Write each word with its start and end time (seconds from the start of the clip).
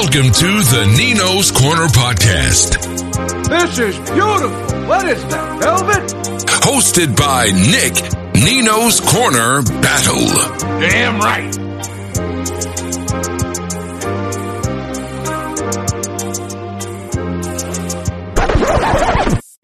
Welcome 0.00 0.30
to 0.30 0.46
the 0.46 0.94
Nino's 0.96 1.50
Corner 1.50 1.88
podcast. 1.88 2.78
This 3.48 3.78
is 3.80 3.98
beautiful. 4.10 4.86
What 4.86 5.08
is 5.08 5.20
that, 5.24 5.60
velvet? 5.60 6.04
Hosted 6.46 7.16
by 7.16 7.46
Nick, 7.46 7.94
Nino's 8.32 9.00
Corner 9.00 9.60
Battle. 9.82 10.78
Damn 10.78 11.18
right. 11.18 11.52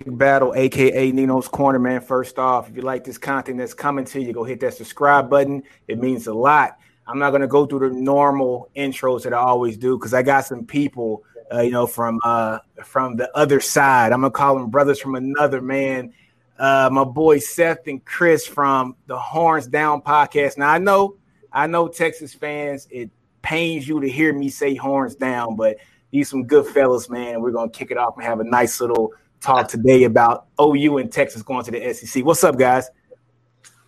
Battle, 0.05 0.53
aka 0.57 1.13
Nino's 1.13 1.47
Corner, 1.47 1.79
man. 1.79 2.01
First 2.01 2.41
off, 2.41 2.69
if 2.69 2.75
you 2.75 2.83
like 2.83 3.05
this 3.05 3.19
content 3.19 3.59
that's 3.59 3.75
coming 3.75 4.05
to 4.07 4.21
you, 4.21 4.33
go 4.33 4.43
hit 4.43 4.59
that 4.61 4.75
subscribe 4.75 5.31
button. 5.31 5.63
It 5.87 6.01
means 6.01 6.27
a 6.27 6.35
lot. 6.35 6.77
I'm 7.07 7.19
not 7.19 7.31
gonna 7.31 7.47
go 7.47 7.67
through 7.67 7.91
the 7.91 7.95
normal 7.95 8.71
intros 8.77 9.25
that 9.25 9.35
I 9.35 9.39
always 9.39 9.77
do 9.77 9.99
because 9.99 10.15
I 10.15 10.23
got 10.23 10.47
some 10.47 10.65
people, 10.65 11.23
uh, 11.53 11.61
you 11.61 11.71
know, 11.71 11.87
from 11.87 12.19
uh, 12.25 12.59
from 12.83 13.17
the 13.17 13.35
other 13.37 13.61
side. 13.61 14.13
I'm 14.13 14.21
gonna 14.21 14.31
call 14.31 14.57
them 14.57 14.71
brothers 14.71 15.01
from 15.01 15.15
another 15.15 15.61
man. 15.61 16.13
Uh, 16.59 16.89
my 16.91 17.05
boy 17.05 17.39
Seth 17.41 17.87
and 17.87 18.05
Chris 18.05 18.47
from 18.47 18.97
the 19.07 19.19
Horns 19.19 19.67
Down 19.67 20.01
podcast. 20.01 20.57
Now 20.57 20.71
I 20.71 20.79
know, 20.79 21.17
I 21.53 21.67
know 21.67 21.89
Texas 21.89 22.33
fans, 22.33 22.89
it 22.91 23.11
pains 23.43 23.87
you 23.87 24.01
to 24.01 24.09
hear 24.09 24.33
me 24.33 24.49
say 24.49 24.75
Horns 24.75 25.15
Down, 25.15 25.57
but 25.57 25.77
these 26.11 26.31
some 26.31 26.47
good 26.47 26.67
fellas, 26.67 27.11
man. 27.11 27.43
We're 27.43 27.51
gonna 27.51 27.71
kick 27.71 27.91
it 27.91 27.99
off 27.99 28.17
and 28.17 28.25
have 28.25 28.41
a 28.41 28.45
nice 28.45 28.81
little 28.81 29.13
talk 29.41 29.69
today 29.69 30.05
about 30.05 30.47
OU 30.59 30.99
and 30.99 31.13
Texas 31.13 31.43
going 31.43 31.65
to 31.65 31.71
the 31.71 31.93
SEC. 31.93 32.25
What's 32.25 32.43
up, 32.45 32.57
guys? 32.57 32.89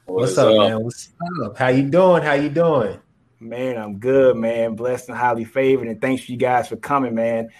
What's 0.04 0.36
up, 0.36 0.54
man? 0.54 0.84
What's 0.84 1.08
up? 1.42 1.56
How 1.56 1.68
you 1.68 1.84
doing? 1.84 2.22
How 2.22 2.34
you 2.34 2.50
doing? 2.50 3.00
Man, 3.38 3.76
I'm 3.76 3.98
good, 3.98 4.36
man. 4.36 4.74
Blessed 4.74 5.08
and 5.08 5.18
highly 5.18 5.44
favored, 5.44 5.88
and 5.88 6.00
thanks 6.00 6.28
you 6.28 6.36
guys 6.36 6.68
for 6.68 6.76
coming, 6.76 7.14
man. 7.14 7.50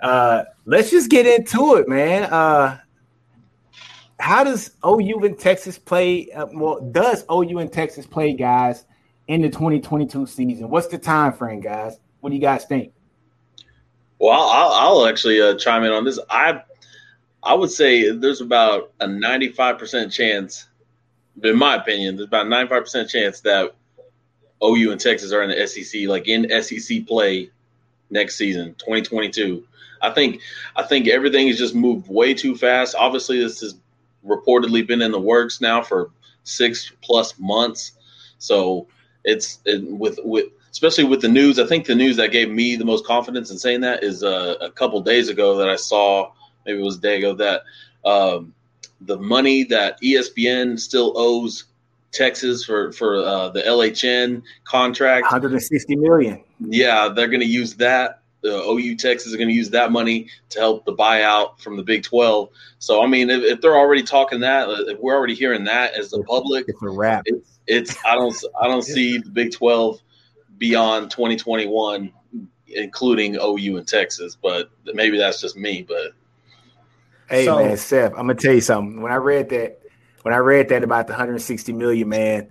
Uh, 0.00 0.44
let's 0.64 0.90
just 0.90 1.10
get 1.10 1.26
into 1.26 1.76
it, 1.76 1.88
man. 1.88 2.24
Uh, 2.24 2.78
how 4.20 4.44
does 4.44 4.70
OU 4.86 5.24
and 5.24 5.38
Texas 5.38 5.78
play? 5.78 6.30
Uh, 6.30 6.46
well, 6.52 6.80
does 6.80 7.24
OU 7.30 7.58
and 7.58 7.72
Texas 7.72 8.06
play, 8.06 8.32
guys, 8.32 8.84
in 9.26 9.42
the 9.42 9.48
2022 9.48 10.26
season? 10.26 10.68
What's 10.68 10.86
the 10.86 10.98
time 10.98 11.32
frame, 11.32 11.60
guys? 11.60 11.98
What 12.20 12.30
do 12.30 12.36
you 12.36 12.42
guys 12.42 12.64
think? 12.64 12.92
Well, 14.18 14.40
I'll, 14.40 14.70
I'll 15.00 15.06
actually 15.06 15.40
uh, 15.40 15.56
chime 15.56 15.84
in 15.84 15.92
on 15.92 16.04
this. 16.04 16.18
I 16.30 16.62
I 17.42 17.52
would 17.52 17.70
say 17.70 18.10
there's 18.10 18.40
about 18.40 18.92
a 19.00 19.06
95% 19.06 20.10
chance, 20.10 20.68
in 21.42 21.56
my 21.56 21.76
opinion, 21.76 22.16
there's 22.16 22.28
about 22.28 22.46
a 22.46 22.48
95% 22.48 23.10
chance 23.10 23.40
that 23.40 23.74
OU 24.64 24.92
and 24.92 25.00
Texas 25.00 25.32
are 25.32 25.42
in 25.42 25.50
the 25.50 25.66
SEC, 25.66 26.08
like 26.08 26.28
in 26.28 26.48
SEC 26.62 27.06
play 27.06 27.50
next 28.10 28.36
season, 28.36 28.74
2022. 28.78 29.64
I 30.00 30.10
think 30.10 30.40
I 30.76 30.82
think 30.82 31.08
everything 31.08 31.48
has 31.48 31.58
just 31.58 31.74
moved 31.74 32.08
way 32.08 32.34
too 32.34 32.56
fast. 32.56 32.94
Obviously, 32.98 33.40
this 33.40 33.60
has 33.60 33.74
reportedly 34.26 34.86
been 34.86 35.02
in 35.02 35.12
the 35.12 35.20
works 35.20 35.60
now 35.60 35.82
for 35.82 36.10
six 36.44 36.92
plus 37.02 37.38
months. 37.38 37.92
So 38.38 38.86
it's 39.24 39.60
it, 39.64 39.82
with 39.84 40.18
with 40.22 40.46
especially 40.70 41.04
with 41.04 41.20
the 41.22 41.28
news. 41.28 41.58
I 41.58 41.66
think 41.66 41.86
the 41.86 41.94
news 41.94 42.16
that 42.16 42.32
gave 42.32 42.50
me 42.50 42.76
the 42.76 42.84
most 42.84 43.06
confidence 43.06 43.50
in 43.50 43.58
saying 43.58 43.82
that 43.82 44.02
is 44.02 44.22
uh, 44.22 44.56
a 44.60 44.70
couple 44.70 45.00
days 45.00 45.28
ago 45.28 45.56
that 45.58 45.68
I 45.68 45.76
saw. 45.76 46.32
Maybe 46.66 46.80
it 46.80 46.84
was 46.84 46.96
a 46.96 47.00
day 47.00 47.18
ago 47.18 47.34
that 47.34 47.62
um, 48.04 48.54
the 49.00 49.18
money 49.18 49.64
that 49.64 50.00
ESPN 50.02 50.78
still 50.78 51.12
owes 51.16 51.64
Texas 52.14 52.64
for 52.64 52.92
for 52.92 53.16
uh, 53.16 53.50
the 53.50 53.60
LHN 53.62 54.42
contract. 54.64 55.24
160 55.24 55.96
million. 55.96 56.42
Yeah, 56.60 57.08
they're 57.08 57.28
going 57.28 57.40
to 57.40 57.46
use 57.46 57.74
that. 57.76 58.20
The 58.42 58.62
OU 58.62 58.96
Texas 58.96 59.28
is 59.28 59.36
going 59.36 59.48
to 59.48 59.54
use 59.54 59.70
that 59.70 59.90
money 59.90 60.28
to 60.50 60.60
help 60.60 60.84
the 60.84 60.94
buyout 60.94 61.58
from 61.60 61.78
the 61.78 61.82
Big 61.82 62.02
12. 62.02 62.50
So 62.78 63.02
I 63.02 63.06
mean, 63.06 63.30
if, 63.30 63.42
if 63.42 63.60
they're 63.60 63.76
already 63.76 64.02
talking 64.02 64.40
that, 64.40 64.68
if 64.88 64.98
we're 65.00 65.16
already 65.16 65.34
hearing 65.34 65.64
that 65.64 65.94
as 65.94 66.10
the 66.10 66.22
public, 66.24 66.66
it's 66.68 66.82
a 66.82 66.88
wrap. 66.88 67.22
It's, 67.26 67.58
it's 67.66 67.96
I 68.04 68.14
don't 68.14 68.34
I 68.60 68.68
don't 68.68 68.82
see 68.82 69.18
the 69.18 69.30
Big 69.30 69.52
12 69.52 70.00
beyond 70.58 71.10
2021, 71.10 72.12
including 72.68 73.36
OU 73.36 73.78
and 73.78 73.88
Texas. 73.88 74.36
But 74.40 74.70
maybe 74.92 75.18
that's 75.18 75.40
just 75.40 75.56
me. 75.56 75.82
But 75.86 76.12
hey, 77.28 77.46
So- 77.46 77.56
man, 77.64 77.76
Seth, 77.76 78.12
I'm 78.12 78.26
gonna 78.26 78.34
tell 78.34 78.54
you 78.54 78.60
something. 78.60 79.00
When 79.00 79.10
I 79.10 79.16
read 79.16 79.48
that, 79.50 79.80
when 80.24 80.32
I 80.32 80.38
read 80.38 80.70
that 80.70 80.82
about 80.82 81.06
the 81.06 81.12
160 81.12 81.74
million, 81.74 82.08
man, 82.08 82.48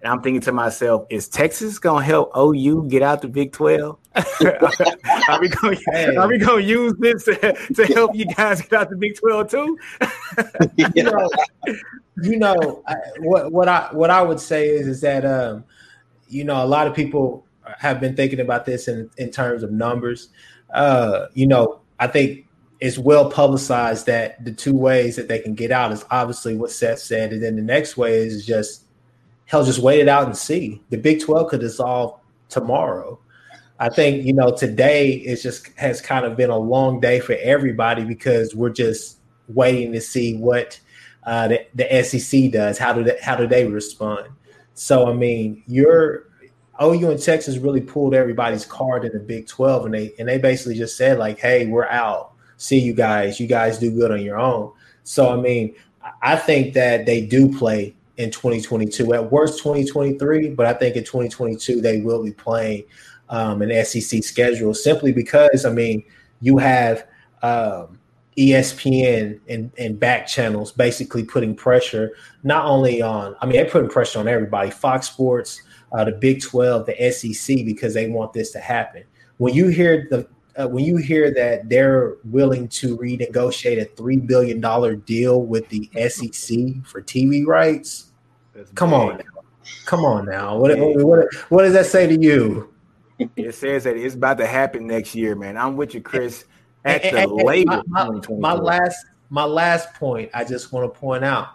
and 0.00 0.12
I'm 0.12 0.22
thinking 0.22 0.40
to 0.42 0.52
myself, 0.52 1.06
is 1.10 1.28
Texas 1.28 1.80
gonna 1.80 2.04
help 2.04 2.30
OU 2.36 2.86
get 2.88 3.02
out 3.02 3.20
the 3.20 3.26
Big 3.26 3.50
12? 3.50 3.98
are 4.14 5.40
we? 5.40 5.50
Hey. 5.90 6.14
Are 6.14 6.28
we 6.28 6.38
to 6.38 6.58
use 6.60 6.94
this 7.00 7.24
to, 7.24 7.52
to 7.74 7.86
help 7.86 8.14
you 8.14 8.26
guys 8.26 8.60
get 8.62 8.74
out 8.74 8.90
the 8.90 8.96
Big 8.96 9.18
12 9.18 9.50
too? 9.50 9.78
You 10.76 11.02
know, 11.02 11.28
you 12.22 12.38
know 12.38 12.84
I, 12.86 12.94
what 13.18 13.50
what 13.50 13.68
I 13.68 13.88
what 13.90 14.10
I 14.10 14.22
would 14.22 14.38
say 14.38 14.68
is 14.68 14.86
is 14.86 15.00
that 15.00 15.26
um, 15.26 15.64
you 16.28 16.44
know 16.44 16.64
a 16.64 16.66
lot 16.66 16.86
of 16.86 16.94
people 16.94 17.44
have 17.78 17.98
been 17.98 18.14
thinking 18.14 18.38
about 18.38 18.66
this 18.66 18.86
in 18.86 19.10
in 19.16 19.32
terms 19.32 19.64
of 19.64 19.72
numbers. 19.72 20.28
Uh, 20.72 21.26
you 21.34 21.48
know, 21.48 21.80
I 21.98 22.06
think 22.06 22.45
it's 22.80 22.98
well 22.98 23.30
publicized 23.30 24.06
that 24.06 24.44
the 24.44 24.52
two 24.52 24.74
ways 24.74 25.16
that 25.16 25.28
they 25.28 25.38
can 25.38 25.54
get 25.54 25.70
out 25.70 25.92
is 25.92 26.04
obviously 26.10 26.56
what 26.56 26.70
Seth 26.70 26.98
said, 26.98 27.32
and 27.32 27.42
then 27.42 27.56
the 27.56 27.62
next 27.62 27.96
way 27.96 28.18
is 28.18 28.44
just 28.44 28.84
hell, 29.46 29.64
just 29.64 29.78
wait 29.78 30.00
it 30.00 30.08
out 30.08 30.26
and 30.26 30.36
see. 30.36 30.82
The 30.90 30.98
Big 30.98 31.22
Twelve 31.22 31.50
could 31.50 31.60
dissolve 31.60 32.18
tomorrow. 32.48 33.18
I 33.78 33.88
think 33.88 34.24
you 34.24 34.32
know 34.32 34.54
today 34.54 35.10
is 35.10 35.42
just 35.42 35.68
has 35.76 36.00
kind 36.00 36.24
of 36.24 36.36
been 36.36 36.50
a 36.50 36.58
long 36.58 37.00
day 37.00 37.20
for 37.20 37.36
everybody 37.40 38.04
because 38.04 38.54
we're 38.54 38.70
just 38.70 39.18
waiting 39.48 39.92
to 39.92 40.00
see 40.00 40.36
what 40.36 40.78
uh, 41.24 41.48
the, 41.48 41.66
the 41.74 42.02
SEC 42.02 42.50
does. 42.50 42.78
How 42.78 42.92
do 42.92 43.04
they, 43.04 43.18
how 43.22 43.36
do 43.36 43.46
they 43.46 43.66
respond? 43.66 44.28
So 44.74 45.08
I 45.08 45.14
mean, 45.14 45.62
you're 45.66 46.26
OU 46.82 47.10
and 47.10 47.22
Texas 47.22 47.56
really 47.56 47.80
pulled 47.80 48.14
everybody's 48.14 48.66
card 48.66 49.04
in 49.04 49.12
the 49.12 49.18
Big 49.18 49.46
Twelve, 49.46 49.86
and 49.86 49.94
they 49.94 50.12
and 50.18 50.28
they 50.28 50.38
basically 50.38 50.76
just 50.76 50.96
said 50.96 51.18
like, 51.18 51.38
"Hey, 51.38 51.66
we're 51.66 51.88
out. 51.88 52.32
See 52.56 52.78
you 52.78 52.94
guys. 52.94 53.38
You 53.38 53.46
guys 53.46 53.78
do 53.78 53.90
good 53.90 54.10
on 54.10 54.22
your 54.22 54.38
own." 54.38 54.72
So 55.04 55.32
I 55.32 55.36
mean, 55.36 55.74
I- 56.22 56.36
think 56.36 56.74
that 56.74 57.06
they 57.06 57.24
do 57.24 57.56
play 57.56 57.94
in 58.16 58.30
2022. 58.30 59.12
At 59.14 59.30
worst, 59.30 59.58
2023, 59.58 60.50
but 60.50 60.66
I 60.66 60.72
think 60.72 60.96
in 60.96 61.04
2022 61.04 61.80
they 61.80 62.00
will 62.00 62.22
be 62.24 62.32
playing 62.32 62.84
um, 63.28 63.62
an 63.62 63.84
SEC 63.84 64.22
schedule 64.22 64.74
simply 64.74 65.12
because 65.12 65.64
I 65.64 65.70
mean 65.70 66.04
you 66.40 66.58
have 66.58 67.06
um, 67.42 67.98
ESPN 68.36 69.40
and, 69.48 69.70
and 69.78 69.98
back 69.98 70.26
channels 70.26 70.72
basically 70.72 71.24
putting 71.24 71.54
pressure 71.54 72.12
not 72.42 72.66
only 72.66 73.02
on 73.02 73.34
I 73.40 73.46
mean 73.46 73.56
they're 73.56 73.70
putting 73.70 73.88
pressure 73.88 74.18
on 74.18 74.28
everybody 74.28 74.70
Fox 74.70 75.08
Sports 75.08 75.62
uh, 75.92 76.04
the 76.04 76.12
Big 76.12 76.42
12 76.42 76.86
the 76.86 77.10
SEC 77.10 77.56
because 77.64 77.94
they 77.94 78.08
want 78.08 78.32
this 78.32 78.52
to 78.52 78.60
happen 78.60 79.02
when 79.38 79.54
you 79.54 79.68
hear 79.68 80.06
the 80.10 80.28
uh, 80.56 80.66
when 80.68 80.84
you 80.84 80.96
hear 80.96 81.32
that 81.34 81.68
they're 81.68 82.16
willing 82.24 82.66
to 82.68 82.96
renegotiate 82.96 83.80
a 83.80 83.84
three 83.96 84.16
billion 84.16 84.60
dollar 84.60 84.96
deal 84.96 85.42
with 85.42 85.68
the 85.68 85.88
SEC 86.08 86.56
for 86.84 87.02
TV 87.02 87.46
rights 87.46 88.12
come 88.74 88.94
on 88.94 89.18
now. 89.18 89.24
come 89.84 90.04
on 90.04 90.24
now 90.24 90.56
what, 90.56 90.76
what, 90.78 91.26
what, 91.50 91.62
does 91.62 91.74
that 91.74 91.86
say 91.86 92.06
to 92.06 92.18
you 92.20 92.72
It 93.36 93.54
says 93.54 93.84
that 93.84 93.96
it's 93.96 94.14
about 94.14 94.38
to 94.38 94.46
happen 94.46 94.86
next 94.86 95.14
year, 95.14 95.34
man. 95.34 95.56
I'm 95.56 95.74
with 95.76 95.94
you, 95.94 96.00
Chris. 96.02 96.44
At 96.84 97.02
And- 97.04 97.16
the 97.16 97.22
and- 97.22 97.32
label, 97.42 97.82
my, 97.86 98.04
my- 98.04 98.20
2024. 98.20 98.40
my 98.40 98.52
last 98.54 99.06
my 99.30 99.44
last 99.44 99.92
point 99.94 100.30
I 100.34 100.44
just 100.44 100.72
want 100.72 100.92
to 100.92 101.00
point 101.00 101.24
out 101.24 101.48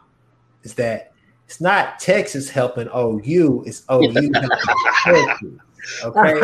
is 0.63 0.73
that 0.75 1.11
it's 1.45 1.61
not 1.61 1.99
Texas 1.99 2.49
helping 2.49 2.87
OU, 2.95 3.63
it's 3.65 3.83
OU 3.91 4.11
helping 4.11 4.33
Texas. 5.03 5.59
Okay. 6.03 6.41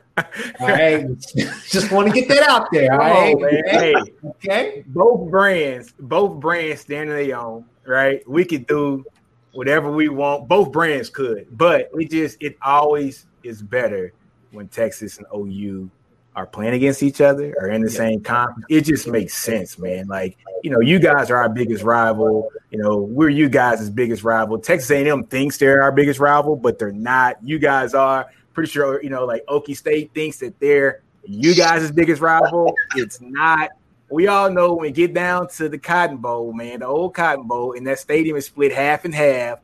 All 0.60 0.68
right. 0.68 1.06
just 1.68 1.90
want 1.90 2.08
to 2.08 2.12
get 2.12 2.28
that 2.28 2.48
out 2.48 2.68
there. 2.72 2.92
All 2.92 2.98
right. 2.98 3.38
man. 3.38 3.62
Hey, 3.66 3.94
Okay. 4.24 4.84
both 4.88 5.30
brands, 5.30 5.92
both 5.98 6.40
brands 6.40 6.82
stand 6.82 7.10
on 7.10 7.16
their 7.16 7.38
own, 7.38 7.64
right? 7.86 8.28
We 8.28 8.44
could 8.44 8.66
do 8.66 9.04
whatever 9.52 9.90
we 9.90 10.08
want. 10.08 10.48
Both 10.48 10.72
brands 10.72 11.10
could, 11.10 11.46
but 11.56 11.90
we 11.92 12.06
just 12.06 12.36
it 12.40 12.56
always 12.62 13.26
is 13.42 13.62
better 13.62 14.12
when 14.52 14.68
Texas 14.68 15.18
and 15.18 15.26
OU 15.34 15.90
are 16.36 16.46
playing 16.46 16.74
against 16.74 17.02
each 17.02 17.20
other 17.20 17.54
or 17.58 17.68
in 17.70 17.82
the 17.82 17.90
same 17.90 18.22
conference. 18.22 18.64
It 18.68 18.82
just 18.82 19.08
makes 19.08 19.34
sense, 19.34 19.78
man. 19.78 20.06
Like 20.06 20.38
you 20.62 20.70
know, 20.70 20.80
you 20.80 20.98
guys 20.98 21.30
are 21.30 21.36
our 21.36 21.48
biggest 21.48 21.82
rival. 21.82 22.50
You 22.70 22.78
know, 22.78 22.98
we're 22.98 23.30
you 23.30 23.48
guys' 23.48 23.90
biggest 23.90 24.22
rival. 24.22 24.58
Texas 24.58 24.90
A&M 24.90 25.24
thinks 25.24 25.56
they're 25.58 25.82
our 25.82 25.92
biggest 25.92 26.20
rival, 26.20 26.54
but 26.56 26.78
they're 26.78 26.92
not. 26.92 27.36
You 27.42 27.58
guys 27.58 27.94
are. 27.94 28.26
Pretty 28.52 28.70
sure, 28.70 29.02
you 29.02 29.10
know, 29.10 29.24
like 29.24 29.44
Okie 29.46 29.76
State 29.76 30.12
thinks 30.14 30.38
that 30.38 30.58
they're 30.60 31.02
you 31.24 31.54
guys' 31.54 31.90
biggest 31.92 32.20
rival. 32.20 32.74
It's 32.96 33.20
not 33.20 33.70
we 34.10 34.26
all 34.26 34.50
know 34.50 34.74
when 34.74 34.82
we 34.82 34.90
get 34.90 35.14
down 35.14 35.48
to 35.48 35.68
the 35.68 35.78
Cotton 35.78 36.16
Bowl, 36.18 36.52
man, 36.52 36.80
the 36.80 36.86
old 36.86 37.14
Cotton 37.14 37.46
Bowl, 37.46 37.74
and 37.76 37.86
that 37.86 37.98
stadium 37.98 38.36
is 38.36 38.46
split 38.46 38.72
half 38.72 39.04
and 39.04 39.14
half. 39.14 39.60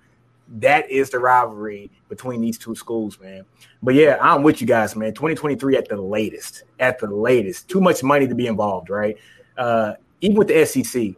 that 0.49 0.89
is 0.89 1.11
the 1.11 1.19
rivalry 1.19 1.91
between 2.09 2.41
these 2.41 2.57
two 2.57 2.77
schools, 2.77 3.19
man. 3.19 3.45
But 3.83 3.97
yeah, 3.97 4.17
I'm 4.21 4.45
with 4.45 4.61
you 4.61 4.67
guys, 4.67 4.95
man. 4.95 5.13
2023 5.13 5.77
at 5.77 5.89
the 5.89 5.97
latest, 5.97 6.63
at 6.79 7.01
the 7.01 7.09
latest. 7.09 7.69
Too 7.69 7.81
much 7.81 8.05
money 8.05 8.29
to 8.29 8.35
be 8.35 8.47
involved, 8.47 8.89
right? 8.89 9.17
Uh, 9.59 9.95
even 10.21 10.37
with 10.37 10.47
the 10.47 10.65
SEC, 10.65 11.15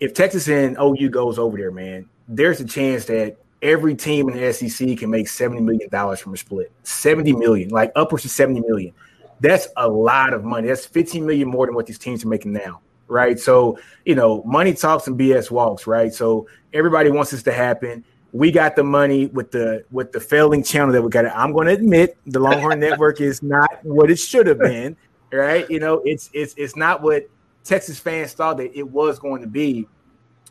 if 0.00 0.12
Texas 0.12 0.48
and 0.48 0.76
OU 0.76 1.10
goes 1.10 1.38
over 1.38 1.56
there, 1.56 1.70
man, 1.70 2.08
there's 2.26 2.60
a 2.60 2.64
chance 2.64 3.04
that 3.04 3.36
every 3.62 3.94
team 3.94 4.28
in 4.28 4.36
the 4.36 4.52
SEC 4.52 4.98
can 4.98 5.08
make 5.10 5.28
70 5.28 5.62
million 5.62 5.88
dollars 5.88 6.20
from 6.20 6.34
a 6.34 6.36
split. 6.36 6.72
70 6.82 7.32
million, 7.32 7.70
like 7.70 7.92
upwards 7.96 8.24
of 8.24 8.30
70 8.32 8.60
million. 8.60 8.92
That's 9.40 9.68
a 9.76 9.88
lot 9.88 10.34
of 10.34 10.44
money. 10.44 10.68
That's 10.68 10.84
15 10.84 11.24
million 11.24 11.48
more 11.48 11.66
than 11.66 11.74
what 11.74 11.86
these 11.86 11.98
teams 11.98 12.24
are 12.24 12.28
making 12.28 12.52
now 12.52 12.80
right? 13.12 13.38
So, 13.38 13.78
you 14.04 14.14
know, 14.14 14.42
money 14.44 14.72
talks 14.72 15.06
and 15.06 15.18
BS 15.18 15.50
walks, 15.50 15.86
right? 15.86 16.12
So 16.12 16.48
everybody 16.72 17.10
wants 17.10 17.30
this 17.30 17.42
to 17.44 17.52
happen. 17.52 18.04
We 18.32 18.50
got 18.50 18.74
the 18.74 18.82
money 18.82 19.26
with 19.26 19.50
the 19.50 19.84
with 19.90 20.12
the 20.12 20.20
failing 20.20 20.64
channel 20.64 20.92
that 20.92 21.02
we 21.02 21.10
got. 21.10 21.26
I'm 21.26 21.52
going 21.52 21.66
to 21.66 21.74
admit 21.74 22.16
the 22.26 22.40
Longhorn 22.40 22.80
Network 22.88 23.20
is 23.20 23.42
not 23.42 23.70
what 23.84 24.10
it 24.10 24.18
should 24.18 24.46
have 24.46 24.58
been, 24.58 24.96
right? 25.30 25.68
You 25.70 25.78
know, 25.78 26.00
it's 26.06 26.30
it's 26.32 26.54
it's 26.56 26.74
not 26.74 27.02
what 27.02 27.28
Texas 27.62 27.98
fans 27.98 28.32
thought 28.32 28.56
that 28.56 28.76
it 28.76 28.88
was 28.88 29.18
going 29.18 29.42
to 29.42 29.46
be, 29.46 29.86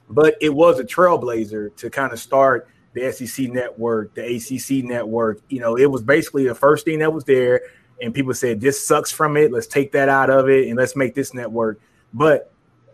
but 0.09 0.35
it 0.39 0.53
was 0.53 0.79
a 0.79 0.83
trailblazer 0.83 1.75
to 1.77 1.89
kind 1.89 2.13
of 2.13 2.19
start 2.19 2.69
the 2.93 3.11
SEC 3.11 3.47
network, 3.49 4.13
the 4.13 4.35
ACC 4.35 4.83
network. 4.83 5.39
You 5.49 5.59
know, 5.59 5.77
it 5.77 5.89
was 5.89 6.01
basically 6.01 6.47
the 6.47 6.55
first 6.55 6.85
thing 6.85 6.99
that 6.99 7.13
was 7.13 7.23
there, 7.23 7.61
and 8.01 8.13
people 8.13 8.33
said 8.33 8.61
this 8.61 8.85
sucks 8.85 9.11
from 9.11 9.37
it. 9.37 9.51
Let's 9.51 9.67
take 9.67 9.91
that 9.93 10.09
out 10.09 10.29
of 10.29 10.49
it 10.49 10.67
and 10.67 10.77
let's 10.77 10.95
make 10.95 11.15
this 11.15 11.33
network. 11.33 11.79
But 12.13 12.51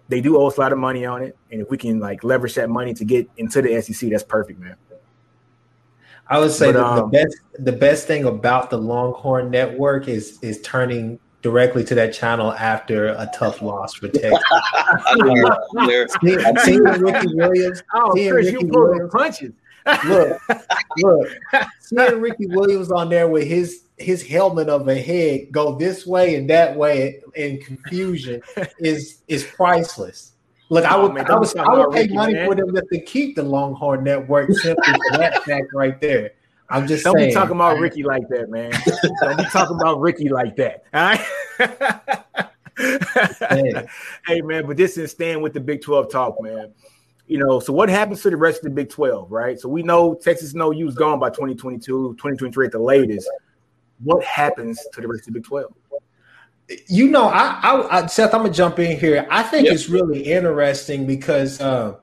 they 0.10 0.22
do 0.22 0.38
owe 0.38 0.48
us 0.48 0.58
a 0.58 0.62
lot 0.62 0.72
of 0.72 0.80
money 0.80 1.06
on 1.06 1.24
it, 1.24 1.38
and 1.52 1.62
if 1.62 1.70
we 1.70 1.78
can 1.78 2.00
like 2.00 2.24
leverage 2.24 2.56
that 2.56 2.70
money 2.70 2.94
to 2.94 3.06
get 3.06 3.30
into 3.38 3.62
the 3.62 3.82
SEC, 3.82 4.10
that's 4.10 4.24
perfect, 4.24 4.60
man. 4.60 4.76
I 6.30 6.40
would 6.40 6.52
say 6.52 6.74
but, 6.74 6.84
um, 6.84 6.96
the 6.98 7.06
best 7.06 7.38
the 7.60 7.72
best 7.72 8.08
thing 8.08 8.26
about 8.26 8.70
the 8.70 8.78
Longhorn 8.78 9.50
Network 9.50 10.08
is 10.08 10.40
is 10.42 10.62
turning 10.62 11.20
directly 11.42 11.84
to 11.86 11.96
that 11.96 12.14
channel 12.14 12.52
after 12.54 13.08
a 13.08 13.30
tough 13.34 13.62
loss 13.62 13.94
for 13.94 14.10
Texas. 14.10 14.32
seeing 16.66 16.84
Ricky 16.84 17.34
Williams, 17.36 17.84
oh, 17.94 18.12
Chris, 18.12 18.48
Ricky 18.48 18.66
you 18.66 18.68
Williams, 18.68 19.12
punches. 19.12 19.54
Look, 20.06 20.42
look, 20.98 21.30
seeing 21.80 22.22
Ricky 22.22 22.48
Williams 22.48 22.92
on 22.92 23.10
there 23.10 23.28
with 23.28 23.48
his 23.48 23.84
his 23.98 24.22
helmet 24.22 24.70
of 24.70 24.88
a 24.88 24.96
head 24.96 25.52
go 25.52 25.76
this 25.76 26.06
way 26.06 26.36
and 26.36 26.48
that 26.50 26.76
way 26.76 27.20
in 27.36 27.60
confusion 27.60 28.42
is 28.80 29.22
is 29.28 29.44
priceless. 29.44 30.34
Look, 30.70 30.84
I 30.84 30.98
would, 30.98 31.14
man, 31.14 31.30
I 31.32 31.40
would, 31.40 31.58
I 31.58 31.78
would 31.78 31.92
pay 31.92 32.02
Ricky, 32.02 32.14
money 32.14 32.34
man. 32.34 32.48
for 32.48 32.56
them 32.56 32.76
to 32.76 33.00
keep 33.02 33.38
the 33.38 33.44
Longhorn 33.44 34.04
Network 34.04 34.52
simply 34.52 34.94
for 35.10 35.18
that 35.18 35.44
fact 35.46 35.68
right 35.74 36.00
there. 36.02 36.32
I'm 36.70 36.86
just 36.88 37.06
don't 37.06 37.16
saying, 37.16 37.30
be 37.30 37.34
talking 37.34 37.56
about 37.56 37.80
Ricky 37.80 38.04
like 38.04 38.28
that, 38.28 38.50
man. 38.50 38.74
don't 39.22 39.38
be 39.38 39.46
talking 39.46 39.78
about 39.78 40.02
Ricky 40.02 40.28
like 40.28 40.58
that. 40.58 40.84
All 40.94 41.16
right. 41.16 41.26
hey 44.28 44.42
man, 44.42 44.68
but 44.68 44.76
this 44.76 44.98
is 44.98 45.12
staying 45.12 45.42
with 45.42 45.54
the 45.54 45.62
Big 45.62 45.82
12 45.82 46.12
talk, 46.12 46.42
man. 46.42 46.74
You 47.28 47.40
know, 47.40 47.60
so 47.60 47.74
what 47.74 47.90
happens 47.90 48.22
to 48.22 48.30
the 48.30 48.38
rest 48.38 48.60
of 48.60 48.64
the 48.64 48.70
Big 48.70 48.90
12, 48.90 49.32
right? 49.32 49.60
So 49.60 49.68
we 49.68 49.84
know 49.84 50.16
Texas 50.16 50.54
no 50.54 50.72
use 50.72 50.96
gone 50.96 51.20
by 51.20 51.30
2022, 51.30 52.14
2023 52.18 52.66
at 52.66 52.72
the 52.72 52.80
latest 52.80 53.30
what 54.00 54.24
happens 54.24 54.80
to 54.94 55.02
the 55.02 55.08
rest 55.08 55.28
of 55.28 55.34
the 55.34 55.40
Big 55.40 55.44
12? 55.44 55.74
You 56.88 57.10
know, 57.10 57.28
I, 57.28 57.60
I, 57.64 58.04
I 58.04 58.06
Seth, 58.08 58.34
I'm 58.34 58.42
gonna 58.42 58.54
jump 58.54 58.80
in 58.80 59.00
here. 59.00 59.26
I 59.30 59.44
think 59.44 59.66
yep. 59.66 59.74
it's 59.74 59.88
really 59.88 60.22
interesting 60.22 61.08
because, 61.08 61.62
uh, 61.62 61.96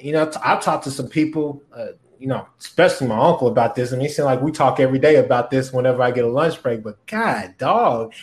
you 0.00 0.12
know, 0.12 0.30
I've 0.42 0.62
talked 0.62 0.84
to 0.84 0.90
some 0.90 1.08
people, 1.08 1.62
uh, 1.74 1.88
you 2.18 2.26
know, 2.26 2.46
especially 2.58 3.06
my 3.06 3.18
uncle 3.18 3.48
about 3.48 3.74
this. 3.74 3.92
I 3.92 3.96
mean, 3.96 4.06
it 4.06 4.12
seems 4.12 4.24
like 4.24 4.40
we 4.40 4.50
talk 4.50 4.80
every 4.80 4.98
day 4.98 5.16
about 5.16 5.50
this 5.50 5.72
whenever 5.72 6.02
I 6.02 6.10
get 6.10 6.24
a 6.24 6.28
lunch 6.28 6.62
break. 6.62 6.82
But 6.82 7.04
God, 7.06 7.54
dog, 7.58 8.14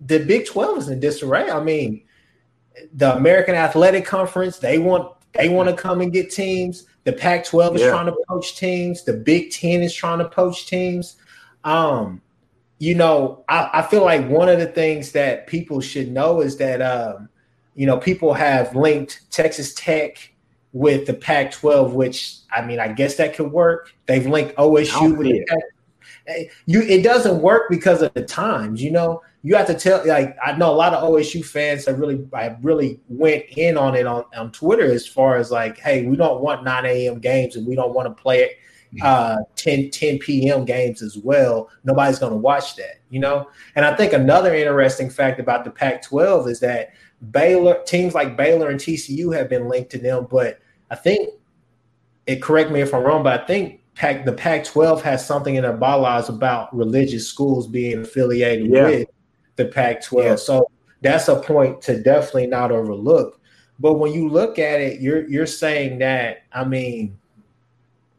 the 0.00 0.18
Big 0.20 0.46
12 0.46 0.78
is 0.78 0.88
in 0.88 1.00
disarray. 1.00 1.50
I 1.50 1.62
mean, 1.62 2.04
the 2.94 3.16
American 3.16 3.56
Athletic 3.56 4.04
Conference, 4.04 4.58
they 4.58 4.78
want 4.78 5.16
they 5.34 5.48
want 5.48 5.68
to 5.68 5.74
come 5.74 6.00
and 6.00 6.12
get 6.12 6.30
teams. 6.30 6.86
The 7.04 7.12
Pac-12 7.12 7.76
is 7.76 7.80
yeah. 7.82 7.90
trying 7.90 8.06
to 8.06 8.16
poach 8.28 8.56
teams. 8.56 9.04
The 9.04 9.14
Big 9.14 9.50
Ten 9.50 9.82
is 9.82 9.94
trying 9.94 10.18
to 10.18 10.28
poach 10.28 10.66
teams. 10.66 11.16
Um, 11.64 12.20
you 12.78 12.94
know, 12.94 13.44
I, 13.48 13.70
I, 13.74 13.82
feel 13.82 14.04
like 14.04 14.28
one 14.28 14.48
of 14.48 14.58
the 14.58 14.66
things 14.66 15.12
that 15.12 15.46
people 15.46 15.80
should 15.80 16.10
know 16.10 16.40
is 16.40 16.56
that 16.56 16.82
um, 16.82 17.28
you 17.74 17.86
know, 17.86 17.96
people 17.96 18.34
have 18.34 18.74
linked 18.74 19.30
Texas 19.30 19.72
Tech 19.74 20.32
with 20.72 21.06
the 21.06 21.14
Pac-12, 21.14 21.92
which 21.92 22.38
I 22.50 22.62
mean, 22.64 22.80
I 22.80 22.88
guess 22.88 23.16
that 23.16 23.34
could 23.34 23.52
work. 23.52 23.94
They've 24.06 24.26
linked 24.26 24.56
OSU 24.56 25.16
with 25.16 25.28
the 25.28 25.44
Pac. 25.46 25.58
Eh, 26.26 26.44
you, 26.66 26.82
it 26.82 27.02
doesn't 27.02 27.40
work 27.40 27.70
because 27.70 28.02
of 28.02 28.12
the 28.14 28.24
times. 28.24 28.82
You 28.82 28.90
know, 28.90 29.22
you 29.42 29.56
have 29.56 29.66
to 29.66 29.74
tell. 29.74 30.06
Like, 30.06 30.36
I 30.44 30.52
know 30.52 30.70
a 30.70 30.74
lot 30.74 30.94
of 30.94 31.08
OSU 31.08 31.44
fans 31.44 31.86
have 31.86 31.98
really, 31.98 32.26
I 32.32 32.56
really 32.62 33.00
went 33.08 33.44
in 33.56 33.76
on 33.76 33.94
it 33.94 34.06
on 34.06 34.24
on 34.36 34.52
Twitter 34.52 34.90
as 34.90 35.06
far 35.06 35.36
as 35.36 35.50
like, 35.50 35.78
hey, 35.78 36.06
we 36.06 36.16
don't 36.16 36.40
want 36.42 36.64
9 36.64 36.86
a.m. 36.86 37.18
games 37.18 37.56
and 37.56 37.66
we 37.66 37.74
don't 37.74 37.94
want 37.94 38.06
to 38.14 38.22
play 38.22 38.42
it 38.42 38.58
uh, 39.00 39.38
10, 39.56 39.90
10 39.90 40.18
p.m. 40.18 40.64
games 40.64 41.02
as 41.02 41.16
well. 41.16 41.70
Nobody's 41.84 42.18
going 42.18 42.32
to 42.32 42.38
watch 42.38 42.76
that, 42.76 43.00
you 43.10 43.20
know? 43.20 43.48
And 43.74 43.86
I 43.86 43.96
think 43.96 44.12
another 44.12 44.54
interesting 44.54 45.08
fact 45.08 45.40
about 45.40 45.64
the 45.64 45.70
Pac 45.70 46.02
12 46.02 46.48
is 46.48 46.60
that 46.60 46.92
Baylor, 47.30 47.82
teams 47.84 48.14
like 48.14 48.36
Baylor 48.36 48.68
and 48.68 48.78
TCU 48.78 49.34
have 49.34 49.48
been 49.48 49.68
linked 49.68 49.90
to 49.92 49.98
them, 49.98 50.26
but 50.30 50.60
I 50.90 50.96
think, 50.96 51.30
it 52.26 52.40
correct 52.40 52.70
me 52.70 52.80
if 52.80 52.94
I'm 52.94 53.02
wrong, 53.02 53.24
but 53.24 53.40
I 53.40 53.44
think 53.46 53.80
Pac, 53.94 54.24
the 54.24 54.32
Pac 54.32 54.64
12 54.64 55.02
has 55.02 55.26
something 55.26 55.56
in 55.56 55.62
their 55.62 55.72
bylaws 55.72 56.28
about 56.28 56.74
religious 56.74 57.26
schools 57.26 57.66
being 57.66 58.02
affiliated 58.02 58.70
yeah. 58.70 58.84
with 58.84 59.08
the 59.56 59.66
Pac 59.66 60.02
12. 60.04 60.26
Yeah. 60.26 60.36
So 60.36 60.70
that's 61.00 61.28
a 61.28 61.36
point 61.36 61.82
to 61.82 62.02
definitely 62.02 62.46
not 62.46 62.72
overlook. 62.72 63.40
But 63.78 63.94
when 63.94 64.12
you 64.12 64.28
look 64.28 64.58
at 64.58 64.80
it, 64.80 65.00
you're 65.00 65.28
you're 65.28 65.46
saying 65.46 65.98
that, 65.98 66.44
I 66.52 66.64
mean, 66.64 67.18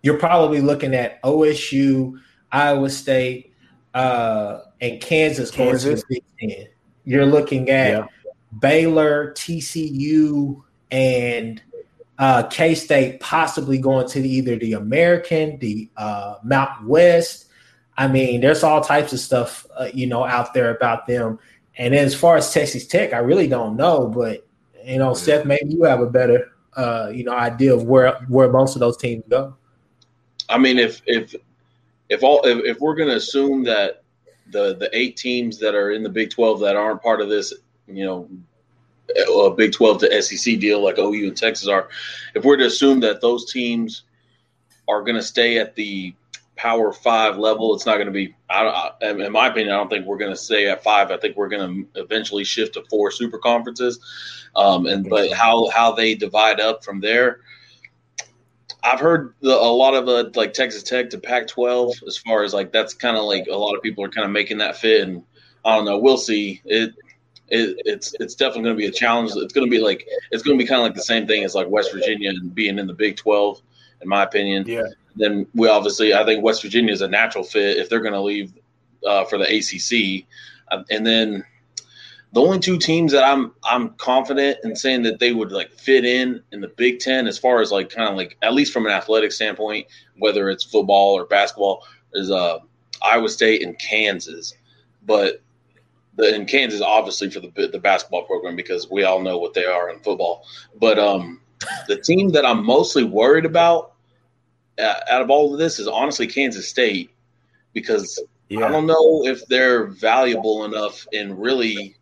you're 0.02 0.18
probably 0.18 0.62
looking 0.62 0.94
at 0.94 1.22
OSU, 1.24 2.20
Iowa 2.52 2.90
State, 2.90 3.54
uh, 3.94 4.60
and 4.82 5.02
Kansas, 5.02 5.50
Kansas. 5.50 6.04
Big 6.10 6.24
Ten. 6.40 6.68
You're 7.06 7.26
looking 7.26 7.70
at 7.70 7.92
yeah. 7.92 8.06
Baylor, 8.60 9.32
TCU, 9.34 10.62
and 10.92 11.62
uh, 12.20 12.44
K 12.44 12.76
State 12.76 13.20
possibly 13.20 13.78
going 13.78 14.08
to 14.10 14.22
the, 14.22 14.30
either 14.30 14.58
the 14.58 14.74
American, 14.74 15.58
the 15.60 15.90
uh, 15.96 16.36
Mountain 16.44 16.88
West. 16.88 17.48
I 17.98 18.08
mean, 18.08 18.42
there's 18.42 18.64
all 18.64 18.82
types 18.82 19.14
of 19.14 19.20
stuff, 19.20 19.68
uh, 19.78 19.90
you 19.94 20.08
know, 20.08 20.24
out 20.24 20.54
there 20.54 20.76
about 20.76 21.08
them. 21.08 21.40
And 21.78 21.96
as 21.96 22.16
far 22.16 22.38
as 22.38 22.52
Texas 22.52 22.88
Tech, 22.88 23.14
I 23.14 23.20
really 23.20 23.48
don't 23.48 23.76
know, 23.76 24.08
but 24.08 24.46
you 24.86 24.98
know, 24.98 25.14
Seth, 25.14 25.46
maybe 25.46 25.74
you 25.74 25.84
have 25.84 26.02
a 26.02 26.10
better, 26.10 26.52
uh, 26.76 27.12
you 27.14 27.24
know, 27.24 27.34
idea 27.34 27.74
of 27.74 27.84
where 27.84 28.14
where 28.28 28.50
most 28.50 28.76
of 28.76 28.80
those 28.80 28.98
teams 28.98 29.24
go. 29.30 29.56
I 30.50 30.58
mean, 30.58 30.78
if 30.78 31.02
if 31.06 31.36
if 32.10 32.24
all 32.24 32.42
if, 32.46 32.64
if 32.66 32.80
we're 32.80 32.96
going 32.96 33.10
to 33.10 33.16
assume 33.16 33.64
that 33.64 34.04
the 34.52 34.76
the 34.76 34.90
eight 34.94 35.18
teams 35.18 35.58
that 35.60 35.74
are 35.76 35.92
in 35.92 36.04
the 36.04 36.10
Big 36.10 36.30
Twelve 36.30 36.60
that 36.62 36.76
aren't 36.76 37.02
part 37.02 37.22
of 37.22 37.30
this, 37.30 37.54
you 37.88 38.06
know, 38.06 38.30
a 39.48 39.52
Big 39.52 39.72
Twelve 39.72 40.00
to 40.00 40.22
SEC 40.22 40.60
deal 40.60 40.84
like 40.84 40.98
OU 40.98 41.28
and 41.28 41.38
Texas 41.38 41.68
are, 41.68 41.90
if 42.36 42.44
we're 42.44 42.58
to 42.58 42.66
assume 42.66 43.00
that 43.02 43.22
those 43.22 43.52
teams 43.52 44.04
are 44.88 45.02
going 45.02 45.16
to 45.16 45.24
stay 45.24 45.58
at 45.58 45.76
the 45.76 46.14
Power 46.56 46.94
Five 46.94 47.38
level, 47.38 47.74
it's 47.76 47.86
not 47.86 47.96
going 47.96 48.08
to 48.08 48.12
be. 48.12 48.36
I, 48.50 48.92
I, 49.02 49.10
in 49.10 49.32
my 49.32 49.48
opinion, 49.48 49.74
I 49.74 49.78
don't 49.78 49.90
think 49.90 50.06
we're 50.06 50.18
going 50.18 50.32
to 50.32 50.38
stay 50.38 50.70
at 50.70 50.84
five. 50.84 51.12
I 51.12 51.18
think 51.18 51.36
we're 51.36 51.50
going 51.50 51.88
to 51.94 52.02
eventually 52.02 52.44
shift 52.44 52.76
to 52.76 52.84
four 52.90 53.12
super 53.12 53.38
conferences, 53.38 54.00
um, 54.56 54.86
and 54.86 55.10
but 55.10 55.32
how 55.32 55.70
how 55.70 55.94
they 55.94 56.16
divide 56.16 56.60
up 56.60 56.84
from 56.84 57.00
there 57.00 57.40
I've 58.84 59.00
heard 59.00 59.34
the, 59.42 59.56
a 59.56 59.72
lot 59.72 59.94
of 59.94 60.08
uh, 60.10 60.30
like 60.36 60.54
Texas 60.54 60.84
Tech 60.84 61.10
to 61.12 61.18
Pac-12 61.18 62.06
as 62.06 62.18
far 62.18 62.44
as 62.44 62.54
like 62.54 62.74
that's 62.74 62.94
kind 62.94 63.16
of 63.16 63.24
like 63.24 63.48
a 63.50 63.56
lot 63.56 63.76
of 63.76 63.82
people 63.82 64.04
are 64.04 64.10
kind 64.10 64.26
of 64.26 64.32
making 64.32 64.58
that 64.58 64.76
fit, 64.76 65.08
and 65.08 65.24
I 65.64 65.76
don't 65.76 65.86
know. 65.86 65.98
We'll 65.98 66.18
see. 66.18 66.62
It, 66.66 66.94
it 67.48 67.78
it's 67.86 68.14
it's 68.20 68.36
definitely 68.36 68.64
going 68.64 68.76
to 68.76 68.80
be 68.80 68.88
a 68.88 68.92
challenge. 68.92 69.32
It's 69.36 69.54
going 69.54 69.66
to 69.66 69.72
be 69.72 69.82
like 69.82 70.06
it's 70.32 70.44
going 70.44 70.58
to 70.58 70.64
be 70.64 70.68
kind 70.68 70.82
of 70.82 70.86
like 70.86 70.96
the 70.96 71.02
same 71.02 71.26
thing 71.26 71.46
as 71.46 71.56
like 71.56 71.70
West 71.70 71.94
Virginia 71.94 72.30
and 72.30 72.54
being 72.54 72.78
in 72.78 72.88
the 72.88 72.94
Big 72.94 73.16
12, 73.16 73.62
in 74.02 74.10
my 74.10 74.24
opinion. 74.24 74.66
Yeah. 74.68 74.84
Then 75.16 75.48
we 75.54 75.68
obviously 75.68 76.14
I 76.14 76.26
think 76.26 76.44
West 76.44 76.62
Virginia 76.62 76.94
is 76.94 77.02
a 77.02 77.08
natural 77.08 77.44
fit 77.44 77.78
if 77.78 77.90
they're 77.90 78.02
going 78.02 78.14
to 78.14 78.22
leave 78.22 78.54
uh, 79.06 79.26
for 79.26 79.38
the 79.38 79.46
ACC, 79.46 80.26
uh, 80.72 80.84
and 80.90 81.06
then 81.06 81.44
the 82.34 82.42
only 82.42 82.60
two 82.60 82.78
teams 82.78 83.12
that 83.12 83.24
I'm 83.24 83.54
I'm 83.64 83.90
confident 83.92 84.58
in 84.64 84.76
saying 84.76 85.04
that 85.04 85.20
they 85.20 85.34
would 85.34 85.52
like 85.52 85.72
fit 85.72 86.04
in 86.04 86.42
in 86.52 86.62
the 86.62 86.68
Big 86.68 87.00
Ten 87.00 87.28
as 87.28 87.38
far 87.38 87.62
as 87.62 87.72
like 87.72 87.90
kind 87.90 88.10
of 88.10 88.16
like 88.16 88.38
at 88.42 88.54
least 88.54 88.74
from 88.74 88.88
an 88.88 88.92
athletic 88.92 89.32
standpoint, 89.32 89.88
whether 90.18 90.50
it's 90.50 90.64
football 90.64 91.14
or 91.14 91.26
basketball, 91.26 91.86
is 92.14 92.32
uh 92.32 92.60
Iowa 93.04 93.30
State 93.30 93.62
and 93.62 93.78
Kansas. 93.78 94.56
But 95.06 95.42
the 96.16 96.34
in 96.34 96.46
Kansas 96.46 96.82
obviously 96.82 97.30
for 97.30 97.40
the 97.40 97.68
the 97.72 97.80
basketball 97.80 98.24
program 98.24 98.56
because 98.56 98.90
we 98.90 99.04
all 99.04 99.22
know 99.22 99.38
what 99.38 99.54
they 99.54 99.66
are 99.66 99.92
in 99.92 100.00
football. 100.00 100.44
But 100.80 100.98
um 100.98 101.40
the 101.88 101.98
team 101.98 102.30
that 102.30 102.46
I'm 102.46 102.66
mostly 102.66 103.04
worried 103.04 103.46
about 103.46 103.93
Uh, 104.80 104.96
out 105.10 105.22
of 105.22 105.30
all 105.30 105.54
of 105.54 105.60
this 105.60 105.80
is 105.80 105.88
honestly 105.88 106.26
Kansas 106.26 106.68
State 106.68 107.12
because 107.74 108.22
yeah. 108.50 108.66
I 108.66 108.70
don't 108.70 108.88
know 108.88 109.26
if 109.26 109.46
they're 109.48 109.86
valuable 109.86 110.66
enough 110.66 111.06
in 111.12 111.38
really 111.38 111.96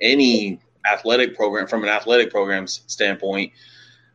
any 0.00 0.60
athletic 0.84 1.36
program 1.36 1.66
from 1.66 1.82
an 1.82 1.88
athletic 1.88 2.30
programs 2.30 2.82
standpoint. 2.86 3.52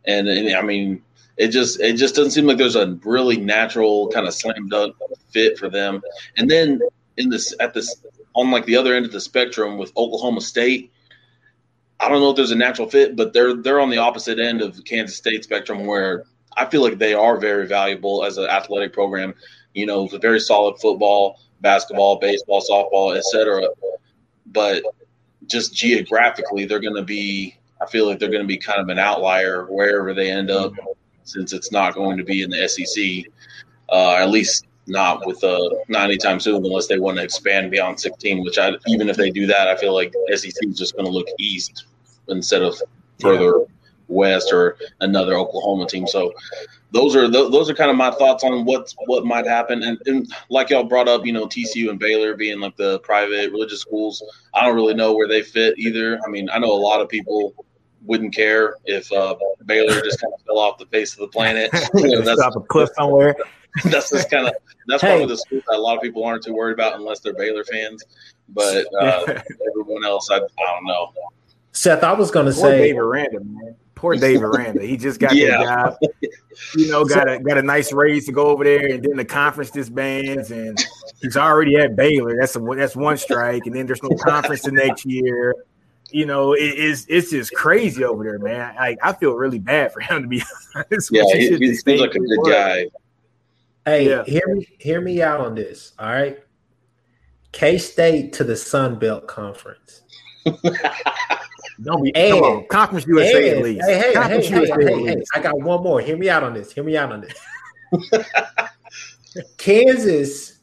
And, 0.06 0.28
and 0.28 0.56
I 0.56 0.62
mean, 0.62 1.04
it 1.38 1.50
just 1.50 1.80
it 1.80 1.94
just 1.94 2.16
doesn't 2.16 2.32
seem 2.32 2.46
like 2.46 2.58
there's 2.58 2.76
a 2.76 3.00
really 3.04 3.38
natural 3.38 4.10
kind 4.10 4.28
of 4.28 4.34
slam 4.34 4.68
dunk 4.70 4.96
fit 5.30 5.58
for 5.58 5.70
them. 5.70 6.02
And 6.38 6.50
then 6.50 6.80
in 7.18 7.30
this 7.30 7.54
at 7.60 7.74
this 7.74 8.04
on 8.34 8.52
like 8.52 8.66
the 8.66 8.78
other 8.78 8.94
end 8.94 9.06
of 9.06 9.12
the 9.12 9.22
spectrum 9.22 9.78
with 9.78 9.92
Oklahoma 9.98 10.42
State, 10.42 10.92
I 12.00 12.10
don't 12.10 12.20
know 12.20 12.32
if 12.32 12.36
there's 12.36 12.52
a 12.52 12.56
natural 12.56 12.90
fit, 12.90 13.16
but 13.16 13.34
they're 13.34 13.56
they're 13.56 13.80
on 13.80 13.90
the 13.90 13.98
opposite 13.98 14.40
end 14.40 14.62
of 14.62 14.76
the 14.76 14.84
Kansas 14.84 15.18
State 15.18 15.44
spectrum 15.44 15.86
where 15.86 16.26
I 16.58 16.66
feel 16.66 16.82
like 16.82 16.98
they 16.98 17.14
are 17.14 17.38
very 17.38 17.68
valuable 17.68 18.24
as 18.24 18.38
an 18.38 18.46
athletic 18.46 18.94
program. 18.94 19.34
You 19.74 19.86
know, 19.86 20.08
a 20.12 20.20
very 20.20 20.40
solid 20.40 20.80
football, 20.80 21.40
basketball, 21.62 22.20
baseball, 22.20 22.62
softball, 22.62 23.16
etc. 23.18 23.68
But 24.48 24.84
just 25.48 25.74
geographically, 25.74 26.66
they're 26.66 26.80
going 26.80 26.96
to 26.96 27.04
be. 27.04 27.58
I 27.82 27.86
feel 27.88 28.08
like 28.08 28.20
they're 28.20 28.30
going 28.30 28.44
to 28.44 28.48
be 28.48 28.58
kind 28.58 28.80
of 28.80 28.90
an 28.90 29.00
outlier 29.00 29.66
wherever 29.66 30.14
they 30.14 30.30
end 30.30 30.52
up, 30.52 30.74
since 31.24 31.52
it's 31.52 31.72
not 31.72 31.96
going 31.96 32.18
to 32.18 32.24
be 32.24 32.44
in 32.44 32.52
the 32.52 32.68
SEC, 32.68 33.26
uh, 33.90 34.16
at 34.18 34.30
least 34.30 34.68
not 34.86 35.26
with 35.26 35.44
uh, 35.44 35.60
not 35.88 36.04
anytime 36.04 36.40
soon, 36.40 36.64
unless 36.64 36.88
they 36.88 37.00
want 37.00 37.18
to 37.18 37.24
expand 37.24 37.72
beyond 37.72 38.00
16. 38.00 38.44
Which 38.44 38.60
I, 38.60 38.74
even 38.88 39.10
if 39.10 39.18
they 39.18 39.32
do 39.32 39.48
that, 39.48 39.68
I 39.68 39.76
feel 39.78 39.94
like 39.94 40.14
SEC 40.28 40.54
is 40.62 40.78
just 40.78 40.96
going 40.96 41.06
to 41.06 41.12
look 41.12 41.28
east 41.40 41.86
instead 42.28 42.62
of 42.62 42.76
further 43.20 43.60
yeah. 43.60 43.66
West 44.12 44.52
or 44.52 44.78
another 45.00 45.36
Oklahoma 45.36 45.88
team. 45.88 46.08
So 46.08 46.34
those 46.92 47.16
are 47.16 47.28
those 47.28 47.70
are 47.70 47.74
kind 47.74 47.90
of 47.90 47.96
my 47.96 48.12
thoughts 48.12 48.44
on 48.44 48.66
what 48.66 48.94
what 49.06 49.26
might 49.26 49.48
happen. 49.48 49.84
And, 49.84 49.98
and, 50.06 50.32
like 50.50 50.70
y'all 50.70 50.84
brought 50.84 51.08
up, 51.08 51.26
you 51.26 51.34
know, 51.34 51.46
TCU 51.46 51.90
and 51.90 52.00
Baylor 52.00 52.36
being 52.36 52.60
like 52.60 52.76
the 52.76 53.00
private 53.00 53.52
religious 53.52 53.82
schools. 53.82 54.24
I 54.54 54.66
don't 54.66 54.76
really 54.76 54.94
know 54.94 55.14
where 55.14 55.28
they 55.28 55.42
fit 55.42 55.78
either. 55.78 56.20
I 56.26 56.30
mean, 56.30 56.50
I 56.50 56.60
know 56.60 56.72
a 56.72 56.74
lot 56.74 57.02
of 57.02 57.10
people 57.10 57.54
wouldn't 58.04 58.36
care 58.36 58.76
if 58.86 59.12
uh, 59.12 59.36
Baylor 59.66 60.02
just 60.02 60.22
kind 60.22 60.34
of 60.34 60.42
fell 60.46 60.60
off 60.60 60.78
the 60.78 60.86
face 60.88 61.14
of 61.14 61.20
the 61.20 61.28
planet. 61.28 61.72
you 61.96 62.10
know, 62.10 62.22
that's, 62.22 62.42
Stop 62.42 62.56
a 62.56 62.62
cliff 62.62 62.90
somewhere. 62.96 63.36
that's 63.86 64.10
just 64.10 64.30
kind 64.30 64.48
of 64.48 64.54
that's 64.88 65.02
hey. 65.02 65.14
one 65.14 65.24
of 65.24 65.30
the 65.30 65.38
school 65.38 65.62
that 65.68 65.78
a 65.78 65.80
lot 65.80 65.96
of 65.96 66.02
people 66.02 66.24
aren't 66.26 66.44
too 66.44 66.54
worried 66.54 66.74
about 66.74 66.96
unless 66.96 67.20
they're 67.20 67.34
Baylor 67.34 67.64
fans. 67.64 68.04
But 68.50 68.86
uh, 69.00 69.24
everyone 69.70 70.04
else, 70.04 70.30
I, 70.30 70.38
I 70.38 70.40
don't 70.40 70.86
know. 70.86 71.14
Seth, 71.72 72.04
I 72.04 72.12
was 72.12 72.32
going 72.32 72.48
to 72.48 72.54
say 72.54 72.80
Dave 72.80 72.98
Aranda, 72.98 73.40
man. 73.40 73.76
Poor 74.02 74.16
Dave 74.18 74.42
Aranda. 74.42 74.84
He 74.84 74.98
just 74.98 75.20
got 75.20 75.36
yeah. 75.36 75.58
the 75.58 75.64
job. 75.64 75.98
You 76.76 76.88
know, 76.90 77.06
got 77.06 77.30
a 77.30 77.40
got 77.40 77.60
a 77.60 77.62
nice 77.62 77.94
raise 77.94 78.26
to 78.26 78.32
go 78.32 78.48
over 78.48 78.64
there, 78.64 78.88
and 78.88 79.04
then 79.04 79.16
the 79.16 79.24
conference 79.24 79.70
disbands, 79.70 80.50
and 80.52 80.84
he's 81.22 81.38
already 81.38 81.76
at 81.78 81.96
Baylor. 81.96 82.36
That's 82.38 82.56
a 82.56 82.60
that's 82.76 82.96
one 82.96 83.18
strike, 83.18 83.68
and 83.68 83.76
then 83.76 83.86
there's 83.86 84.02
no 84.02 84.10
conference 84.18 84.64
the 84.64 84.72
next 84.72 85.06
year. 85.06 85.56
You 86.10 86.26
know, 86.26 86.54
it 86.54 86.78
is 86.78 87.06
it's 87.08 87.30
just 87.30 87.54
crazy 87.54 88.04
over 88.04 88.24
there, 88.24 88.40
man. 88.40 88.76
I 88.78 88.98
I 89.04 89.14
feel 89.14 89.34
really 89.34 89.60
bad 89.60 89.94
for 89.94 90.00
him 90.02 90.24
to 90.24 90.28
be 90.28 90.44
honest. 90.76 91.10
Yeah, 91.12 91.24
he, 91.34 91.56
he 91.58 91.76
seems 91.76 92.02
like 92.02 92.16
a 92.16 92.20
good 92.20 92.50
guy. 92.50 92.88
Hey, 93.86 94.10
yeah. 94.10 94.24
hear 94.26 94.44
me 94.48 94.68
hear 94.80 95.00
me 95.00 95.22
out 95.22 95.40
on 95.40 95.56
this. 95.56 95.94
All 96.00 96.10
right. 96.10 96.40
K 97.52 97.78
State 97.78 98.34
to 98.34 98.44
the 98.44 98.56
Sun 98.56 98.98
Belt 98.98 99.28
Conference. 99.28 100.02
Don't 101.82 102.04
be 102.04 102.16
and, 102.16 102.34
come 102.34 102.44
on. 102.44 102.68
Conference 102.68 103.08
USA 103.08 103.50
and, 103.50 103.58
at 103.58 103.64
least. 103.64 103.86
Hey, 103.88 103.98
hey, 103.98 104.14
Conference 104.14 104.48
hey, 104.48 104.56
USA 104.56 104.84
hey, 104.84 105.04
hey, 105.04 105.24
I 105.34 105.40
got 105.40 105.60
one 105.60 105.84
more. 105.84 106.02
Hear 106.02 106.18
me 106.18 106.30
out 106.30 106.44
on 106.44 106.54
this. 106.54 106.72
Hear 106.72 106.84
me 106.84 106.98
out 106.98 107.12
on 107.12 107.22
this. 107.22 107.34
Kansas 109.58 110.60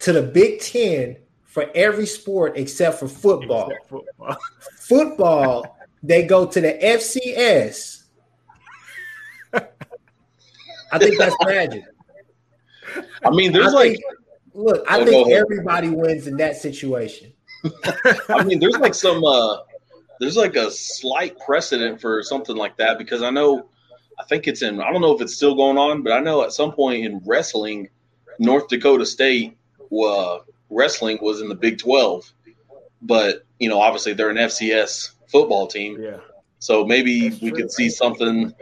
to 0.00 0.12
the 0.12 0.22
Big 0.22 0.60
Ten 0.60 1.16
for 1.44 1.70
every 1.74 2.06
sport 2.06 2.54
except 2.56 2.98
for 2.98 3.08
football. 3.08 3.70
Except 3.70 3.88
football. 3.88 4.36
football, 4.76 5.78
they 6.02 6.24
go 6.24 6.46
to 6.46 6.60
the 6.60 6.72
FCS. 6.72 8.02
I 10.92 10.98
think 10.98 11.18
that's 11.18 11.36
magic. 11.44 11.84
I 13.24 13.30
mean, 13.30 13.52
there's 13.52 13.68
I 13.68 13.76
like, 13.76 13.92
think, 13.92 14.04
look, 14.54 14.84
I 14.88 15.00
oh, 15.00 15.04
think 15.04 15.30
everybody 15.30 15.88
wins 15.88 16.26
in 16.26 16.36
that 16.36 16.56
situation. 16.56 17.32
I 18.28 18.44
mean, 18.44 18.60
there's 18.60 18.76
like 18.78 18.94
some 18.94 19.24
uh 19.24 19.56
there's 20.24 20.36
like 20.38 20.56
a 20.56 20.70
slight 20.70 21.38
precedent 21.38 22.00
for 22.00 22.22
something 22.22 22.56
like 22.56 22.78
that 22.78 22.96
because 22.96 23.22
I 23.22 23.28
know 23.28 23.68
I 24.18 24.24
think 24.24 24.46
it's 24.46 24.62
in 24.62 24.80
I 24.80 24.90
don't 24.90 25.02
know 25.02 25.14
if 25.14 25.20
it's 25.20 25.34
still 25.34 25.54
going 25.54 25.76
on, 25.76 26.02
but 26.02 26.14
I 26.14 26.20
know 26.20 26.42
at 26.42 26.52
some 26.52 26.72
point 26.72 27.04
in 27.04 27.20
wrestling, 27.26 27.90
North 28.38 28.68
Dakota 28.68 29.04
State 29.04 29.56
uh, 29.92 30.38
wrestling 30.70 31.18
was 31.20 31.42
in 31.42 31.48
the 31.48 31.54
Big 31.54 31.78
Twelve, 31.78 32.32
but 33.02 33.44
you 33.58 33.68
know 33.68 33.80
obviously 33.80 34.14
they're 34.14 34.30
an 34.30 34.36
FCS 34.36 35.10
football 35.28 35.66
team. 35.66 36.00
Yeah. 36.00 36.20
So 36.58 36.86
maybe 36.86 37.28
That's 37.28 37.42
we 37.42 37.50
true. 37.50 37.60
could 37.60 37.70
see 37.70 37.90
something 37.90 38.54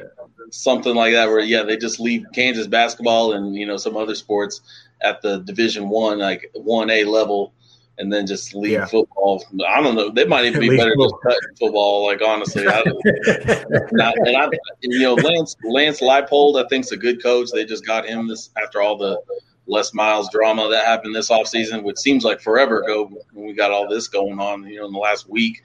something 0.50 0.96
like 0.96 1.12
that 1.12 1.28
where 1.28 1.40
yeah 1.40 1.62
they 1.62 1.76
just 1.76 2.00
leave 2.00 2.26
Kansas 2.34 2.66
basketball 2.66 3.34
and 3.34 3.54
you 3.54 3.66
know 3.66 3.76
some 3.76 3.96
other 3.96 4.16
sports 4.16 4.60
at 5.00 5.22
the 5.22 5.38
Division 5.38 5.88
One 5.88 6.18
like 6.18 6.50
one 6.54 6.90
A 6.90 7.04
level 7.04 7.54
and 8.02 8.12
then 8.12 8.26
just 8.26 8.52
leave 8.52 8.72
yeah. 8.72 8.84
football. 8.84 9.44
I 9.66 9.80
don't 9.80 9.94
know. 9.94 10.10
They 10.10 10.24
might 10.24 10.44
even 10.44 10.60
be 10.60 10.76
better 10.76 10.94
just 10.96 11.14
cutting 11.22 11.56
football. 11.58 12.04
Like 12.04 12.20
honestly, 12.20 12.66
I 12.66 12.82
not, 13.92 14.16
and 14.18 14.36
I, 14.36 14.48
you 14.80 14.98
know, 14.98 15.14
Lance 15.14 15.56
Lance 15.62 16.00
Leipold, 16.00 16.62
I 16.62 16.66
think's 16.66 16.90
a 16.90 16.96
good 16.96 17.22
coach. 17.22 17.50
They 17.52 17.64
just 17.64 17.86
got 17.86 18.04
him 18.04 18.26
this 18.26 18.50
after 18.60 18.82
all 18.82 18.98
the 18.98 19.22
Les 19.68 19.94
Miles 19.94 20.28
drama 20.32 20.68
that 20.68 20.84
happened 20.84 21.14
this 21.14 21.30
offseason, 21.30 21.84
which 21.84 21.96
seems 21.96 22.24
like 22.24 22.40
forever 22.40 22.82
ago 22.82 23.08
when 23.32 23.46
we 23.46 23.52
got 23.52 23.70
all 23.70 23.88
this 23.88 24.08
going 24.08 24.40
on, 24.40 24.66
you 24.66 24.80
know, 24.80 24.86
in 24.86 24.92
the 24.92 24.98
last 24.98 25.30
week. 25.30 25.62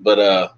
But 0.00 0.18
uh, 0.18 0.48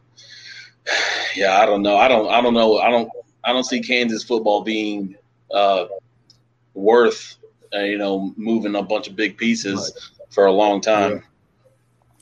yeah, 1.34 1.58
I 1.58 1.66
don't 1.66 1.82
know. 1.82 1.96
I 1.96 2.06
don't. 2.06 2.28
I 2.28 2.40
don't 2.40 2.54
know. 2.54 2.78
I 2.78 2.88
don't. 2.88 3.10
I 3.42 3.52
don't 3.52 3.64
see 3.64 3.80
Kansas 3.80 4.22
football 4.22 4.62
being 4.62 5.16
uh, 5.50 5.86
worth, 6.74 7.36
uh, 7.74 7.80
you 7.80 7.98
know, 7.98 8.32
moving 8.36 8.76
a 8.76 8.82
bunch 8.82 9.08
of 9.08 9.16
big 9.16 9.36
pieces. 9.36 9.92
Right 9.92 10.15
for 10.36 10.44
a 10.44 10.52
long 10.52 10.82
time. 10.82 11.24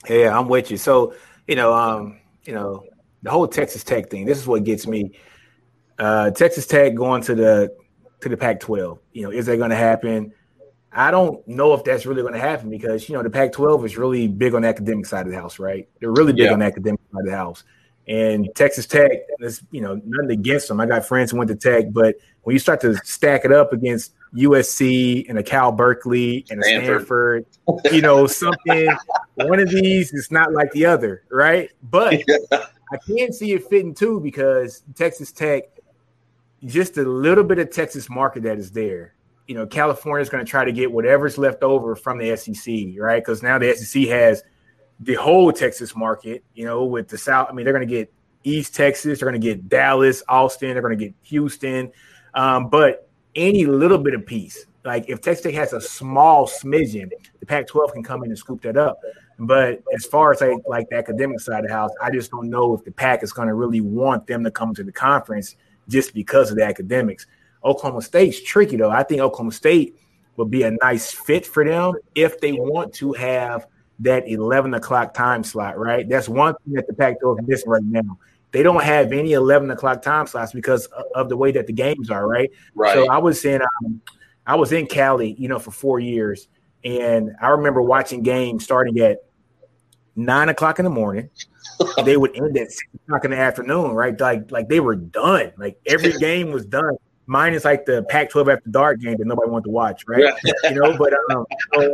Yeah. 0.09 0.16
yeah, 0.16 0.38
I'm 0.38 0.47
with 0.47 0.71
you. 0.71 0.76
So, 0.76 1.14
you 1.49 1.56
know, 1.56 1.75
um, 1.75 2.21
you 2.44 2.54
know, 2.54 2.85
the 3.25 3.30
whole 3.30 3.49
Texas 3.49 3.83
Tech 3.83 4.09
thing. 4.09 4.25
This 4.25 4.38
is 4.38 4.47
what 4.47 4.62
gets 4.62 4.87
me. 4.87 5.18
Uh, 5.99 6.30
Texas 6.30 6.64
Tech 6.64 6.94
going 6.94 7.23
to 7.23 7.35
the 7.35 7.76
to 8.21 8.28
the 8.28 8.37
Pac-12. 8.37 9.00
You 9.12 9.23
know, 9.25 9.30
is 9.30 9.47
that 9.47 9.56
going 9.56 9.71
to 9.71 9.76
happen? 9.76 10.33
I 10.92 11.11
don't 11.11 11.47
know 11.49 11.75
if 11.75 11.83
that's 11.83 12.06
really 12.06 12.23
going 12.23 12.35
to 12.35 12.40
happen 12.40 12.71
because 12.71 13.09
you 13.09 13.16
know 13.16 13.23
the 13.25 13.30
Pac-12 13.30 13.85
is 13.85 13.99
really 13.99 14.28
big 14.28 14.54
on 14.54 14.62
the 14.62 14.68
academic 14.68 15.06
side 15.06 15.26
of 15.26 15.33
the 15.33 15.38
house, 15.38 15.59
right? 15.59 15.88
They're 15.99 16.12
really 16.12 16.33
big 16.33 16.44
yeah. 16.44 16.52
on 16.52 16.61
the 16.61 16.66
academic 16.66 17.00
side 17.12 17.21
of 17.21 17.26
the 17.26 17.37
house. 17.37 17.64
And 18.06 18.49
Texas 18.54 18.87
Tech, 18.87 19.11
is 19.40 19.62
you 19.70 19.80
know, 19.80 20.00
nothing 20.04 20.30
against 20.30 20.68
them. 20.68 20.80
I 20.80 20.87
got 20.87 21.06
friends 21.06 21.30
who 21.30 21.38
went 21.38 21.49
to 21.49 21.56
Tech, 21.56 21.87
but 21.90 22.16
when 22.42 22.52
you 22.52 22.61
start 22.61 22.80
to 22.82 22.94
stack 22.96 23.44
it 23.44 23.52
up 23.52 23.73
against 23.73 24.12
USC 24.34 25.28
and 25.28 25.38
a 25.38 25.42
Cal 25.42 25.73
Berkeley 25.73 26.44
and 26.50 26.61
a 26.61 26.64
Stanford, 26.64 27.46
Stanford 27.66 27.94
you 27.94 28.02
know, 28.02 28.26
something, 28.26 28.88
one 29.37 29.61
of 29.61 29.70
these 29.70 30.12
is 30.12 30.30
not 30.30 30.52
like 30.52 30.70
the 30.73 30.84
other, 30.84 31.25
right? 31.30 31.70
But 31.82 32.23
I 32.52 32.96
can 33.06 33.32
see 33.32 33.52
it 33.52 33.64
fitting 33.68 33.94
too 33.94 34.20
because 34.20 34.82
Texas 34.94 35.32
Tech, 35.32 35.64
just 36.64 36.99
a 36.99 37.02
little 37.02 37.44
bit 37.44 37.58
of 37.58 37.70
Texas 37.70 38.11
market 38.11 38.42
that 38.42 38.58
is 38.58 38.70
there. 38.70 39.14
You 39.46 39.54
know, 39.54 39.66
California 39.66 40.23
is 40.23 40.28
going 40.28 40.44
to 40.44 40.50
try 40.50 40.64
to 40.64 40.73
get 40.73 40.90
whatever's 40.90 41.37
left 41.37 41.62
over 41.62 41.94
from 41.94 42.18
the 42.18 42.37
SEC, 42.37 42.75
right? 42.99 43.23
Because 43.23 43.42
now 43.42 43.58
the 43.58 43.75
SEC 43.75 44.04
has 44.08 44.42
the 45.00 45.14
whole 45.14 45.52
Texas 45.52 45.94
market, 45.96 46.44
you 46.54 46.64
know, 46.64 46.84
with 46.84 47.08
the 47.08 47.18
South. 47.18 47.48
I 47.50 47.52
mean, 47.52 47.64
they're 47.64 47.74
going 47.74 47.86
to 47.86 47.92
get 47.94 48.12
East 48.44 48.74
Texas, 48.74 49.18
they're 49.18 49.28
going 49.28 49.40
to 49.40 49.44
get 49.44 49.68
Dallas, 49.68 50.22
Austin, 50.28 50.72
they're 50.72 50.82
going 50.82 50.98
to 50.98 51.04
get 51.04 51.14
Houston. 51.22 51.90
Um, 52.34 52.68
but 52.68 53.08
any 53.34 53.66
little 53.66 53.98
bit 53.98 54.14
of 54.14 54.26
piece. 54.26 54.66
Like 54.84 55.08
if 55.08 55.20
Texas 55.20 55.44
Tech 55.44 55.54
has 55.54 55.72
a 55.72 55.80
small 55.80 56.46
smidgen, 56.46 57.10
the 57.40 57.46
Pac-12 57.46 57.92
can 57.94 58.02
come 58.02 58.22
in 58.22 58.30
and 58.30 58.38
scoop 58.38 58.62
that 58.62 58.76
up. 58.76 59.00
But 59.38 59.82
as 59.94 60.04
far 60.04 60.32
as 60.32 60.40
like, 60.40 60.58
like 60.66 60.88
the 60.90 60.96
academic 60.96 61.40
side 61.40 61.64
of 61.64 61.68
the 61.68 61.72
house, 61.72 61.90
I 62.00 62.10
just 62.10 62.30
don't 62.30 62.50
know 62.50 62.74
if 62.74 62.84
the 62.84 62.92
Pac 62.92 63.22
is 63.22 63.32
going 63.32 63.48
to 63.48 63.54
really 63.54 63.80
want 63.80 64.26
them 64.26 64.44
to 64.44 64.50
come 64.50 64.74
to 64.74 64.84
the 64.84 64.92
conference 64.92 65.56
just 65.88 66.14
because 66.14 66.50
of 66.50 66.56
the 66.56 66.64
academics. 66.64 67.26
Oklahoma 67.64 68.02
State's 68.02 68.42
tricky 68.42 68.76
though. 68.76 68.90
I 68.90 69.02
think 69.02 69.20
Oklahoma 69.20 69.52
State 69.52 69.96
would 70.36 70.50
be 70.50 70.64
a 70.64 70.70
nice 70.70 71.10
fit 71.10 71.46
for 71.46 71.64
them 71.64 71.94
if 72.14 72.40
they 72.40 72.52
want 72.52 72.92
to 72.94 73.12
have 73.14 73.66
that 74.04 74.28
11 74.28 74.73
o'clock 74.75 75.12
time 75.12 75.44
slot, 75.44 75.78
right? 75.78 76.08
That's 76.08 76.28
one 76.28 76.54
thing 76.64 76.75
that 76.75 76.87
the 76.87 76.94
Pac-12 76.94 77.40
is 77.40 77.49
missing 77.49 77.70
right 77.70 77.82
now 77.82 78.18
they 78.54 78.62
don't 78.62 78.84
have 78.84 79.12
any 79.12 79.32
11 79.32 79.68
o'clock 79.73 80.00
time 80.00 80.28
slots 80.28 80.52
because 80.52 80.87
of 81.16 81.28
the 81.28 81.37
way 81.37 81.50
that 81.50 81.66
the 81.66 81.73
games 81.73 82.08
are, 82.08 82.25
right? 82.25 82.52
Right. 82.76 82.94
So 82.94 83.11
I 83.11 83.18
was 83.18 83.44
in, 83.44 83.61
um, 83.61 84.00
I 84.46 84.54
was 84.54 84.70
in 84.70 84.87
Cali, 84.87 85.34
you 85.37 85.49
know, 85.49 85.58
for 85.58 85.73
four 85.73 85.99
years, 85.99 86.46
and 86.84 87.32
I 87.42 87.49
remember 87.49 87.82
watching 87.82 88.23
games 88.23 88.62
starting 88.62 89.00
at 89.00 89.25
nine 90.14 90.50
o'clock 90.50 90.78
in 90.78 90.84
the 90.84 90.90
morning. 90.90 91.30
they 92.04 92.16
would 92.16 92.37
end 92.37 92.56
at 92.56 92.70
six 92.70 92.88
o'clock 92.94 93.25
in 93.25 93.32
the 93.32 93.38
afternoon, 93.38 93.90
right? 93.90 94.18
Like, 94.20 94.52
like 94.52 94.68
they 94.68 94.78
were 94.78 94.94
done. 94.94 95.52
Like 95.56 95.80
every 95.84 96.12
game 96.20 96.52
was 96.52 96.64
done 96.64 96.96
Mine 97.26 97.54
is 97.54 97.64
like 97.64 97.87
the 97.87 98.02
Pac-12 98.04 98.52
after 98.52 98.71
dark 98.71 99.00
game 99.00 99.16
that 99.16 99.26
nobody 99.26 99.50
wanted 99.50 99.64
to 99.64 99.71
watch, 99.71 100.04
right? 100.07 100.35
you 100.45 100.75
know, 100.75 100.97
but 100.97 101.12
um, 101.31 101.47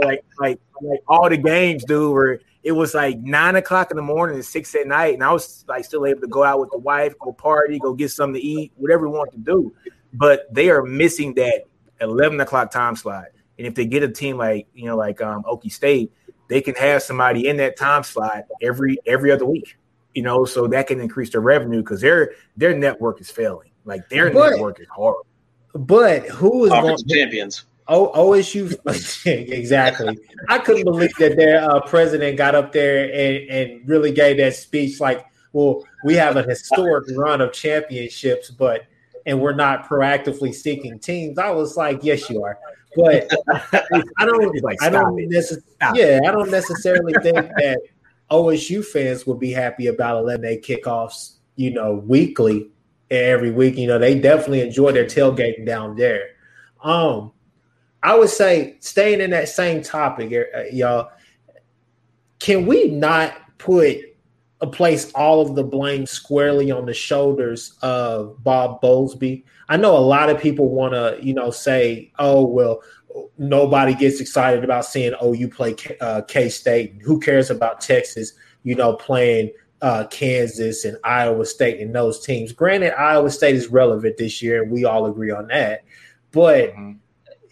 like 0.03 0.25
like 0.39 0.61
like 0.83 1.01
all 1.07 1.29
the 1.29 1.37
games, 1.37 1.85
dude, 1.85 2.13
where 2.13 2.41
it 2.63 2.73
was 2.73 2.95
like 2.95 3.19
nine 3.21 3.57
o'clock 3.57 3.91
in 3.91 3.97
the 3.97 4.03
morning 4.03 4.37
and 4.37 4.45
six 4.45 4.75
at 4.75 4.87
night, 4.87 5.15
and 5.15 5.23
I 5.23 5.33
was 5.33 5.65
like 5.69 5.85
still 5.85 6.05
able 6.05 6.21
to 6.21 6.27
go 6.27 6.43
out 6.43 6.61
with 6.61 6.71
the 6.71 6.79
wife, 6.79 7.19
go 7.19 7.33
party, 7.33 7.79
go 7.79 7.95
get 7.95 8.11
something 8.11 8.41
to 8.41 8.47
eat, 8.47 8.73
whatever 8.77 9.09
we 9.09 9.17
want 9.17 9.33
to 9.33 9.39
do. 9.39 9.75
But 10.13 10.53
they 10.53 10.71
are 10.71 10.83
missing 10.83 11.35
that 11.35 11.65
eleven 12.01 12.41
o'clock 12.41 12.71
time 12.71 12.97
slot. 12.97 13.27
And 13.59 13.67
if 13.67 13.75
they 13.75 13.85
get 13.85 14.03
a 14.03 14.09
team 14.09 14.37
like 14.37 14.67
you 14.75 14.87
know 14.87 14.97
like 14.97 15.21
um, 15.21 15.45
Okie 15.45 15.73
State, 15.73 16.13
they 16.49 16.61
can 16.61 16.75
have 16.75 17.03
somebody 17.03 17.47
in 17.47 17.57
that 17.59 17.77
time 17.77 18.03
slot 18.03 18.45
every 18.61 18.99
every 19.07 19.31
other 19.31 19.47
week. 19.47 19.77
You 20.15 20.23
know, 20.23 20.45
so 20.45 20.67
that 20.67 20.89
can 20.89 21.01
increase 21.01 21.31
their 21.31 21.41
revenue 21.41 21.81
because 21.81 22.01
their 22.01 22.33
their 22.57 22.77
network 22.77 23.21
is 23.21 23.31
failing. 23.31 23.70
Like 23.91 24.09
their 24.09 24.31
but, 24.31 24.59
working 24.59 24.87
hard. 24.95 25.17
But 25.75 26.29
who 26.29 26.65
is 26.65 26.71
going 26.71 26.97
champions? 27.09 27.65
Oh, 27.89 28.13
OSU 28.13 28.77
exactly. 29.27 30.17
I 30.49 30.59
couldn't 30.59 30.85
believe 30.85 31.13
that 31.19 31.37
their 31.37 31.69
uh, 31.69 31.81
president 31.81 32.37
got 32.37 32.55
up 32.55 32.73
there 32.73 33.13
and, 33.13 33.51
and 33.51 33.89
really 33.89 34.13
gave 34.13 34.37
that 34.37 34.55
speech 34.55 35.01
like, 35.01 35.27
well, 35.53 35.85
we 36.05 36.15
have 36.15 36.37
a 36.37 36.45
historic 36.45 37.07
run 37.17 37.41
of 37.41 37.53
championships, 37.53 38.49
but 38.49 38.87
and 39.27 39.41
we're 39.41 39.55
not 39.55 39.89
proactively 39.89 40.55
seeking 40.55 41.01
teams. 41.01 41.37
I 41.37 41.51
was 41.51 41.77
like, 41.77 42.01
yes, 42.03 42.31
you 42.31 42.45
are. 42.45 42.59
But 42.97 43.29
I 44.19 44.25
don't 44.25 44.63
like, 44.63 44.81
I 44.83 44.89
don't 44.89 45.17
necessarily 45.29 46.01
yeah, 46.01 46.21
I 46.27 46.31
don't 46.31 46.51
necessarily 46.51 47.13
think 47.23 47.49
that 47.57 47.81
OSU 48.31 48.85
fans 48.85 49.27
would 49.27 49.41
be 49.41 49.51
happy 49.51 49.89
about 49.89 50.19
eleven 50.19 50.45
a 50.45 50.59
kickoffs, 50.59 51.39
you 51.57 51.73
know, 51.73 51.95
weekly 51.95 52.71
every 53.11 53.51
week. 53.51 53.77
You 53.77 53.89
know, 53.89 53.99
they 53.99 54.19
definitely 54.19 54.61
enjoy 54.61 54.93
their 54.93 55.07
tailgating 55.07 55.67
down 55.67 55.97
there. 55.97 56.31
Um, 56.83 57.33
I 58.03 58.19
would 58.19 58.31
say 58.31 58.77
staying 58.81 59.21
in 59.21 59.31
that 59.31 59.49
same 59.49 59.83
topic, 59.83 60.33
uh, 60.33 60.63
y'all. 60.73 61.11
Can 62.39 62.65
we 62.65 62.89
not 62.89 63.35
put 63.59 63.99
a 64.63 64.67
place 64.67 65.13
all 65.13 65.43
of 65.43 65.55
the 65.55 65.65
blame 65.65 66.07
squarely 66.07 66.71
on 66.71 66.87
the 66.87 66.95
shoulders 66.95 67.77
of 67.83 68.43
Bob 68.43 68.81
Bowlesby? 68.81 69.45
I 69.69 69.77
know 69.77 69.97
a 69.97 70.01
lot 70.01 70.31
of 70.31 70.41
people 70.41 70.71
want 70.71 70.95
to, 70.95 71.19
you 71.21 71.35
know, 71.35 71.51
say, 71.51 72.11
"Oh, 72.19 72.47
well, 72.47 72.83
nobody 73.39 73.95
gets 73.95 74.21
excited 74.21 74.65
about 74.65 74.85
seeing 74.85 75.15
OU 75.23 75.49
play 75.49 75.77
uh, 76.01 76.23
K 76.23 76.49
State. 76.49 76.95
Who 77.03 77.21
cares 77.21 77.51
about 77.51 77.81
Texas? 77.81 78.33
You 78.63 78.75
know, 78.75 78.95
playing 78.95 79.51
uh, 79.83 80.07
Kansas 80.11 80.85
and 80.85 80.97
Iowa 81.05 81.47
State 81.47 81.81
and 81.81 81.95
those 81.95 82.25
teams. 82.25 82.53
Granted, 82.53 82.93
Iowa 82.99 83.31
State 83.31 83.57
is 83.57 83.69
relevant 83.69 84.17
this 84.17 84.43
year, 84.43 84.63
and 84.63 84.71
we 84.71 84.85
all 84.85 85.07
agree 85.07 85.31
on 85.31 85.47
that. 85.49 85.85
But 86.33 86.71
mm-hmm. 86.71 86.93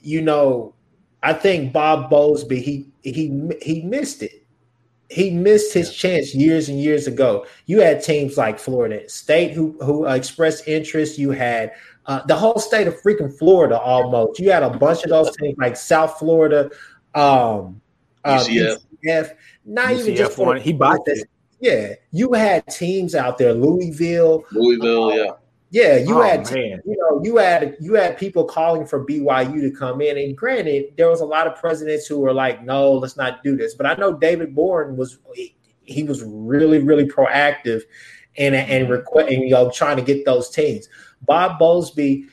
you 0.01 0.23
know, 0.23 0.75
I 1.23 1.33
think 1.33 1.73
Bob 1.73 2.11
Bowlesby 2.11 2.63
he 2.63 2.89
he 3.03 3.51
he 3.63 3.83
missed 3.83 4.23
it. 4.23 4.45
He 5.11 5.31
missed 5.31 5.73
his 5.73 5.95
chance 5.95 6.35
years 6.35 6.69
and 6.69 6.79
years 6.79 7.07
ago. 7.07 7.47
You 7.65 7.81
had 7.81 8.03
teams 8.03 8.37
like 8.37 8.59
Florida 8.59 9.09
State 9.09 9.53
who 9.53 9.77
who 9.83 10.07
uh, 10.07 10.15
expressed 10.15 10.69
interest. 10.69 11.19
You 11.19 11.31
had 11.31 11.73
uh, 12.07 12.25
the 12.27 12.37
whole 12.37 12.59
state 12.59 12.87
of 12.87 13.01
freaking 13.01 13.37
Florida 13.39 13.79
almost. 13.79 14.39
You 14.39 14.51
had 14.51 14.63
a 14.63 14.71
bunch 14.71 15.05
of 15.05 15.11
those 15.11 15.35
teams 15.37 15.57
like 15.59 15.77
South 15.77 16.19
Florida, 16.19 16.71
um, 17.15 17.81
uh, 18.25 18.39
UCF. 18.39 18.85
UCF. 19.05 19.35
Not 19.65 19.89
UCF 19.89 19.99
even 19.99 20.17
just 20.17 20.39
one. 20.39 20.61
He 20.61 20.73
bought 20.73 21.05
this. 21.07 21.25
Yeah, 21.61 21.95
you 22.13 22.33
had 22.33 22.67
teams 22.69 23.15
out 23.15 23.39
there, 23.39 23.53
Louisville. 23.53 24.45
Louisville, 24.53 25.05
uh, 25.05 25.15
yeah. 25.15 25.31
Yeah, 25.71 25.97
you 25.97 26.19
oh, 26.19 26.23
had 26.23 26.51
man. 26.51 26.81
you 26.87 26.97
know 26.97 27.21
you 27.23 27.37
had 27.37 27.77
you 27.79 27.93
had 27.95 28.17
people 28.17 28.45
calling 28.45 28.87
for 28.87 29.05
BYU 29.05 29.61
to 29.61 29.71
come 29.71 30.01
in, 30.01 30.17
and 30.17 30.37
granted, 30.37 30.95
there 30.97 31.11
was 31.11 31.21
a 31.21 31.27
lot 31.27 31.47
of 31.47 31.57
presidents 31.57 32.07
who 32.07 32.21
were 32.21 32.33
like, 32.33 32.65
"No, 32.65 32.93
let's 32.95 33.19
not 33.19 33.45
do 33.45 33.55
this." 33.55 33.75
But 33.75 33.85
I 33.85 33.95
know 33.95 34.15
David 34.15 34.55
Boren 34.55 34.97
was 34.97 35.19
he, 35.35 35.55
he 35.83 36.05
was 36.05 36.23
really 36.25 36.79
really 36.79 37.07
proactive, 37.07 37.83
and 38.39 38.55
and 38.55 38.89
request 38.89 39.31
and 39.31 39.43
you 39.43 39.51
know 39.51 39.71
trying 39.71 39.97
to 39.97 40.03
get 40.03 40.25
those 40.25 40.49
teams. 40.49 40.89
Bob 41.23 41.61
Bowlesby, 41.61 42.29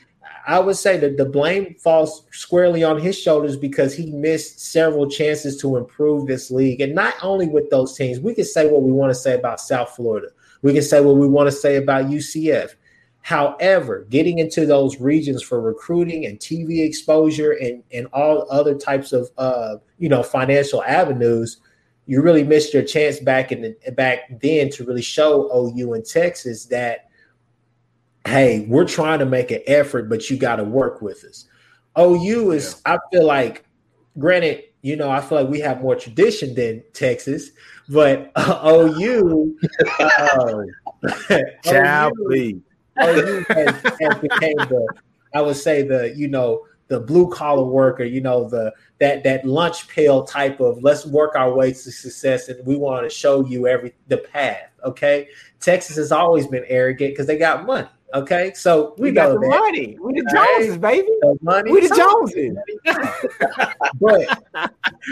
I 0.46 0.60
would 0.60 0.76
say 0.76 0.96
that 0.98 1.16
the 1.16 1.24
blame 1.24 1.74
falls 1.74 2.24
squarely 2.30 2.84
on 2.84 3.00
his 3.00 3.18
shoulders 3.18 3.56
because 3.56 3.94
he 3.94 4.12
missed 4.12 4.60
several 4.60 5.10
chances 5.10 5.60
to 5.60 5.76
improve 5.76 6.26
this 6.26 6.52
league. 6.52 6.80
And 6.80 6.94
not 6.94 7.14
only 7.20 7.48
with 7.48 7.68
those 7.70 7.96
teams, 7.96 8.20
we 8.20 8.32
can 8.34 8.44
say 8.44 8.70
what 8.70 8.82
we 8.82 8.92
want 8.92 9.10
to 9.10 9.14
say 9.14 9.34
about 9.34 9.60
South 9.60 9.90
Florida. 9.96 10.28
We 10.62 10.72
can 10.72 10.82
say 10.82 11.00
what 11.00 11.16
we 11.16 11.26
want 11.26 11.48
to 11.48 11.52
say 11.52 11.76
about 11.76 12.06
UCF. 12.06 12.70
However, 13.22 14.06
getting 14.08 14.38
into 14.38 14.66
those 14.66 15.00
regions 15.00 15.42
for 15.42 15.60
recruiting 15.60 16.26
and 16.26 16.38
TV 16.38 16.86
exposure 16.86 17.50
and, 17.50 17.82
and 17.92 18.06
all 18.12 18.46
other 18.48 18.76
types 18.76 19.12
of 19.12 19.28
uh, 19.36 19.78
you 19.98 20.08
know 20.08 20.22
financial 20.22 20.84
avenues, 20.84 21.56
you 22.06 22.22
really 22.22 22.44
missed 22.44 22.72
your 22.72 22.84
chance 22.84 23.18
back 23.18 23.50
in 23.50 23.62
the, 23.62 23.92
back 23.92 24.40
then 24.40 24.70
to 24.70 24.84
really 24.84 25.02
show 25.02 25.50
OU 25.52 25.94
in 25.94 26.04
Texas 26.04 26.66
that 26.66 27.05
hey, 28.26 28.66
we're 28.68 28.86
trying 28.86 29.18
to 29.20 29.26
make 29.26 29.50
an 29.50 29.62
effort, 29.66 30.08
but 30.08 30.28
you 30.28 30.36
got 30.36 30.56
to 30.56 30.64
work 30.64 31.00
with 31.00 31.24
us. 31.24 31.46
OU 31.98 32.52
is, 32.52 32.82
yeah. 32.86 32.94
I 32.94 32.98
feel 33.10 33.26
like, 33.26 33.64
granted, 34.18 34.64
you 34.82 34.96
know, 34.96 35.10
I 35.10 35.20
feel 35.20 35.42
like 35.42 35.50
we 35.50 35.60
have 35.60 35.80
more 35.80 35.96
tradition 35.96 36.54
than 36.54 36.82
Texas, 36.92 37.50
but 37.88 38.32
uh, 38.36 38.60
OU, 38.64 39.56
uh, 40.00 40.62
Child, 41.64 42.12
OU, 42.32 42.62
OU 43.02 43.44
has, 43.48 43.82
has 44.00 44.18
became 44.20 44.56
the, 44.56 44.86
I 45.34 45.40
would 45.40 45.56
say 45.56 45.82
the, 45.82 46.14
you 46.16 46.28
know, 46.28 46.66
the 46.88 47.00
blue 47.00 47.28
collar 47.30 47.64
worker, 47.64 48.04
you 48.04 48.20
know, 48.20 48.48
the 48.48 48.72
that 49.00 49.24
that 49.24 49.44
lunch 49.44 49.88
pail 49.88 50.22
type 50.22 50.60
of 50.60 50.80
let's 50.82 51.04
work 51.04 51.34
our 51.34 51.52
way 51.52 51.72
to 51.72 51.90
success, 51.92 52.48
and 52.48 52.64
we 52.64 52.76
want 52.76 53.04
to 53.04 53.10
show 53.10 53.44
you 53.44 53.66
every 53.66 53.92
the 54.06 54.18
path. 54.18 54.70
Okay, 54.84 55.28
Texas 55.58 55.96
has 55.96 56.12
always 56.12 56.46
been 56.46 56.64
arrogant 56.68 57.12
because 57.12 57.26
they 57.26 57.38
got 57.38 57.66
money. 57.66 57.88
Okay, 58.14 58.52
so 58.54 58.94
we, 58.98 59.08
we 59.08 59.14
got 59.14 59.32
the 59.32 59.38
that. 59.40 59.48
money. 59.48 59.98
We 60.00 60.12
the 60.14 60.30
Joneses, 60.32 60.78
baby. 60.78 61.08
The 61.20 61.38
money. 61.42 61.72
We 61.72 61.86
the 61.86 61.94
Joneses. 61.94 62.56
but 64.00 64.44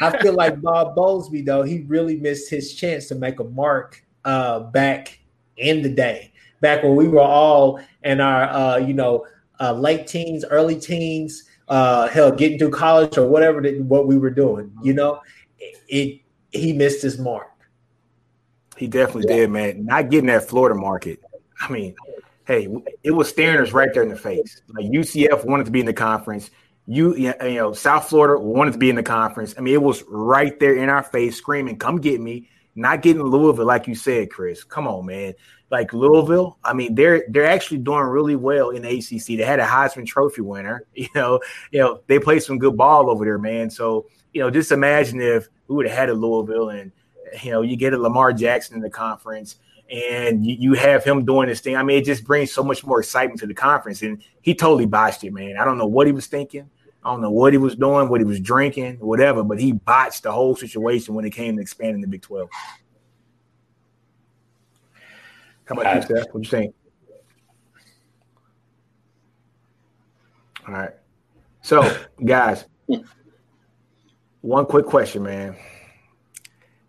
I 0.00 0.22
feel 0.22 0.34
like 0.34 0.60
Bob 0.62 0.96
Bowlesby, 0.96 1.44
though, 1.44 1.62
he 1.62 1.80
really 1.82 2.16
missed 2.16 2.48
his 2.48 2.74
chance 2.74 3.08
to 3.08 3.16
make 3.16 3.40
a 3.40 3.44
mark 3.44 4.02
uh, 4.24 4.60
back 4.60 5.18
in 5.56 5.82
the 5.82 5.88
day, 5.88 6.32
back 6.60 6.82
when 6.82 6.94
we 6.94 7.08
were 7.08 7.20
all 7.20 7.80
in 8.04 8.20
our, 8.20 8.44
uh, 8.44 8.76
you 8.76 8.94
know, 8.94 9.26
uh, 9.60 9.72
late 9.72 10.06
teens, 10.06 10.44
early 10.44 10.78
teens, 10.78 11.44
uh, 11.68 12.08
hell, 12.08 12.30
getting 12.30 12.58
through 12.58 12.70
college 12.70 13.18
or 13.18 13.26
whatever 13.28 13.60
that, 13.60 13.80
what 13.82 14.06
we 14.06 14.18
were 14.18 14.30
doing. 14.30 14.72
You 14.82 14.94
know, 14.94 15.20
it, 15.58 15.76
it 15.88 16.20
he 16.50 16.72
missed 16.72 17.02
his 17.02 17.18
mark. 17.18 17.50
He 18.76 18.86
definitely 18.86 19.30
yeah. 19.30 19.42
did, 19.42 19.50
man. 19.50 19.86
Not 19.86 20.10
getting 20.10 20.26
that 20.26 20.48
Florida 20.48 20.74
market. 20.74 21.20
I 21.60 21.70
mean, 21.70 21.94
hey, 22.46 22.68
it 23.02 23.10
was 23.10 23.28
staring 23.28 23.60
us 23.60 23.72
right 23.72 23.92
there 23.92 24.02
in 24.02 24.08
the 24.08 24.16
face. 24.16 24.62
Like 24.68 24.86
UCF 24.86 25.44
wanted 25.44 25.66
to 25.66 25.72
be 25.72 25.80
in 25.80 25.86
the 25.86 25.92
conference. 25.92 26.50
You, 26.86 27.16
you 27.16 27.34
know, 27.40 27.72
South 27.72 28.08
Florida 28.08 28.38
wanted 28.38 28.72
to 28.72 28.78
be 28.78 28.90
in 28.90 28.96
the 28.96 29.02
conference. 29.02 29.54
I 29.56 29.62
mean, 29.62 29.74
it 29.74 29.82
was 29.82 30.02
right 30.08 30.58
there 30.60 30.76
in 30.76 30.90
our 30.90 31.02
face, 31.02 31.36
screaming, 31.36 31.78
"Come 31.78 32.00
get 32.00 32.20
me!" 32.20 32.48
Not 32.76 33.02
getting 33.02 33.22
Louisville, 33.22 33.64
like 33.64 33.86
you 33.86 33.94
said, 33.94 34.30
Chris. 34.30 34.64
Come 34.64 34.86
on, 34.86 35.06
man. 35.06 35.34
Like 35.70 35.92
Louisville, 35.92 36.58
I 36.62 36.74
mean, 36.74 36.94
they're 36.94 37.24
they're 37.28 37.46
actually 37.46 37.78
doing 37.78 38.02
really 38.02 38.36
well 38.36 38.70
in 38.70 38.82
the 38.82 38.98
ACC. 38.98 39.38
They 39.38 39.44
had 39.44 39.60
a 39.60 39.64
Heisman 39.64 40.06
Trophy 40.06 40.42
winner. 40.42 40.86
You 40.94 41.08
know, 41.14 41.40
you 41.70 41.80
know, 41.80 42.00
they 42.06 42.18
played 42.18 42.42
some 42.42 42.58
good 42.58 42.76
ball 42.76 43.10
over 43.10 43.24
there, 43.24 43.38
man. 43.38 43.70
So, 43.70 44.06
you 44.32 44.40
know, 44.40 44.50
just 44.50 44.70
imagine 44.70 45.20
if 45.20 45.48
we 45.68 45.76
would 45.76 45.86
have 45.86 45.96
had 45.96 46.10
a 46.10 46.14
Louisville 46.14 46.68
and 46.68 46.92
you 47.42 47.50
know, 47.50 47.62
you 47.62 47.76
get 47.76 47.94
a 47.94 47.98
Lamar 47.98 48.32
Jackson 48.32 48.76
in 48.76 48.82
the 48.82 48.90
conference 48.90 49.56
and 49.90 50.44
you, 50.44 50.56
you, 50.58 50.72
have 50.74 51.04
him 51.04 51.24
doing 51.24 51.48
this 51.48 51.60
thing. 51.60 51.76
I 51.76 51.82
mean, 51.82 51.98
it 51.98 52.04
just 52.04 52.24
brings 52.24 52.52
so 52.52 52.62
much 52.62 52.84
more 52.84 53.00
excitement 53.00 53.40
to 53.40 53.46
the 53.46 53.54
conference. 53.54 54.02
And 54.02 54.22
he 54.40 54.54
totally 54.54 54.86
botched 54.86 55.24
it, 55.24 55.32
man. 55.32 55.56
I 55.58 55.64
don't 55.64 55.78
know 55.78 55.86
what 55.86 56.06
he 56.06 56.12
was 56.12 56.26
thinking. 56.26 56.68
I 57.04 57.10
don't 57.10 57.20
know 57.20 57.30
what 57.30 57.52
he 57.52 57.58
was 57.58 57.76
doing, 57.76 58.08
what 58.08 58.20
he 58.20 58.24
was 58.24 58.40
drinking, 58.40 58.96
whatever, 58.96 59.42
but 59.42 59.60
he 59.60 59.72
botched 59.72 60.22
the 60.22 60.32
whole 60.32 60.56
situation 60.56 61.14
when 61.14 61.26
it 61.26 61.30
came 61.30 61.56
to 61.56 61.62
expanding 61.62 62.00
the 62.00 62.06
Big 62.06 62.22
12. 62.22 62.48
How 65.66 65.74
about 65.74 65.96
you, 65.96 66.02
Steph? 66.02 66.32
What 66.32 66.44
you 66.44 66.50
think? 66.50 66.74
All 70.66 70.74
right. 70.74 70.90
So, 71.60 71.96
guys, 72.24 72.64
one 74.40 74.64
quick 74.64 74.86
question, 74.86 75.22
man. 75.24 75.56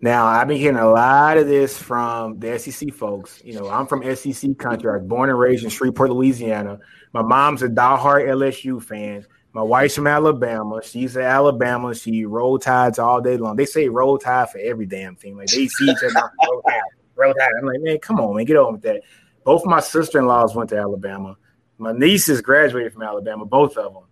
Now, 0.06 0.28
I've 0.28 0.48
been 0.48 0.58
hearing 0.58 0.78
a 0.78 0.88
lot 0.88 1.40
of 1.40 1.48
this 1.48 1.80
from 1.80 2.38
the 2.38 2.60
SEC 2.60 2.94
folks. 2.94 3.42
You 3.44 3.56
know, 3.56 3.68
I'm 3.68 3.88
from 3.88 4.04
SEC 4.16 4.56
country. 4.56 4.88
I 4.88 4.98
was 4.98 5.08
born 5.08 5.32
and 5.32 5.40
raised 5.40 5.64
in 5.64 5.72
Shreveport, 5.72 6.12
Louisiana. 6.12 6.78
My 7.12 7.24
mom's 7.24 7.64
a 7.64 7.70
diehard 7.70 8.28
LSU 8.28 8.84
fan. 8.84 9.26
My 9.54 9.64
wife's 9.64 9.96
from 9.96 10.06
Alabama. 10.06 10.82
She's 10.84 11.16
an 11.16 11.24
Alabama. 11.24 11.96
She 11.96 12.24
roll 12.24 12.60
tides 12.60 13.00
all 13.00 13.20
day 13.20 13.38
long. 13.38 13.56
They 13.56 13.66
say 13.66 13.90
roll 13.90 14.20
tide 14.20 14.52
for 14.52 14.60
every 14.60 14.86
damn 14.86 15.16
thing. 15.16 15.38
Like 15.38 15.48
they 15.48 15.68
see 15.68 15.86
each 15.86 16.04
other 16.04 16.32
roll 16.48 16.62
tide, 16.62 16.82
roll 17.16 17.34
tide. 17.34 17.50
I'm 17.60 17.66
like, 17.66 17.82
man, 17.82 17.98
come 17.98 18.20
on, 18.20 18.36
man, 18.36 18.46
get 18.46 18.58
on 18.58 18.74
with 18.74 18.84
that. 18.84 19.02
Both 19.44 19.66
my 19.66 19.80
sister-in-laws 19.80 20.54
went 20.54 20.70
to 20.70 20.78
Alabama. 20.78 21.36
my 21.80 21.94
nieces 21.94 22.42
graduated 22.42 22.94
from 22.94 23.02
Alabama, 23.02 23.44
both 23.44 23.76
of 23.76 23.92
them, 23.92 24.04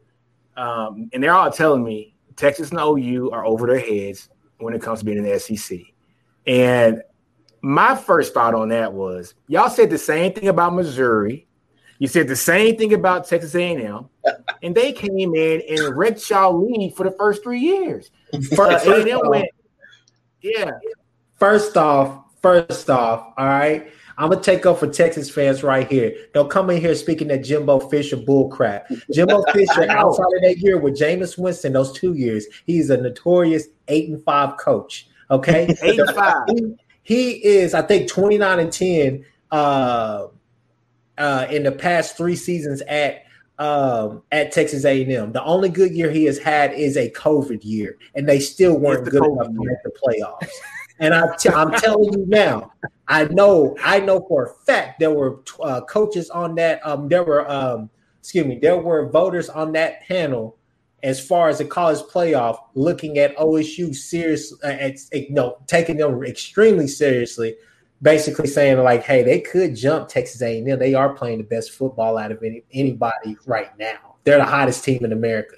um, 0.58 1.10
and 1.14 1.22
they're 1.22 1.36
all 1.36 1.52
telling 1.52 1.84
me 1.84 2.16
Texas 2.36 2.72
and 2.72 2.80
OU 2.80 3.30
are 3.30 3.46
over 3.46 3.68
their 3.68 3.80
heads 3.80 4.30
when 4.64 4.74
it 4.74 4.82
comes 4.82 5.00
to 5.00 5.06
being 5.06 5.18
in 5.18 5.24
the 5.24 5.40
SEC. 5.40 5.80
And 6.48 7.02
my 7.62 7.96
first 7.96 8.34
thought 8.34 8.54
on 8.54 8.70
that 8.70 8.94
was 8.94 9.34
y'all 9.48 9.70
said 9.70 9.90
the 9.90 9.98
same 9.98 10.34
thing 10.34 10.48
about 10.48 10.74
Missouri. 10.74 11.48
You 12.00 12.08
said 12.08 12.28
the 12.28 12.36
same 12.36 12.76
thing 12.76 12.94
about 12.94 13.28
Texas 13.28 13.56
A&M, 13.56 14.10
and 14.64 14.76
they 14.76 14.92
came 14.92 15.36
in 15.36 15.62
and 15.70 15.96
wrecked 15.98 16.30
y'all 16.30 16.60
lead 16.62 16.96
for 16.96 17.04
the 17.04 17.12
first 17.12 17.44
three 17.44 17.60
years. 17.60 18.12
First, 18.56 18.88
Uh, 18.88 18.96
A&M 18.96 19.20
went, 19.30 19.48
yeah, 20.42 20.72
First 21.44 21.76
off, 21.76 22.24
first 22.42 22.90
off, 22.90 23.34
all 23.38 23.46
right. 23.46 23.92
I'm 24.18 24.30
gonna 24.30 24.42
take 24.42 24.66
up 24.66 24.80
for 24.80 24.88
Texas 24.88 25.30
fans 25.30 25.62
right 25.62 25.86
here. 25.92 26.16
Don't 26.34 26.50
come 26.50 26.70
in 26.70 26.80
here 26.80 26.96
speaking 26.96 27.28
that 27.30 27.44
Jimbo 27.44 27.80
Fisher 27.80 28.16
bull 28.16 28.48
crap. 28.48 28.88
Jimbo 29.12 29.44
Fisher, 29.54 29.90
outside 29.90 30.24
of 30.38 30.42
that 30.44 30.60
year 30.60 30.78
with 30.78 30.98
Jameis 30.98 31.38
Winston, 31.38 31.74
those 31.74 31.92
two 31.92 32.14
years, 32.14 32.46
he's 32.66 32.90
a 32.92 32.98
notorious 32.98 33.68
eight 33.88 34.10
and 34.10 34.24
five 34.24 34.58
coach. 34.58 35.08
Okay, 35.32 35.76
eight 35.84 36.00
and 36.00 36.10
five. 36.12 36.48
he, 36.48 36.76
he 37.04 37.32
is, 37.46 37.74
I 37.74 37.82
think, 37.82 38.08
29 38.10 38.60
and 38.60 38.72
10 38.72 39.26
uh, 39.52 40.28
uh, 41.18 41.48
in 41.50 41.64
the 41.64 41.72
past 41.72 42.18
three 42.18 42.36
seasons 42.36 42.82
at 42.82 43.24
um, 43.60 44.24
at 44.32 44.52
Texas 44.52 44.84
A&M. 44.84 45.32
The 45.32 45.44
only 45.44 45.70
good 45.70 45.92
year 45.92 46.10
he 46.10 46.26
has 46.26 46.40
had 46.40 46.74
is 46.74 46.98
a 46.98 47.10
COVID 47.12 47.64
year, 47.64 47.98
and 48.16 48.28
they 48.28 48.40
still 48.40 48.78
weren't 48.78 49.10
good 49.10 49.22
COVID 49.22 49.34
enough 49.34 49.48
to 49.48 49.62
year. 49.62 49.72
make 49.72 49.84
the 49.84 49.92
playoffs. 49.92 50.50
and 51.00 51.14
I 51.14 51.36
t- 51.36 51.50
I'm 51.50 51.72
telling 51.72 52.14
you 52.14 52.26
now, 52.28 52.72
I 53.08 53.26
know, 53.26 53.76
I 53.84 54.00
know 54.00 54.26
for 54.28 54.46
a 54.46 54.54
fact 54.66 55.00
there 55.00 55.12
were 55.12 55.42
uh, 55.62 55.82
coaches 55.82 56.30
on 56.30 56.56
that. 56.56 56.86
Um, 56.86 57.08
there 57.08 57.24
were, 57.24 57.50
um, 57.50 57.90
excuse 58.20 58.46
me, 58.46 58.58
there 58.60 58.78
were 58.78 59.10
voters 59.10 59.50
on 59.50 59.72
that 59.74 60.02
panel 60.08 60.58
as 61.04 61.20
far 61.20 61.50
as 61.50 61.58
the 61.58 61.66
college 61.66 62.00
playoff, 62.00 62.58
looking 62.76 63.18
at 63.18 63.36
OSU 63.36 63.94
serious, 63.94 64.54
uh, 64.64 64.68
at, 64.68 64.98
you 65.12 65.32
know, 65.34 65.58
taking 65.68 65.98
them 65.98 66.24
extremely 66.24 66.88
seriously, 66.88 67.56
basically 68.02 68.48
saying 68.48 68.80
like, 68.80 69.04
hey, 69.04 69.22
they 69.22 69.42
could 69.42 69.76
jump 69.76 70.08
Texas 70.08 70.42
A&M. 70.42 70.80
They 70.80 70.94
are 70.94 71.14
playing 71.14 71.40
the 71.40 71.44
best 71.44 71.72
football 71.72 72.18
out 72.18 72.32
of 72.32 72.42
any, 72.42 72.64
anybody 72.72 73.38
right 73.46 73.78
now. 73.78 74.16
They're 74.24 74.38
the 74.38 74.46
hottest 74.46 74.86
team 74.86 75.04
in 75.04 75.12
America. 75.12 75.58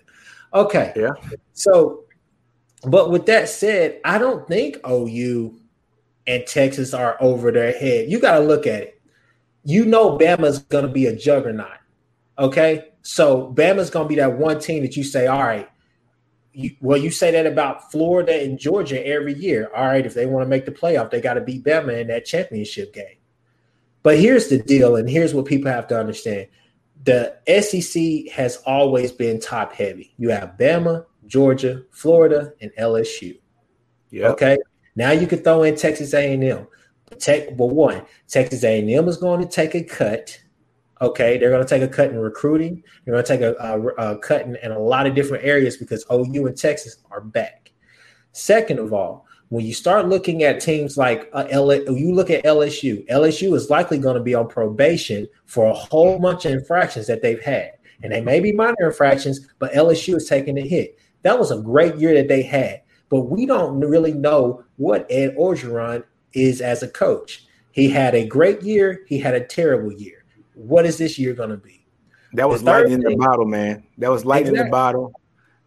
Okay, 0.54 0.94
Yeah. 0.96 1.14
So, 1.54 2.06
but 2.88 3.12
with 3.12 3.26
that 3.28 3.48
said, 3.48 4.00
I 4.04 4.18
don't 4.18 4.48
think 4.48 4.78
OU 4.88 5.60
and 6.28 6.46
Texas 6.48 6.94
are 6.94 7.18
over 7.20 7.52
their 7.52 7.72
head. 7.72 8.10
You 8.10 8.20
got 8.20 8.40
to 8.40 8.44
look 8.44 8.66
at 8.66 8.82
it. 8.82 9.02
You 9.64 9.86
know, 9.86 10.18
Bama's 10.18 10.60
going 10.60 10.86
to 10.86 10.92
be 10.92 11.06
a 11.08 11.16
juggernaut. 11.16 11.78
Okay. 12.38 12.90
So, 13.06 13.54
Bama's 13.54 13.92
going 13.92 14.06
to 14.06 14.10
be 14.10 14.16
that 14.16 14.38
one 14.38 14.60
team 14.60 14.82
that 14.82 14.98
you 14.98 15.04
say, 15.04 15.28
all 15.28 15.44
right, 15.44 15.70
you, 16.54 16.76
well, 16.82 16.98
you 16.98 17.12
say 17.12 17.32
that 17.32 17.46
about 17.46 17.92
Florida 17.92 18.42
and 18.44 18.58
Georgia 18.58 19.06
every 19.06 19.34
year. 19.34 19.70
All 19.76 19.86
right. 19.86 20.06
If 20.06 20.14
they 20.14 20.26
want 20.26 20.46
to 20.46 20.50
make 20.50 20.66
the 20.66 20.72
playoff, 20.72 21.12
they 21.12 21.22
got 21.22 21.34
to 21.36 21.42
beat 21.42 21.64
Bama 21.64 22.00
in 22.00 22.08
that 22.08 22.26
championship 22.26 22.94
game. 22.94 23.18
But 24.04 24.18
here's 24.18 24.48
the 24.48 24.60
deal, 24.60 24.96
and 24.96 25.10
here's 25.10 25.34
what 25.34 25.46
people 25.46 25.72
have 25.72 25.88
to 25.88 26.00
understand 26.00 26.48
the 27.04 27.36
SEC 27.62 28.32
has 28.34 28.58
always 28.66 29.12
been 29.12 29.40
top 29.40 29.74
heavy. 29.74 30.14
You 30.18 30.30
have 30.30 30.58
Bama, 30.58 31.06
Georgia, 31.28 31.84
Florida, 31.92 32.54
and 32.62 32.72
LSU. 32.80 33.38
Yeah. 34.10 34.30
Okay. 34.30 34.58
Now 34.96 35.12
you 35.12 35.28
can 35.28 35.40
throw 35.40 35.64
in 35.64 35.76
Texas 35.76 36.14
A&M. 36.14 36.68
Tech, 37.20 37.56
but 37.56 37.68
one, 37.68 38.02
Texas 38.28 38.64
A&M 38.64 39.08
is 39.08 39.18
going 39.18 39.42
to 39.42 39.48
take 39.48 39.76
a 39.76 39.84
cut. 39.84 40.40
Okay, 41.02 41.38
they're 41.38 41.50
going 41.50 41.66
to 41.66 41.70
take 41.70 41.82
a 41.82 41.88
cut 41.88 42.10
in 42.10 42.18
recruiting. 42.18 42.82
They're 43.04 43.14
going 43.14 43.26
to 43.26 43.28
take 43.28 43.42
a, 43.42 43.54
a, 43.60 44.14
a 44.14 44.18
cut 44.20 44.44
in, 44.44 44.56
in 44.64 44.72
a 44.72 44.80
lot 44.80 45.08
of 45.08 45.14
different 45.14 45.44
areas 45.44 45.76
because 45.76 46.06
OU 46.12 46.48
and 46.48 46.58
Texas 46.58 46.98
are 47.12 47.22
back. 47.22 47.74
Second 48.32 48.80
of 48.80 48.94
all, 48.94 49.26
when 49.50 49.66
you 49.66 49.74
start 49.74 50.08
looking 50.08 50.44
at 50.44 50.60
teams 50.60 50.98
like 50.98 51.30
uh, 51.34 51.46
L, 51.50 51.74
you 51.74 52.14
look 52.14 52.30
at 52.30 52.44
LSU. 52.44 53.08
LSU 53.08 53.56
is 53.56 53.70
likely 53.70 53.98
going 53.98 54.16
to 54.16 54.24
be 54.24 54.34
on 54.34 54.48
probation 54.48 55.28
for 55.46 55.68
a 55.68 55.74
whole 55.74 56.18
bunch 56.20 56.46
of 56.46 56.52
infractions 56.52 57.08
that 57.08 57.22
they've 57.22 57.44
had, 57.44 57.72
and 58.02 58.12
they 58.12 58.22
may 58.22 58.40
be 58.40 58.52
minor 58.52 58.88
infractions, 58.88 59.48
but 59.60 59.74
LSU 59.74 60.16
is 60.16 60.28
taking 60.28 60.58
a 60.58 60.68
hit. 60.68 60.98
That 61.22 61.38
was 61.38 61.52
a 61.52 61.62
great 61.62 61.96
year 61.96 62.14
that 62.16 62.28
they 62.28 62.42
had, 62.42 62.82
but 63.10 63.22
we 63.22 63.46
don't 63.46 63.80
really 63.80 64.14
know 64.14 64.64
what 64.78 65.06
Ed 65.10 65.36
Orgeron 65.38 66.04
is 66.34 66.62
as 66.62 66.84
a 66.84 66.88
coach. 66.88 67.46
He 67.72 67.90
had 67.90 68.16
a 68.16 68.26
great 68.26 68.62
year. 68.62 69.06
He 69.08 69.20
had 69.20 69.36
a 69.36 69.46
terrible 69.46 69.92
year. 69.92 70.25
What 70.56 70.86
is 70.86 70.98
this 70.98 71.20
year 71.20 71.34
going 71.34 71.52
to 71.52 71.58
be? 71.58 71.86
That 72.34 72.50
was 72.50 72.64
lightning 72.64 72.94
in 72.94 73.02
the 73.02 73.16
bottle, 73.16 73.46
man. 73.46 73.84
That 73.98 74.10
was 74.10 74.26
lightning 74.26 74.56
in 74.56 74.66
the 74.66 74.72
bottle. 74.72 75.14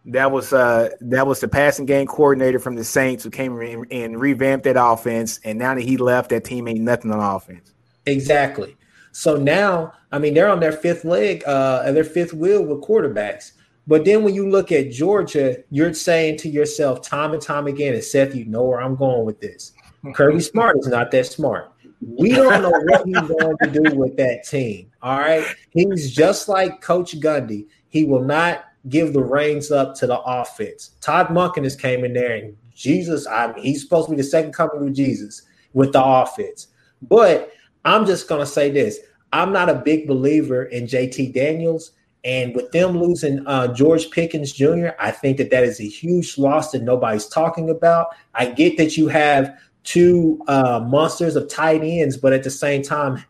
That 0.05 0.31
was 0.31 0.53
uh 0.53 0.89
that 1.01 1.27
was 1.27 1.39
the 1.39 1.47
passing 1.47 1.85
game 1.85 2.07
coordinator 2.07 2.59
from 2.59 2.75
the 2.75 2.83
Saints 2.83 3.23
who 3.23 3.29
came 3.29 3.59
in 3.61 3.85
and 3.91 4.19
revamped 4.19 4.63
that 4.63 4.77
offense. 4.79 5.39
And 5.43 5.59
now 5.59 5.75
that 5.75 5.81
he 5.81 5.97
left, 5.97 6.29
that 6.29 6.43
team 6.43 6.67
ain't 6.67 6.81
nothing 6.81 7.11
on 7.11 7.19
offense. 7.19 7.73
Exactly. 8.05 8.75
So 9.11 9.35
now, 9.35 9.93
I 10.11 10.19
mean, 10.19 10.33
they're 10.33 10.49
on 10.49 10.59
their 10.59 10.71
fifth 10.71 11.03
leg, 11.03 11.43
uh, 11.45 11.83
and 11.85 11.95
their 11.95 12.03
fifth 12.03 12.33
wheel 12.33 12.63
with 12.63 12.81
quarterbacks. 12.81 13.53
But 13.87 14.05
then 14.05 14.23
when 14.23 14.35
you 14.35 14.49
look 14.49 14.71
at 14.71 14.91
Georgia, 14.91 15.63
you're 15.71 15.93
saying 15.93 16.37
to 16.37 16.49
yourself 16.49 17.01
time 17.01 17.33
and 17.33 17.41
time 17.41 17.65
again, 17.65 17.95
and 17.95 18.03
Seth, 18.03 18.35
you 18.35 18.45
know 18.45 18.63
where 18.63 18.81
I'm 18.81 18.95
going 18.95 19.25
with 19.25 19.41
this. 19.41 19.73
Kirby 20.13 20.41
Smart 20.41 20.77
is 20.79 20.87
not 20.87 21.11
that 21.11 21.25
smart. 21.25 21.71
We 22.01 22.31
don't 22.31 22.61
know 22.61 22.71
what 22.71 23.05
he's 23.05 23.19
going 23.19 23.57
to 23.61 23.69
do 23.69 23.95
with 23.95 24.15
that 24.17 24.45
team. 24.45 24.91
All 25.01 25.19
right. 25.19 25.45
He's 25.71 26.13
just 26.13 26.47
like 26.47 26.81
Coach 26.81 27.19
Gundy. 27.19 27.67
He 27.89 28.05
will 28.05 28.23
not 28.23 28.65
give 28.87 29.13
the 29.13 29.23
reins 29.23 29.71
up 29.71 29.95
to 29.95 30.07
the 30.07 30.19
offense. 30.21 30.91
Todd 31.01 31.27
Monken 31.27 31.63
has 31.63 31.75
came 31.75 32.05
in 32.05 32.13
there 32.13 32.35
and 32.35 32.55
Jesus, 32.73 33.27
I 33.27 33.51
mean, 33.51 33.65
he's 33.65 33.81
supposed 33.81 34.07
to 34.07 34.11
be 34.11 34.17
the 34.17 34.23
second 34.23 34.53
coming 34.53 34.87
of 34.87 34.93
Jesus 34.93 35.41
with 35.73 35.91
the 35.91 36.03
offense. 36.03 36.67
But 37.01 37.51
I'm 37.83 38.05
just 38.05 38.29
going 38.29 38.39
to 38.39 38.45
say 38.45 38.71
this. 38.71 38.99
I'm 39.33 39.51
not 39.51 39.69
a 39.69 39.75
big 39.75 40.07
believer 40.07 40.63
in 40.63 40.85
JT 40.85 41.33
Daniels. 41.33 41.91
And 42.23 42.53
with 42.53 42.71
them 42.71 42.97
losing 42.99 43.45
uh, 43.47 43.73
George 43.73 44.11
Pickens 44.11 44.51
Jr., 44.51 44.89
I 44.99 45.11
think 45.11 45.37
that 45.37 45.51
that 45.51 45.63
is 45.63 45.79
a 45.79 45.87
huge 45.87 46.37
loss 46.37 46.71
that 46.71 46.83
nobody's 46.83 47.27
talking 47.27 47.69
about. 47.69 48.07
I 48.33 48.47
get 48.47 48.77
that 48.77 48.97
you 48.97 49.07
have 49.07 49.57
two 49.83 50.41
uh, 50.47 50.85
monsters 50.87 51.35
of 51.35 51.49
tight 51.49 51.81
ends, 51.83 52.17
but 52.17 52.33
at 52.33 52.43
the 52.43 52.51
same 52.51 52.83
time, 52.83 53.23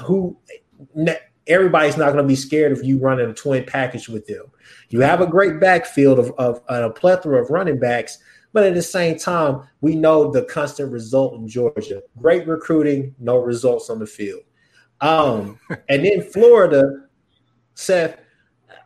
who 0.00 0.36
everybody's 1.46 1.96
not 1.96 2.12
going 2.12 2.24
to 2.24 2.28
be 2.28 2.36
scared 2.36 2.72
of 2.72 2.84
you 2.84 2.98
running 2.98 3.28
a 3.30 3.34
twin 3.34 3.64
package 3.64 4.08
with 4.08 4.26
them. 4.26 4.44
You 4.90 5.00
have 5.00 5.20
a 5.20 5.26
great 5.26 5.60
backfield 5.60 6.18
of, 6.18 6.30
of, 6.38 6.62
of 6.68 6.84
a 6.84 6.90
plethora 6.90 7.42
of 7.42 7.50
running 7.50 7.78
backs, 7.78 8.18
but 8.52 8.64
at 8.64 8.74
the 8.74 8.82
same 8.82 9.18
time, 9.18 9.62
we 9.80 9.94
know 9.94 10.30
the 10.30 10.44
constant 10.44 10.92
result 10.92 11.34
in 11.34 11.48
Georgia: 11.48 12.02
great 12.18 12.46
recruiting, 12.46 13.14
no 13.18 13.38
results 13.38 13.88
on 13.88 13.98
the 13.98 14.06
field. 14.06 14.42
Um, 15.00 15.58
and 15.88 16.04
then 16.04 16.22
Florida, 16.22 17.06
Seth. 17.74 18.18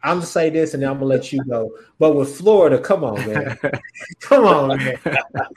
I'm 0.07 0.19
gonna 0.19 0.27
say 0.27 0.51
this, 0.51 0.73
and 0.73 0.85
then 0.85 0.91
I'm 0.91 0.99
gonna 0.99 1.07
let 1.07 1.33
you 1.33 1.43
go. 1.45 1.77
But 1.99 2.15
with 2.15 2.37
Florida, 2.37 2.79
come 2.79 3.03
on, 3.03 3.17
man, 3.27 3.59
come 4.21 4.45
on, 4.45 4.79
man, 4.79 4.97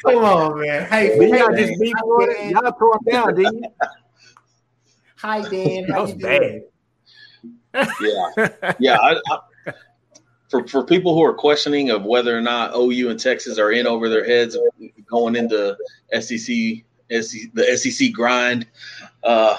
come 0.03 0.23
on, 0.23 0.59
man. 0.59 0.89
Hey, 0.89 1.19
Did 1.19 1.31
hey, 1.31 1.37
y'all 1.39 1.51
man. 1.51 1.67
just 1.67 1.79
beat 1.79 1.93
Hi, 1.95 2.01
Florida? 2.01 2.33
Dan. 2.33 2.49
Y'all 2.49 2.71
tore 2.71 2.99
them 3.05 3.13
down, 3.13 3.35
didn't 3.35 3.63
you? 3.63 3.69
Hi, 5.17 5.41
Dan. 5.47 5.85
That 5.85 5.91
How 5.91 6.01
was 6.01 6.13
bad. 6.15 6.41
doing? 6.41 6.63
Yeah, 8.01 8.73
yeah. 8.79 8.97
I, 8.97 9.21
I, 9.29 9.73
for 10.49 10.67
for 10.67 10.83
people 10.83 11.13
who 11.13 11.23
are 11.23 11.35
questioning 11.35 11.91
of 11.91 12.03
whether 12.05 12.35
or 12.35 12.41
not 12.41 12.75
OU 12.75 13.11
and 13.11 13.19
Texas 13.19 13.59
are 13.59 13.71
in 13.71 13.85
over 13.85 14.09
their 14.09 14.25
heads 14.25 14.57
going 15.07 15.35
into 15.35 15.77
SEC, 16.11 16.39
SEC 17.11 17.53
the 17.53 17.77
SEC 17.77 18.11
grind, 18.11 18.65
uh, 19.23 19.57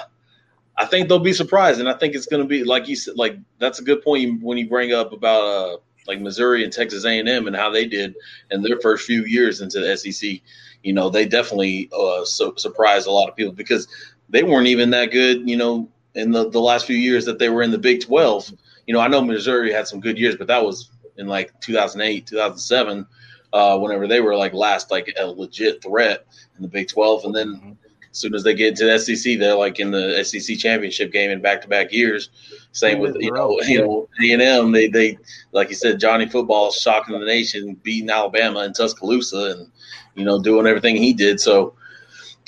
I 0.77 0.85
think 0.85 1.09
they'll 1.09 1.19
be 1.19 1.33
surprised, 1.33 1.79
and 1.79 1.89
I 1.89 1.93
think 1.93 2.15
it's 2.15 2.25
going 2.25 2.41
to 2.41 2.47
be 2.47 2.63
like 2.63 2.87
you 2.87 2.95
said. 2.95 3.15
Like 3.17 3.37
that's 3.59 3.79
a 3.79 3.83
good 3.83 4.03
point 4.03 4.41
when 4.41 4.57
you 4.57 4.67
bring 4.67 4.93
up 4.93 5.11
about 5.11 5.43
uh, 5.43 5.77
like 6.07 6.21
Missouri 6.21 6.63
and 6.63 6.71
Texas 6.71 7.05
A 7.05 7.19
and 7.19 7.29
M 7.29 7.47
and 7.47 7.55
how 7.55 7.69
they 7.69 7.85
did 7.85 8.15
in 8.51 8.61
their 8.61 8.79
first 8.79 9.05
few 9.05 9.25
years 9.25 9.61
into 9.61 9.79
the 9.79 9.97
SEC. 9.97 10.39
You 10.83 10.93
know, 10.93 11.09
they 11.09 11.25
definitely 11.27 11.89
uh, 11.93 12.25
su- 12.25 12.55
surprised 12.57 13.07
a 13.07 13.11
lot 13.11 13.29
of 13.29 13.35
people 13.35 13.53
because 13.53 13.87
they 14.29 14.43
weren't 14.43 14.67
even 14.67 14.89
that 14.91 15.11
good. 15.11 15.47
You 15.47 15.57
know, 15.57 15.89
in 16.15 16.31
the, 16.31 16.49
the 16.49 16.59
last 16.59 16.85
few 16.85 16.95
years 16.95 17.25
that 17.25 17.37
they 17.37 17.49
were 17.49 17.61
in 17.61 17.71
the 17.71 17.77
Big 17.77 18.01
Twelve. 18.01 18.51
You 18.87 18.95
know, 18.95 18.99
I 18.99 19.07
know 19.07 19.21
Missouri 19.21 19.71
had 19.71 19.87
some 19.87 19.99
good 19.99 20.17
years, 20.17 20.35
but 20.35 20.47
that 20.47 20.65
was 20.65 20.89
in 21.17 21.27
like 21.27 21.57
2008, 21.61 22.25
2007, 22.25 23.05
uh, 23.53 23.77
whenever 23.77 24.07
they 24.07 24.19
were 24.19 24.35
like 24.35 24.53
last 24.53 24.91
like 24.91 25.13
a 25.17 25.25
legit 25.25 25.81
threat 25.81 26.25
in 26.55 26.61
the 26.61 26.67
Big 26.67 26.87
12. 26.87 27.25
And 27.25 27.35
then 27.35 27.77
as 28.11 28.17
soon 28.17 28.35
as 28.35 28.43
they 28.43 28.53
get 28.53 28.75
to 28.75 28.85
the 28.85 28.99
SEC, 28.99 29.39
they're 29.39 29.55
like 29.55 29.79
in 29.79 29.91
the 29.91 30.23
SEC 30.23 30.57
championship 30.57 31.11
game 31.11 31.31
in 31.31 31.41
back 31.41 31.61
to 31.61 31.67
back 31.67 31.91
years. 31.91 32.29
Same 32.73 32.99
with 32.99 33.15
you 33.19 33.31
know 33.31 33.59
you 33.61 33.81
know 33.81 34.07
A 34.21 34.31
and 34.31 34.41
M. 34.41 34.71
They 34.71 34.87
they 34.87 35.17
like 35.53 35.69
you 35.69 35.75
said, 35.75 35.99
Johnny 35.99 36.27
Football 36.27 36.71
shocking 36.71 37.19
the 37.19 37.25
nation, 37.25 37.75
beating 37.83 38.09
Alabama 38.09 38.63
in 38.65 38.73
Tuscaloosa, 38.73 39.55
and 39.57 39.71
you 40.15 40.25
know 40.25 40.41
doing 40.41 40.67
everything 40.67 40.97
he 40.97 41.13
did. 41.13 41.39
So 41.39 41.73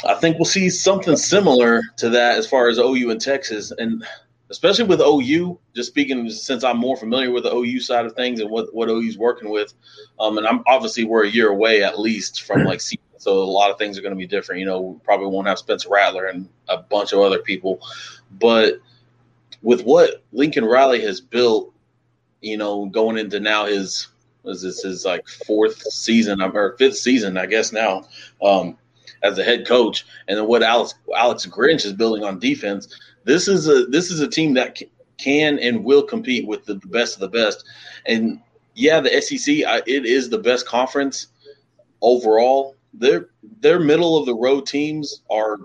I 0.07 0.15
think 0.15 0.37
we'll 0.37 0.45
see 0.45 0.69
something 0.69 1.15
similar 1.15 1.81
to 1.97 2.09
that 2.09 2.37
as 2.37 2.47
far 2.47 2.67
as 2.67 2.77
OU 2.77 3.11
and 3.11 3.21
Texas 3.21 3.71
and 3.71 4.03
especially 4.49 4.85
with 4.85 5.01
OU. 5.01 5.59
Just 5.75 5.89
speaking, 5.89 6.29
since 6.29 6.63
I'm 6.63 6.77
more 6.77 6.95
familiar 6.95 7.31
with 7.31 7.43
the 7.43 7.53
OU 7.53 7.79
side 7.79 8.05
of 8.05 8.13
things 8.13 8.39
and 8.39 8.49
what 8.49 8.73
what 8.73 8.89
OU's 8.89 9.17
working 9.17 9.49
with, 9.49 9.73
um, 10.19 10.37
and 10.37 10.45
I'm 10.45 10.61
obviously 10.67 11.03
we're 11.03 11.25
a 11.25 11.29
year 11.29 11.49
away 11.49 11.83
at 11.83 11.99
least 11.99 12.43
from 12.43 12.63
like 12.63 12.81
so 13.23 13.41
a 13.41 13.45
lot 13.45 13.71
of 13.71 13.77
things 13.77 13.97
are 13.97 14.01
going 14.01 14.13
to 14.13 14.17
be 14.17 14.27
different. 14.27 14.59
You 14.59 14.65
know, 14.65 14.81
we 14.81 14.99
probably 14.99 15.27
won't 15.27 15.47
have 15.47 15.57
Spencer 15.57 15.87
Rattler 15.89 16.25
and 16.25 16.49
a 16.67 16.77
bunch 16.77 17.13
of 17.13 17.19
other 17.19 17.39
people, 17.39 17.79
but 18.31 18.81
with 19.61 19.83
what 19.83 20.21
Lincoln 20.33 20.65
Riley 20.65 21.01
has 21.03 21.21
built, 21.21 21.73
you 22.41 22.57
know, 22.57 22.87
going 22.87 23.17
into 23.17 23.39
now 23.39 23.65
his 23.65 24.09
was 24.43 24.61
this 24.61 24.81
his 24.81 25.05
like 25.05 25.25
fourth 25.47 25.81
season 25.83 26.41
or 26.41 26.75
fifth 26.77 26.97
season, 26.97 27.37
I 27.37 27.45
guess 27.45 27.71
now, 27.71 28.09
um, 28.43 28.77
as 29.23 29.39
a 29.39 29.43
head 29.43 29.65
coach, 29.65 30.05
and 30.27 30.37
then 30.37 30.45
what 30.45 30.61
Alex 30.61 30.93
Alex 31.15 31.45
Grinch 31.45 31.85
is 31.85 31.93
building 31.93 32.25
on 32.25 32.39
defense. 32.39 32.93
This 33.23 33.47
is 33.47 33.69
a 33.69 33.85
this 33.85 34.11
is 34.11 34.19
a 34.19 34.27
team 34.27 34.53
that 34.55 34.81
can 35.17 35.59
and 35.59 35.85
will 35.85 36.03
compete 36.03 36.45
with 36.45 36.65
the 36.65 36.75
best 36.75 37.15
of 37.15 37.21
the 37.21 37.29
best, 37.29 37.63
and 38.05 38.41
yeah, 38.75 38.99
the 38.99 39.21
SEC 39.21 39.59
it 39.87 40.05
is 40.05 40.29
the 40.29 40.39
best 40.39 40.67
conference 40.67 41.27
overall. 42.01 42.75
Their 42.93 43.29
their 43.59 43.79
middle 43.79 44.17
of 44.17 44.25
the 44.25 44.35
road 44.35 44.65
teams 44.65 45.21
are 45.29 45.57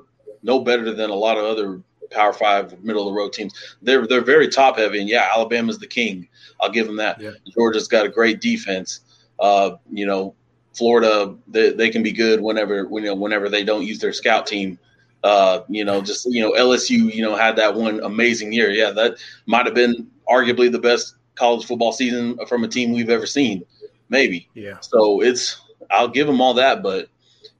no 0.43 0.61
better 0.61 0.93
than 0.93 1.11
a 1.11 1.15
lot 1.15 1.37
of 1.37 1.45
other 1.45 1.83
Power 2.11 2.33
Five, 2.33 2.83
middle 2.83 3.07
of 3.07 3.13
the 3.13 3.19
road 3.19 3.33
teams. 3.33 3.53
They're 3.83 4.07
they're 4.07 4.25
very 4.25 4.49
top 4.49 4.79
heavy, 4.79 5.01
and 5.01 5.09
yeah, 5.09 5.29
Alabama's 5.35 5.79
the 5.79 5.87
king. 5.87 6.29
I'll 6.61 6.71
give 6.71 6.87
them 6.87 6.97
that. 6.97 7.21
Yeah. 7.21 7.33
Georgia's 7.53 7.89
got 7.89 8.07
a 8.07 8.09
great 8.09 8.41
defense. 8.41 9.01
Uh, 9.39 9.77
you 9.91 10.07
know, 10.07 10.35
Florida 10.75 11.35
they, 11.47 11.73
they 11.73 11.91
can 11.91 12.03
be 12.03 12.13
good 12.13 12.41
whenever 12.41 12.89
you 12.91 13.03
know 13.03 13.15
whenever 13.15 13.49
they 13.49 13.65
don't 13.65 13.87
use 13.87 13.99
their 13.99 14.13
scout 14.13 14.47
team. 14.47 14.79
Uh, 15.25 15.61
you 15.69 15.85
know, 15.85 16.01
just 16.01 16.27
you 16.27 16.41
know 16.41 16.53
LSU 16.53 17.13
you 17.13 17.23
know 17.23 17.35
had 17.35 17.57
that 17.57 17.75
one 17.75 18.01
amazing 18.01 18.53
year. 18.53 18.71
Yeah, 18.71 18.91
that 18.93 19.17
might 19.47 19.67
have 19.67 19.75
been 19.75 20.09
arguably 20.29 20.71
the 20.71 20.79
best 20.79 21.17
college 21.35 21.67
football 21.67 21.93
season 21.93 22.39
from 22.47 22.65
a 22.65 22.69
team 22.69 22.93
we've 22.93 23.11
ever 23.11 23.27
seen. 23.27 23.65
Maybe. 24.09 24.49
Yeah. 24.55 24.79
So 24.81 25.21
it's 25.21 25.61
I'll 25.91 26.09
give 26.09 26.27
them 26.27 26.41
all 26.41 26.55
that, 26.55 26.83
but 26.83 27.09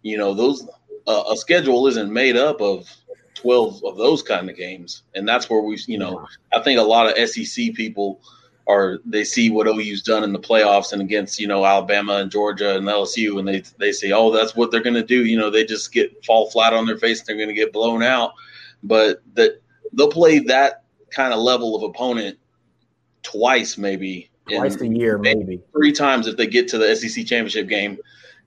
you 0.09 0.19
know 0.19 0.35
those 0.35 0.67
uh, 1.07 1.25
a 1.31 1.37
schedule 1.37 1.87
isn't 1.87 2.13
made 2.13 2.37
up 2.37 2.61
of 2.61 2.89
12 3.39 3.85
of 3.85 3.97
those 3.97 4.23
kind 4.23 4.51
of 4.51 4.57
games. 4.57 5.03
And 5.15 5.27
that's 5.27 5.49
where 5.49 5.63
we, 5.63 5.79
you 5.87 5.99
know, 5.99 6.27
I 6.53 6.61
think 6.61 6.79
a 6.79 6.83
lot 6.83 7.07
of 7.07 7.29
SEC 7.29 7.75
people 7.75 8.21
are, 8.67 8.99
they 9.07 9.25
see 9.25 9.49
what 9.49 9.67
OU's 9.67 10.03
done 10.03 10.25
in 10.25 10.33
the 10.33 10.39
playoffs 10.39 10.93
and 10.93 11.01
against, 11.01 11.41
you 11.41 11.47
know, 11.47 11.65
Alabama 11.65 12.17
and 12.17 12.31
Georgia 12.31 12.77
and 12.77 12.87
LSU. 12.87 13.39
And 13.39 13.49
they, 13.49 13.63
they 13.79 13.93
say, 13.93 14.13
oh, 14.13 14.31
that's 14.31 14.57
what 14.57 14.71
they're 14.71 14.83
going 14.83 14.95
to 14.95 15.05
do. 15.05 15.25
You 15.25 15.39
know, 15.39 15.51
they 15.51 15.65
just 15.65 15.93
get 15.93 16.25
fall 16.25 16.51
flat 16.51 16.75
on 16.75 16.85
their 16.85 16.99
face 16.99 17.21
and 17.21 17.29
they're 17.29 17.37
going 17.37 17.49
to 17.49 17.55
get 17.55 17.73
blown 17.73 18.03
out. 18.03 18.35
But 18.83 19.23
that 19.35 19.63
they'll 19.93 20.11
play 20.11 20.41
that 20.41 20.85
kind 21.11 21.33
of 21.33 21.39
level 21.41 21.77
of 21.77 21.83
opponent 21.85 22.39
twice, 23.23 23.79
maybe. 23.79 24.31
Twice 24.49 24.81
a 24.81 24.87
year, 24.89 25.17
maybe. 25.17 25.61
Three 25.73 25.93
times 25.93 26.27
if 26.27 26.37
they 26.37 26.47
get 26.47 26.69
to 26.69 26.79
the 26.79 26.95
SEC 26.97 27.25
championship 27.25 27.69
game. 27.69 27.99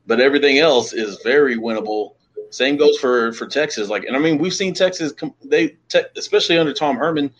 But 0.07 0.19
everything 0.19 0.57
else 0.57 0.93
is 0.93 1.19
very 1.23 1.57
winnable 1.57 2.15
same 2.51 2.75
goes 2.77 2.97
for 2.97 3.31
for 3.33 3.47
Texas. 3.47 3.89
Like, 3.89 4.03
and 4.03 4.15
I 4.15 4.19
mean, 4.19 4.37
we've 4.37 4.53
seen 4.53 4.73
Texas. 4.73 5.13
They, 5.43 5.77
especially 6.17 6.57
under 6.57 6.73
Tom 6.73 6.97
Herman, 6.97 7.31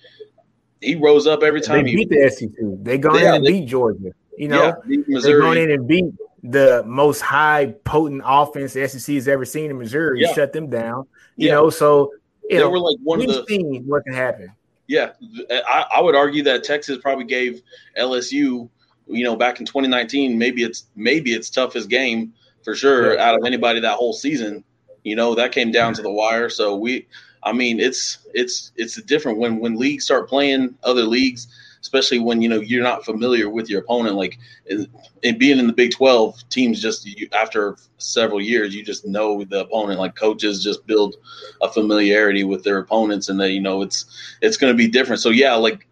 he 0.79 0.95
rose 0.95 1.27
up 1.27 1.43
every 1.43 1.61
time. 1.61 1.85
They 1.85 1.95
beat 1.95 2.11
he, 2.11 2.23
the 2.23 2.29
SEC. 2.29 2.49
They 2.81 2.97
gone 2.97 3.15
yeah, 3.15 3.29
in 3.29 3.35
and 3.35 3.45
they, 3.45 3.51
beat 3.51 3.67
Georgia. 3.67 4.11
You 4.37 4.47
know, 4.47 4.73
yeah, 4.87 5.19
they 5.21 5.33
gone 5.33 5.57
in 5.57 5.69
and 5.69 5.85
beat 5.85 6.05
the 6.43 6.83
most 6.87 7.21
high 7.21 7.75
potent 7.83 8.23
offense 8.25 8.73
the 8.73 8.87
SEC 8.87 9.13
has 9.15 9.27
ever 9.27 9.45
seen 9.45 9.69
in 9.69 9.77
Missouri. 9.77 10.21
Yeah. 10.21 10.33
Shut 10.33 10.53
them 10.53 10.69
down. 10.69 11.07
You 11.35 11.49
yeah. 11.49 11.55
know, 11.55 11.69
so 11.69 12.13
you 12.49 12.57
they 12.57 12.63
know, 12.63 12.69
were 12.69 12.79
like 12.79 12.97
one 13.03 13.21
of 13.21 13.27
the 13.27 13.45
seen 13.47 13.83
what 13.85 14.05
can 14.05 14.13
happen. 14.13 14.51
Yeah, 14.87 15.11
I, 15.49 15.85
I 15.97 16.01
would 16.01 16.15
argue 16.15 16.43
that 16.43 16.63
Texas 16.63 16.97
probably 16.97 17.23
gave 17.25 17.61
LSU, 17.97 18.69
you 19.07 19.23
know, 19.23 19.35
back 19.35 19.59
in 19.59 19.65
2019, 19.65 20.37
maybe 20.37 20.63
it's 20.63 20.87
maybe 20.95 21.33
its 21.33 21.49
toughest 21.49 21.89
game 21.89 22.33
for 22.63 22.75
sure 22.75 23.19
out 23.19 23.35
of 23.35 23.45
anybody 23.45 23.79
that 23.79 23.95
whole 23.95 24.13
season. 24.13 24.63
You 25.03 25.15
know, 25.15 25.33
that 25.35 25.51
came 25.51 25.71
down 25.71 25.93
to 25.95 26.01
the 26.01 26.11
wire. 26.11 26.49
So 26.49 26.75
we, 26.75 27.07
I 27.43 27.53
mean, 27.53 27.79
it's 27.79 28.19
it's 28.33 28.71
it's 28.75 29.01
different 29.03 29.39
when 29.39 29.59
when 29.59 29.75
leagues 29.75 30.05
start 30.05 30.29
playing 30.29 30.75
other 30.83 31.03
leagues, 31.03 31.47
especially 31.81 32.19
when 32.19 32.41
you 32.41 32.47
know 32.47 32.59
you're 32.59 32.83
not 32.83 33.03
familiar 33.03 33.49
with 33.49 33.69
your 33.69 33.81
opponent. 33.81 34.15
Like, 34.15 34.37
and 34.69 35.39
being 35.39 35.57
in 35.57 35.65
the 35.65 35.73
Big 35.73 35.91
Twelve, 35.91 36.37
teams 36.49 36.79
just 36.79 37.05
you, 37.05 37.27
after 37.33 37.77
several 37.97 38.39
years, 38.39 38.75
you 38.75 38.83
just 38.83 39.05
know 39.07 39.43
the 39.43 39.61
opponent. 39.61 39.99
Like 39.99 40.15
coaches 40.15 40.63
just 40.63 40.85
build 40.85 41.15
a 41.61 41.71
familiarity 41.71 42.43
with 42.43 42.63
their 42.63 42.77
opponents, 42.77 43.29
and 43.29 43.39
that 43.39 43.51
you 43.51 43.61
know 43.61 43.81
it's 43.81 44.05
it's 44.41 44.57
going 44.57 44.71
to 44.71 44.77
be 44.77 44.87
different. 44.87 45.19
So 45.19 45.29
yeah, 45.31 45.55
like 45.55 45.87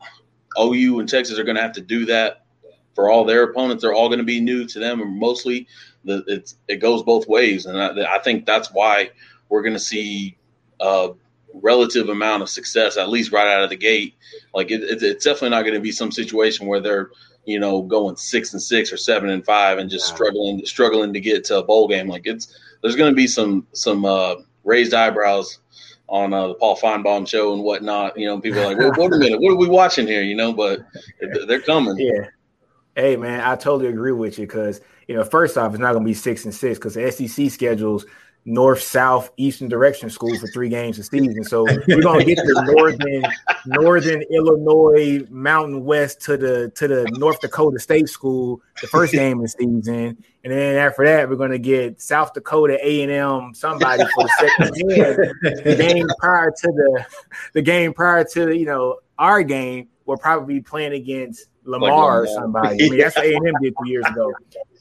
OU 0.60 1.00
and 1.00 1.10
Texas 1.10 1.40
are 1.40 1.44
going 1.44 1.56
to 1.56 1.64
have 1.64 1.74
to 1.74 1.82
do 1.82 2.06
that 2.06 2.46
for 2.94 3.10
all 3.10 3.24
their 3.24 3.44
opponents. 3.44 3.82
They're 3.82 3.94
all 3.94 4.10
going 4.10 4.20
to 4.20 4.26
be 4.26 4.40
new 4.40 4.66
to 4.68 4.80
them, 4.80 5.02
and 5.02 5.18
mostly 5.18 5.68
the, 6.04 6.24
it's 6.28 6.56
it 6.68 6.78
goes 6.78 7.04
both 7.04 7.28
ways, 7.28 7.66
and 7.66 7.78
I, 7.78 8.16
I 8.16 8.20
think 8.20 8.46
that's 8.46 8.72
why 8.72 9.12
we're 9.50 9.62
going 9.62 9.74
to 9.74 9.80
see 9.80 10.38
a 10.80 11.12
relative 11.54 12.10
amount 12.10 12.44
of 12.44 12.50
success 12.50 12.98
at 12.98 13.10
least 13.10 13.32
right 13.32 13.48
out 13.48 13.64
of 13.64 13.70
the 13.70 13.76
gate. 13.76 14.16
Like 14.54 14.72
it, 14.72 14.84
it, 14.84 15.04
it's 15.04 15.26
definitely 15.26 15.50
not 15.50 15.64
going 15.64 15.74
to 15.74 15.80
be 15.80 15.92
some 15.92 16.12
situation 16.12 16.68
where 16.68 16.80
they're 16.80 17.10
you 17.46 17.60
know 17.60 17.82
going 17.82 18.16
six 18.16 18.54
and 18.54 18.62
six 18.62 18.94
or 18.94 18.98
seven 18.98 19.30
and 19.30 19.46
five 19.46 19.78
and 19.78 19.90
just 19.90 20.08
struggling 20.08 20.66
struggling 20.66 21.14
to 21.14 21.20
get 21.20 21.44
to 21.46 21.58
a 21.58 21.64
bowl 21.64 21.88
game. 21.88 22.08
Like 22.08 22.26
it's 22.26 22.58
there's 22.82 22.96
going 22.96 23.12
to 23.12 23.16
be 23.16 23.28
some 23.28 23.68
some 23.74 24.06
uh, 24.06 24.36
raised 24.64 24.94
eyebrows 24.94 25.60
on 26.08 26.34
uh, 26.34 26.48
the 26.48 26.54
Paul 26.56 26.78
Finebaum 26.78 27.28
show 27.28 27.54
and 27.54 27.64
whatnot. 27.64 28.18
You 28.18 28.28
know, 28.28 28.40
people 28.40 28.62
are 28.62 28.68
like, 28.68 28.78
well, 28.78 28.94
wait 28.98 29.14
a 29.14 29.18
minute, 29.18 29.42
what 29.42 29.52
are 29.52 29.58
we 29.58 29.68
watching 29.68 30.08
here? 30.08 30.24
You 30.24 30.36
know, 30.36 30.54
but 30.54 30.80
they're 31.48 31.62
coming. 31.62 31.98
Yeah. 31.98 32.28
Hey 32.96 33.16
man, 33.16 33.42
I 33.42 33.56
totally 33.56 33.88
agree 33.88 34.12
with 34.12 34.38
you 34.38 34.46
because 34.46 34.82
you 35.10 35.16
know, 35.16 35.24
first 35.24 35.58
off, 35.58 35.74
it's 35.74 35.82
not 35.82 35.94
going 35.94 36.04
to 36.04 36.08
be 36.08 36.14
six 36.14 36.46
and 36.46 36.54
six 36.54 36.78
because 36.78 36.94
the 36.94 37.12
SEC 37.12 37.50
schedules 37.50 38.06
north, 38.46 38.82
south, 38.82 39.32
eastern 39.38 39.68
direction 39.68 40.10
school 40.10 40.38
for 40.38 40.48
three 40.48 40.70
games 40.70 41.00
a 41.00 41.04
season. 41.04 41.44
So 41.44 41.64
we're 41.88 42.02
gonna 42.02 42.24
get 42.24 42.38
the 42.38 42.74
northern, 42.76 43.24
northern 43.66 44.22
Illinois, 44.32 45.26
Mountain 45.30 45.84
West 45.84 46.22
to 46.22 46.38
the 46.38 46.72
to 46.76 46.88
the 46.88 47.04
North 47.18 47.42
Dakota 47.42 47.80
State 47.80 48.08
School 48.08 48.62
the 48.82 48.88
first 48.88 49.12
game 49.12 49.38
of 49.38 49.44
the 49.44 49.50
season, 49.50 50.24
and 50.44 50.54
then 50.54 50.78
after 50.78 51.06
that 51.06 51.28
we're 51.28 51.36
gonna 51.36 51.58
get 51.58 52.02
South 52.02 52.34
Dakota 52.34 52.78
A 52.82 53.02
and 53.02 53.12
M 53.12 53.54
somebody 53.54 54.04
for 54.16 54.24
the 54.24 54.34
second 54.40 54.76
game. 54.90 55.64
The 55.64 55.76
game 55.76 56.08
prior 56.20 56.52
to 56.52 56.68
the 56.68 57.06
the 57.54 57.62
game 57.62 57.94
prior 57.94 58.24
to 58.24 58.56
you 58.56 58.66
know 58.66 59.00
our 59.18 59.44
game, 59.44 59.90
we'll 60.06 60.18
probably 60.18 60.56
be 60.56 60.62
playing 60.62 60.94
against 60.94 61.48
Lamar, 61.66 62.22
like 62.22 62.30
or 62.30 62.34
somebody. 62.34 62.86
I 62.86 62.90
mean, 62.90 63.00
that's 63.00 63.16
what 63.16 63.26
A 63.26 63.36
and 63.36 63.48
M 63.48 63.54
did 63.62 63.74
two 63.84 63.90
years 63.90 64.06
ago. 64.06 64.32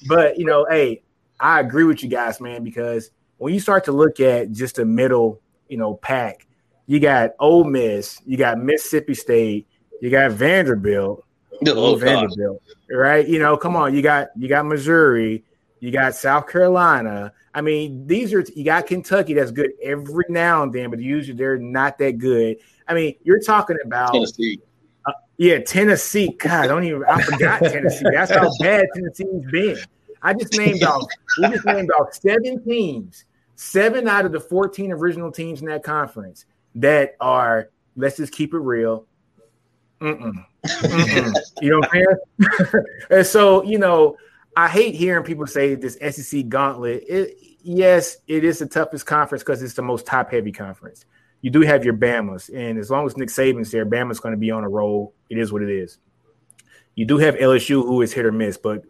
But 0.07 0.39
you 0.39 0.45
know, 0.45 0.67
hey, 0.69 1.03
I 1.41 1.61
agree 1.61 1.85
with 1.85 2.03
you 2.03 2.09
guys, 2.09 2.41
man, 2.41 2.63
because 2.63 3.11
when 3.39 3.55
you 3.55 3.61
start 3.61 3.85
to 3.85 3.93
look 3.93 4.21
at 4.21 4.53
just 4.53 4.77
the 4.77 4.85
middle, 4.85 5.41
you 5.69 5.77
know, 5.77 5.95
pack, 5.95 6.47
you 6.87 7.01
got 7.01 7.31
Ole 7.39 7.65
Miss, 7.65 8.21
you 8.27 8.37
got 8.37 8.59
Mississippi 8.59 9.15
State, 9.15 9.67
you 10.01 10.11
got 10.11 10.33
Vanderbilt, 10.33 11.25
oh, 11.67 11.97
Vanderbilt, 11.97 12.63
right? 12.91 13.27
You 13.27 13.39
know, 13.39 13.57
come 13.57 13.77
on, 13.77 13.95
you 13.95 14.03
got 14.03 14.29
you 14.37 14.49
got 14.49 14.67
Missouri, 14.67 15.45
you 15.81 15.91
got 15.91 16.15
South 16.15 16.49
Carolina. 16.49 17.33
I 17.55 17.61
mean, 17.61 18.07
these 18.07 18.33
are 18.35 18.45
you 18.55 18.65
got 18.65 18.87
Kentucky 18.87 19.35
that's 19.35 19.51
good 19.51 19.73
every 19.83 20.25
now 20.29 20.63
and 20.63 20.73
then, 20.73 20.91
but 20.91 21.01
usually 21.01 21.37
they're 21.37 21.59
not 21.59 21.99
that 21.99 22.19
good. 22.19 22.59
I 22.87 22.95
mean, 22.95 23.15
you're 23.23 23.41
talking 23.41 23.77
about 23.85 24.13
Tennessee. 24.13 24.61
Yeah, 25.38 25.61
Tennessee. 25.61 26.35
God, 26.37 26.64
I 26.64 26.66
don't 26.66 26.85
even. 26.85 27.05
I 27.05 27.22
forgot 27.22 27.62
Tennessee. 27.62 28.05
That's 28.12 28.33
how 28.33 28.51
bad 28.61 28.87
Tennessee's 28.94 29.44
been. 29.51 29.79
I 30.20 30.35
just 30.35 30.59
named 30.59 30.83
off. 30.83 31.07
We 31.40 31.48
just 31.48 31.64
named 31.64 31.90
off 31.92 32.12
seven 32.12 32.62
teams, 32.64 33.24
seven 33.55 34.09
out 34.09 34.27
of 34.27 34.33
the 34.33 34.40
fourteen 34.40 34.90
original 34.90 35.31
teams 35.31 35.61
in 35.61 35.68
that 35.68 35.85
conference 35.85 36.44
that 36.74 37.14
are. 37.20 37.70
Let's 37.96 38.16
just 38.16 38.33
keep 38.33 38.53
it 38.53 38.59
real. 38.59 39.07
Mm-mm. 40.01 40.44
Mm-mm. 40.64 41.35
you 41.61 41.70
know 41.70 41.79
what 41.79 41.90
I'm 41.92 42.05
saying? 42.40 42.85
and 43.11 43.27
so 43.27 43.62
you 43.62 43.79
know, 43.79 44.16
I 44.57 44.68
hate 44.68 44.96
hearing 44.96 45.24
people 45.24 45.46
say 45.46 45.77
this 45.77 45.98
SEC 46.16 46.48
gauntlet. 46.48 47.05
It, 47.09 47.37
yes, 47.62 48.16
it 48.27 48.42
is 48.42 48.59
the 48.59 48.66
toughest 48.66 49.07
conference 49.07 49.44
because 49.44 49.62
it's 49.62 49.74
the 49.74 49.83
most 49.83 50.05
top-heavy 50.05 50.51
conference 50.51 51.05
you 51.40 51.51
do 51.51 51.61
have 51.61 51.85
your 51.85 51.94
Bama's, 51.94 52.48
and 52.48 52.79
as 52.79 52.90
long 52.90 53.07
as 53.07 53.16
Nick 53.16 53.29
Saban's 53.29 53.70
there, 53.70 53.87
Bama's 53.87 54.20
going 54.20 54.33
to 54.33 54.38
be 54.38 54.51
on 54.51 54.64
a 54.64 54.68
roll. 54.68 55.14
It 55.31 55.38
is 55.38 55.53
what 55.53 55.62
it 55.62 55.70
is. 55.70 55.98
You 56.94 57.05
do 57.07 57.18
have 57.18 57.37
LSU, 57.37 57.83
who 57.83 58.03
is 58.03 58.12
hit 58.12 58.27
or 58.27 58.33
miss, 58.33 58.57
but 58.57 58.83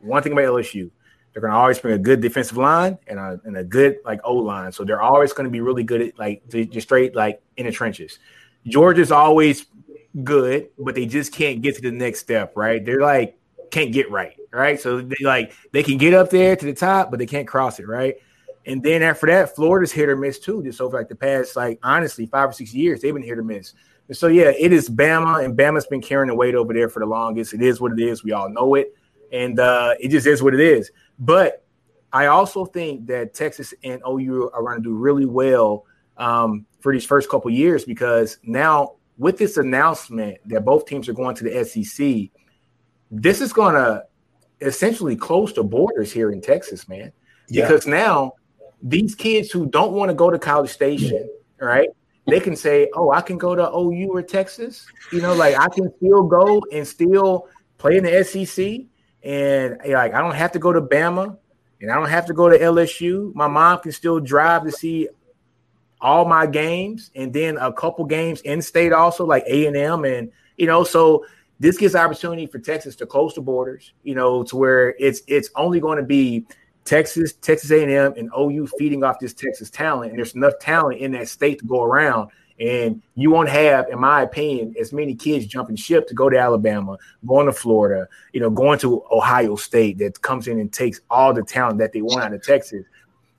one 0.00 0.22
thing 0.22 0.32
about 0.32 0.44
LSU, 0.44 0.90
they're 1.32 1.40
going 1.40 1.52
to 1.52 1.56
always 1.56 1.78
bring 1.78 1.94
a 1.94 1.98
good 1.98 2.20
defensive 2.20 2.56
line 2.56 2.98
and 3.06 3.18
a, 3.18 3.40
and 3.44 3.56
a 3.56 3.64
good 3.64 3.98
like 4.04 4.20
O 4.24 4.34
line. 4.34 4.70
So 4.70 4.84
they're 4.84 5.02
always 5.02 5.32
going 5.32 5.44
to 5.44 5.50
be 5.50 5.60
really 5.60 5.82
good 5.82 6.02
at 6.02 6.18
like 6.18 6.42
just 6.48 6.86
straight 6.86 7.16
like 7.16 7.42
in 7.56 7.66
the 7.66 7.72
trenches. 7.72 8.18
Georgia's 8.66 9.10
always 9.10 9.66
good, 10.22 10.68
but 10.78 10.94
they 10.94 11.06
just 11.06 11.32
can't 11.32 11.62
get 11.62 11.76
to 11.76 11.82
the 11.82 11.90
next 11.90 12.20
step, 12.20 12.56
right? 12.56 12.84
They're 12.84 13.00
like 13.00 13.38
can't 13.70 13.92
get 13.92 14.10
right, 14.10 14.36
right? 14.52 14.78
So 14.78 15.00
they 15.00 15.24
like 15.24 15.54
they 15.72 15.82
can 15.82 15.96
get 15.96 16.12
up 16.12 16.30
there 16.30 16.54
to 16.54 16.66
the 16.66 16.74
top, 16.74 17.10
but 17.10 17.18
they 17.18 17.26
can't 17.26 17.48
cross 17.48 17.80
it, 17.80 17.88
right? 17.88 18.16
And 18.66 18.82
then 18.82 19.02
after 19.02 19.26
that, 19.26 19.54
Florida's 19.54 19.92
hit 19.92 20.08
or 20.08 20.16
miss 20.16 20.38
too. 20.38 20.62
Just 20.62 20.80
over 20.80 20.96
like 20.96 21.08
the 21.08 21.16
past, 21.16 21.56
like 21.56 21.78
honestly, 21.82 22.26
five 22.26 22.50
or 22.50 22.52
six 22.52 22.72
years, 22.72 23.00
they've 23.00 23.14
been 23.14 23.22
hit 23.22 23.38
or 23.38 23.44
miss. 23.44 23.74
And 24.08 24.16
so 24.16 24.28
yeah, 24.28 24.52
it 24.58 24.72
is 24.72 24.88
Bama, 24.88 25.44
and 25.44 25.56
Bama's 25.56 25.86
been 25.86 26.02
carrying 26.02 26.28
the 26.28 26.34
weight 26.34 26.54
over 26.54 26.72
there 26.72 26.88
for 26.88 27.00
the 27.00 27.06
longest. 27.06 27.54
It 27.54 27.62
is 27.62 27.80
what 27.80 27.92
it 27.92 28.00
is. 28.00 28.22
We 28.22 28.32
all 28.32 28.48
know 28.48 28.74
it, 28.74 28.94
and 29.32 29.58
uh, 29.58 29.94
it 29.98 30.08
just 30.08 30.26
is 30.26 30.42
what 30.42 30.54
it 30.54 30.60
is. 30.60 30.90
But 31.18 31.64
I 32.12 32.26
also 32.26 32.64
think 32.66 33.06
that 33.06 33.34
Texas 33.34 33.72
and 33.82 34.02
OU 34.06 34.50
are 34.52 34.62
going 34.62 34.76
to 34.76 34.82
do 34.82 34.94
really 34.94 35.26
well 35.26 35.86
um, 36.18 36.66
for 36.80 36.92
these 36.92 37.06
first 37.06 37.30
couple 37.30 37.50
years 37.50 37.84
because 37.84 38.38
now 38.42 38.96
with 39.18 39.38
this 39.38 39.56
announcement 39.56 40.38
that 40.46 40.64
both 40.64 40.84
teams 40.86 41.08
are 41.08 41.14
going 41.14 41.34
to 41.36 41.44
the 41.44 41.64
SEC, 41.64 42.30
this 43.10 43.40
is 43.40 43.52
going 43.52 43.74
to 43.74 44.04
essentially 44.60 45.16
close 45.16 45.52
the 45.54 45.62
borders 45.62 46.12
here 46.12 46.30
in 46.30 46.40
Texas, 46.40 46.88
man. 46.88 47.12
Yeah. 47.48 47.66
Because 47.66 47.86
now 47.86 48.32
these 48.82 49.14
kids 49.14 49.50
who 49.50 49.66
don't 49.66 49.92
want 49.92 50.10
to 50.10 50.14
go 50.14 50.30
to 50.30 50.38
College 50.38 50.70
Station, 50.70 51.28
right? 51.60 51.88
They 52.26 52.40
can 52.40 52.56
say, 52.56 52.90
"Oh, 52.94 53.10
I 53.10 53.20
can 53.20 53.38
go 53.38 53.54
to 53.54 53.70
OU 53.70 54.10
or 54.10 54.22
Texas." 54.22 54.86
You 55.12 55.20
know, 55.20 55.34
like 55.34 55.56
I 55.58 55.68
can 55.68 55.92
still 55.96 56.24
go 56.24 56.62
and 56.72 56.86
still 56.86 57.48
play 57.78 57.96
in 57.96 58.04
the 58.04 58.24
SEC, 58.24 58.86
and 59.22 59.78
like 59.86 60.14
I 60.14 60.20
don't 60.20 60.34
have 60.34 60.52
to 60.52 60.58
go 60.58 60.72
to 60.72 60.80
Bama, 60.80 61.36
and 61.80 61.90
I 61.90 61.94
don't 61.94 62.08
have 62.08 62.26
to 62.26 62.32
go 62.32 62.48
to 62.48 62.58
LSU. 62.58 63.34
My 63.34 63.48
mom 63.48 63.80
can 63.80 63.92
still 63.92 64.20
drive 64.20 64.64
to 64.64 64.72
see 64.72 65.08
all 66.00 66.24
my 66.24 66.46
games, 66.46 67.10
and 67.14 67.32
then 67.32 67.56
a 67.58 67.72
couple 67.72 68.04
games 68.04 68.40
in 68.42 68.62
state 68.62 68.92
also, 68.92 69.24
like 69.24 69.44
A 69.46 69.66
and 69.66 69.76
M, 69.76 70.04
and 70.04 70.30
you 70.56 70.66
know, 70.66 70.84
so 70.84 71.24
this 71.60 71.76
gives 71.76 71.94
opportunity 71.94 72.46
for 72.46 72.58
Texas 72.58 72.96
to 72.96 73.06
close 73.06 73.34
the 73.34 73.40
borders. 73.40 73.92
You 74.02 74.14
know, 74.14 74.42
to 74.44 74.56
where 74.56 74.94
it's 74.98 75.22
it's 75.26 75.50
only 75.56 75.80
going 75.80 75.98
to 75.98 76.04
be 76.04 76.46
Texas, 76.84 77.34
Texas 77.34 77.70
A&M, 77.70 78.14
and 78.16 78.30
OU 78.36 78.66
feeding 78.78 79.04
off 79.04 79.18
this 79.18 79.32
Texas 79.32 79.70
talent, 79.70 80.10
and 80.10 80.18
there's 80.18 80.34
enough 80.34 80.54
talent 80.60 81.00
in 81.00 81.12
that 81.12 81.28
state 81.28 81.58
to 81.60 81.64
go 81.64 81.82
around. 81.82 82.30
And 82.60 83.02
you 83.14 83.30
won't 83.30 83.48
have, 83.48 83.88
in 83.88 83.98
my 83.98 84.22
opinion, 84.22 84.74
as 84.78 84.92
many 84.92 85.14
kids 85.14 85.46
jumping 85.46 85.74
ship 85.74 86.06
to 86.08 86.14
go 86.14 86.28
to 86.28 86.38
Alabama, 86.38 86.96
going 87.26 87.46
to 87.46 87.52
Florida, 87.52 88.08
you 88.32 88.40
know, 88.40 88.50
going 88.50 88.78
to 88.80 89.04
Ohio 89.10 89.56
State 89.56 89.98
that 89.98 90.20
comes 90.22 90.46
in 90.46 90.60
and 90.60 90.72
takes 90.72 91.00
all 91.10 91.32
the 91.32 91.42
talent 91.42 91.78
that 91.78 91.92
they 91.92 92.02
want 92.02 92.22
out 92.22 92.34
of 92.34 92.42
Texas, 92.42 92.84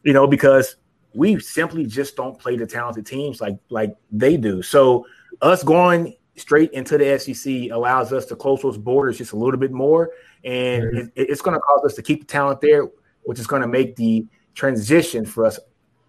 you 0.03 0.13
know, 0.13 0.27
because 0.27 0.75
we 1.13 1.39
simply 1.39 1.85
just 1.85 2.15
don't 2.15 2.37
play 2.39 2.57
the 2.57 2.65
talented 2.65 3.05
teams 3.05 3.39
like 3.39 3.57
like 3.69 3.95
they 4.11 4.35
do. 4.35 4.61
So 4.61 5.05
us 5.41 5.63
going 5.63 6.15
straight 6.35 6.71
into 6.71 6.97
the 6.97 7.17
SEC 7.19 7.71
allows 7.71 8.11
us 8.11 8.25
to 8.25 8.35
close 8.35 8.61
those 8.61 8.77
borders 8.77 9.19
just 9.19 9.33
a 9.33 9.37
little 9.37 9.59
bit 9.59 9.71
more, 9.71 10.11
and 10.43 10.83
mm-hmm. 10.83 11.07
it, 11.15 11.29
it's 11.29 11.41
going 11.41 11.55
to 11.55 11.61
cause 11.61 11.85
us 11.85 11.93
to 11.93 12.01
keep 12.01 12.21
the 12.21 12.25
talent 12.25 12.59
there 12.61 12.87
which 13.23 13.39
is 13.39 13.47
going 13.47 13.61
to 13.61 13.67
make 13.67 13.95
the 13.95 14.25
transition 14.55 15.25
for 15.25 15.45
us 15.45 15.59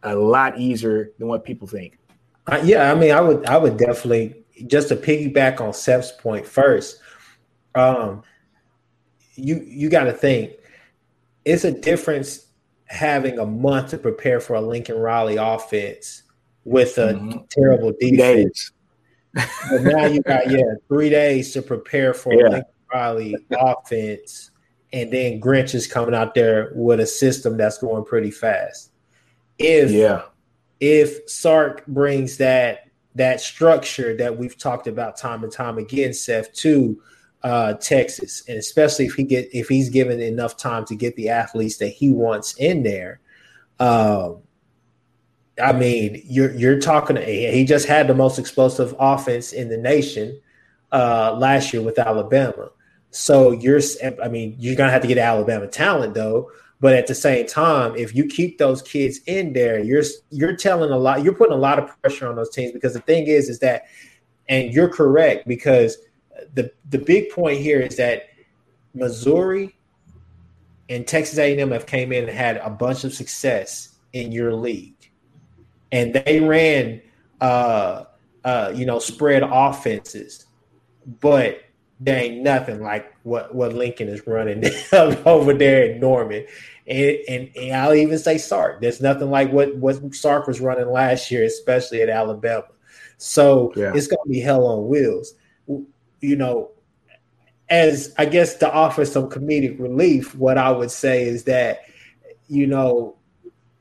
a 0.03 0.15
lot 0.15 0.59
easier 0.59 1.13
than 1.19 1.29
what 1.29 1.45
people 1.45 1.67
think. 1.67 1.99
Uh, 2.47 2.61
yeah, 2.63 2.93
I 2.93 2.95
mean, 2.95 3.11
I 3.11 3.21
would, 3.21 3.47
I 3.47 3.57
would 3.57 3.79
definitely 3.79 4.45
just 4.67 4.89
to 4.89 4.97
piggyback 4.97 5.61
on 5.61 5.73
Seth's 5.73 6.13
point 6.13 6.47
first. 6.47 7.01
Um, 7.75 8.23
you 9.35 9.65
you 9.67 9.89
got 9.89 10.05
to 10.05 10.13
think 10.13 10.53
it's 11.45 11.65
a 11.65 11.73
difference 11.73 12.47
having 12.87 13.39
a 13.39 13.47
month 13.47 13.91
to 13.91 13.99
prepare 13.99 14.41
for 14.41 14.55
a 14.55 14.61
Lincoln 14.61 14.97
Riley 14.97 15.37
offense 15.37 16.23
with 16.65 16.99
a 16.99 17.15
mm-hmm. 17.15 17.39
terrible 17.51 17.93
defense. 17.99 18.73
but 19.35 19.83
now 19.83 20.07
you 20.07 20.23
got 20.23 20.49
yeah 20.49 20.63
three 20.89 21.11
days 21.11 21.53
to 21.53 21.63
prepare 21.63 22.15
for 22.15 22.33
yeah. 22.35 22.41
a 22.41 22.51
Lincoln 22.51 22.73
Riley 22.93 23.37
offense 23.51 24.51
and 24.95 25.13
then 25.13 25.41
Grinch 25.41 25.75
is 25.75 25.89
coming 25.89 26.15
out 26.15 26.35
there 26.35 26.71
with 26.73 27.01
a 27.01 27.07
system 27.07 27.57
that's 27.57 27.79
going 27.79 28.05
pretty 28.05 28.31
fast. 28.31 28.93
If 29.59 29.91
yeah, 29.91 30.23
if 30.79 31.29
Sark 31.29 31.85
brings 31.87 32.37
that 32.37 32.89
that 33.17 33.41
structure 33.41 34.17
that 34.17 34.39
we've 34.39 34.57
talked 34.57 34.87
about 34.87 35.17
time 35.17 35.43
and 35.43 35.53
time 35.53 35.79
again, 35.79 36.15
Seth, 36.15 36.53
to 36.55 37.01
uh, 37.43 37.75
Texas, 37.75 38.45
and 38.49 38.57
especially 38.57 39.07
if 39.07 39.15
he 39.15 39.25
get 39.25 39.53
if 39.53 39.69
he's 39.69 39.91
given 39.91 40.21
enough 40.21 40.57
time 40.57 40.85
to 40.87 40.95
get 40.95 41.17
the 41.17 41.29
athletes 41.29 41.79
that 41.79 41.89
he 41.89 42.13
wants 42.13 42.55
in 42.55 42.85
there. 42.85 43.21
Um, 43.81 44.43
I 45.61 45.73
mean, 45.73 46.23
you're 46.25 46.55
you're 46.55 46.79
talking. 46.79 47.17
He 47.17 47.65
just 47.65 47.87
had 47.87 48.07
the 48.07 48.15
most 48.15 48.39
explosive 48.39 48.95
offense 49.01 49.53
in 49.53 49.69
the 49.69 49.77
nation 49.77 50.41
uh, 50.93 51.35
last 51.37 51.73
year 51.73 51.83
with 51.83 51.99
Alabama. 51.99 52.71
So 53.15 53.53
you're, 53.53 53.81
I 54.21 54.29
mean, 54.29 54.57
you're 54.59 54.75
gonna 54.75 54.91
have 54.91 55.03
to 55.03 55.09
get 55.09 55.19
Alabama 55.19 55.69
talent 55.69 56.15
though. 56.15 56.51
But 56.81 56.95
at 56.95 57.07
the 57.07 57.15
same 57.15 57.47
time, 57.47 57.95
if 57.97 58.15
you 58.15 58.27
keep 58.27 58.59
those 58.59 58.83
kids 58.83 59.21
in 59.27 59.53
there, 59.53 59.79
you're 59.79 60.03
you're 60.31 60.57
telling 60.57 60.91
a 60.91 60.99
lot. 60.99 61.23
You're 61.23 61.35
putting 61.35 61.55
a 61.55 61.59
lot 61.59 61.79
of 61.79 61.89
pressure 62.03 62.27
on 62.27 62.35
those 62.35 62.51
teams 62.51 62.73
because 62.73 62.93
the 62.93 63.01
thing 63.01 63.29
is, 63.29 63.49
is 63.49 63.61
that, 63.61 63.85
and 64.49 64.73
you're 64.75 64.89
correct 64.89 65.47
because 65.47 65.97
the 66.55 66.73
the 66.91 66.99
big 66.99 67.31
point 67.31 67.61
here 67.61 67.81
is 67.81 67.97
that 67.97 68.25
Missouri 68.95 69.77
and 70.89 71.07
Texas 71.07 71.39
A&M 71.39 71.71
have 71.71 71.87
came 71.87 72.13
in 72.13 72.29
and 72.29 72.37
had 72.37 72.57
a 72.59 72.69
bunch 72.69 73.05
of 73.05 73.15
success 73.15 73.95
in 74.13 74.33
your 74.33 74.53
league, 74.53 75.11
and 75.93 76.13
they 76.13 76.41
ran, 76.41 77.01
uh, 77.41 78.05
uh, 78.45 78.73
you 78.75 78.85
know, 78.85 78.99
spread 78.99 79.45
offenses, 79.45 80.47
but 81.21 81.64
there 82.05 82.23
ain't 82.23 82.43
nothing 82.43 82.83
like 82.83 83.15
what 83.23 83.55
what 83.55 83.73
Lincoln 83.73 84.09
is 84.09 84.27
running 84.27 84.63
over 84.93 85.55
there 85.55 85.91
in 85.91 86.01
Norman. 86.01 86.47
And, 86.87 87.17
and, 87.29 87.51
and, 87.57 87.75
I'll 87.75 87.95
even 87.95 88.19
say 88.19 88.37
Sark. 88.37 88.83
There's 88.83 89.01
nothing 89.01 89.31
like 89.31 89.51
what 89.51 89.75
what 89.77 90.15
Sark 90.15 90.47
was 90.47 90.61
running 90.61 90.91
last 90.91 91.31
year, 91.31 91.45
especially 91.45 92.03
at 92.03 92.11
Alabama. 92.11 92.67
So 93.17 93.73
yeah. 93.75 93.93
it's 93.95 94.07
going 94.07 94.23
to 94.23 94.29
be 94.29 94.41
hell 94.41 94.67
on 94.67 94.87
wheels. 94.87 95.35
You 96.21 96.37
know, 96.37 96.73
as 97.71 98.15
I 98.19 98.27
guess 98.27 98.57
to 98.57 98.71
offer 98.71 99.07
some 99.07 99.31
comedic 99.31 99.81
relief, 99.81 100.35
what 100.35 100.59
I 100.59 100.71
would 100.71 100.91
say 100.91 101.25
is 101.25 101.45
that 101.45 101.85
you 102.49 102.67
know 102.67 103.17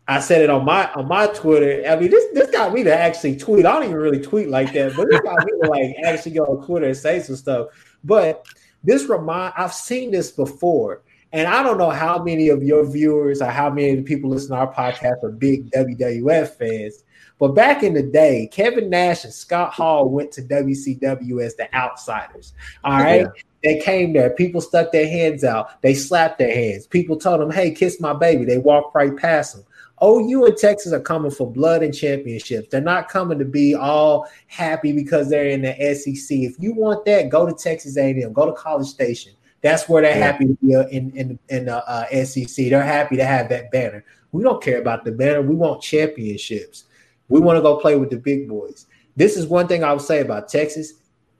I 0.07 0.21
said 0.21 0.41
it 0.41 0.49
on 0.49 0.63
my 0.63 0.89
on 0.93 1.09
my 1.09 1.27
Twitter. 1.27 1.83
I 1.89 1.97
mean, 1.97 2.09
this 2.09 2.25
this 2.33 2.51
got 2.51 2.73
me 2.73 2.83
to 2.83 2.95
actually 2.95 3.35
tweet. 3.35 3.65
I 3.65 3.73
don't 3.73 3.83
even 3.83 3.95
really 3.97 4.21
tweet 4.21 4.47
like 4.47 4.71
that, 4.73 4.95
but 4.95 5.07
it 5.09 5.23
got 5.23 5.45
me 5.45 5.51
to 5.61 5.69
like 5.69 5.95
actually 6.05 6.33
go 6.33 6.45
on 6.45 6.65
Twitter 6.65 6.87
and 6.87 6.95
say 6.95 7.19
some 7.19 7.35
stuff. 7.35 7.67
But 8.03 8.45
this 8.83 9.07
remind 9.09 9.53
I've 9.57 9.73
seen 9.73 10.11
this 10.11 10.31
before. 10.31 11.01
And 11.31 11.47
I 11.47 11.63
don't 11.63 11.79
know 11.79 11.89
how 11.89 12.23
many 12.23 12.49
of 12.49 12.61
your 12.61 12.85
viewers 12.85 13.41
or 13.41 13.49
how 13.49 13.71
many 13.71 13.89
of 13.89 13.97
the 13.97 14.03
people 14.03 14.29
listening 14.29 14.55
to 14.55 14.65
our 14.65 14.73
podcast 14.73 15.23
are 15.23 15.31
big 15.31 15.71
WWF 15.71 16.49
fans. 16.57 17.03
But 17.39 17.49
back 17.49 17.81
in 17.81 17.95
the 17.95 18.03
day, 18.03 18.47
Kevin 18.51 18.89
Nash 18.89 19.23
and 19.23 19.33
Scott 19.33 19.73
Hall 19.73 20.07
went 20.09 20.31
to 20.33 20.43
WCW 20.43 21.43
as 21.43 21.55
the 21.55 21.73
outsiders. 21.75 22.53
All 22.83 22.99
right. 22.99 23.21
Yeah. 23.21 23.41
They 23.63 23.79
came 23.79 24.13
there. 24.13 24.29
People 24.29 24.61
stuck 24.61 24.91
their 24.91 25.07
hands 25.07 25.43
out. 25.43 25.81
They 25.81 25.95
slapped 25.95 26.37
their 26.37 26.53
hands. 26.53 26.85
People 26.85 27.17
told 27.17 27.41
them, 27.41 27.49
hey, 27.49 27.71
kiss 27.71 27.99
my 27.99 28.13
baby. 28.13 28.45
They 28.45 28.59
walked 28.59 28.93
right 28.93 29.15
past 29.17 29.55
them. 29.55 29.65
OU 30.03 30.45
and 30.45 30.57
Texas 30.57 30.91
are 30.91 30.99
coming 30.99 31.31
for 31.31 31.49
blood 31.49 31.81
and 31.81 31.93
championships. 31.93 32.67
They're 32.69 32.81
not 32.81 33.07
coming 33.07 33.39
to 33.39 33.45
be 33.45 33.73
all 33.73 34.27
happy 34.47 34.91
because 34.91 35.29
they're 35.29 35.47
in 35.47 35.61
the 35.61 35.73
SEC. 35.95 36.37
If 36.39 36.55
you 36.59 36.73
want 36.73 37.05
that, 37.05 37.29
go 37.29 37.45
to 37.45 37.53
Texas 37.53 37.97
A&M, 37.97 38.33
go 38.33 38.45
to 38.45 38.53
College 38.53 38.87
Station. 38.87 39.33
That's 39.61 39.87
where 39.87 40.01
they're 40.01 40.17
yeah. 40.17 40.25
happy 40.25 40.45
to 40.47 40.57
be 40.61 40.75
uh, 40.75 40.87
in 40.87 41.11
in 41.11 41.39
in 41.47 41.65
the 41.65 41.77
uh, 41.87 42.25
SEC. 42.25 42.69
They're 42.69 42.83
happy 42.83 43.15
to 43.15 43.25
have 43.25 43.47
that 43.49 43.71
banner. 43.71 44.03
We 44.33 44.43
don't 44.43 44.61
care 44.61 44.81
about 44.81 45.05
the 45.05 45.11
banner. 45.13 45.41
We 45.41 45.55
want 45.55 45.81
championships. 45.81 46.83
We 47.29 47.39
want 47.39 47.57
to 47.57 47.61
go 47.61 47.77
play 47.77 47.95
with 47.95 48.09
the 48.09 48.17
big 48.17 48.49
boys. 48.49 48.87
This 49.15 49.37
is 49.37 49.47
one 49.47 49.67
thing 49.67 49.83
I 49.83 49.93
would 49.93 50.01
say 50.01 50.19
about 50.19 50.49
Texas 50.49 50.93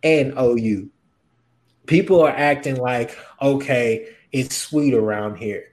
and 0.03 0.33
OU. 0.39 0.89
People 1.85 2.21
are 2.21 2.29
acting 2.29 2.77
like, 2.77 3.17
okay, 3.41 4.07
it's 4.31 4.55
sweet 4.55 4.93
around 4.93 5.35
here. 5.35 5.72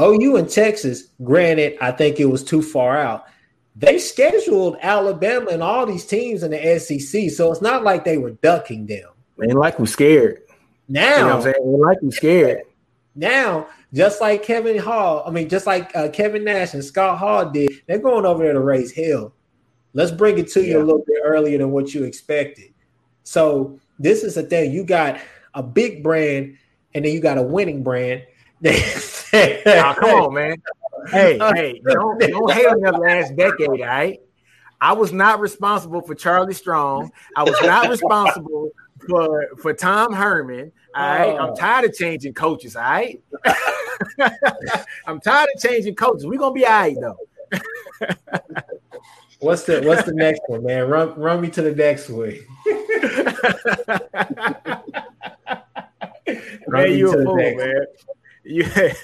OU 0.00 0.36
and 0.36 0.48
Texas, 0.48 1.08
granted, 1.22 1.76
I 1.80 1.90
think 1.92 2.20
it 2.20 2.26
was 2.26 2.44
too 2.44 2.62
far 2.62 2.98
out. 2.98 3.26
They 3.74 3.98
scheduled 3.98 4.76
Alabama 4.80 5.50
and 5.50 5.62
all 5.62 5.86
these 5.86 6.04
teams 6.04 6.42
in 6.42 6.50
the 6.50 6.78
SEC, 6.78 7.30
so 7.30 7.52
it's 7.52 7.62
not 7.62 7.84
like 7.84 8.04
they 8.04 8.18
were 8.18 8.32
ducking 8.32 8.86
them. 8.86 9.08
Man, 9.36 9.56
like 9.56 9.78
we're 9.78 9.86
scared. 9.86 10.42
Now, 10.88 11.16
you 11.16 11.24
know 11.24 11.36
I'm 11.36 11.42
saying? 11.42 11.80
like 11.80 12.02
we're 12.02 12.10
scared. 12.10 12.62
Now, 13.14 13.68
just 13.92 14.20
like 14.20 14.42
Kevin 14.42 14.78
Hall, 14.78 15.22
I 15.26 15.30
mean, 15.30 15.48
just 15.48 15.66
like 15.66 15.94
uh, 15.94 16.08
Kevin 16.08 16.44
Nash 16.44 16.74
and 16.74 16.84
Scott 16.84 17.18
Hall 17.18 17.50
did, 17.50 17.70
they're 17.86 17.98
going 17.98 18.26
over 18.26 18.42
there 18.42 18.52
to 18.52 18.60
raise 18.60 18.92
hell. 18.92 19.32
Let's 19.92 20.10
bring 20.10 20.38
it 20.38 20.48
to 20.52 20.60
yeah. 20.60 20.74
you 20.74 20.78
a 20.78 20.84
little 20.84 21.04
bit 21.06 21.18
earlier 21.22 21.58
than 21.58 21.70
what 21.70 21.94
you 21.94 22.04
expected. 22.04 22.74
So, 23.24 23.78
this 23.98 24.22
is 24.22 24.34
the 24.34 24.42
thing 24.42 24.72
you 24.72 24.84
got 24.84 25.20
a 25.54 25.62
big 25.62 26.02
brand, 26.02 26.56
and 26.94 27.04
then 27.04 27.12
you 27.12 27.20
got 27.20 27.38
a 27.38 27.42
winning 27.42 27.82
brand 27.82 28.22
oh, 28.64 29.94
come 29.98 30.10
on, 30.10 30.34
man. 30.34 30.56
Hey, 31.10 31.38
hey, 31.54 31.80
don't, 31.84 32.18
don't 32.20 32.52
hate 32.52 32.66
on 32.66 32.80
the 32.80 32.92
last 32.92 33.36
decade, 33.36 33.68
all 33.68 33.78
right? 33.78 34.20
I 34.80 34.92
was 34.92 35.12
not 35.12 35.40
responsible 35.40 36.02
for 36.02 36.14
Charlie 36.14 36.54
Strong. 36.54 37.10
I 37.36 37.42
was 37.42 37.56
not 37.62 37.88
responsible 37.88 38.70
for 39.08 39.48
for 39.60 39.72
Tom 39.74 40.12
Herman. 40.12 40.72
All 40.94 41.08
right. 41.08 41.38
I'm 41.38 41.50
oh. 41.50 41.54
tired 41.54 41.84
of 41.86 41.94
changing 41.94 42.34
coaches. 42.34 42.76
All 42.76 42.82
right. 42.82 43.20
I'm 45.06 45.20
tired 45.20 45.48
of 45.54 45.60
changing 45.60 45.96
coaches. 45.96 46.26
We're 46.26 46.38
gonna 46.38 46.54
be 46.54 46.64
all 46.64 46.72
right 46.72 46.96
though. 47.00 47.18
what's 49.40 49.64
the 49.64 49.82
What's 49.82 50.04
the 50.04 50.14
next 50.14 50.42
one, 50.46 50.64
man? 50.64 50.88
Run 50.88 51.18
run 51.18 51.40
me 51.40 51.50
to 51.50 51.62
the 51.62 51.74
next 51.74 52.08
one. 52.08 52.38
man, 56.68 56.92
you 56.96 57.10
a 57.10 57.24
fool, 57.24 57.36
man. 57.36 57.86
Yeah. 58.48 58.94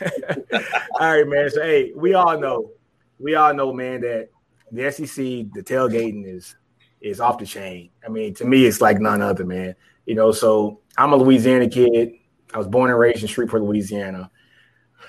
all 0.99 1.17
right, 1.17 1.29
man. 1.29 1.51
So 1.51 1.63
hey, 1.63 1.93
we 1.95 2.15
all 2.15 2.41
know, 2.41 2.71
we 3.19 3.35
all 3.35 3.53
know, 3.53 3.75
man, 3.75 4.01
that 4.01 4.31
the 4.73 4.91
SEC, 4.91 5.17
the 5.17 5.63
tailgating 5.63 6.27
is 6.27 6.57
is 7.03 7.21
off 7.21 7.39
the 7.39 7.45
chain. 7.45 7.91
I 8.05 8.09
mean, 8.09 8.33
to 8.37 8.47
me, 8.47 8.65
it's 8.65 8.81
like 8.81 8.99
none 9.01 9.21
other, 9.21 9.45
man. 9.45 9.75
You 10.07 10.15
know, 10.15 10.33
so 10.33 10.81
I'm 10.97 11.13
a 11.13 11.17
Louisiana 11.17 11.69
kid. 11.69 12.15
I 12.55 12.59
was 12.59 12.67
born 12.67 12.91
and 12.91 12.99
raised 12.99 13.21
in 13.21 13.29
Shreveport, 13.29 13.63
Louisiana. 13.63 14.31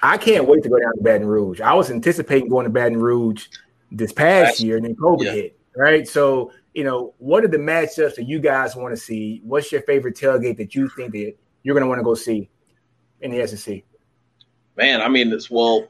I 0.03 0.17
can't 0.17 0.47
wait 0.47 0.63
to 0.63 0.69
go 0.69 0.79
down 0.79 0.97
to 0.97 1.01
Baton 1.01 1.25
Rouge. 1.25 1.61
I 1.61 1.73
was 1.73 1.89
anticipating 1.89 2.49
going 2.49 2.65
to 2.65 2.69
Baton 2.69 2.97
Rouge 2.97 3.47
this 3.89 4.11
past 4.11 4.59
year, 4.59 4.75
and 4.75 4.85
then 4.85 4.95
COVID 4.95 5.23
yeah. 5.23 5.31
hit, 5.31 5.59
right? 5.77 6.05
So, 6.05 6.51
you 6.73 6.83
know, 6.83 7.13
what 7.19 7.45
are 7.45 7.47
the 7.47 7.57
matchups 7.57 8.15
that 8.15 8.27
you 8.27 8.39
guys 8.39 8.75
want 8.75 8.93
to 8.93 9.01
see? 9.01 9.41
What's 9.45 9.71
your 9.71 9.81
favorite 9.83 10.17
tailgate 10.17 10.57
that 10.57 10.75
you 10.75 10.89
think 10.89 11.13
that 11.13 11.35
you're 11.63 11.73
going 11.73 11.83
to 11.83 11.87
want 11.87 11.99
to 11.99 12.03
go 12.03 12.15
see 12.15 12.49
in 13.21 13.31
the 13.31 13.47
SEC? 13.47 13.83
Man, 14.77 15.01
I 15.01 15.07
mean, 15.07 15.31
it's 15.31 15.49
well, 15.49 15.87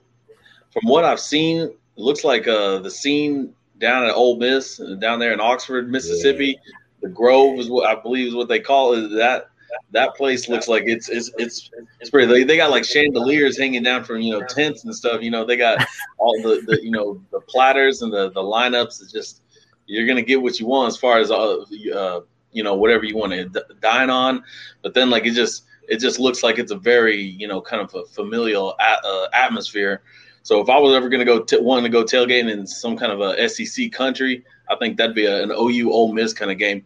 from 0.71 0.87
what 0.87 1.05
I've 1.05 1.19
seen, 1.19 1.59
it 1.59 1.77
looks 1.95 2.23
like 2.23 2.47
uh, 2.47 2.79
the 2.79 2.91
scene 2.91 3.53
down 3.79 4.05
at 4.05 4.13
Ole 4.13 4.37
Miss, 4.37 4.77
down 4.99 5.19
there 5.19 5.33
in 5.33 5.39
Oxford, 5.39 5.89
Mississippi, 5.89 6.47
yeah. 6.47 6.73
the 7.01 7.09
Grove 7.09 7.59
is 7.59 7.69
what 7.69 7.85
I 7.87 7.99
believe 7.99 8.27
is 8.27 8.35
what 8.35 8.47
they 8.47 8.59
call 8.59 8.93
it. 8.93 9.09
That 9.09 9.49
that 9.91 10.15
place 10.15 10.47
looks 10.49 10.67
like 10.67 10.83
it's 10.85 11.09
it's 11.09 11.31
it's 11.37 11.69
it's 11.99 12.09
pretty. 12.09 12.31
They, 12.31 12.43
they 12.43 12.57
got 12.57 12.71
like 12.71 12.85
chandeliers 12.85 13.57
hanging 13.57 13.83
down 13.83 14.03
from 14.03 14.21
you 14.21 14.31
know 14.31 14.45
tents 14.47 14.83
and 14.83 14.95
stuff. 14.95 15.21
You 15.21 15.31
know 15.31 15.45
they 15.45 15.57
got 15.57 15.85
all 16.17 16.39
the, 16.41 16.63
the 16.65 16.83
you 16.83 16.91
know 16.91 17.21
the 17.31 17.41
platters 17.41 18.01
and 18.01 18.11
the 18.11 18.29
the 18.31 18.41
lineups. 18.41 19.01
It's 19.01 19.11
just 19.11 19.41
you're 19.87 20.07
gonna 20.07 20.21
get 20.21 20.41
what 20.41 20.59
you 20.59 20.67
want 20.67 20.89
as 20.89 20.97
far 20.97 21.19
as 21.19 21.31
uh, 21.31 21.63
uh 21.93 22.21
you 22.51 22.63
know 22.63 22.75
whatever 22.75 23.03
you 23.03 23.17
want 23.17 23.33
to 23.33 23.45
d- 23.45 23.61
dine 23.81 24.09
on. 24.09 24.43
But 24.81 24.93
then 24.93 25.09
like 25.09 25.25
it 25.25 25.31
just 25.31 25.63
it 25.87 25.99
just 25.99 26.19
looks 26.19 26.43
like 26.43 26.59
it's 26.59 26.71
a 26.71 26.77
very 26.77 27.21
you 27.21 27.47
know 27.47 27.61
kind 27.61 27.81
of 27.81 27.93
a 27.95 28.05
familial 28.05 28.75
a- 28.79 29.07
uh, 29.07 29.27
atmosphere. 29.33 30.01
So 30.43 30.61
if 30.61 30.69
I 30.69 30.77
was 30.77 30.93
ever 30.93 31.09
going 31.09 31.19
to 31.19 31.25
go 31.25 31.41
t- 31.41 31.59
wanting 31.59 31.85
to 31.85 31.89
go 31.89 32.03
tailgating 32.03 32.51
in 32.51 32.67
some 32.67 32.95
kind 32.95 33.11
of 33.11 33.19
a 33.19 33.49
SEC 33.49 33.91
country, 33.91 34.43
I 34.69 34.75
think 34.75 34.95
that'd 34.97 35.15
be 35.15 35.25
a, 35.25 35.41
an 35.41 35.51
OU 35.51 35.91
Ole 35.91 36.13
Miss 36.13 36.33
kind 36.33 36.51
of 36.51 36.59
game. 36.59 36.85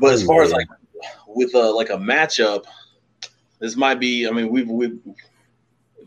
But 0.00 0.12
as 0.12 0.22
far 0.22 0.42
as 0.42 0.52
like 0.52 0.66
with 1.26 1.54
a 1.54 1.62
like 1.62 1.90
a 1.90 1.96
matchup, 1.96 2.64
this 3.58 3.76
might 3.76 4.00
be. 4.00 4.28
I 4.28 4.30
mean, 4.30 4.48
we've 4.50 4.68
we've 4.68 4.98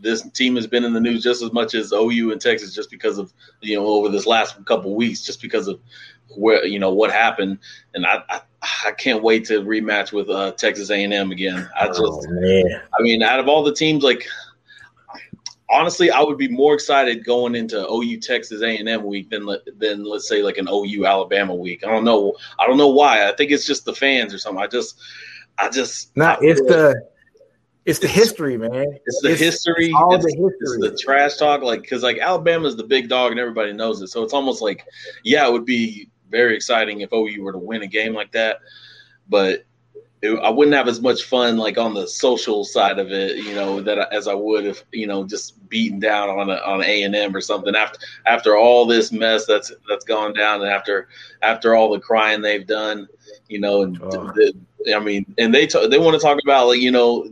this 0.00 0.28
team 0.30 0.56
has 0.56 0.66
been 0.66 0.84
in 0.84 0.92
the 0.92 1.00
news 1.00 1.22
just 1.22 1.42
as 1.42 1.52
much 1.52 1.74
as 1.74 1.92
OU 1.92 2.32
and 2.32 2.40
Texas, 2.40 2.74
just 2.74 2.90
because 2.90 3.18
of 3.18 3.32
you 3.60 3.76
know 3.76 3.86
over 3.86 4.08
this 4.08 4.26
last 4.26 4.64
couple 4.64 4.94
weeks, 4.94 5.22
just 5.22 5.40
because 5.42 5.68
of 5.68 5.80
where 6.36 6.64
you 6.64 6.78
know 6.78 6.92
what 6.92 7.10
happened, 7.10 7.58
and 7.94 8.06
I 8.06 8.22
I, 8.28 8.40
I 8.86 8.92
can't 8.92 9.22
wait 9.22 9.44
to 9.46 9.60
rematch 9.60 10.12
with 10.12 10.28
uh, 10.30 10.52
Texas 10.52 10.90
A 10.90 11.02
and 11.02 11.12
M 11.12 11.30
again. 11.30 11.68
I 11.78 11.86
oh, 11.86 11.88
just, 11.88 12.00
oh, 12.02 12.80
I 12.98 13.02
mean, 13.02 13.22
out 13.22 13.40
of 13.40 13.48
all 13.48 13.62
the 13.62 13.74
teams, 13.74 14.02
like 14.02 14.26
honestly, 15.70 16.10
I 16.10 16.22
would 16.22 16.38
be 16.38 16.48
more 16.48 16.74
excited 16.74 17.24
going 17.24 17.54
into 17.54 17.86
OU 17.88 18.20
Texas 18.20 18.62
A 18.62 18.76
and 18.76 18.88
M 18.88 19.04
week 19.04 19.30
than 19.30 19.46
than 19.76 20.04
let's 20.04 20.28
say 20.28 20.42
like 20.42 20.58
an 20.58 20.68
OU 20.68 21.06
Alabama 21.06 21.54
week. 21.54 21.84
I 21.84 21.90
don't 21.90 22.04
know. 22.04 22.34
I 22.58 22.66
don't 22.66 22.78
know 22.78 22.88
why. 22.88 23.28
I 23.28 23.34
think 23.34 23.50
it's 23.50 23.66
just 23.66 23.84
the 23.84 23.94
fans 23.94 24.32
or 24.32 24.38
something. 24.38 24.62
I 24.62 24.66
just, 24.66 24.98
I 25.58 25.68
just. 25.68 26.16
Not. 26.16 26.42
It's 26.42 26.60
the. 26.60 27.08
It's 27.88 28.00
the 28.00 28.06
history, 28.06 28.58
man. 28.58 28.98
It's 29.06 29.22
the 29.22 29.30
it's, 29.30 29.40
history. 29.40 29.86
It's 29.86 29.94
all 29.96 30.14
it's, 30.14 30.26
the 30.26 30.32
history. 30.32 30.52
It's 30.60 30.78
the 30.78 30.98
trash 31.02 31.36
talk, 31.38 31.62
like 31.62 31.80
because 31.80 32.02
like 32.02 32.18
Alabama's 32.18 32.76
the 32.76 32.84
big 32.84 33.08
dog 33.08 33.30
and 33.30 33.40
everybody 33.40 33.72
knows 33.72 34.02
it. 34.02 34.08
So 34.08 34.22
it's 34.22 34.34
almost 34.34 34.60
like, 34.60 34.84
yeah, 35.24 35.48
it 35.48 35.52
would 35.52 35.64
be 35.64 36.10
very 36.30 36.54
exciting 36.54 37.00
if 37.00 37.14
OU 37.14 37.42
were 37.42 37.52
to 37.52 37.58
win 37.58 37.80
a 37.80 37.86
game 37.86 38.12
like 38.12 38.30
that. 38.32 38.58
But 39.30 39.64
it, 40.20 40.38
I 40.38 40.50
wouldn't 40.50 40.76
have 40.76 40.86
as 40.86 41.00
much 41.00 41.24
fun 41.24 41.56
like 41.56 41.78
on 41.78 41.94
the 41.94 42.06
social 42.06 42.62
side 42.62 42.98
of 42.98 43.10
it, 43.10 43.38
you 43.38 43.54
know, 43.54 43.80
that 43.80 44.12
as 44.12 44.28
I 44.28 44.34
would 44.34 44.66
if 44.66 44.84
you 44.92 45.06
know 45.06 45.24
just 45.24 45.66
beating 45.70 45.98
down 45.98 46.28
on 46.28 46.50
a, 46.50 46.56
on 46.56 46.84
A 46.84 47.04
and 47.04 47.16
M 47.16 47.34
or 47.34 47.40
something 47.40 47.74
after 47.74 48.00
after 48.26 48.54
all 48.54 48.84
this 48.84 49.12
mess 49.12 49.46
that's 49.46 49.72
that's 49.88 50.04
gone 50.04 50.34
down 50.34 50.60
and 50.60 50.70
after 50.70 51.08
after 51.40 51.74
all 51.74 51.90
the 51.90 52.00
crying 52.00 52.42
they've 52.42 52.66
done, 52.66 53.08
you 53.48 53.60
know, 53.60 53.80
and 53.80 53.98
oh. 54.02 54.30
the, 54.34 54.52
I 54.94 54.98
mean, 54.98 55.24
and 55.38 55.54
they 55.54 55.66
t- 55.66 55.86
they 55.86 55.98
want 55.98 56.20
to 56.20 56.20
talk 56.20 56.38
about 56.44 56.68
like 56.68 56.80
you 56.80 56.90
know 56.90 57.30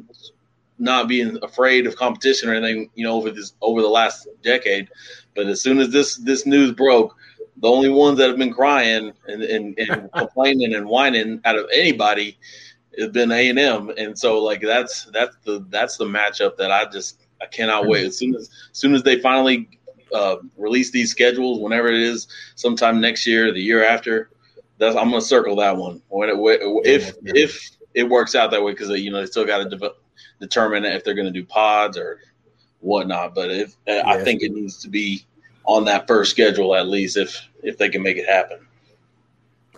not 0.78 1.08
being 1.08 1.38
afraid 1.42 1.86
of 1.86 1.96
competition 1.96 2.48
or 2.48 2.54
anything, 2.54 2.90
you 2.94 3.04
know, 3.04 3.14
over 3.14 3.30
this 3.30 3.54
over 3.60 3.80
the 3.80 3.88
last 3.88 4.28
decade, 4.42 4.88
but 5.34 5.46
as 5.46 5.60
soon 5.60 5.78
as 5.78 5.90
this 5.90 6.16
this 6.16 6.46
news 6.46 6.72
broke. 6.72 7.16
The 7.58 7.70
only 7.70 7.88
ones 7.88 8.18
that 8.18 8.28
have 8.28 8.36
been 8.36 8.52
crying 8.52 9.14
and, 9.28 9.42
and, 9.42 9.78
and 9.78 10.12
complaining 10.16 10.74
and 10.74 10.86
whining 10.86 11.40
out 11.46 11.56
of 11.56 11.64
anybody 11.72 12.36
it's 12.96 13.12
been 13.12 13.30
A 13.30 13.48
and 13.48 13.58
M, 13.58 13.92
and 13.96 14.18
so 14.18 14.42
like 14.42 14.62
that's 14.62 15.04
that's 15.06 15.36
the 15.44 15.64
that's 15.68 15.96
the 15.96 16.04
matchup 16.04 16.56
that 16.56 16.72
I 16.72 16.86
just 16.86 17.26
I 17.40 17.46
cannot 17.46 17.86
wait. 17.86 18.06
As 18.06 18.18
soon 18.18 18.34
as, 18.34 18.48
as 18.72 18.78
soon 18.78 18.94
as 18.94 19.02
they 19.02 19.20
finally 19.20 19.68
uh, 20.14 20.36
release 20.56 20.90
these 20.90 21.10
schedules, 21.10 21.60
whenever 21.60 21.88
it 21.88 22.00
is, 22.00 22.26
sometime 22.54 23.00
next 23.00 23.26
year, 23.26 23.52
the 23.52 23.60
year 23.60 23.84
after, 23.84 24.30
that's 24.78 24.96
I'm 24.96 25.10
gonna 25.10 25.20
circle 25.20 25.56
that 25.56 25.76
one. 25.76 26.00
When 26.08 26.30
it, 26.30 26.36
if 26.84 27.14
if 27.22 27.70
it 27.94 28.04
works 28.04 28.34
out 28.34 28.50
that 28.50 28.62
way, 28.62 28.72
because 28.72 28.88
you 28.90 29.10
know 29.10 29.20
they 29.20 29.26
still 29.26 29.46
got 29.46 29.58
to 29.70 29.76
de- 29.76 29.94
determine 30.40 30.84
if 30.84 31.04
they're 31.04 31.14
gonna 31.14 31.30
do 31.30 31.44
pods 31.44 31.96
or 31.96 32.20
whatnot. 32.80 33.34
But 33.34 33.50
if 33.50 33.76
yeah. 33.86 34.02
I 34.06 34.22
think 34.22 34.42
it 34.42 34.52
needs 34.52 34.78
to 34.82 34.88
be 34.88 35.24
on 35.64 35.84
that 35.84 36.06
first 36.06 36.30
schedule 36.30 36.74
at 36.74 36.88
least, 36.88 37.16
if 37.16 37.48
if 37.62 37.78
they 37.78 37.88
can 37.88 38.02
make 38.02 38.16
it 38.16 38.28
happen. 38.28 38.58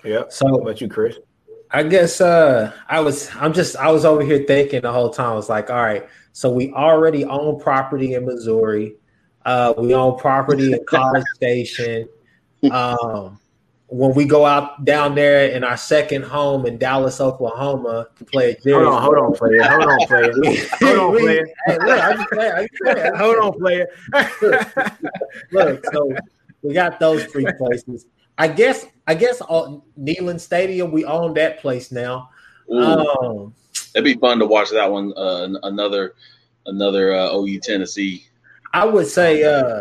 Yeah. 0.04 0.24
So, 0.28 0.48
How 0.48 0.54
about 0.56 0.80
you, 0.80 0.88
Chris? 0.88 1.16
I 1.70 1.82
guess 1.82 2.20
uh 2.20 2.72
I 2.88 3.00
was 3.00 3.30
I'm 3.36 3.52
just 3.52 3.76
I 3.76 3.90
was 3.90 4.04
over 4.04 4.22
here 4.22 4.44
thinking 4.44 4.82
the 4.82 4.92
whole 4.92 5.10
time. 5.10 5.32
I 5.32 5.34
was 5.34 5.48
like, 5.48 5.70
all 5.70 5.82
right, 5.82 6.08
so 6.32 6.50
we 6.50 6.72
already 6.72 7.24
own 7.24 7.60
property 7.60 8.14
in 8.14 8.24
Missouri. 8.24 8.96
Uh 9.44 9.74
we 9.76 9.94
own 9.94 10.18
property 10.18 10.72
in 10.72 10.84
College 10.86 11.24
Station. 11.34 12.08
Um 12.70 13.38
when 13.88 14.14
we 14.14 14.26
go 14.26 14.44
out 14.44 14.84
down 14.84 15.14
there 15.14 15.48
in 15.48 15.64
our 15.64 15.76
second 15.76 16.22
home 16.22 16.66
in 16.66 16.76
Dallas, 16.76 17.20
Oklahoma 17.20 18.08
to 18.18 18.24
play 18.24 18.50
a 18.64 18.72
Hold 18.72 18.86
on, 18.86 19.02
hold 19.02 19.16
on, 19.16 19.34
player. 19.34 19.62
Hold 19.62 19.82
on, 19.84 20.06
player. 20.06 20.32
hold 20.80 20.98
on, 20.98 21.18
player. 21.18 21.48
Hey, 21.66 21.78
look, 21.78 22.04
I'm 22.04 22.16
just 22.16 22.30
playing. 22.30 22.52
I'm 22.52 22.68
just 22.68 23.16
Hold 23.16 23.36
on, 23.36 23.58
player. 23.58 23.88
look, 25.52 25.84
so 25.90 26.14
we 26.62 26.74
got 26.74 27.00
those 27.00 27.24
three 27.26 27.46
places. 27.56 28.06
I 28.36 28.48
guess 28.48 28.86
I 29.06 29.14
guess 29.14 29.40
uh, 29.40 29.78
Neyland 29.98 30.40
Stadium 30.40 30.92
we 30.92 31.06
own 31.06 31.32
that 31.34 31.60
place 31.60 31.90
now. 31.90 32.28
Um, 32.70 33.54
It'd 33.94 34.04
be 34.04 34.14
fun 34.14 34.38
to 34.40 34.46
watch 34.46 34.70
that 34.70 34.92
one. 34.92 35.14
Uh, 35.16 35.48
another 35.62 36.14
another 36.66 37.14
uh, 37.14 37.34
OU 37.34 37.60
Tennessee. 37.60 38.26
I 38.74 38.84
would 38.84 39.06
say. 39.06 39.44
Uh, 39.44 39.80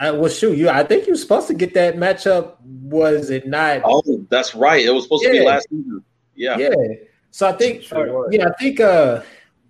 I 0.00 0.10
well, 0.12 0.30
shoot 0.30 0.56
you. 0.56 0.68
I 0.68 0.84
think 0.84 1.06
you 1.06 1.12
were 1.12 1.18
supposed 1.18 1.48
to 1.48 1.54
get 1.54 1.74
that 1.74 1.96
matchup. 1.96 2.60
Was 2.62 3.30
it 3.30 3.46
not? 3.46 3.82
Oh, 3.84 4.02
that's 4.30 4.54
right. 4.54 4.84
It 4.84 4.90
was 4.90 5.04
supposed 5.04 5.24
yeah. 5.24 5.32
to 5.32 5.38
be 5.38 5.44
last 5.44 5.68
season. 5.68 6.04
Yeah. 6.34 6.58
Yeah. 6.58 6.74
So 7.30 7.48
I 7.48 7.52
think. 7.52 7.82
Sure 7.82 8.32
yeah, 8.32 8.46
I 8.46 8.52
think. 8.58 8.80
Uh, 8.80 9.22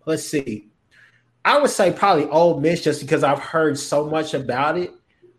let's 0.05 0.25
see. 0.25 0.69
I 1.45 1.59
would 1.59 1.71
say 1.71 1.93
probably 1.93 2.27
Ole 2.27 2.61
Miss 2.61 2.83
just 2.83 3.01
because 3.01 3.25
I've 3.25 3.39
heard 3.39 3.79
so 3.79 4.07
much 4.07 4.35
about 4.35 4.77
it. 4.77 4.93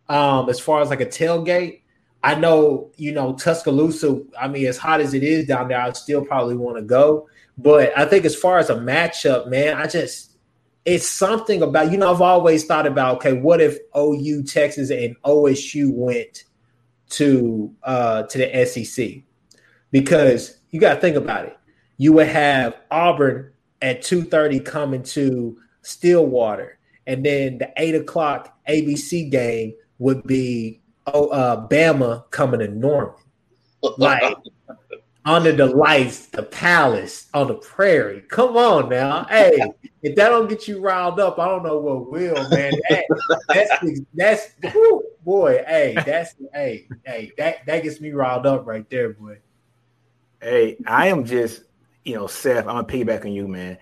Um, 0.07 0.49
as 0.49 0.59
far 0.59 0.81
as 0.81 0.89
like 0.89 1.01
a 1.01 1.05
tailgate, 1.05 1.81
I 2.23 2.33
know, 2.35 2.91
you 2.97 3.11
know, 3.11 3.33
Tuscaloosa, 3.33 4.21
I 4.39 4.47
mean, 4.47 4.65
as 4.65 4.77
hot 4.77 5.01
as 5.01 5.13
it 5.13 5.21
is 5.21 5.45
down 5.45 5.67
there, 5.67 5.79
I 5.79 5.91
still 5.91 6.25
probably 6.25 6.55
want 6.55 6.77
to 6.77 6.83
go. 6.83 7.29
But 7.57 7.95
I 7.95 8.05
think 8.05 8.25
as 8.25 8.35
far 8.35 8.57
as 8.57 8.69
a 8.69 8.75
matchup, 8.75 9.47
man, 9.49 9.77
I 9.77 9.85
just 9.85 10.28
it's 10.89 11.07
something 11.07 11.61
about, 11.61 11.91
you 11.91 11.97
know, 11.99 12.11
I've 12.11 12.21
always 12.21 12.65
thought 12.65 12.87
about, 12.87 13.17
okay, 13.17 13.33
what 13.33 13.61
if 13.61 13.77
OU, 13.95 14.43
Texas, 14.43 14.89
and 14.89 15.15
OSU 15.21 15.93
went 15.93 16.45
to 17.09 17.71
uh 17.83 18.23
to 18.23 18.37
the 18.39 18.65
SEC? 18.65 19.21
Because 19.91 20.57
you 20.71 20.79
gotta 20.79 20.99
think 20.99 21.15
about 21.15 21.45
it. 21.45 21.55
You 21.97 22.13
would 22.13 22.27
have 22.27 22.75
Auburn 22.89 23.51
at 23.83 24.01
2:30 24.01 24.65
coming 24.65 25.03
to 25.03 25.59
Stillwater, 25.83 26.79
and 27.05 27.23
then 27.23 27.59
the 27.59 27.71
eight 27.77 27.93
o'clock 27.93 28.57
ABC 28.67 29.29
game 29.29 29.75
would 29.99 30.23
be 30.23 30.81
oh, 31.05 31.27
uh, 31.27 31.67
Bama 31.67 32.29
coming 32.31 32.61
to 32.61 32.67
Norman. 32.67 33.13
Like 33.97 34.35
under 35.25 35.51
the 35.51 35.65
lights, 35.65 36.27
the 36.27 36.43
palace 36.43 37.27
on 37.33 37.47
the 37.47 37.55
prairie. 37.55 38.21
Come 38.29 38.57
on 38.57 38.89
now. 38.89 39.25
Hey, 39.25 39.71
if 40.01 40.15
that 40.15 40.29
don't 40.29 40.49
get 40.49 40.67
you 40.67 40.79
riled 40.79 41.19
up, 41.19 41.39
I 41.39 41.47
don't 41.47 41.63
know 41.63 41.79
what 41.79 42.09
will, 42.09 42.47
man. 42.49 42.73
that's 43.47 43.71
that's 44.13 44.47
whew, 44.71 45.03
boy, 45.23 45.63
hey, 45.67 46.01
that's 46.05 46.35
hey, 46.53 46.89
hey, 47.05 47.31
that 47.37 47.65
that 47.65 47.83
gets 47.83 47.99
me 47.99 48.11
riled 48.11 48.45
up 48.45 48.65
right 48.65 48.89
there, 48.89 49.13
boy. 49.13 49.37
Hey, 50.41 50.77
I 50.87 51.07
am 51.07 51.25
just, 51.25 51.63
you 52.05 52.15
know, 52.15 52.27
Seth, 52.27 52.67
I'm 52.67 52.85
gonna 52.85 52.85
piggyback 52.85 53.25
on 53.25 53.33
you, 53.33 53.47
man. 53.47 53.77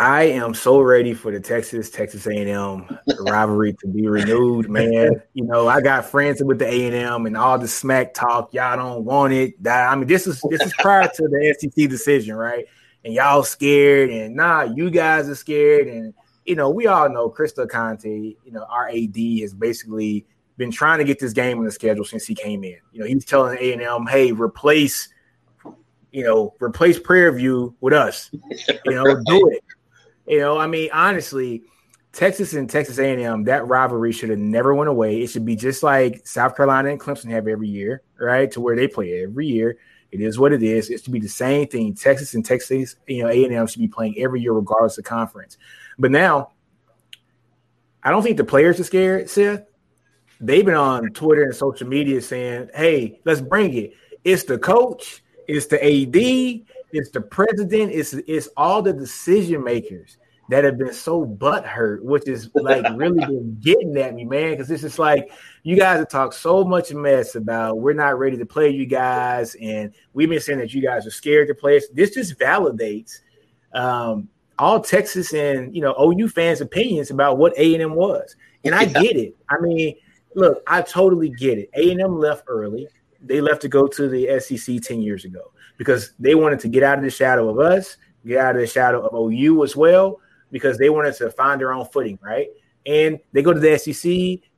I 0.00 0.24
am 0.24 0.54
so 0.54 0.80
ready 0.80 1.12
for 1.12 1.32
the 1.32 1.40
Texas 1.40 1.90
Texas 1.90 2.24
A&M 2.26 2.86
rivalry 3.20 3.72
to 3.80 3.88
be 3.88 4.06
renewed, 4.06 4.68
man. 4.70 5.10
You 5.34 5.44
know, 5.44 5.68
I 5.68 5.80
got 5.80 6.04
friends 6.04 6.42
with 6.42 6.58
the 6.58 6.66
A&M 6.66 7.26
and 7.26 7.36
all 7.36 7.58
the 7.58 7.68
smack 7.68 8.12
talk. 8.12 8.52
Y'all 8.52 8.76
don't 8.76 9.04
want 9.04 9.32
it. 9.32 9.54
I 9.66 9.94
mean, 9.94 10.08
this 10.08 10.26
is 10.26 10.42
this 10.50 10.62
is 10.62 10.72
prior 10.78 11.08
to 11.08 11.22
the 11.22 11.56
SEC 11.60 11.88
decision, 11.88 12.34
right? 12.34 12.64
And 13.04 13.14
y'all 13.14 13.44
scared, 13.44 14.10
and 14.10 14.34
nah, 14.34 14.62
you 14.62 14.90
guys 14.90 15.28
are 15.28 15.36
scared, 15.36 15.86
and 15.86 16.12
you 16.44 16.56
know, 16.56 16.70
we 16.70 16.86
all 16.86 17.08
know 17.08 17.32
Del 17.54 17.66
Conte, 17.66 18.08
you 18.08 18.52
know, 18.52 18.64
our 18.68 18.88
AD 18.88 19.16
has 19.42 19.54
basically 19.54 20.26
been 20.56 20.72
trying 20.72 20.98
to 20.98 21.04
get 21.04 21.20
this 21.20 21.32
game 21.32 21.58
on 21.58 21.64
the 21.64 21.70
schedule 21.70 22.04
since 22.04 22.26
he 22.26 22.34
came 22.34 22.64
in. 22.64 22.78
You 22.92 23.00
know, 23.00 23.06
he's 23.06 23.24
telling 23.24 23.56
A 23.60 23.72
and 23.72 23.82
M, 23.82 24.06
"Hey, 24.06 24.32
replace, 24.32 25.08
you 26.10 26.24
know, 26.24 26.54
replace 26.60 26.98
Prairie 26.98 27.36
View 27.38 27.76
with 27.80 27.94
us. 27.94 28.30
You 28.32 28.94
know, 28.94 29.04
do 29.24 29.50
it." 29.50 29.62
You 30.28 30.40
know, 30.40 30.58
I 30.58 30.66
mean, 30.66 30.90
honestly, 30.92 31.62
Texas 32.12 32.52
and 32.52 32.68
Texas 32.68 32.98
A&M, 32.98 33.44
that 33.44 33.66
rivalry 33.66 34.12
should 34.12 34.30
have 34.30 34.38
never 34.38 34.74
went 34.74 34.90
away. 34.90 35.22
It 35.22 35.28
should 35.28 35.46
be 35.46 35.56
just 35.56 35.82
like 35.82 36.26
South 36.26 36.56
Carolina 36.56 36.90
and 36.90 37.00
Clemson 37.00 37.30
have 37.30 37.48
every 37.48 37.68
year, 37.68 38.02
right? 38.18 38.50
To 38.52 38.60
where 38.60 38.76
they 38.76 38.88
play 38.88 39.22
every 39.22 39.46
year. 39.46 39.78
It 40.10 40.20
is 40.20 40.38
what 40.38 40.52
it 40.52 40.62
is. 40.62 40.90
It 40.90 41.02
should 41.02 41.12
be 41.12 41.20
the 41.20 41.28
same 41.28 41.66
thing. 41.66 41.94
Texas 41.94 42.34
and 42.34 42.44
Texas, 42.44 42.96
you 43.06 43.22
know, 43.22 43.28
A&M 43.28 43.66
should 43.66 43.80
be 43.80 43.88
playing 43.88 44.18
every 44.18 44.40
year 44.40 44.52
regardless 44.52 44.98
of 44.98 45.04
conference. 45.04 45.56
But 45.98 46.10
now, 46.10 46.52
I 48.02 48.10
don't 48.10 48.22
think 48.22 48.36
the 48.36 48.44
players 48.44 48.78
are 48.80 48.84
scared, 48.84 49.30
Seth. 49.30 49.64
They've 50.40 50.64
been 50.64 50.74
on 50.74 51.10
Twitter 51.10 51.44
and 51.44 51.54
social 51.54 51.88
media 51.88 52.20
saying, 52.20 52.70
"Hey, 52.74 53.20
let's 53.24 53.40
bring 53.40 53.74
it." 53.74 53.92
It's 54.24 54.44
the 54.44 54.58
coach, 54.58 55.22
it's 55.48 55.66
the 55.66 55.82
AD, 55.84 56.64
it's 56.92 57.10
the 57.10 57.20
president, 57.20 57.92
it's 57.92 58.12
it's 58.12 58.48
all 58.56 58.82
the 58.82 58.92
decision 58.92 59.64
makers 59.64 60.17
that 60.48 60.64
have 60.64 60.78
been 60.78 60.92
so 60.92 61.26
butthurt, 61.26 62.02
which 62.02 62.26
is 62.26 62.50
like 62.54 62.84
really 62.96 63.20
been 63.20 63.58
getting 63.60 63.96
at 63.98 64.14
me, 64.14 64.24
man. 64.24 64.52
Because 64.52 64.68
this 64.68 64.82
is 64.82 64.98
like 64.98 65.30
you 65.62 65.76
guys 65.76 65.98
have 65.98 66.08
talked 66.08 66.34
so 66.34 66.64
much 66.64 66.92
mess 66.92 67.34
about 67.34 67.78
we're 67.78 67.92
not 67.92 68.18
ready 68.18 68.36
to 68.38 68.46
play 68.46 68.70
you 68.70 68.86
guys, 68.86 69.54
and 69.60 69.92
we've 70.14 70.28
been 70.28 70.40
saying 70.40 70.58
that 70.58 70.72
you 70.72 70.82
guys 70.82 71.06
are 71.06 71.10
scared 71.10 71.48
to 71.48 71.54
play 71.54 71.76
us. 71.76 71.84
This 71.92 72.14
just 72.14 72.38
validates 72.38 73.20
um, 73.74 74.28
all 74.58 74.80
Texas 74.80 75.34
and 75.34 75.74
you 75.74 75.82
know 75.82 75.94
OU 76.00 76.28
fans' 76.28 76.60
opinions 76.62 77.10
about 77.10 77.36
what 77.36 77.52
A 77.58 77.74
and 77.74 77.82
M 77.82 77.94
was, 77.94 78.34
and 78.64 78.74
I 78.74 78.86
get 78.86 79.16
it. 79.16 79.36
I 79.50 79.60
mean, 79.60 79.96
look, 80.34 80.62
I 80.66 80.80
totally 80.80 81.28
get 81.28 81.58
it. 81.58 81.70
A 81.74 81.90
and 81.90 82.00
M 82.00 82.18
left 82.18 82.44
early. 82.48 82.88
They 83.20 83.40
left 83.40 83.62
to 83.62 83.68
go 83.68 83.86
to 83.86 84.08
the 84.08 84.40
SEC 84.40 84.80
ten 84.80 85.02
years 85.02 85.26
ago 85.26 85.52
because 85.76 86.12
they 86.18 86.34
wanted 86.34 86.60
to 86.60 86.68
get 86.68 86.82
out 86.82 86.96
of 86.96 87.04
the 87.04 87.10
shadow 87.10 87.50
of 87.50 87.58
us, 87.58 87.98
get 88.26 88.38
out 88.38 88.54
of 88.54 88.62
the 88.62 88.66
shadow 88.66 89.06
of 89.06 89.14
OU 89.14 89.64
as 89.64 89.76
well, 89.76 90.20
because 90.50 90.78
they 90.78 90.90
wanted 90.90 91.14
to 91.16 91.30
find 91.30 91.60
their 91.60 91.72
own 91.72 91.86
footing, 91.86 92.18
right? 92.22 92.48
And 92.86 93.18
they 93.32 93.42
go 93.42 93.52
to 93.52 93.60
the 93.60 93.78
SEC, 93.78 94.10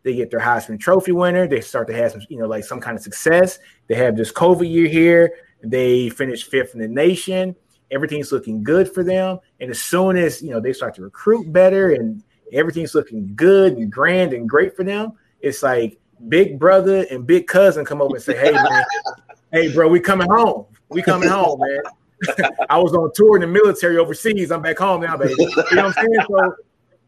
they 0.02 0.14
get 0.14 0.30
their 0.30 0.40
Heisman 0.40 0.78
Trophy 0.78 1.12
winner, 1.12 1.48
they 1.48 1.60
start 1.60 1.88
to 1.88 1.94
have 1.94 2.12
some, 2.12 2.22
you 2.28 2.38
know, 2.38 2.46
like 2.46 2.64
some 2.64 2.80
kind 2.80 2.96
of 2.96 3.02
success. 3.02 3.58
They 3.88 3.96
have 3.96 4.16
this 4.16 4.30
COVID 4.32 4.70
year 4.70 4.86
here, 4.86 5.32
they 5.62 6.08
finish 6.10 6.44
fifth 6.44 6.74
in 6.74 6.80
the 6.80 6.88
nation. 6.88 7.56
Everything's 7.90 8.30
looking 8.30 8.62
good 8.62 8.92
for 8.92 9.02
them. 9.02 9.40
And 9.60 9.70
as 9.70 9.82
soon 9.82 10.16
as 10.16 10.40
you 10.40 10.50
know 10.50 10.60
they 10.60 10.72
start 10.72 10.94
to 10.94 11.02
recruit 11.02 11.52
better 11.52 11.90
and 11.90 12.22
everything's 12.52 12.94
looking 12.94 13.32
good 13.34 13.76
and 13.76 13.90
grand 13.90 14.32
and 14.32 14.48
great 14.48 14.76
for 14.76 14.84
them, 14.84 15.12
it's 15.40 15.62
like 15.62 15.98
big 16.28 16.58
brother 16.58 17.04
and 17.10 17.26
big 17.26 17.46
cousin 17.46 17.84
come 17.84 18.00
over 18.00 18.14
and 18.14 18.22
say, 18.22 18.36
Hey 18.36 18.52
man, 18.52 18.84
hey 19.52 19.72
bro, 19.72 19.88
we 19.88 19.98
coming 19.98 20.28
home. 20.30 20.66
We 20.88 21.02
coming 21.02 21.28
home, 21.28 21.60
man. 21.60 21.82
I 22.70 22.78
was 22.78 22.92
on 22.94 23.10
tour 23.14 23.36
in 23.36 23.42
the 23.42 23.46
military 23.46 23.96
overseas. 23.98 24.50
I'm 24.50 24.62
back 24.62 24.78
home 24.78 25.02
now, 25.02 25.16
baby. 25.16 25.34
You 25.38 25.46
know 25.46 25.64
what 25.66 25.78
I'm 25.78 25.92
saying? 25.92 26.26
So, 26.28 26.54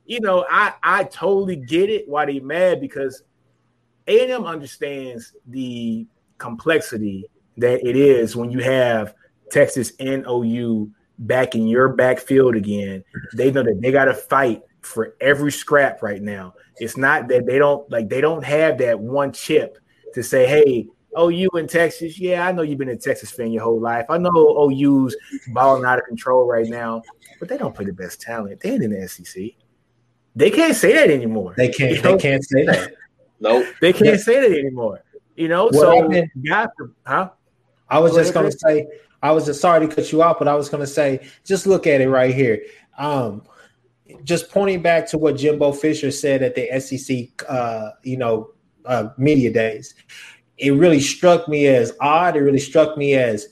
you 0.06 0.20
know, 0.20 0.46
I 0.50 0.74
I 0.82 1.04
totally 1.04 1.56
get 1.56 1.90
it 1.90 2.08
why 2.08 2.26
they 2.26 2.40
mad 2.40 2.80
because 2.80 3.22
A&M 4.08 4.44
understands 4.44 5.34
the 5.46 6.06
complexity 6.38 7.26
that 7.58 7.86
it 7.86 7.96
is 7.96 8.34
when 8.34 8.50
you 8.50 8.60
have 8.60 9.14
Texas 9.50 9.92
and 10.00 10.24
OU 10.26 10.90
back 11.18 11.54
in 11.54 11.68
your 11.68 11.90
backfield 11.90 12.56
again. 12.56 13.04
They 13.34 13.50
know 13.50 13.62
that 13.62 13.80
they 13.80 13.92
got 13.92 14.06
to 14.06 14.14
fight 14.14 14.62
for 14.80 15.14
every 15.20 15.52
scrap 15.52 16.02
right 16.02 16.20
now. 16.20 16.54
It's 16.78 16.96
not 16.96 17.28
that 17.28 17.46
they 17.46 17.58
don't 17.58 17.88
like 17.90 18.08
they 18.08 18.20
don't 18.20 18.44
have 18.44 18.78
that 18.78 18.98
one 18.98 19.32
chip 19.32 19.78
to 20.14 20.22
say, 20.22 20.46
hey, 20.46 20.88
Oh, 21.14 21.28
you 21.28 21.48
in 21.50 21.66
Texas? 21.66 22.18
Yeah, 22.18 22.46
I 22.46 22.52
know 22.52 22.62
you've 22.62 22.78
been 22.78 22.88
a 22.88 22.96
Texas 22.96 23.30
fan 23.30 23.52
your 23.52 23.64
whole 23.64 23.80
life. 23.80 24.06
I 24.08 24.18
know 24.18 24.30
OU's 24.30 25.14
balling 25.48 25.84
out 25.84 25.98
of 25.98 26.06
control 26.06 26.46
right 26.46 26.66
now, 26.66 27.02
but 27.38 27.48
they 27.48 27.58
don't 27.58 27.74
play 27.74 27.84
the 27.84 27.92
best 27.92 28.20
talent. 28.20 28.60
They 28.60 28.70
ain't 28.70 28.82
in 28.82 28.98
the 28.98 29.06
SEC. 29.08 29.42
They 30.34 30.50
can't 30.50 30.74
say 30.74 30.94
that 30.94 31.10
anymore. 31.10 31.54
They 31.56 31.68
can't. 31.68 31.96
You 31.96 32.02
know? 32.02 32.12
They 32.12 32.22
can't 32.22 32.44
say 32.44 32.64
that. 32.64 32.94
nope. 33.40 33.66
They 33.80 33.92
can't 33.92 34.06
yeah. 34.06 34.16
say 34.16 34.40
that 34.40 34.58
anymore. 34.58 35.02
You 35.36 35.48
know. 35.48 35.68
Well, 35.70 36.10
so, 36.10 36.24
got 36.46 36.70
to, 36.78 36.94
huh? 37.06 37.30
I 37.88 37.98
was 37.98 38.12
Go 38.12 38.18
just 38.18 38.30
ahead, 38.30 38.44
gonna 38.44 38.52
say. 38.52 38.86
I 39.22 39.30
was 39.32 39.46
just 39.46 39.60
sorry 39.60 39.86
to 39.86 39.94
cut 39.94 40.10
you 40.10 40.22
off, 40.22 40.38
but 40.38 40.48
I 40.48 40.54
was 40.54 40.68
gonna 40.68 40.86
say, 40.86 41.26
just 41.44 41.66
look 41.66 41.86
at 41.86 42.00
it 42.00 42.08
right 42.08 42.34
here. 42.34 42.62
Um, 42.96 43.42
just 44.24 44.50
pointing 44.50 44.82
back 44.82 45.06
to 45.08 45.18
what 45.18 45.36
Jimbo 45.36 45.72
Fisher 45.72 46.10
said 46.10 46.42
at 46.42 46.54
the 46.54 46.80
SEC, 46.80 47.28
uh, 47.48 47.90
you 48.02 48.16
know, 48.16 48.50
uh, 48.84 49.10
media 49.16 49.52
days 49.52 49.94
it 50.62 50.72
really 50.72 51.00
struck 51.00 51.48
me 51.48 51.66
as 51.66 51.92
odd. 52.00 52.36
It 52.36 52.40
really 52.40 52.60
struck 52.60 52.96
me 52.96 53.14
as 53.14 53.48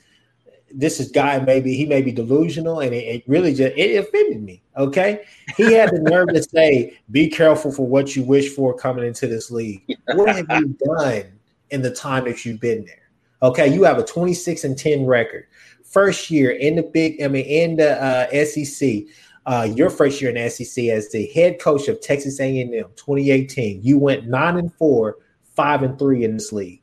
this 0.72 1.00
is 1.00 1.10
guy 1.10 1.40
maybe 1.40 1.74
he 1.74 1.84
may 1.84 2.00
be 2.00 2.12
delusional, 2.12 2.80
and 2.80 2.94
it, 2.94 3.04
it 3.04 3.24
really 3.26 3.52
just 3.52 3.76
it 3.76 3.96
offended 3.96 4.42
me. 4.42 4.62
Okay, 4.76 5.24
he 5.56 5.72
had 5.72 5.90
the 5.90 5.98
nerve 5.98 6.28
to 6.28 6.42
say, 6.42 6.96
"Be 7.10 7.28
careful 7.28 7.72
for 7.72 7.86
what 7.86 8.14
you 8.14 8.22
wish 8.22 8.54
for 8.54 8.72
coming 8.74 9.04
into 9.04 9.26
this 9.26 9.50
league." 9.50 9.82
What 10.14 10.34
have 10.34 10.46
you 10.50 10.76
done 10.98 11.32
in 11.70 11.82
the 11.82 11.90
time 11.90 12.24
that 12.24 12.44
you've 12.44 12.60
been 12.60 12.84
there? 12.84 13.10
Okay, 13.42 13.72
you 13.72 13.84
have 13.84 13.98
a 13.98 14.04
26 14.04 14.64
and 14.64 14.78
10 14.78 15.06
record. 15.06 15.46
First 15.84 16.30
year 16.30 16.50
in 16.50 16.76
the 16.76 16.82
big, 16.82 17.20
I 17.22 17.28
mean, 17.28 17.46
in 17.46 17.76
the 17.76 18.00
uh, 18.00 18.44
SEC, 18.44 19.04
uh, 19.46 19.68
your 19.74 19.90
first 19.90 20.20
year 20.20 20.30
in 20.30 20.50
SEC 20.50 20.84
as 20.84 21.08
the 21.10 21.26
head 21.28 21.58
coach 21.58 21.88
of 21.88 22.00
Texas 22.00 22.38
A&M, 22.38 22.70
2018. 22.70 23.82
You 23.82 23.98
went 23.98 24.28
nine 24.28 24.58
and 24.58 24.72
four, 24.74 25.16
five 25.56 25.82
and 25.82 25.98
three 25.98 26.22
in 26.22 26.34
this 26.34 26.52
league. 26.52 26.79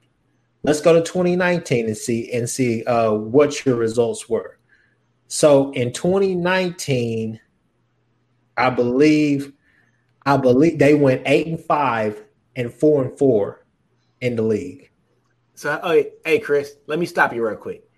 Let's 0.67 0.81
go 0.81 0.91
to 0.91 1.01
2019 1.01 1.85
and 1.85 1.95
see 1.95 2.29
and 2.33 2.49
see 2.49 2.83
uh, 2.83 3.13
what 3.13 3.65
your 3.65 3.77
results 3.77 4.27
were. 4.27 4.59
So 5.29 5.71
in 5.71 5.93
2019, 5.93 7.39
I 8.57 8.69
believe, 8.69 9.53
I 10.25 10.35
believe 10.35 10.77
they 10.77 10.93
went 10.93 11.21
eight 11.25 11.47
and 11.47 11.57
five 11.57 12.21
and 12.57 12.73
four 12.73 13.01
and 13.01 13.17
four 13.17 13.65
in 14.19 14.35
the 14.35 14.41
league. 14.41 14.91
So, 15.55 15.79
oh, 15.81 16.03
hey, 16.25 16.39
Chris, 16.39 16.75
let 16.87 16.99
me 16.99 17.05
stop 17.05 17.33
you 17.33 17.47
real 17.47 17.55
quick. 17.55 17.89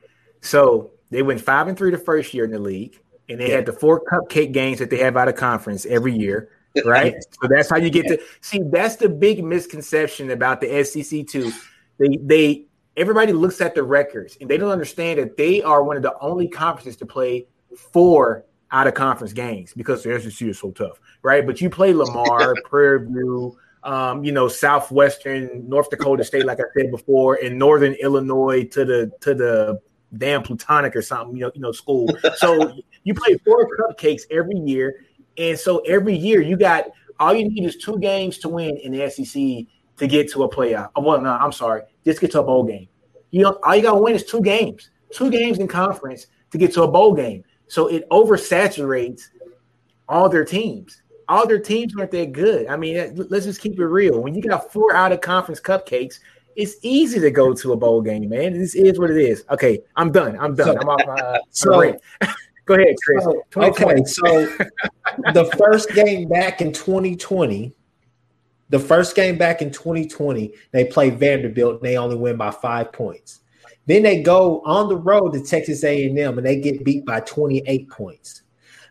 So 0.41 0.91
they 1.09 1.23
went 1.23 1.41
five 1.41 1.67
and 1.67 1.75
three 1.75 1.89
the 1.89 1.97
first 1.97 2.35
year 2.35 2.45
in 2.45 2.51
the 2.51 2.59
league, 2.59 2.99
and 3.29 3.39
they 3.39 3.49
yeah. 3.49 3.55
had 3.55 3.65
the 3.65 3.73
four 3.73 4.03
cupcake 4.05 4.51
games 4.51 4.77
that 4.77 4.91
they 4.91 4.99
have 4.99 5.17
out 5.17 5.27
of 5.27 5.35
conference 5.35 5.87
every 5.87 6.15
year, 6.15 6.51
right? 6.85 7.15
so 7.41 7.47
that's 7.49 7.67
how 7.67 7.77
you 7.77 7.89
get 7.89 8.05
to 8.09 8.19
see. 8.41 8.61
That's 8.63 8.97
the 8.97 9.09
big 9.09 9.43
misconception 9.43 10.29
about 10.29 10.61
the 10.61 10.83
SEC 10.83 11.25
too 11.25 11.51
they 11.99 12.17
they 12.21 12.65
everybody 12.97 13.31
looks 13.31 13.61
at 13.61 13.75
the 13.75 13.83
records 13.83 14.37
and 14.41 14.49
they 14.49 14.57
don't 14.57 14.71
understand 14.71 15.19
that 15.19 15.37
they 15.37 15.61
are 15.61 15.83
one 15.83 15.95
of 15.95 16.03
the 16.03 16.17
only 16.19 16.47
conferences 16.47 16.97
to 16.97 17.05
play 17.05 17.47
four 17.77 18.45
out 18.71 18.87
of 18.87 18.93
conference 18.93 19.33
games 19.33 19.73
because 19.73 20.03
the 20.03 20.19
SEC 20.19 20.47
is 20.47 20.59
so 20.59 20.71
tough, 20.71 20.99
right? 21.23 21.45
But 21.45 21.61
you 21.61 21.69
play 21.69 21.93
Lamar, 21.93 22.53
Prairie 22.65 23.05
View, 23.07 23.57
um, 23.83 24.23
you 24.23 24.31
know, 24.31 24.47
Southwestern, 24.47 25.67
North 25.67 25.89
Dakota 25.89 26.23
State, 26.23 26.45
like 26.45 26.59
I 26.59 26.63
said 26.77 26.91
before, 26.91 27.39
and 27.41 27.57
Northern 27.57 27.93
Illinois 27.93 28.65
to 28.65 28.85
the 28.85 29.11
to 29.21 29.33
the 29.33 29.79
damn 30.17 30.43
Plutonic 30.43 30.95
or 30.95 31.01
something, 31.01 31.35
you 31.35 31.43
know, 31.43 31.51
you 31.53 31.61
know, 31.61 31.71
school. 31.71 32.09
So 32.35 32.73
you 33.03 33.13
play 33.13 33.37
four 33.45 33.67
cupcakes 33.77 34.23
every 34.31 34.57
year, 34.57 35.05
and 35.37 35.57
so 35.57 35.79
every 35.79 36.15
year 36.15 36.41
you 36.41 36.57
got 36.57 36.85
all 37.19 37.33
you 37.33 37.49
need 37.49 37.63
is 37.65 37.77
two 37.77 37.99
games 37.99 38.37
to 38.39 38.49
win 38.49 38.77
in 38.77 38.91
the 38.91 39.09
SEC 39.09 39.65
to 39.99 40.07
get 40.07 40.31
to 40.31 40.43
a 40.43 40.49
playoff. 40.49 40.89
Well, 40.99 41.21
no, 41.21 41.31
I'm 41.31 41.51
sorry, 41.51 41.83
just 42.05 42.19
get 42.19 42.31
to 42.31 42.41
a 42.41 42.43
bowl 42.43 42.63
game. 42.63 42.87
You 43.31 43.43
know, 43.43 43.59
all 43.63 43.75
you 43.75 43.83
got 43.83 43.93
to 43.93 44.01
win 44.01 44.15
is 44.15 44.25
two 44.25 44.41
games, 44.41 44.89
two 45.11 45.29
games 45.29 45.59
in 45.59 45.67
conference 45.67 46.27
to 46.51 46.57
get 46.57 46.73
to 46.73 46.83
a 46.83 46.87
bowl 46.87 47.13
game. 47.13 47.43
So 47.67 47.87
it 47.87 48.09
oversaturates 48.09 49.23
all 50.07 50.29
their 50.29 50.45
teams. 50.45 51.01
All 51.27 51.45
their 51.45 51.59
teams 51.59 51.93
aren't 51.95 52.11
that 52.11 52.31
good. 52.31 52.67
I 52.67 52.75
mean, 52.75 53.15
let's 53.29 53.45
just 53.45 53.61
keep 53.61 53.79
it 53.79 53.85
real. 53.85 54.19
When 54.19 54.33
you 54.33 54.41
got 54.41 54.73
four 54.73 54.95
out 54.95 55.11
of 55.11 55.21
conference 55.21 55.61
cupcakes, 55.61 56.19
it's 56.55 56.75
easy 56.81 57.19
to 57.19 57.29
go 57.29 57.53
to 57.53 57.73
a 57.73 57.77
bowl 57.77 58.01
game, 58.01 58.27
man. 58.29 58.57
This 58.57 58.73
is 58.73 58.99
what 58.99 59.11
it 59.11 59.17
is. 59.17 59.45
Okay, 59.51 59.79
I'm 59.95 60.11
done. 60.11 60.37
I'm 60.39 60.55
done. 60.55 60.77
I'm 60.79 60.89
off 60.89 61.01
my. 61.05 61.13
Uh, 61.13 61.39
so, 61.51 61.69
go 62.65 62.73
ahead, 62.73 62.95
Chris. 63.05 63.23
So, 63.23 63.43
okay, 63.57 64.03
so 64.05 64.47
the 65.33 65.45
first 65.57 65.93
game 65.93 66.27
back 66.27 66.61
in 66.61 66.73
2020 66.73 67.75
the 68.69 68.79
first 68.79 69.15
game 69.15 69.37
back 69.37 69.61
in 69.61 69.71
2020, 69.71 70.53
they 70.71 70.85
play 70.85 71.09
Vanderbilt 71.09 71.75
and 71.75 71.81
they 71.81 71.97
only 71.97 72.15
win 72.15 72.37
by 72.37 72.51
five 72.51 72.91
points. 72.93 73.39
Then 73.87 74.03
they 74.03 74.21
go 74.21 74.61
on 74.65 74.87
the 74.87 74.97
road 74.97 75.33
to 75.33 75.41
Texas 75.41 75.83
A&M 75.83 76.37
and 76.37 76.45
they 76.45 76.59
get 76.59 76.85
beat 76.85 77.05
by 77.05 77.21
28 77.21 77.89
points. 77.89 78.43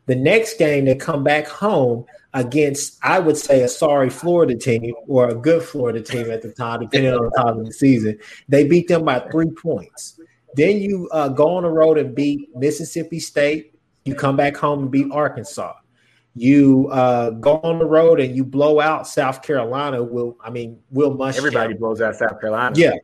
The 0.06 0.16
next 0.16 0.58
game, 0.58 0.86
they 0.86 0.96
come 0.96 1.22
back 1.22 1.46
home 1.46 2.04
against, 2.34 2.98
I 3.02 3.18
would 3.18 3.36
say, 3.36 3.62
a 3.62 3.68
sorry 3.68 4.10
Florida 4.10 4.56
team 4.56 4.94
or 5.06 5.28
a 5.28 5.34
good 5.34 5.62
Florida 5.62 6.00
team 6.00 6.30
at 6.30 6.42
the 6.42 6.50
time, 6.50 6.80
depending 6.80 7.12
on 7.12 7.24
the 7.24 7.42
time 7.42 7.60
of 7.60 7.66
the 7.66 7.72
season. 7.72 8.18
They 8.48 8.66
beat 8.66 8.88
them 8.88 9.04
by 9.04 9.20
three 9.30 9.50
points. 9.50 10.18
Then 10.54 10.80
you 10.80 11.08
uh, 11.12 11.28
go 11.28 11.56
on 11.56 11.62
the 11.62 11.70
road 11.70 11.98
and 11.98 12.14
beat 12.14 12.48
Mississippi 12.56 13.20
State. 13.20 13.74
You 14.04 14.14
come 14.14 14.36
back 14.36 14.56
home 14.56 14.84
and 14.84 14.90
beat 14.90 15.12
Arkansas. 15.12 15.74
You 16.38 16.88
uh, 16.90 17.30
go 17.30 17.60
on 17.62 17.78
the 17.78 17.84
road 17.84 18.20
and 18.20 18.34
you 18.36 18.44
blow 18.44 18.80
out 18.80 19.06
South 19.06 19.42
Carolina. 19.42 20.02
Will 20.02 20.36
I 20.42 20.50
mean 20.50 20.78
Will 20.90 21.16
Muschamp? 21.16 21.38
Everybody 21.38 21.74
blows 21.74 22.00
out 22.00 22.16
South 22.16 22.40
Carolina. 22.40 22.74
Yeah. 22.76 22.94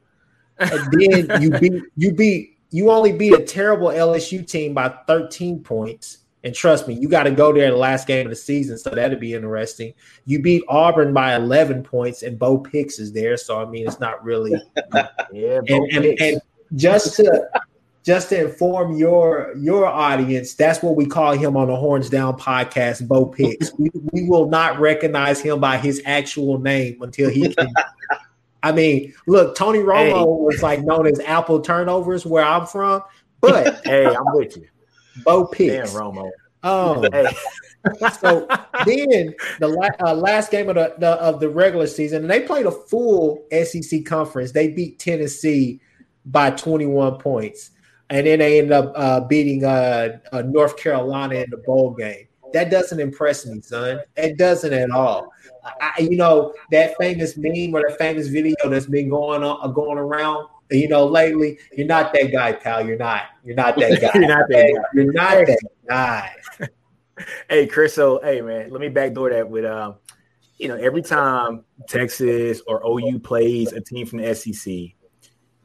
and 0.58 0.92
then 0.92 1.42
you 1.42 1.50
beat 1.50 1.82
you 1.96 2.12
beat 2.12 2.58
you 2.70 2.90
only 2.90 3.12
beat 3.12 3.32
a 3.32 3.42
terrible 3.42 3.88
LSU 3.88 4.46
team 4.46 4.74
by 4.74 4.88
13 5.06 5.62
points. 5.62 6.18
And 6.42 6.54
trust 6.54 6.86
me, 6.86 6.94
you 6.94 7.08
got 7.08 7.22
to 7.22 7.30
go 7.30 7.52
there 7.52 7.64
in 7.64 7.70
the 7.70 7.78
last 7.78 8.06
game 8.06 8.26
of 8.26 8.30
the 8.30 8.36
season, 8.36 8.76
so 8.76 8.90
that'd 8.90 9.18
be 9.18 9.32
interesting. 9.32 9.94
You 10.26 10.42
beat 10.42 10.62
Auburn 10.68 11.14
by 11.14 11.36
11 11.36 11.84
points, 11.84 12.22
and 12.22 12.38
Bo 12.38 12.58
Picks 12.58 12.98
is 12.98 13.12
there, 13.12 13.36
so 13.36 13.60
I 13.60 13.64
mean, 13.64 13.86
it's 13.86 13.98
not 13.98 14.22
really. 14.22 14.52
yeah. 15.32 15.60
And, 15.68 15.92
and, 15.92 16.20
and 16.20 16.40
just 16.74 17.16
to 17.16 17.48
just 18.04 18.28
to 18.28 18.44
inform 18.44 18.96
your 18.96 19.54
your 19.56 19.86
audience, 19.86 20.54
that's 20.54 20.82
what 20.82 20.94
we 20.94 21.06
call 21.06 21.32
him 21.32 21.56
on 21.56 21.68
the 21.68 21.76
Horns 21.76 22.10
Down 22.10 22.38
podcast, 22.38 23.08
Bo 23.08 23.26
Picks. 23.26 23.72
we, 23.78 23.90
we 24.12 24.28
will 24.28 24.48
not 24.48 24.78
recognize 24.78 25.40
him 25.40 25.58
by 25.58 25.78
his 25.78 26.02
actual 26.04 26.58
name 26.58 27.00
until 27.00 27.30
he 27.30 27.54
can. 27.54 27.72
I 28.62 28.72
mean, 28.72 29.12
look, 29.26 29.56
Tony 29.56 29.80
Romo 29.80 30.04
hey. 30.04 30.24
was 30.24 30.62
like 30.62 30.82
known 30.82 31.06
as 31.06 31.18
Apple 31.20 31.60
Turnovers 31.60 32.24
where 32.24 32.44
I'm 32.44 32.66
from, 32.66 33.02
but 33.40 33.80
hey, 33.84 34.06
I'm 34.06 34.34
with 34.34 34.56
you. 34.56 34.68
Bo 35.24 35.46
Picks. 35.46 35.92
Damn, 35.92 36.00
Romo. 36.00 36.30
Um, 36.62 37.06
hey. 37.12 37.30
so 38.20 38.46
then 38.86 39.34
the 39.60 39.68
la- 39.68 40.08
uh, 40.08 40.14
last 40.14 40.50
game 40.50 40.70
of 40.70 40.76
the, 40.76 40.94
the, 40.98 41.10
of 41.20 41.40
the 41.40 41.48
regular 41.48 41.86
season, 41.86 42.22
and 42.22 42.30
they 42.30 42.40
played 42.40 42.66
a 42.66 42.70
full 42.70 43.46
SEC 43.50 44.04
conference. 44.04 44.52
They 44.52 44.68
beat 44.68 44.98
Tennessee 44.98 45.80
by 46.24 46.50
21 46.50 47.18
points, 47.18 47.70
and 48.10 48.26
then 48.26 48.38
they 48.38 48.58
ended 48.58 48.72
up 48.72 48.92
uh, 48.94 49.20
beating 49.20 49.64
uh, 49.64 50.18
uh 50.32 50.42
North 50.42 50.76
Carolina 50.76 51.36
in 51.36 51.50
the 51.50 51.58
bowl 51.58 51.92
game. 51.92 52.26
That 52.52 52.70
doesn't 52.70 53.00
impress 53.00 53.46
me, 53.46 53.60
son. 53.60 54.00
It 54.16 54.38
doesn't 54.38 54.72
at 54.72 54.90
all. 54.90 55.32
I, 55.80 55.92
you 55.98 56.16
know 56.16 56.54
that 56.70 56.94
famous 56.98 57.36
meme 57.36 57.74
or 57.74 57.82
that 57.88 57.98
famous 57.98 58.28
video 58.28 58.56
that's 58.66 58.86
been 58.86 59.08
going 59.08 59.42
on 59.42 59.58
uh, 59.62 59.72
going 59.72 59.98
around 59.98 60.48
you 60.70 60.88
know, 60.88 61.06
lately, 61.06 61.58
you're 61.76 61.86
not 61.86 62.12
that 62.12 62.32
guy, 62.32 62.52
pal. 62.52 62.86
You're 62.86 62.96
not. 62.96 63.24
You're 63.44 63.56
not 63.56 63.76
that 63.76 64.00
guy. 64.00 64.10
you're 64.14 64.28
not 64.28 64.48
that 64.48 64.72
guy. 64.74 64.82
You're 64.94 65.12
not 65.12 65.46
that 65.46 65.58
guy. 65.88 66.36
hey, 67.48 67.66
Chris. 67.66 67.94
So, 67.94 68.20
hey, 68.22 68.40
man, 68.40 68.70
let 68.70 68.80
me 68.80 68.88
backdoor 68.88 69.30
that 69.30 69.48
with, 69.48 69.64
um, 69.64 69.96
you 70.58 70.68
know, 70.68 70.76
every 70.76 71.02
time 71.02 71.64
Texas 71.88 72.62
or 72.66 72.82
OU 72.86 73.20
plays 73.20 73.72
a 73.72 73.80
team 73.80 74.06
from 74.06 74.20
the 74.20 74.34
SEC, 74.34 74.74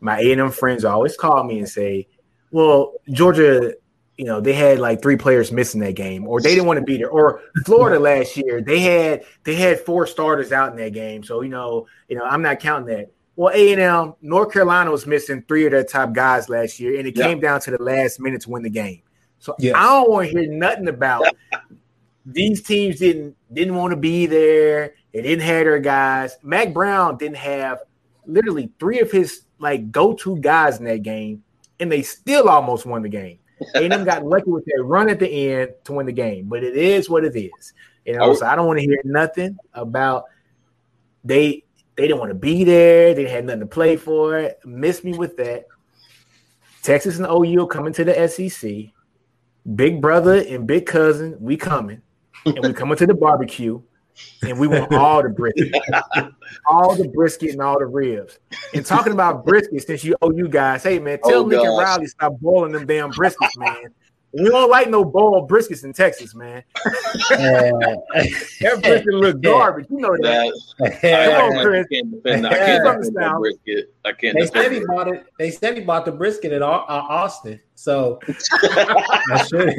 my 0.02 0.20
A 0.20 0.32
and 0.32 0.42
M 0.42 0.52
friends 0.52 0.86
always 0.86 1.16
call 1.16 1.44
me 1.44 1.60
and 1.60 1.70
say, 1.70 2.08
"Well, 2.52 2.94
Georgia." 3.12 3.76
You 4.18 4.26
know, 4.26 4.42
they 4.42 4.52
had 4.52 4.80
like 4.80 5.02
three 5.02 5.16
players 5.16 5.50
missing 5.50 5.80
that 5.80 5.96
game, 5.96 6.28
or 6.28 6.42
they 6.42 6.50
didn't 6.50 6.66
want 6.66 6.78
to 6.78 6.84
be 6.84 6.98
there. 6.98 7.10
Or 7.10 7.40
Florida 7.66 7.98
last 8.02 8.36
year, 8.36 8.62
they 8.62 8.82
had 8.82 9.24
they 9.46 9.56
had 9.56 9.80
four 9.80 10.06
starters 10.06 10.52
out 10.52 10.72
in 10.72 10.78
that 10.78 10.92
game. 10.92 11.24
So 11.24 11.40
you 11.40 11.48
know, 11.48 11.88
you 12.10 12.18
know, 12.18 12.26
I'm 12.26 12.42
not 12.42 12.60
counting 12.60 12.94
that. 12.94 13.12
Well, 13.38 13.56
A 13.56 13.72
and 13.72 13.80
M, 13.80 14.16
North 14.22 14.52
Carolina 14.52 14.92
was 14.92 15.08
missing 15.08 15.42
three 15.48 15.66
of 15.66 15.72
their 15.72 15.86
top 15.86 16.12
guys 16.12 16.50
last 16.50 16.82
year, 16.82 17.00
and 17.00 17.08
it 17.08 17.16
yeah. 17.16 17.28
came 17.28 17.40
down 17.40 17.62
to 17.62 17.72
the 17.72 17.82
last 17.82 18.20
minute 18.20 18.42
to 18.42 18.50
win 18.50 18.64
the 18.64 18.70
game. 18.70 19.02
So 19.40 19.56
yes. 19.58 19.74
I 19.78 19.84
don't 19.84 20.10
want 20.10 20.30
to 20.30 20.38
hear 20.38 20.52
nothing 20.52 20.90
about 20.90 21.24
these 22.26 22.62
teams 22.62 23.00
didn't 23.00 23.36
didn't 23.52 23.76
want 23.76 23.92
to 23.92 23.98
be 23.98 24.26
there. 24.26 24.94
They 25.14 25.22
didn't 25.22 25.44
have 25.44 25.66
their 25.66 25.80
guys. 25.80 26.38
Mack 26.44 26.74
Brown 26.74 27.18
didn't 27.18 27.38
have 27.38 27.80
literally 28.26 28.72
three 28.80 29.00
of 29.00 29.12
his 29.12 29.44
like 29.58 29.92
go-to 29.92 30.38
guys 30.38 30.80
in 30.80 30.86
that 30.86 31.04
game, 31.04 31.44
and 31.80 31.92
they 31.92 32.02
still 32.02 32.50
almost 32.50 32.86
won 32.86 33.02
the 33.02 33.10
game. 33.10 33.40
A&M 33.76 34.04
got 34.06 34.26
lucky 34.26 34.50
with 34.50 34.66
that 34.66 34.84
run 34.84 35.10
at 35.10 35.20
the 35.20 35.28
end 35.28 35.74
to 35.84 35.94
win 35.94 36.06
the 36.06 36.12
game, 36.12 36.48
but 36.48 36.64
it 36.64 36.76
is 36.76 37.10
what 37.10 37.26
it 37.26 37.36
is. 37.36 37.74
You 38.06 38.18
know, 38.18 38.32
oh. 38.32 38.34
so 38.34 38.46
I 38.46 38.56
don't 38.56 38.68
want 38.68 38.80
to 38.80 38.86
hear 38.86 39.00
nothing 39.04 39.58
about 39.74 40.26
they 41.24 41.64
they 41.96 42.08
didn't 42.08 42.20
want 42.20 42.30
to 42.30 42.36
be 42.36 42.64
there. 42.64 43.14
They 43.14 43.28
had 43.28 43.46
nothing 43.46 43.60
to 43.60 43.66
play 43.66 43.98
for. 43.98 44.52
Miss 44.64 45.04
me 45.04 45.14
with 45.14 45.36
that. 45.38 45.66
Texas 46.82 47.20
and 47.20 47.28
OU 47.28 47.68
coming 47.68 47.92
to 47.94 48.06
the 48.06 48.28
SEC. 48.30 48.94
Big 49.76 50.02
brother 50.02 50.42
and 50.48 50.66
big 50.66 50.86
cousin, 50.86 51.36
we 51.40 51.58
coming. 51.58 52.02
And 52.46 52.60
we 52.64 52.74
coming 52.74 52.98
to 52.98 53.06
the 53.06 53.14
barbecue. 53.14 53.82
And 54.42 54.58
we 54.58 54.68
want 54.68 54.94
all 54.94 55.22
the 55.22 55.30
brisket. 55.30 55.74
all 56.66 56.96
the 56.96 57.08
brisket 57.10 57.52
and 57.52 57.62
all 57.62 57.80
the 57.80 57.86
ribs. 57.86 58.40
And 58.74 58.86
talking 58.86 59.14
about 59.14 59.46
brisket, 59.46 59.86
since 59.86 60.04
you 60.04 60.16
owe 60.22 60.32
you 60.32 60.48
guys, 60.48 60.84
hey 60.84 61.00
man, 61.00 61.20
tell 61.24 61.42
oh, 61.42 61.48
Nick 61.48 61.60
and 61.60 61.78
Riley 61.78 62.08
stop 62.08 62.40
boiling 62.40 62.72
them 62.72 62.86
damn 62.86 63.12
briskets, 63.12 63.58
man. 63.58 63.94
We 64.32 64.48
don't 64.48 64.70
like 64.70 64.90
no 64.90 65.04
boiled 65.04 65.50
briskets 65.50 65.84
in 65.84 65.92
Texas, 65.92 66.36
man. 66.36 66.64
Uh, 66.76 66.92
that 67.32 68.80
brisket 68.84 69.14
look 69.14 69.42
garbage. 69.42 69.88
You 69.90 69.98
know 69.98 70.16
that. 70.22 71.00
Come 71.02 71.58
on, 71.58 71.66
Chris. 71.66 71.88
I 71.90 71.94
can't 71.96 72.12
defend, 72.12 72.48
I 72.48 72.54
can't 72.54 72.84
defend 72.84 73.16
that 73.16 73.38
brisket. 73.40 73.94
I 74.06 74.12
can't. 74.12 74.38
They 74.38 74.46
said 74.46 74.72
he 74.72 74.86
bought 74.86 75.08
it. 75.08 75.26
They 75.40 75.50
said 75.50 75.78
he 75.78 75.84
bought 75.84 76.06
the 76.06 76.12
brisket 76.12 76.52
at 76.52 76.62
uh, 76.62 76.66
Austin. 76.68 77.60
So 77.80 78.20
I 78.28 79.48
should. 79.48 79.74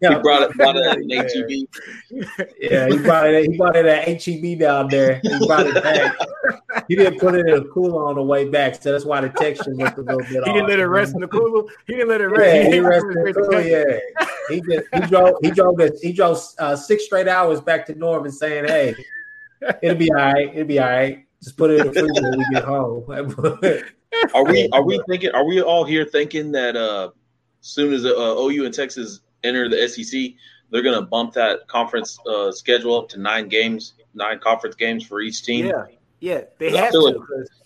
He 0.00 0.08
brought 0.22 0.50
it, 0.50 0.56
bought 0.56 0.74
it 0.74 0.86
at 0.86 1.30
HEB. 1.30 2.48
Yeah, 2.58 2.88
he 2.88 2.96
brought 2.96 3.26
it. 3.28 3.50
He 3.50 3.56
brought 3.58 3.76
it 3.76 3.84
at 3.84 4.22
HEB 4.22 4.58
down 4.58 4.88
there. 4.88 5.20
He 5.22 5.46
brought 5.46 5.66
it 5.66 5.82
back. 5.82 6.16
He 6.88 6.96
didn't 6.96 7.20
put 7.20 7.34
it 7.34 7.46
in 7.46 7.54
a 7.54 7.64
cooler 7.66 8.08
on 8.08 8.14
the 8.14 8.22
way 8.22 8.48
back, 8.48 8.82
so 8.82 8.92
that's 8.92 9.04
why 9.04 9.20
the 9.20 9.28
texture 9.28 9.74
looked 9.74 9.98
a 9.98 10.00
little 10.00 10.22
bit. 10.22 10.30
He 10.30 10.38
off. 10.38 10.46
didn't 10.46 10.68
let 10.68 10.78
it 10.78 10.86
rest 10.86 11.14
in 11.14 11.20
the 11.20 11.28
cooler. 11.28 11.64
He 11.86 11.92
didn't 11.92 12.08
let 12.08 12.22
it 12.22 12.28
rest. 12.28 12.56
Yeah, 12.56 12.62
he, 12.62 12.70
he 12.70 12.80
rested 12.80 13.16
in 13.16 13.22
the 13.22 13.32
cooler. 13.34 13.60
Yeah, 13.60 14.26
he 14.48 14.62
just 14.62 14.86
he 14.94 15.00
drove 15.02 15.36
he 15.42 15.50
drove 15.50 15.76
this, 15.76 16.00
he 16.00 16.12
drove 16.14 16.42
uh, 16.58 16.74
six 16.74 17.04
straight 17.04 17.28
hours 17.28 17.60
back 17.60 17.84
to 17.86 17.94
Norman 17.94 18.32
saying, 18.32 18.64
"Hey, 18.64 18.94
it'll 19.82 19.98
be 19.98 20.10
all 20.10 20.16
right. 20.16 20.48
It'll 20.54 20.66
be 20.66 20.80
all 20.80 20.88
right. 20.88 21.26
Just 21.42 21.58
put 21.58 21.70
it 21.70 21.80
in 21.80 21.86
the 21.88 21.92
freezer 21.92 22.30
when 22.30 22.38
we 22.38 22.46
get 22.54 22.64
home." 22.64 23.04
are 24.34 24.44
we 24.44 24.70
are 24.70 24.82
we 24.82 25.02
thinking? 25.06 25.30
Are 25.32 25.44
we 25.44 25.60
all 25.60 25.84
here 25.84 26.06
thinking 26.06 26.50
that? 26.52 26.76
uh 26.76 27.10
soon 27.62 27.92
as 27.94 28.04
uh, 28.04 28.10
OU 28.10 28.66
and 28.66 28.74
Texas 28.74 29.20
enter 29.42 29.68
the 29.68 29.88
SEC, 29.88 30.32
they're 30.70 30.82
going 30.82 30.98
to 30.98 31.06
bump 31.06 31.32
that 31.34 31.66
conference 31.68 32.18
uh, 32.26 32.52
schedule 32.52 32.98
up 32.98 33.08
to 33.10 33.20
nine 33.20 33.48
games, 33.48 33.94
nine 34.14 34.38
conference 34.38 34.76
games 34.76 35.06
for 35.06 35.20
each 35.20 35.42
team. 35.42 35.66
Yeah, 35.66 35.84
yeah, 36.20 36.42
they 36.58 36.76
have 36.76 36.92
to. 36.92 37.00
Like, 37.00 37.16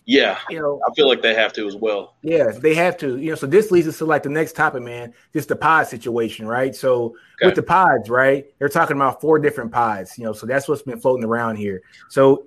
yeah, 0.07 0.39
you 0.49 0.61
know, 0.61 0.81
I 0.89 0.95
feel 0.95 1.09
like 1.09 1.21
they 1.21 1.35
have 1.35 1.53
to 1.55 1.67
as 1.67 1.77
well. 1.77 2.15
Yeah, 2.23 2.53
they 2.53 2.75
have 2.75 2.97
to. 2.99 3.17
You 3.17 3.31
know, 3.31 3.35
so 3.35 3.47
this 3.47 3.71
leads 3.71 3.87
us 3.89 3.99
to 3.99 4.07
like 4.07 4.23
the 4.23 4.29
next 4.29 4.55
topic, 4.55 4.83
man. 4.83 5.13
Just 5.33 5.49
the 5.49 5.57
pod 5.57 5.89
situation, 5.89 6.47
right? 6.47 6.75
So 6.75 7.17
okay. 7.37 7.47
with 7.47 7.55
the 7.55 7.63
pods, 7.63 8.09
right? 8.09 8.47
They're 8.59 8.69
talking 8.69 8.97
about 8.97 9.21
four 9.21 9.39
different 9.39 9.73
pods. 9.73 10.17
You 10.17 10.25
know, 10.25 10.33
so 10.33 10.47
that's 10.47 10.69
what's 10.69 10.83
been 10.83 11.01
floating 11.01 11.25
around 11.25 11.57
here. 11.57 11.83
So 12.09 12.47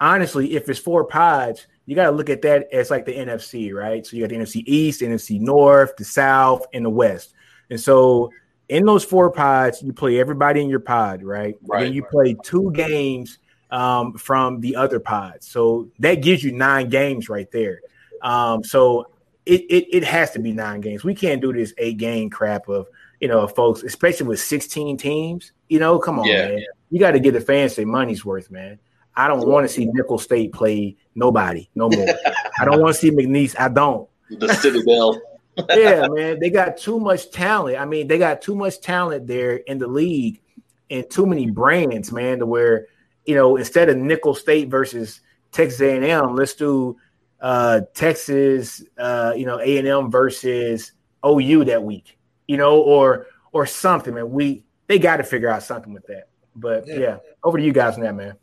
honestly, 0.00 0.54
if 0.54 0.68
it's 0.68 0.80
four 0.80 1.04
pods, 1.04 1.66
you 1.90 1.96
got 1.96 2.04
to 2.04 2.12
look 2.12 2.30
at 2.30 2.40
that 2.42 2.68
as 2.72 2.88
like 2.88 3.04
the 3.04 3.12
NFC, 3.12 3.74
right? 3.74 4.06
So 4.06 4.16
you 4.16 4.22
got 4.22 4.30
the 4.30 4.36
NFC 4.36 4.62
East, 4.64 5.00
NFC 5.00 5.40
North, 5.40 5.96
the 5.96 6.04
South, 6.04 6.64
and 6.72 6.84
the 6.84 6.90
West. 6.90 7.34
And 7.68 7.80
so 7.80 8.30
in 8.68 8.86
those 8.86 9.04
four 9.04 9.32
pods, 9.32 9.82
you 9.82 9.92
play 9.92 10.20
everybody 10.20 10.60
in 10.60 10.68
your 10.68 10.78
pod, 10.78 11.24
right? 11.24 11.56
right 11.66 11.86
and 11.86 11.92
you 11.92 12.02
right. 12.02 12.10
play 12.12 12.36
two 12.44 12.70
games 12.70 13.38
um, 13.72 14.12
from 14.12 14.60
the 14.60 14.76
other 14.76 15.00
pods. 15.00 15.48
So 15.48 15.88
that 15.98 16.22
gives 16.22 16.44
you 16.44 16.52
nine 16.52 16.90
games 16.90 17.28
right 17.28 17.50
there. 17.50 17.80
Um, 18.22 18.62
so 18.62 19.10
it, 19.44 19.62
it, 19.62 19.96
it 19.96 20.04
has 20.04 20.30
to 20.34 20.38
be 20.38 20.52
nine 20.52 20.82
games. 20.82 21.02
We 21.02 21.16
can't 21.16 21.40
do 21.40 21.52
this 21.52 21.74
eight 21.76 21.96
game 21.96 22.30
crap 22.30 22.68
of 22.68 22.86
you 23.18 23.26
know 23.26 23.48
folks, 23.48 23.82
especially 23.82 24.28
with 24.28 24.38
16 24.38 24.96
teams. 24.96 25.50
You 25.68 25.80
know, 25.80 25.98
come 25.98 26.20
on, 26.20 26.26
yeah, 26.26 26.50
man. 26.50 26.64
You 26.88 27.00
got 27.00 27.12
to 27.12 27.20
get 27.20 27.32
the 27.32 27.40
fans 27.40 27.74
their 27.74 27.84
money's 27.84 28.24
worth, 28.24 28.48
man. 28.48 28.78
I 29.16 29.28
don't 29.28 29.46
want 29.46 29.66
to 29.66 29.72
see 29.72 29.86
Nicholls 29.92 30.22
State 30.22 30.52
play 30.52 30.96
nobody 31.14 31.68
no 31.74 31.88
more. 31.88 32.06
I 32.58 32.64
don't 32.64 32.80
want 32.80 32.94
to 32.94 33.00
see 33.00 33.10
McNeese. 33.10 33.58
I 33.58 33.68
don't. 33.68 34.08
The 34.30 34.54
Citadel. 34.54 35.20
yeah, 35.70 36.06
man, 36.08 36.38
they 36.38 36.48
got 36.48 36.76
too 36.76 37.00
much 37.00 37.30
talent. 37.30 37.78
I 37.78 37.84
mean, 37.84 38.06
they 38.06 38.18
got 38.18 38.40
too 38.40 38.54
much 38.54 38.80
talent 38.80 39.26
there 39.26 39.56
in 39.56 39.78
the 39.78 39.88
league 39.88 40.40
and 40.90 41.08
too 41.10 41.26
many 41.26 41.50
brands, 41.50 42.12
man, 42.12 42.38
to 42.38 42.46
where 42.46 42.86
you 43.26 43.34
know 43.34 43.56
instead 43.56 43.88
of 43.88 43.96
Nicholls 43.96 44.40
State 44.40 44.68
versus 44.68 45.20
Texas 45.52 45.80
A&M, 45.80 46.36
let's 46.36 46.54
do 46.54 46.96
uh, 47.40 47.82
Texas, 47.94 48.82
uh, 48.98 49.32
you 49.36 49.46
know, 49.46 49.58
A&M 49.58 50.10
versus 50.10 50.92
OU 51.24 51.64
that 51.64 51.82
week, 51.82 52.18
you 52.46 52.56
know, 52.56 52.80
or 52.80 53.26
or 53.52 53.66
something, 53.66 54.14
man. 54.14 54.30
We 54.30 54.64
they 54.86 54.98
got 54.98 55.18
to 55.18 55.24
figure 55.24 55.48
out 55.48 55.62
something 55.62 55.92
with 55.92 56.06
that. 56.06 56.28
But 56.54 56.86
yeah. 56.86 56.98
yeah, 56.98 57.16
over 57.42 57.58
to 57.58 57.64
you 57.64 57.72
guys 57.72 57.98
now, 57.98 58.12
man. 58.12 58.34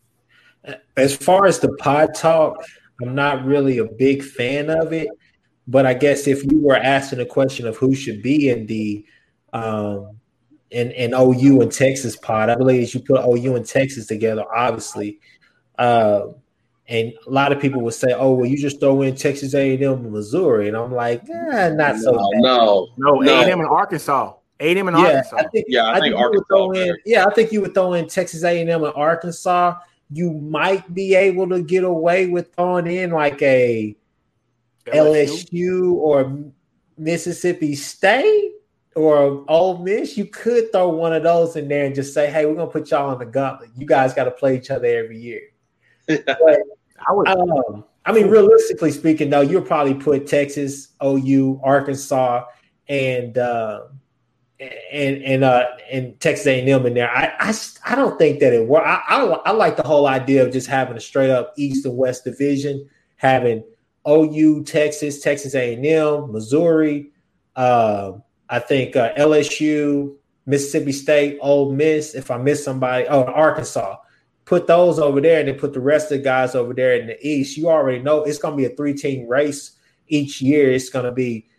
As 0.96 1.16
far 1.16 1.46
as 1.46 1.60
the 1.60 1.72
pod 1.74 2.14
talk, 2.16 2.64
I'm 3.02 3.16
not 3.16 3.46
really 3.46 3.78
a 3.78 3.86
big 3.86 4.24
fan 4.24 4.70
of 4.70 4.94
it. 4.94 5.10
But 5.68 5.86
I 5.86 5.94
guess 5.94 6.28
if 6.28 6.44
you 6.50 6.60
were 6.62 6.78
asking 6.78 7.20
a 7.20 7.26
question 7.26 7.68
of 7.68 7.76
who 7.78 7.94
should 7.94 8.22
be 8.22 8.50
in 8.50 8.68
the 8.68 9.06
um, 9.54 10.18
in, 10.72 10.92
and 10.94 11.14
OU 11.14 11.62
and 11.62 11.72
Texas 11.72 12.16
pod. 12.16 12.50
I 12.50 12.56
believe 12.56 12.82
as 12.82 12.94
you 12.94 13.00
put 13.02 13.24
OU 13.24 13.56
and 13.56 13.66
Texas 13.66 14.08
together, 14.08 14.44
obviously. 14.54 15.20
Uh, 15.78 16.28
and 16.90 17.14
a 17.26 17.30
lot 17.30 17.52
of 17.52 17.60
people 17.60 17.82
would 17.82 17.94
say, 17.94 18.14
"Oh, 18.14 18.34
well, 18.34 18.46
you 18.46 18.58
just 18.58 18.80
throw 18.80 19.02
in 19.02 19.16
Texas 19.16 19.54
A&M 19.54 19.82
and 19.82 20.12
Missouri," 20.12 20.70
and 20.70 20.78
I'm 20.78 20.94
like, 20.94 21.22
eh, 21.30 21.70
not 21.70 21.98
so. 21.98 22.12
No, 22.36 22.90
no, 22.98 23.16
no, 23.20 23.42
A&M 23.42 23.60
and 23.60 23.70
Arkansas. 23.70 24.34
A&M 24.60 24.88
and 24.88 24.98
yeah, 24.98 25.04
Arkansas. 25.04 25.36
I 25.38 25.48
think, 25.50 25.66
Yeah, 25.68 25.84
I 25.84 25.92
I 25.92 25.94
think 26.00 26.16
think, 26.16 26.20
you 26.20 26.30
would 26.32 26.48
throw 26.48 26.68
Arkansas 26.68 26.90
in. 26.90 26.98
Yeah, 27.06 27.26
I 27.26 27.34
think 27.34 27.52
you 27.52 27.62
would 27.62 27.74
throw 27.74 27.94
in 27.94 28.08
Texas 28.08 28.44
A&M 28.44 28.70
and 28.70 28.94
Arkansas. 28.96 29.76
You 30.10 30.32
might 30.32 30.94
be 30.94 31.16
able 31.16 31.50
to 31.50 31.62
get 31.62 31.84
away 31.84 32.28
with 32.28 32.54
throwing 32.56 32.88
in 32.88 33.12
like 33.12 33.42
a 33.42 33.96
LSU 34.86 35.94
or 35.94 36.40
Mississippi 36.98 37.76
State 37.76 38.54
or 38.98 39.46
Ole 39.48 39.78
Miss, 39.84 40.18
you 40.18 40.26
could 40.26 40.72
throw 40.72 40.90
one 40.90 41.14
of 41.14 41.24
those 41.24 41.56
in 41.56 41.68
there 41.68 41.86
and 41.86 41.94
just 41.94 42.14
say, 42.14 42.32
"Hey, 42.32 42.46
we're 42.46 42.56
gonna 42.56 42.72
put 42.72 42.90
y'all 42.90 43.10
on 43.10 43.20
the 43.20 43.26
gauntlet. 43.26 43.70
You 43.78 43.86
guys 43.86 44.14
got 44.14 44.24
to 44.24 44.32
play 44.32 44.58
each 44.58 44.72
other 44.72 44.88
every 44.88 45.20
year." 45.20 45.42
but 46.08 46.28
I 47.08 47.12
would. 47.12 47.28
um, 47.28 47.86
I 48.06 48.12
mean, 48.12 48.28
realistically 48.28 48.92
speaking, 48.92 49.30
though, 49.30 49.42
you'll 49.42 49.62
probably 49.62 49.94
put 49.94 50.26
Texas, 50.26 50.94
OU, 51.04 51.62
Arkansas, 51.64 52.46
and 52.88 53.38
uh, 53.38 53.82
and 54.60 55.24
and 55.24 55.44
uh, 55.44 55.66
and 55.92 56.20
Texas 56.20 56.48
A&M 56.48 56.86
in 56.86 56.94
there. 56.94 57.10
I, 57.10 57.34
I 57.40 57.54
I 57.86 57.96
don't 57.96 58.18
think 58.18 58.40
that 58.40 58.54
it 58.54 58.68
work. 58.68 58.84
I, 58.86 59.02
I 59.08 59.24
I 59.46 59.52
like 59.52 59.78
the 59.78 59.84
whole 59.84 60.08
idea 60.08 60.46
of 60.46 60.52
just 60.52 60.68
having 60.68 60.98
a 60.98 61.00
straight 61.00 61.30
up 61.30 61.54
East 61.58 61.86
and 61.86 61.96
West 61.96 62.24
division, 62.24 62.90
having 63.18 63.64
OU, 64.08 64.64
Texas, 64.64 65.22
Texas 65.22 65.54
A&M, 65.54 66.32
Missouri. 66.32 67.12
Um, 67.56 68.24
I 68.50 68.60
think 68.60 68.96
uh, 68.96 69.14
LSU, 69.16 70.16
Mississippi 70.46 70.92
State, 70.92 71.38
Ole 71.42 71.74
Miss. 71.74 72.16
If 72.16 72.32
I 72.32 72.38
miss 72.38 72.64
somebody, 72.64 73.08
oh 73.08 73.24
Arkansas. 73.24 73.98
Put 74.46 74.66
those 74.66 74.98
over 74.98 75.20
there, 75.20 75.42
and 75.42 75.50
then 75.50 75.60
put 75.60 75.74
the 75.74 75.82
rest 75.82 76.10
of 76.10 76.20
the 76.20 76.24
guys 76.24 76.56
over 76.56 76.74
there 76.74 76.96
in 76.96 77.08
the 77.08 77.28
East. 77.28 77.58
You 77.58 77.70
already 77.70 78.00
know 78.00 78.24
it's 78.24 78.38
going 78.38 78.54
to 78.54 78.58
be 78.58 78.64
a 78.64 78.76
three-team 78.78 79.28
race 79.28 79.74
each 80.08 80.42
year. 80.42 80.72
It's 80.72 80.88
going 80.88 81.04
to 81.04 81.12
be 81.12 81.50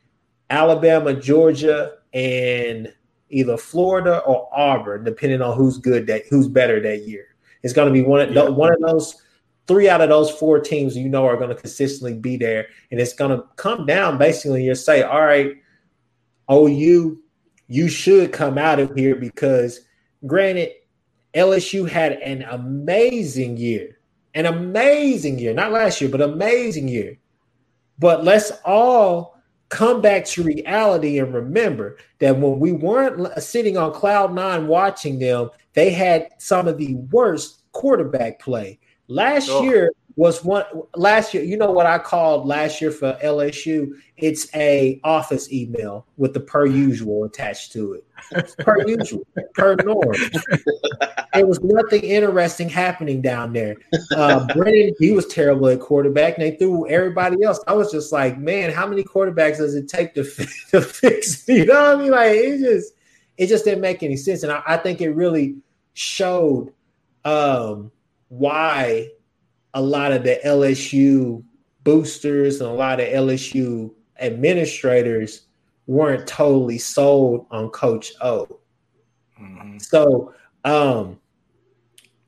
Alabama, 0.48 1.12
Georgia, 1.12 1.97
and 2.12 2.92
either 3.30 3.56
Florida 3.56 4.18
or 4.20 4.48
Auburn, 4.52 5.04
depending 5.04 5.42
on 5.42 5.56
who's 5.56 5.78
good 5.78 6.06
that 6.06 6.22
who's 6.28 6.48
better 6.48 6.80
that 6.80 7.06
year. 7.06 7.26
It's 7.62 7.72
going 7.72 7.88
to 7.88 7.92
be 7.92 8.02
one 8.02 8.20
of 8.20 8.34
Yeah. 8.34 8.48
one 8.48 8.72
of 8.72 8.80
those 8.80 9.22
three 9.66 9.88
out 9.88 10.00
of 10.00 10.08
those 10.08 10.30
four 10.30 10.58
teams 10.58 10.96
you 10.96 11.08
know 11.08 11.26
are 11.26 11.36
going 11.36 11.50
to 11.50 11.54
consistently 11.54 12.14
be 12.14 12.36
there, 12.36 12.68
and 12.90 13.00
it's 13.00 13.12
going 13.12 13.30
to 13.36 13.44
come 13.56 13.84
down 13.86 14.18
basically. 14.18 14.64
You 14.64 14.74
say, 14.74 15.02
all 15.02 15.24
right, 15.24 15.52
OU, 16.50 17.20
you 17.66 17.88
should 17.88 18.32
come 18.32 18.56
out 18.56 18.80
of 18.80 18.94
here 18.96 19.14
because, 19.14 19.80
granted, 20.26 20.72
LSU 21.34 21.88
had 21.88 22.12
an 22.12 22.42
amazing 22.42 23.58
year, 23.58 23.98
an 24.34 24.46
amazing 24.46 25.38
year, 25.38 25.52
not 25.52 25.72
last 25.72 26.00
year, 26.00 26.08
but 26.10 26.22
amazing 26.22 26.88
year. 26.88 27.18
But 27.98 28.24
let's 28.24 28.52
all 28.64 29.37
come 29.68 30.00
back 30.00 30.24
to 30.24 30.42
reality 30.42 31.18
and 31.18 31.34
remember 31.34 31.98
that 32.20 32.36
when 32.38 32.58
we 32.58 32.72
weren't 32.72 33.42
sitting 33.42 33.76
on 33.76 33.92
cloud 33.92 34.34
nine 34.34 34.66
watching 34.66 35.18
them, 35.18 35.50
they 35.74 35.90
had 35.90 36.28
some 36.38 36.66
of 36.66 36.78
the 36.78 36.94
worst 37.10 37.62
quarterback 37.72 38.40
play. 38.40 38.78
Last 39.08 39.48
Oh. 39.50 39.62
year 39.62 39.92
was 40.18 40.42
one 40.42 40.64
last 40.96 41.32
year, 41.32 41.44
you 41.44 41.56
know 41.56 41.70
what 41.70 41.86
I 41.86 41.96
called 41.96 42.44
last 42.44 42.80
year 42.80 42.90
for 42.90 43.16
LSU? 43.22 43.92
It's 44.16 44.52
a 44.52 45.00
office 45.04 45.52
email 45.52 46.08
with 46.16 46.34
the 46.34 46.40
per 46.40 46.66
usual 46.66 47.22
attached 47.22 47.70
to 47.74 47.92
it. 47.92 48.04
Per 48.58 48.84
usual, 48.88 49.24
per 49.54 49.76
norm. 49.76 50.16
There 51.34 51.46
was 51.46 51.60
nothing 51.62 52.02
interesting 52.02 52.68
happening 52.68 53.22
down 53.22 53.52
there. 53.52 53.76
Uh, 54.16 54.44
Brennan, 54.54 54.92
he 54.98 55.12
was 55.12 55.24
terrible 55.28 55.68
at 55.68 55.78
quarterback, 55.78 56.36
and 56.36 56.44
they 56.44 56.56
threw 56.56 56.88
everybody 56.88 57.44
else. 57.44 57.60
I 57.68 57.74
was 57.74 57.92
just 57.92 58.10
like, 58.10 58.38
man, 58.38 58.72
how 58.72 58.88
many 58.88 59.04
quarterbacks 59.04 59.58
does 59.58 59.76
it 59.76 59.88
take 59.88 60.14
to, 60.14 60.24
to 60.70 60.80
fix? 60.80 61.46
You 61.46 61.66
know 61.66 61.74
what 61.74 61.96
I 61.96 62.02
mean? 62.02 62.10
Like 62.10 62.32
it 62.32 62.58
just, 62.58 62.92
it 63.36 63.46
just 63.46 63.64
didn't 63.64 63.82
make 63.82 64.02
any 64.02 64.16
sense, 64.16 64.42
and 64.42 64.50
I, 64.50 64.62
I 64.66 64.76
think 64.78 65.00
it 65.00 65.10
really 65.10 65.58
showed 65.94 66.72
um, 67.24 67.92
why 68.30 69.10
a 69.78 69.80
lot 69.80 70.10
of 70.10 70.24
the 70.24 70.40
LSU 70.44 71.44
boosters 71.84 72.60
and 72.60 72.68
a 72.68 72.72
lot 72.72 72.98
of 72.98 73.06
LSU 73.06 73.94
administrators 74.18 75.42
weren't 75.86 76.26
totally 76.26 76.78
sold 76.78 77.46
on 77.52 77.70
Coach 77.70 78.12
O. 78.20 78.58
Mhm. 79.40 79.80
So 79.80 80.34
um 80.64 81.20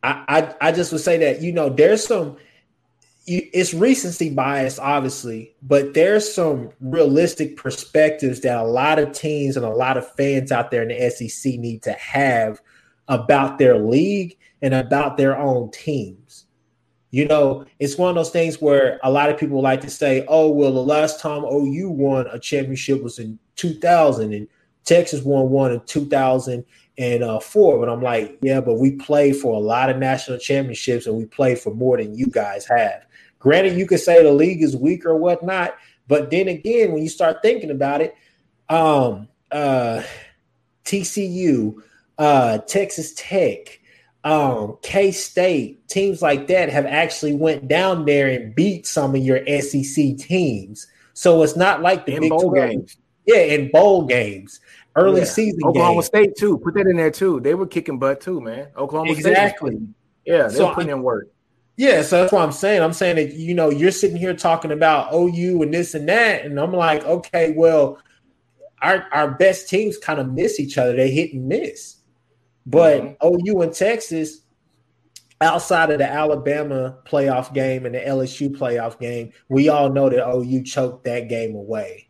I, 0.05 0.25
I 0.29 0.69
I 0.69 0.73
just 0.73 0.93
would 0.93 1.01
say 1.01 1.19
that 1.19 1.43
you 1.43 1.53
know 1.53 1.69
there's 1.69 2.07
some 2.07 2.37
it's 3.27 3.75
recency 3.75 4.31
bias 4.31 4.79
obviously 4.79 5.55
but 5.63 5.93
there's 5.93 6.33
some 6.33 6.71
realistic 6.81 7.57
perspectives 7.57 8.41
that 8.41 8.59
a 8.59 8.65
lot 8.65 9.01
of 9.01 9.13
teams 9.13 9.57
and 9.57 9.67
a 9.67 9.71
lot 9.71 9.97
of 9.97 10.09
fans 10.15 10.53
out 10.53 10.71
there 10.71 10.83
in 10.83 10.89
the 10.89 11.11
SEC 11.11 11.55
need 11.59 11.83
to 11.83 11.93
have 11.95 12.61
about 13.09 13.59
their 13.59 13.77
league 13.77 14.37
and 14.63 14.73
about 14.73 15.17
their 15.17 15.37
own 15.37 15.71
teams. 15.73 16.20
You 17.11 17.27
know, 17.27 17.67
it's 17.79 17.99
one 17.99 18.11
of 18.11 18.15
those 18.15 18.31
things 18.31 18.61
where 18.61 19.01
a 19.03 19.11
lot 19.11 19.31
of 19.31 19.39
people 19.39 19.61
like 19.61 19.81
to 19.81 19.91
say, 19.91 20.25
"Oh, 20.29 20.49
well, 20.51 20.73
the 20.73 20.83
last 20.83 21.21
time 21.21 21.45
OU 21.45 21.91
won 21.91 22.27
a 22.29 22.39
championship 22.39 23.03
was 23.03 23.19
in 23.19 23.39
2000 23.57 24.33
and 24.33 24.49
Texas 24.85 25.23
won 25.23 25.51
one 25.51 25.73
in 25.73 25.81
2000 25.81 26.65
and 26.99 27.23
uh, 27.23 27.41
four. 27.41 27.79
But 27.79 27.89
I'm 27.89 28.03
like, 28.03 28.39
yeah, 28.43 28.61
but 28.61 28.75
we 28.75 28.93
played 28.93 29.37
for 29.37 29.55
a 29.55 29.59
lot 29.59 29.91
of 29.91 29.99
national 29.99 30.39
championships 30.39 31.07
and 31.07 31.17
we 31.17 31.27
played 31.27 31.59
for 31.59 31.75
more 31.75 31.97
than 31.97 32.15
you 32.15 32.27
guys 32.27 32.67
have. 32.67 33.07
Granted, 33.39 33.79
you 33.79 33.87
could 33.87 34.01
say 34.01 34.23
the 34.23 34.33
league 34.33 34.63
is 34.63 34.77
weak 34.77 35.07
or 35.07 35.17
whatnot, 35.17 35.77
but 36.09 36.31
then 36.31 36.49
again, 36.49 36.93
when 36.93 37.03
you 37.03 37.09
start 37.09 37.39
thinking 37.43 37.71
about 37.71 38.03
it, 38.03 38.15
um, 38.69 39.29
uh, 39.51 40.03
TCU, 40.85 41.83
uh, 42.19 42.59
Texas 42.59 43.15
Tech, 43.17 43.80
um, 44.25 44.77
K 44.83 45.11
State, 45.13 45.89
teams 45.89 46.21
like 46.23 46.47
that 46.49 46.69
have 46.69 46.87
actually 46.87 47.35
went 47.35 47.69
down 47.69 48.05
there 48.05 48.29
and 48.29 48.55
beat 48.55 48.87
some 48.87 49.15
of 49.15 49.23
your 49.23 49.39
SEC 49.61 50.17
teams. 50.19 50.87
So 51.15 51.43
it's 51.43 51.57
not 51.57 51.83
like 51.83 52.07
the 52.07 52.15
In 52.15 52.21
Big 52.21 52.31
bowl 52.31 52.51
12. 52.51 52.55
games. 52.55 52.97
Yeah, 53.27 53.37
in 53.43 53.71
bowl 53.71 54.07
games, 54.07 54.61
early 54.97 55.21
Yeah. 55.21 55.27
season 55.27 55.61
Oklahoma 55.65 55.95
games. 55.97 56.07
State 56.07 56.37
too. 56.37 56.59
Put 56.59 56.75
that 56.75 56.87
in 56.87 56.97
there 56.97 57.11
too. 57.11 57.41
They 57.41 57.55
were 57.55 57.67
kicking 57.67 57.99
butt 57.99 58.21
too, 58.21 58.41
man. 58.41 58.69
Oklahoma 58.77 59.13
State. 59.15 59.27
Exactly. 59.31 59.71
putting- 59.73 59.95
Yeah, 60.27 60.49
they 60.49 60.55
So 60.57 60.75
putting 60.75 60.91
in 60.91 61.03
work. 61.03 61.29
Yeah, 61.77 62.03
so 62.03 62.21
that's 62.21 62.33
what 62.33 62.43
I'm 62.43 62.53
saying. 62.53 62.83
I'm 62.83 62.93
saying 62.93 63.17
that 63.17 63.33
you 63.35 63.55
know 63.55 63.71
you're 63.71 63.91
sitting 63.91 64.17
here 64.17 64.35
talking 64.35 64.71
about 64.71 65.15
OU 65.15 65.63
and 65.63 65.73
this 65.73 65.95
and 65.95 66.07
that, 66.11 66.45
and 66.45 66.61
I'm 66.61 66.73
like, 66.75 67.07
okay, 67.07 67.53
well, 67.57 67.99
our 68.83 69.07
our 69.13 69.31
best 69.31 69.69
teams 69.69 69.97
kind 69.97 70.21
of 70.21 70.31
miss 70.33 70.61
each 70.61 70.77
other. 70.77 70.95
They 70.95 71.11
hit 71.11 71.33
and 71.33 71.49
miss, 71.49 71.97
but 72.67 73.03
Mhm. 73.03 73.17
OU 73.25 73.61
and 73.63 73.73
Texas, 73.73 74.43
outside 75.41 75.91
of 75.91 75.99
the 75.99 76.07
Alabama 76.07 76.99
playoff 77.07 77.53
game 77.55 77.87
and 77.87 77.95
the 77.95 78.07
LSU 78.07 78.51
playoff 78.51 78.99
game, 78.99 79.33
we 79.49 79.69
all 79.69 79.89
know 79.91 80.09
that 80.11 80.27
OU 80.29 80.63
choked 80.65 81.05
that 81.05 81.29
game 81.29 81.55
away. 81.55 82.07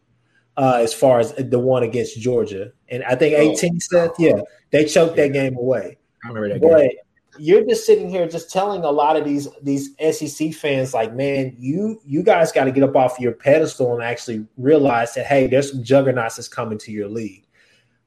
Uh, 0.56 0.78
as 0.82 0.92
far 0.92 1.20
as 1.20 1.32
the 1.32 1.58
one 1.58 1.82
against 1.82 2.18
Georgia, 2.20 2.72
and 2.90 3.02
I 3.04 3.14
think 3.14 3.34
Oh. 3.34 3.40
18 3.40 3.80
Seth, 3.80 4.10
yeah, 4.18 4.40
they 4.72 4.84
choked 4.84 5.16
that 5.16 5.32
game 5.32 5.56
away. 5.56 5.96
I 6.24 6.28
remember 6.28 6.48
that 6.50 6.60
game. 6.60 6.70
But 6.70 6.90
you're 7.38 7.64
just 7.64 7.86
sitting 7.86 8.10
here 8.10 8.28
just 8.28 8.50
telling 8.50 8.82
a 8.82 8.90
lot 8.90 9.16
of 9.16 9.24
these 9.24 9.48
these 9.62 9.90
SEC 10.00 10.50
fans 10.52 10.92
like, 10.92 11.14
man, 11.14 11.54
you 11.58 12.00
you 12.04 12.22
guys 12.22 12.52
got 12.52 12.64
to 12.64 12.72
get 12.72 12.82
up 12.82 12.96
off 12.96 13.18
your 13.20 13.32
pedestal 13.32 13.94
and 13.94 14.02
actually 14.02 14.44
realize 14.58 15.14
that 15.14 15.24
hey, 15.26 15.46
there's 15.46 15.70
some 15.70 15.82
juggernauts 15.82 16.36
that's 16.36 16.48
coming 16.48 16.76
to 16.78 16.90
your 16.92 17.08
league. 17.08 17.46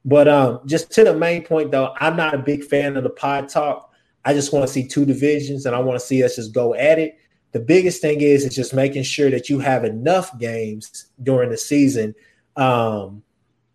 But 0.04 0.28
um, 0.28 0.60
just 0.66 0.90
to 0.92 1.04
the 1.04 1.14
main 1.14 1.44
point 1.44 1.70
though, 1.70 1.94
I'm 1.98 2.16
not 2.16 2.34
a 2.34 2.38
big 2.38 2.64
fan 2.64 2.96
of 2.96 3.04
the 3.04 3.10
pod 3.10 3.48
talk. 3.48 3.90
I 4.24 4.32
just 4.32 4.52
want 4.52 4.66
to 4.66 4.72
see 4.72 4.86
two 4.86 5.04
divisions 5.04 5.66
and 5.66 5.74
I 5.74 5.80
want 5.80 5.98
to 5.98 6.04
see 6.04 6.22
us 6.22 6.36
just 6.36 6.52
go 6.52 6.74
at 6.74 6.98
it. 6.98 7.18
The 7.52 7.60
biggest 7.60 8.02
thing 8.02 8.20
is 8.20 8.44
is 8.44 8.54
just 8.54 8.74
making 8.74 9.04
sure 9.04 9.30
that 9.30 9.48
you 9.48 9.60
have 9.60 9.84
enough 9.84 10.36
games 10.38 11.06
during 11.22 11.50
the 11.50 11.56
season 11.56 12.14
um, 12.56 13.22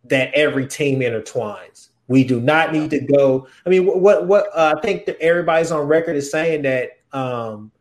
that 0.05 0.33
every 0.33 0.67
team 0.67 0.99
intertwines. 0.99 1.89
We 2.07 2.23
do 2.23 2.41
not 2.41 2.73
need 2.73 2.89
to 2.89 2.99
go. 2.99 3.47
I 3.65 3.69
mean, 3.69 3.85
what 3.85 4.27
what 4.27 4.47
uh, 4.53 4.73
I 4.75 4.81
think 4.81 5.05
that 5.05 5.21
everybody's 5.21 5.71
on 5.71 5.87
record 5.87 6.15
is 6.15 6.31
saying 6.31 6.63
that 6.63 6.97
um, 7.13 7.71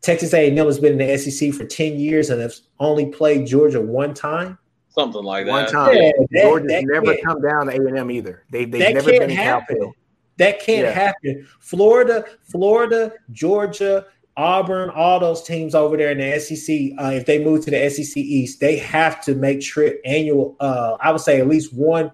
Texas 0.00 0.32
A&M 0.32 0.56
has 0.56 0.78
been 0.78 0.98
in 0.98 1.06
the 1.06 1.18
SEC 1.18 1.52
for 1.52 1.66
ten 1.66 1.98
years 1.98 2.30
and 2.30 2.40
has 2.40 2.62
only 2.80 3.06
played 3.06 3.46
Georgia 3.46 3.80
one 3.80 4.14
time. 4.14 4.58
Something 4.94 5.24
like 5.24 5.46
that. 5.46 5.50
One 5.50 5.66
time. 5.66 5.96
Yeah, 5.96 6.12
that- 6.30 6.42
Georgia's 6.42 6.68
that 6.68 6.84
never 6.86 7.16
come 7.24 7.42
down 7.42 7.66
to 7.66 7.72
A 7.72 7.76
and 7.76 7.98
M 7.98 8.10
either. 8.10 8.44
They 8.50 8.64
they've 8.64 8.80
That 8.80 8.94
never 8.94 9.10
can't 9.10 9.20
been 9.22 9.30
in 9.30 9.36
happen. 9.36 9.76
Cal 9.78 9.94
That 10.38 10.60
can't 10.60 10.86
Yeah. 10.86 10.92
happen. 10.92 11.46
Florida, 11.60 12.24
Florida, 12.42 13.12
Georgia, 13.32 14.06
Auburn, 14.36 14.90
all 14.90 15.20
those 15.20 15.42
teams 15.42 15.74
over 15.74 15.96
there 15.96 16.10
in 16.10 16.18
the 16.18 16.40
SEC, 16.40 16.94
uh, 16.98 17.10
if 17.12 17.26
they 17.26 17.42
move 17.42 17.64
to 17.64 17.70
the 17.70 17.84
SEC 17.84 18.20
East, 18.20 18.60
they 18.60 18.76
have 18.76 19.20
to 19.24 19.34
make 19.34 19.60
trip 19.60 20.00
annual. 20.04 20.56
Uh, 20.60 20.96
I 21.00 21.12
would 21.12 21.20
say 21.20 21.40
at 21.40 21.48
least 21.48 21.72
one 21.72 22.10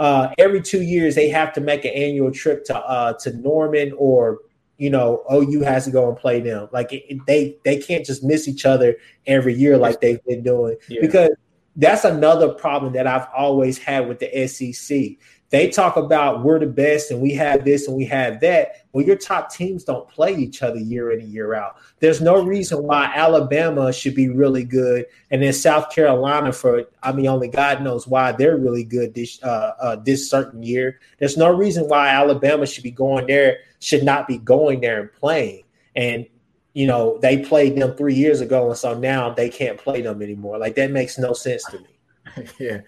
uh, 0.00 0.32
every 0.38 0.62
two 0.62 0.80
years 0.80 1.14
they 1.14 1.28
have 1.28 1.52
to 1.52 1.60
make 1.60 1.84
an 1.84 1.92
annual 1.92 2.30
trip 2.30 2.64
to 2.64 2.76
uh, 2.76 3.12
to 3.14 3.36
Norman 3.36 3.92
or 3.98 4.38
you 4.78 4.88
know 4.88 5.22
OU 5.30 5.60
has 5.60 5.84
to 5.84 5.90
go 5.90 6.08
and 6.08 6.16
play 6.16 6.40
them. 6.40 6.68
Like 6.72 6.92
it, 6.92 7.18
they 7.26 7.58
they 7.64 7.76
can't 7.76 8.04
just 8.04 8.24
miss 8.24 8.48
each 8.48 8.64
other 8.64 8.96
every 9.26 9.52
year 9.52 9.76
like 9.76 10.00
they've 10.00 10.24
been 10.24 10.42
doing 10.42 10.76
yeah. 10.88 11.02
because 11.02 11.28
that's 11.76 12.04
another 12.04 12.48
problem 12.48 12.92
that 12.94 13.06
I've 13.06 13.28
always 13.36 13.78
had 13.78 14.08
with 14.08 14.18
the 14.18 14.46
SEC. 14.46 15.16
They 15.50 15.68
talk 15.68 15.96
about 15.96 16.44
we're 16.44 16.60
the 16.60 16.66
best 16.66 17.10
and 17.10 17.20
we 17.20 17.32
have 17.34 17.64
this 17.64 17.88
and 17.88 17.96
we 17.96 18.04
have 18.04 18.38
that. 18.40 18.86
Well, 18.92 19.04
your 19.04 19.16
top 19.16 19.52
teams 19.52 19.82
don't 19.82 20.08
play 20.08 20.34
each 20.34 20.62
other 20.62 20.78
year 20.78 21.10
in 21.10 21.20
and 21.20 21.28
year 21.28 21.54
out. 21.54 21.76
There's 21.98 22.20
no 22.20 22.42
reason 22.42 22.84
why 22.84 23.12
Alabama 23.14 23.92
should 23.92 24.14
be 24.14 24.28
really 24.28 24.62
good, 24.62 25.06
and 25.32 25.42
then 25.42 25.52
South 25.52 25.90
Carolina 25.90 26.52
for 26.52 26.84
I 27.02 27.10
mean, 27.12 27.26
only 27.26 27.48
God 27.48 27.82
knows 27.82 28.06
why 28.06 28.30
they're 28.32 28.56
really 28.56 28.84
good 28.84 29.14
this 29.14 29.42
uh, 29.42 29.72
uh, 29.80 29.96
this 29.96 30.30
certain 30.30 30.62
year. 30.62 31.00
There's 31.18 31.36
no 31.36 31.52
reason 31.52 31.88
why 31.88 32.10
Alabama 32.10 32.64
should 32.64 32.84
be 32.84 32.92
going 32.92 33.26
there, 33.26 33.58
should 33.80 34.04
not 34.04 34.28
be 34.28 34.38
going 34.38 34.80
there 34.80 35.00
and 35.00 35.12
playing. 35.12 35.64
And 35.96 36.26
you 36.72 36.86
know, 36.86 37.18
they 37.18 37.38
played 37.38 37.76
them 37.76 37.96
three 37.96 38.14
years 38.14 38.40
ago, 38.40 38.68
and 38.68 38.78
so 38.78 38.98
now 38.98 39.30
they 39.30 39.48
can't 39.48 39.78
play 39.78 40.02
them 40.02 40.22
anymore. 40.22 40.58
Like 40.58 40.74
that 40.76 40.90
makes 40.90 41.18
no 41.18 41.32
sense 41.32 41.64
to 41.64 41.78
me. 41.78 42.48
yeah. 42.58 42.80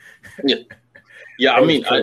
yeah. 0.45 0.57
Yeah, 1.39 1.55
I 1.55 1.65
mean, 1.65 1.85
I, 1.91 2.03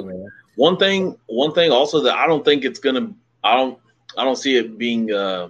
one 0.55 0.77
thing, 0.77 1.17
one 1.27 1.53
thing 1.53 1.71
also 1.71 2.01
that 2.01 2.17
I 2.17 2.27
don't 2.27 2.43
think 2.43 2.65
it's 2.65 2.79
gonna, 2.79 3.13
I 3.43 3.55
don't, 3.55 3.79
I 4.17 4.25
don't 4.25 4.35
see 4.35 4.57
it 4.57 4.77
being, 4.77 5.13
uh, 5.13 5.49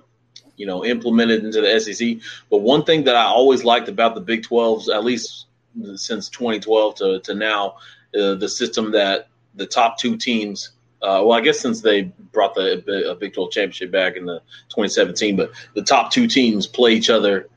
you 0.58 0.66
know, 0.66 0.86
implemented 0.86 1.44
into 1.44 1.62
the 1.62 1.80
SEC. 1.80 2.18
But 2.52 2.60
one 2.60 2.84
thing 2.84 3.06
that 3.06 3.16
I 3.16 3.24
always 3.24 3.64
liked 3.64 3.88
about 3.88 4.14
the 4.14 4.22
Big 4.22 4.44
12s, 4.44 4.94
at 4.94 5.04
least 5.04 5.48
since 5.96 6.30
2012 6.30 6.96
to, 6.96 7.20
to 7.22 7.34
now, 7.34 7.78
uh, 8.14 8.36
the 8.36 8.50
system 8.50 8.92
that 8.92 9.30
the 9.56 9.66
top 9.66 9.98
two 9.98 10.18
teams, 10.18 10.72
uh, 11.02 11.24
well, 11.24 11.34
I 11.34 11.42
guess 11.42 11.60
since 11.60 11.82
they 11.82 12.04
brought 12.32 12.56
the 12.56 13.18
Big 13.20 13.34
12 13.34 13.52
championship 13.52 13.92
back 13.92 14.16
in 14.16 14.26
the 14.26 14.40
2017, 14.70 15.36
but 15.36 15.52
the 15.74 15.82
top 15.82 16.12
two 16.12 16.28
teams 16.28 16.68
play 16.68 16.94
each 16.94 17.10
other 17.10 17.48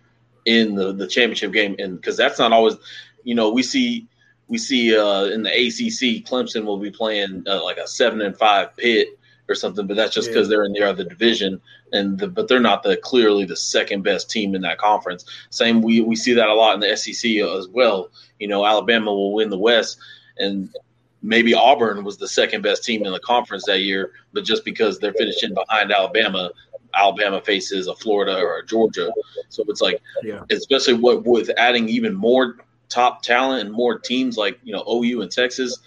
in 0.45 0.75
the, 0.75 0.93
the 0.93 1.07
championship 1.07 1.53
game. 1.53 1.75
And 1.79 1.97
because 1.97 2.17
that's 2.17 2.39
not 2.39 2.53
always, 2.53 2.77
you 3.25 3.35
know, 3.35 3.51
we 3.51 3.63
see 3.63 4.07
we 4.49 4.59
see 4.59 4.97
uh, 4.97 5.25
in 5.25 5.43
the 5.43 5.51
ACC, 5.51 6.25
Clemson 6.27 6.65
will 6.65 6.79
be 6.79 6.91
playing 6.91 7.45
uh, 7.47 7.65
like 7.65 7.79
a 7.79 7.87
seven 7.87 8.21
and 8.21 8.37
five 8.37 8.77
Pitt 8.77 9.19
or 9.49 9.55
something, 9.55 9.87
but 9.87 9.97
that's 9.97 10.15
just 10.15 10.29
because 10.29 10.47
yeah. 10.47 10.57
they're 10.57 10.65
in 10.65 10.73
the 10.73 10.83
other 10.83 11.05
division, 11.05 11.61
and 11.93 12.19
the, 12.19 12.29
but 12.29 12.49
they're 12.49 12.61
not 12.61 12.83
the 12.83 12.97
clearly 12.99 13.45
the 13.45 13.57
second 13.57 14.03
best 14.03 14.31
team 14.31 14.55
in 14.55 14.63
that 14.63 14.79
conference. 14.79 15.25
Same, 15.51 15.83
we 15.83 16.01
we 16.01 16.17
see 16.17 16.35
that 16.35 16.49
a 16.49 16.55
lot 16.55 16.75
in 16.75 16.81
the 16.81 16.97
SEC 16.97 17.31
as 17.37 17.69
well. 17.69 18.11
You 18.39 18.49
know, 18.49 18.65
Alabama 18.67 19.13
will 19.13 19.33
win 19.33 19.51
the 19.51 19.59
West, 19.59 19.99
and 20.37 20.69
maybe 21.23 21.55
Auburn 21.55 22.05
was 22.05 22.17
the 22.17 22.29
second 22.29 22.63
best 22.63 22.85
team 22.85 23.05
in 23.07 23.13
the 23.13 23.21
conference 23.21 23.65
that 23.67 23.81
year, 23.81 24.13
but 24.33 24.45
just 24.45 24.65
because 24.65 24.99
they're 24.99 25.15
finishing 25.15 25.55
behind 25.55 25.93
Alabama, 25.93 26.51
Alabama 26.95 27.41
faces 27.41 27.87
a 27.87 27.95
Florida 27.95 28.39
or 28.39 28.59
a 28.59 28.67
Georgia. 28.67 29.11
So 29.49 29.65
it's 29.69 29.81
like, 29.81 30.01
yeah. 30.23 30.43
especially 30.51 30.95
what 30.95 31.25
with 31.25 31.51
adding 31.57 31.89
even 31.89 32.15
more 32.15 32.57
top 32.89 33.23
talent 33.23 33.67
and 33.67 33.73
more 33.73 33.99
teams 33.99 34.37
like 34.37 34.59
you 34.63 34.73
know 34.73 34.85
OU 34.89 35.23
and 35.23 35.31
Texas, 35.31 35.79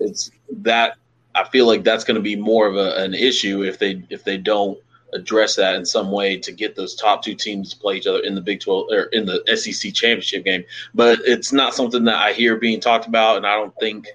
it's 0.00 0.30
that 0.50 0.96
I 1.34 1.44
feel 1.44 1.66
like 1.66 1.84
that's 1.84 2.04
going 2.04 2.16
to 2.16 2.22
be 2.22 2.36
more 2.36 2.66
of 2.66 2.76
a, 2.76 2.96
an 2.96 3.14
issue 3.14 3.62
if 3.62 3.78
they 3.78 4.02
if 4.10 4.24
they 4.24 4.38
don't 4.38 4.78
address 5.12 5.56
that 5.56 5.74
in 5.74 5.84
some 5.84 6.12
way 6.12 6.36
to 6.36 6.52
get 6.52 6.76
those 6.76 6.94
top 6.94 7.22
two 7.22 7.34
teams 7.34 7.70
to 7.70 7.76
play 7.80 7.96
each 7.96 8.06
other 8.06 8.20
in 8.20 8.36
the 8.36 8.40
Big 8.40 8.60
12 8.60 8.86
or 8.92 9.02
in 9.06 9.26
the 9.26 9.42
SEC 9.56 9.92
championship 9.92 10.44
game. 10.44 10.64
But 10.94 11.18
it's 11.24 11.52
not 11.52 11.74
something 11.74 12.04
that 12.04 12.14
I 12.14 12.32
hear 12.32 12.56
being 12.56 12.80
talked 12.80 13.06
about, 13.06 13.36
and 13.36 13.46
I 13.46 13.56
don't 13.56 13.74
think 13.80 14.06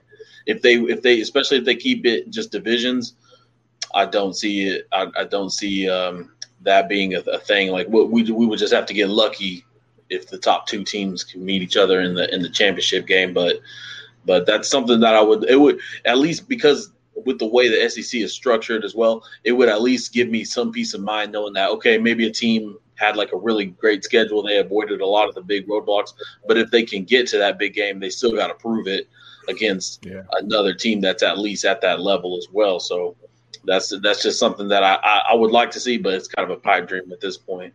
if 0.45 0.61
they 0.61 0.75
if 0.75 1.01
they 1.01 1.21
especially 1.21 1.57
if 1.57 1.65
they 1.65 1.75
keep 1.75 2.05
it 2.05 2.29
just 2.29 2.51
divisions, 2.51 3.13
I 3.93 4.05
don't 4.05 4.35
see 4.35 4.67
it. 4.67 4.87
I, 4.91 5.07
I 5.17 5.23
don't 5.23 5.49
see 5.49 5.89
um, 5.89 6.31
that 6.61 6.89
being 6.89 7.15
a, 7.15 7.19
a 7.19 7.39
thing. 7.39 7.71
Like 7.71 7.87
what 7.87 8.09
we 8.09 8.29
we 8.31 8.45
would 8.45 8.59
just 8.59 8.73
have 8.73 8.85
to 8.87 8.93
get 8.93 9.09
lucky 9.09 9.65
if 10.09 10.27
the 10.27 10.37
top 10.37 10.67
two 10.67 10.83
teams 10.83 11.23
can 11.23 11.43
meet 11.43 11.61
each 11.61 11.77
other 11.77 12.01
in 12.01 12.13
the 12.13 12.33
in 12.33 12.41
the 12.41 12.49
championship 12.49 13.07
game. 13.07 13.33
But 13.33 13.57
but 14.25 14.45
that's 14.45 14.69
something 14.69 14.99
that 14.99 15.15
I 15.15 15.21
would 15.21 15.45
it 15.45 15.59
would 15.59 15.79
at 16.05 16.17
least 16.17 16.47
because 16.47 16.91
with 17.25 17.39
the 17.39 17.47
way 17.47 17.69
the 17.69 17.89
SEC 17.89 18.19
is 18.21 18.33
structured 18.33 18.83
as 18.83 18.93
well, 18.93 19.23
it 19.43 19.53
would 19.53 19.69
at 19.69 19.81
least 19.81 20.13
give 20.13 20.29
me 20.29 20.43
some 20.43 20.71
peace 20.71 20.93
of 20.93 21.01
mind 21.01 21.31
knowing 21.31 21.53
that 21.53 21.69
okay, 21.71 21.97
maybe 21.97 22.27
a 22.27 22.31
team 22.31 22.77
had 22.95 23.17
like 23.17 23.31
a 23.33 23.37
really 23.37 23.65
great 23.65 24.03
schedule, 24.03 24.41
they 24.41 24.57
avoided 24.57 25.01
a 25.01 25.05
lot 25.05 25.27
of 25.27 25.35
the 25.35 25.41
big 25.41 25.67
roadblocks, 25.67 26.13
but 26.47 26.57
if 26.57 26.71
they 26.71 26.83
can 26.83 27.03
get 27.03 27.27
to 27.27 27.37
that 27.37 27.59
big 27.59 27.73
game, 27.73 27.99
they 27.99 28.09
still 28.09 28.33
got 28.33 28.47
to 28.47 28.53
prove 28.53 28.87
it 28.87 29.09
against 29.47 30.05
yeah. 30.05 30.23
another 30.33 30.73
team 30.73 31.01
that's 31.01 31.23
at 31.23 31.37
least 31.37 31.65
at 31.65 31.81
that 31.81 32.01
level 32.01 32.37
as 32.37 32.47
well. 32.51 32.79
So 32.79 33.15
that's 33.65 33.93
that's 34.01 34.21
just 34.21 34.39
something 34.39 34.67
that 34.67 34.83
I, 34.83 34.95
I, 34.95 35.21
I 35.31 35.33
would 35.35 35.51
like 35.51 35.71
to 35.71 35.79
see, 35.79 35.97
but 35.97 36.13
it's 36.13 36.27
kind 36.27 36.49
of 36.49 36.57
a 36.57 36.59
pipe 36.59 36.87
dream 36.87 37.11
at 37.11 37.19
this 37.19 37.37
point. 37.37 37.73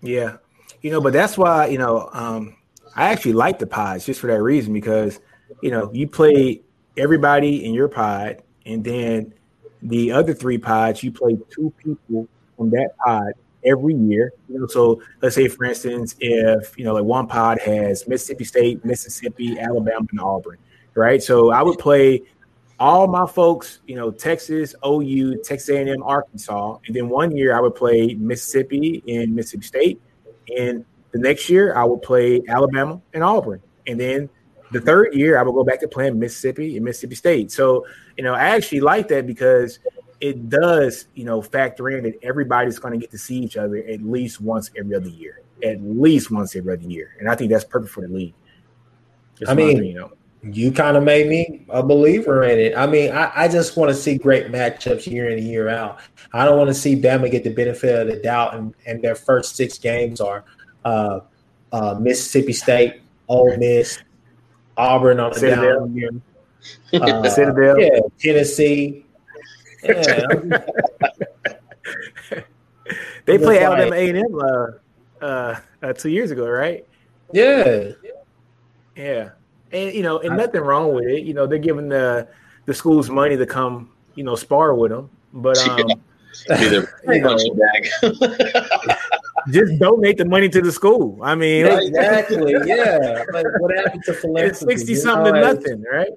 Yeah, 0.00 0.36
you 0.82 0.90
know, 0.90 1.00
but 1.00 1.12
that's 1.12 1.36
why, 1.36 1.66
you 1.66 1.78
know, 1.78 2.08
um, 2.12 2.56
I 2.94 3.10
actually 3.10 3.32
like 3.32 3.58
the 3.58 3.66
pods 3.66 4.06
just 4.06 4.20
for 4.20 4.28
that 4.28 4.40
reason 4.40 4.72
because, 4.72 5.20
you 5.60 5.70
know, 5.70 5.90
you 5.92 6.08
play 6.08 6.62
everybody 6.96 7.64
in 7.64 7.74
your 7.74 7.88
pod, 7.88 8.42
and 8.64 8.84
then 8.84 9.34
the 9.82 10.12
other 10.12 10.34
three 10.34 10.58
pods, 10.58 11.02
you 11.02 11.12
play 11.12 11.36
two 11.50 11.72
people 11.82 12.28
from 12.56 12.70
that 12.70 12.90
pod 13.04 13.32
every 13.64 13.94
year. 13.94 14.32
You 14.48 14.60
know, 14.60 14.66
so 14.66 15.02
let's 15.22 15.34
say, 15.34 15.48
for 15.48 15.64
instance, 15.64 16.14
if 16.20 16.78
you 16.78 16.84
know, 16.84 16.94
like 16.94 17.04
one 17.04 17.26
pod 17.26 17.58
has 17.60 18.06
Mississippi 18.08 18.44
State, 18.44 18.84
Mississippi, 18.84 19.58
Alabama, 19.58 20.06
and 20.10 20.20
Auburn, 20.20 20.58
right? 20.94 21.22
So 21.22 21.50
I 21.50 21.62
would 21.62 21.78
play 21.78 22.22
all 22.80 23.08
my 23.08 23.26
folks, 23.26 23.80
you 23.86 23.96
know, 23.96 24.10
Texas, 24.10 24.74
OU, 24.86 25.42
Texas 25.42 25.68
A&M, 25.68 26.02
Arkansas, 26.02 26.78
and 26.86 26.94
then 26.94 27.08
one 27.08 27.36
year 27.36 27.56
I 27.56 27.60
would 27.60 27.74
play 27.74 28.14
Mississippi 28.14 29.02
and 29.08 29.34
Mississippi 29.34 29.64
State, 29.64 30.00
and 30.56 30.84
the 31.12 31.18
next 31.18 31.48
year, 31.48 31.74
I 31.74 31.84
would 31.84 32.02
play 32.02 32.42
Alabama 32.48 33.00
and 33.14 33.22
Auburn. 33.22 33.62
And 33.86 33.98
then 33.98 34.28
the 34.72 34.80
third 34.80 35.14
year, 35.14 35.38
I 35.38 35.42
would 35.42 35.52
go 35.52 35.64
back 35.64 35.80
to 35.80 35.88
playing 35.88 36.18
Mississippi 36.18 36.76
and 36.76 36.84
Mississippi 36.84 37.14
State. 37.14 37.50
So, 37.50 37.86
you 38.16 38.24
know, 38.24 38.34
I 38.34 38.50
actually 38.50 38.80
like 38.80 39.08
that 39.08 39.26
because 39.26 39.78
it 40.20 40.48
does, 40.48 41.06
you 41.14 41.24
know, 41.24 41.40
factor 41.40 41.88
in 41.90 42.04
that 42.04 42.18
everybody's 42.22 42.78
going 42.78 42.92
to 42.92 42.98
get 42.98 43.10
to 43.10 43.18
see 43.18 43.38
each 43.38 43.56
other 43.56 43.76
at 43.76 44.02
least 44.02 44.40
once 44.40 44.70
every 44.76 44.94
other 44.94 45.08
year, 45.08 45.42
at 45.62 45.80
least 45.82 46.30
once 46.30 46.56
every 46.56 46.72
other 46.72 46.88
year. 46.88 47.14
And 47.20 47.28
I 47.28 47.34
think 47.34 47.50
that's 47.50 47.64
perfect 47.64 47.92
for 47.92 48.00
the 48.00 48.08
league. 48.12 48.34
Just 49.38 49.50
I 49.50 49.54
mean, 49.54 49.84
you 49.84 49.94
know, 49.94 50.12
you 50.42 50.72
kind 50.72 50.96
of 50.96 51.04
made 51.04 51.28
me 51.28 51.64
a 51.68 51.82
believer 51.82 52.44
in 52.44 52.58
it. 52.58 52.76
I 52.76 52.86
mean, 52.86 53.12
I, 53.12 53.30
I 53.34 53.48
just 53.48 53.76
want 53.76 53.90
to 53.90 53.94
see 53.94 54.16
great 54.16 54.48
matchups 54.48 55.06
year 55.06 55.30
in 55.30 55.38
and 55.38 55.46
year 55.46 55.68
out. 55.68 56.00
I 56.32 56.44
don't 56.44 56.58
want 56.58 56.68
to 56.68 56.74
see 56.74 57.00
Bama 57.00 57.30
get 57.30 57.44
the 57.44 57.50
benefit 57.50 58.00
of 58.00 58.08
the 58.08 58.22
doubt, 58.22 58.54
and, 58.54 58.74
and 58.86 59.02
their 59.02 59.14
first 59.14 59.56
six 59.56 59.78
games 59.78 60.20
are 60.20 60.44
uh, 60.84 61.20
uh, 61.72 61.96
Mississippi 62.00 62.52
State, 62.52 63.02
Ole 63.28 63.56
Miss, 63.56 64.00
Auburn 64.76 65.20
on 65.20 65.32
the 65.32 65.40
Citadel. 65.40 65.80
down 65.80 65.94
year, 65.94 66.10
uh, 66.94 67.28
Citadel, 67.28 67.80
yeah, 67.80 68.00
Tennessee. 68.18 69.04
Yeah. 69.82 70.26
they 73.24 73.38
play 73.38 73.62
Alabama 73.62 73.94
A 73.94 74.08
and 74.08 74.18
M 74.18 74.40
uh, 74.40 75.24
uh, 75.24 75.60
uh, 75.82 75.92
two 75.92 76.10
years 76.10 76.30
ago, 76.30 76.48
right? 76.48 76.84
Yeah, 77.32 77.90
yeah 78.96 79.30
and 79.72 79.94
you 79.94 80.02
know, 80.02 80.18
and 80.18 80.36
nothing 80.36 80.60
wrong 80.60 80.94
with 80.94 81.06
it. 81.06 81.24
You 81.24 81.34
know, 81.34 81.46
they're 81.46 81.58
giving 81.58 81.88
the 81.88 82.28
the 82.66 82.74
schools 82.74 83.10
money 83.10 83.36
to 83.36 83.46
come, 83.46 83.90
you 84.14 84.24
know, 84.24 84.34
spar 84.34 84.74
with 84.74 84.90
them. 84.90 85.10
But 85.32 85.58
um, 85.68 86.02
you 86.60 86.70
know, 86.70 87.38
just 89.50 89.78
donate 89.78 90.18
the 90.18 90.24
money 90.24 90.48
to 90.48 90.60
the 90.60 90.72
school. 90.72 91.18
I 91.22 91.34
mean, 91.34 91.66
exactly, 91.66 92.54
yeah. 92.66 93.24
Like 93.32 93.46
what 93.58 93.76
happened 93.76 94.04
to 94.04 94.14
philanthropy? 94.14 94.50
It's 94.50 94.60
sixty 94.60 94.94
something 94.94 95.34
to 95.34 95.40
nothing, 95.40 95.84
right? 95.90 96.10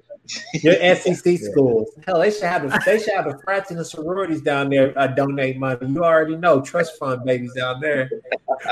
Your 0.54 0.74
SEC 0.94 1.38
schools, 1.38 1.90
hell, 2.06 2.20
they 2.20 2.30
should 2.30 2.44
have 2.44 2.62
the, 2.62 2.80
they 2.86 2.98
should 2.98 3.12
have 3.12 3.24
the 3.24 3.38
frats 3.44 3.70
and 3.70 3.80
the 3.80 3.84
sororities 3.84 4.40
down 4.40 4.70
there 4.70 4.96
uh, 4.96 5.08
donate 5.08 5.58
money. 5.58 5.86
You 5.86 6.04
already 6.04 6.36
know 6.36 6.60
trust 6.60 6.98
fund 6.98 7.24
babies 7.24 7.52
down 7.54 7.80
there. 7.80 8.08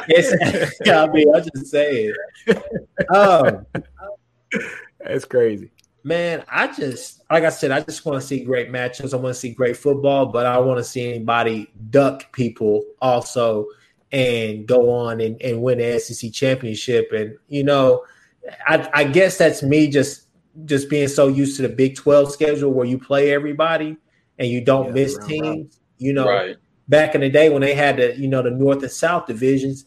It's, 0.09 0.33
I 0.89 1.09
mean, 1.09 1.35
I'm 1.35 1.43
just 1.43 1.67
saying. 1.67 2.15
Um, 3.13 3.67
that's 5.01 5.25
crazy. 5.25 5.71
Man, 6.03 6.45
I 6.49 6.73
just 6.73 7.23
like 7.31 7.45
I 7.45 7.51
said, 7.51 7.71
I 7.71 7.81
just 7.81 8.07
want 8.07 8.21
to 8.21 8.27
see 8.27 8.43
great 8.43 8.71
matches. 8.71 9.13
I 9.13 9.19
want 9.19 9.35
to 9.35 9.41
see 9.41 9.53
great 9.53 9.77
football, 9.77 10.27
but 10.27 10.47
I 10.47 10.59
want 10.59 10.79
to 10.79 10.85
see 10.85 11.09
anybody 11.09 11.71
duck 11.91 12.33
people 12.33 12.85
also 13.03 13.67
and 14.13 14.67
go 14.67 14.91
on 14.91 15.21
and, 15.21 15.41
and 15.43 15.63
win 15.63 15.79
the 15.79 15.99
SEC 16.01 16.33
championship. 16.33 17.13
And 17.13 17.37
you 17.49 17.65
know, 17.65 18.05
I, 18.67 18.89
I 18.95 19.05
guess 19.05 19.39
that's 19.39 19.63
me 19.63 19.89
just 19.89 20.27
just 20.65 20.89
being 20.91 21.09
so 21.09 21.29
used 21.29 21.57
to 21.57 21.63
the 21.63 21.69
Big 21.69 21.97
12 21.97 22.33
schedule 22.33 22.73
where 22.73 22.87
you 22.87 22.99
play 22.99 23.33
everybody 23.33 23.97
and 24.39 24.49
you 24.49 24.61
don't 24.61 24.87
yeah, 24.87 24.93
miss 24.93 25.19
teams. 25.19 25.81
You 25.99 26.15
know, 26.15 26.27
right. 26.27 26.57
back 26.89 27.15
in 27.15 27.21
the 27.21 27.29
day 27.29 27.51
when 27.51 27.61
they 27.61 27.75
had 27.75 27.99
the, 27.99 28.17
you 28.17 28.27
know, 28.27 28.43
the 28.43 28.51
North 28.51 28.83
and 28.83 28.91
South 28.91 29.27
divisions, 29.27 29.85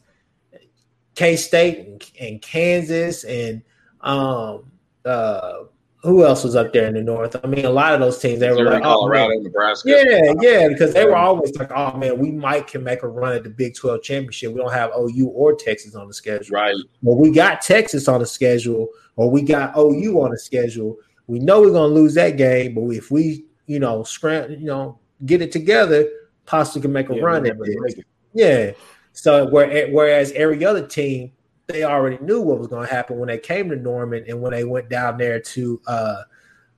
K 1.16 1.36
State 1.36 1.80
and, 1.80 2.12
and 2.20 2.42
Kansas 2.42 3.24
and 3.24 3.64
um, 4.02 4.72
uh, 5.04 5.64
who 6.04 6.26
else 6.26 6.44
was 6.44 6.56
up 6.56 6.74
there 6.74 6.86
in 6.88 6.96
the 6.96 7.02
north? 7.02 7.36
I 7.42 7.48
mean, 7.48 7.66
a 7.66 7.70
lot 7.70 7.94
of 7.94 8.02
those 8.02 8.20
teams 8.20 8.42
they 8.42 8.52
were 8.52 8.64
like, 8.64 8.84
oh, 8.84 9.00
Colorado, 9.00 9.36
oh, 9.38 9.42
Nebraska. 9.42 9.90
Yeah, 9.90 10.34
yeah, 10.42 10.68
because 10.68 10.94
they 10.94 11.06
were 11.06 11.16
always 11.16 11.56
like, 11.56 11.72
oh 11.72 11.96
man, 11.98 12.20
we 12.20 12.30
might 12.30 12.68
can 12.68 12.84
make 12.84 13.04
a 13.04 13.08
run 13.08 13.34
at 13.34 13.44
the 13.44 13.50
Big 13.50 13.76
Twelve 13.76 14.04
championship. 14.04 14.52
We 14.52 14.60
don't 14.60 14.74
have 14.74 14.92
OU 14.98 15.28
or 15.30 15.56
Texas 15.56 15.96
on 15.96 16.08
the 16.08 16.14
schedule, 16.14 16.54
right? 16.54 16.76
Well, 17.02 17.18
we 17.18 17.32
got 17.32 17.62
Texas 17.62 18.10
on 18.10 18.20
the 18.20 18.26
schedule, 18.26 18.90
or 19.16 19.32
we 19.32 19.42
got 19.42 19.78
OU 19.78 20.22
on 20.22 20.32
the 20.32 20.38
schedule. 20.38 20.98
We 21.28 21.40
know 21.40 21.62
we're 21.62 21.72
gonna 21.72 21.94
lose 21.94 22.16
that 22.16 22.36
game, 22.36 22.76
but 22.76 22.82
if 22.90 23.10
we, 23.10 23.46
you 23.66 23.80
know, 23.80 24.04
scram, 24.04 24.52
you 24.52 24.66
know, 24.66 25.00
get 25.26 25.42
it 25.42 25.54
together, 25.54 26.06
possibly 26.46 26.82
can 26.82 26.92
make 26.92 27.10
a 27.10 27.16
yeah, 27.16 27.22
run 27.22 27.46
at 27.46 27.56
it. 27.58 28.06
Yeah. 28.34 28.72
So 29.14 29.48
where, 29.50 29.88
whereas 29.90 30.32
every 30.34 30.66
other 30.66 30.86
team 30.86 31.32
they 31.68 31.84
already 31.84 32.18
knew 32.24 32.42
what 32.42 32.60
was 32.60 32.68
going 32.68 32.88
to 32.88 32.94
happen 32.94 33.18
when 33.18 33.28
they 33.28 33.38
came 33.38 33.70
to 33.70 33.76
Norman 33.76 34.26
and 34.28 34.42
when 34.42 34.52
they 34.52 34.64
went 34.64 34.90
down 34.90 35.18
there 35.18 35.40
to 35.40 35.82
uh 35.88 36.24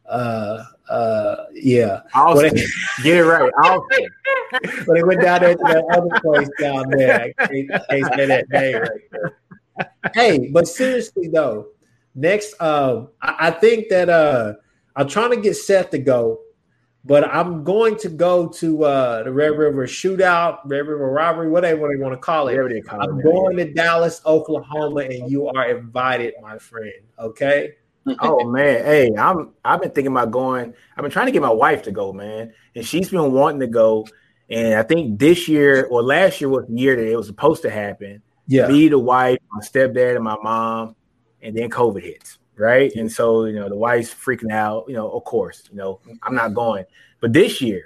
uh 0.08 0.64
uh 0.90 1.36
yeah 1.54 2.02
Austin. 2.14 2.56
They, 2.56 2.66
get 3.04 3.18
it 3.18 3.24
right 3.24 3.52
Austin. 3.64 4.08
when 4.86 4.96
they 4.96 5.04
went 5.04 5.22
down 5.22 5.42
there 5.42 5.56
to 5.56 5.64
that 5.64 5.86
other 5.92 6.22
place 6.22 6.50
down 6.60 6.90
there 6.92 7.34
they, 7.50 7.68
they 7.90 8.02
said 8.04 8.30
that 8.30 8.50
name 8.50 8.82
right 8.82 9.02
there. 9.12 9.38
hey 10.14 10.50
but 10.52 10.68
seriously 10.68 11.28
though 11.28 11.70
next 12.14 12.60
um 12.62 13.10
I, 13.22 13.48
I 13.48 13.52
think 13.52 13.90
that 13.90 14.10
uh 14.10 14.54
I'm 14.96 15.10
trying 15.10 15.32
to 15.32 15.38
get 15.38 15.56
Seth 15.56 15.90
to 15.90 15.98
go 15.98 16.40
but 17.06 17.24
I'm 17.24 17.64
going 17.64 17.98
to 18.00 18.10
go 18.10 18.48
to 18.48 18.84
uh, 18.84 19.24
the 19.24 19.32
Red 19.32 19.58
River 19.58 19.86
Shootout, 19.86 20.62
Red 20.66 20.88
River 20.88 21.12
Robbery, 21.12 21.50
whatever 21.50 21.88
they 21.88 22.02
want 22.02 22.14
to 22.14 22.18
call 22.18 22.48
it. 22.48 22.56
Call 22.86 23.00
I'm 23.00 23.20
it, 23.20 23.24
going 23.24 23.58
to 23.58 23.72
Dallas, 23.74 24.22
Oklahoma, 24.26 25.02
and 25.02 25.30
you 25.30 25.48
are 25.48 25.70
invited, 25.70 26.34
my 26.42 26.58
friend. 26.58 26.94
Okay. 27.20 27.74
oh 28.20 28.48
man, 28.50 28.86
hey, 28.86 29.12
I'm 29.18 29.54
I've 29.64 29.82
been 29.82 29.90
thinking 29.90 30.12
about 30.12 30.30
going. 30.30 30.74
I've 30.96 31.02
been 31.02 31.12
trying 31.12 31.26
to 31.26 31.32
get 31.32 31.42
my 31.42 31.50
wife 31.50 31.84
to 31.84 31.92
go, 31.92 32.14
man, 32.14 32.54
and 32.76 32.86
she's 32.86 33.10
been 33.10 33.32
wanting 33.32 33.62
to 33.62 33.68
go. 33.68 34.06
And 34.48 34.76
I 34.76 34.84
think 34.84 35.20
this 35.20 35.48
year 35.48 35.86
or 35.86 36.04
last 36.04 36.40
year 36.40 36.50
was 36.50 36.68
the 36.68 36.80
year 36.80 36.96
that 36.96 37.12
it 37.12 37.16
was 37.16 37.26
supposed 37.26 37.64
to 37.64 37.72
happen. 37.72 38.22
Yeah, 38.48 38.68
me, 38.68 38.90
the 38.90 39.00
wife, 39.00 39.40
my 39.52 39.62
stepdad, 39.62 40.16
and 40.16 40.24
my 40.24 40.38
mom, 40.44 40.96
and 41.42 41.58
then 41.58 41.72
COVID 41.72 42.04
hits 42.04 42.38
right? 42.58 42.92
And 42.96 43.12
so, 43.12 43.46
you 43.46 43.56
know, 43.56 43.70
the 43.70 43.76
wife's 43.76 44.14
freaking 44.14 44.52
out. 44.52 44.86
You 44.88 44.96
know, 44.96 45.10
of 45.10 45.24
course, 45.24 45.64
you 45.72 45.78
know, 45.78 46.00
I'm 46.24 46.36
not 46.36 46.54
going. 46.54 46.86
But 47.20 47.34
this 47.34 47.62
year, 47.62 47.84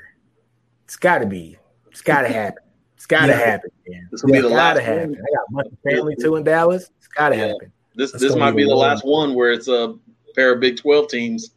it's 0.85 0.95
got 0.95 1.19
to 1.19 1.25
be. 1.25 1.57
It's 1.91 2.01
got 2.01 2.21
to 2.21 2.29
happen. 2.33 2.63
It's 2.95 3.05
got 3.05 3.27
to 3.27 3.31
yeah. 3.31 3.45
happen. 3.45 3.71
Man. 3.87 4.07
This 4.11 4.23
will 4.23 4.33
be 4.33 4.41
the 4.41 4.49
last. 4.49 4.79
Happen. 4.81 5.15
I 5.15 5.35
got 5.35 5.45
a 5.49 5.53
bunch 5.53 5.67
of 5.71 5.79
family 5.89 6.15
too 6.19 6.35
in 6.35 6.43
Dallas. 6.43 6.89
It's 6.97 7.07
got 7.07 7.29
to 7.29 7.35
yeah. 7.35 7.47
happen. 7.47 7.71
This 7.95 8.11
this 8.13 8.35
might 8.35 8.55
be 8.55 8.65
the 8.65 8.75
last 8.75 9.05
one 9.05 9.35
where 9.35 9.51
it's 9.51 9.67
a 9.67 9.95
pair 10.35 10.53
of 10.53 10.59
Big 10.59 10.77
Twelve 10.77 11.09
teams. 11.09 11.51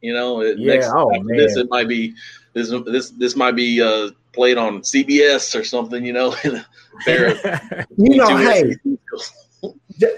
You 0.00 0.14
know, 0.14 0.42
yeah. 0.42 0.74
Next, 0.74 0.88
oh, 0.94 1.10
man. 1.10 1.36
this 1.36 1.56
it 1.56 1.68
might 1.70 1.88
be 1.88 2.14
this 2.52 2.72
this 2.86 3.10
this 3.10 3.36
might 3.36 3.56
be 3.56 3.82
uh, 3.82 4.10
played 4.32 4.56
on 4.56 4.80
CBS 4.80 5.58
or 5.58 5.64
something. 5.64 6.04
You 6.04 6.12
know, 6.12 6.34
you 6.44 8.16
know, 8.16 8.36
hey 8.36 8.74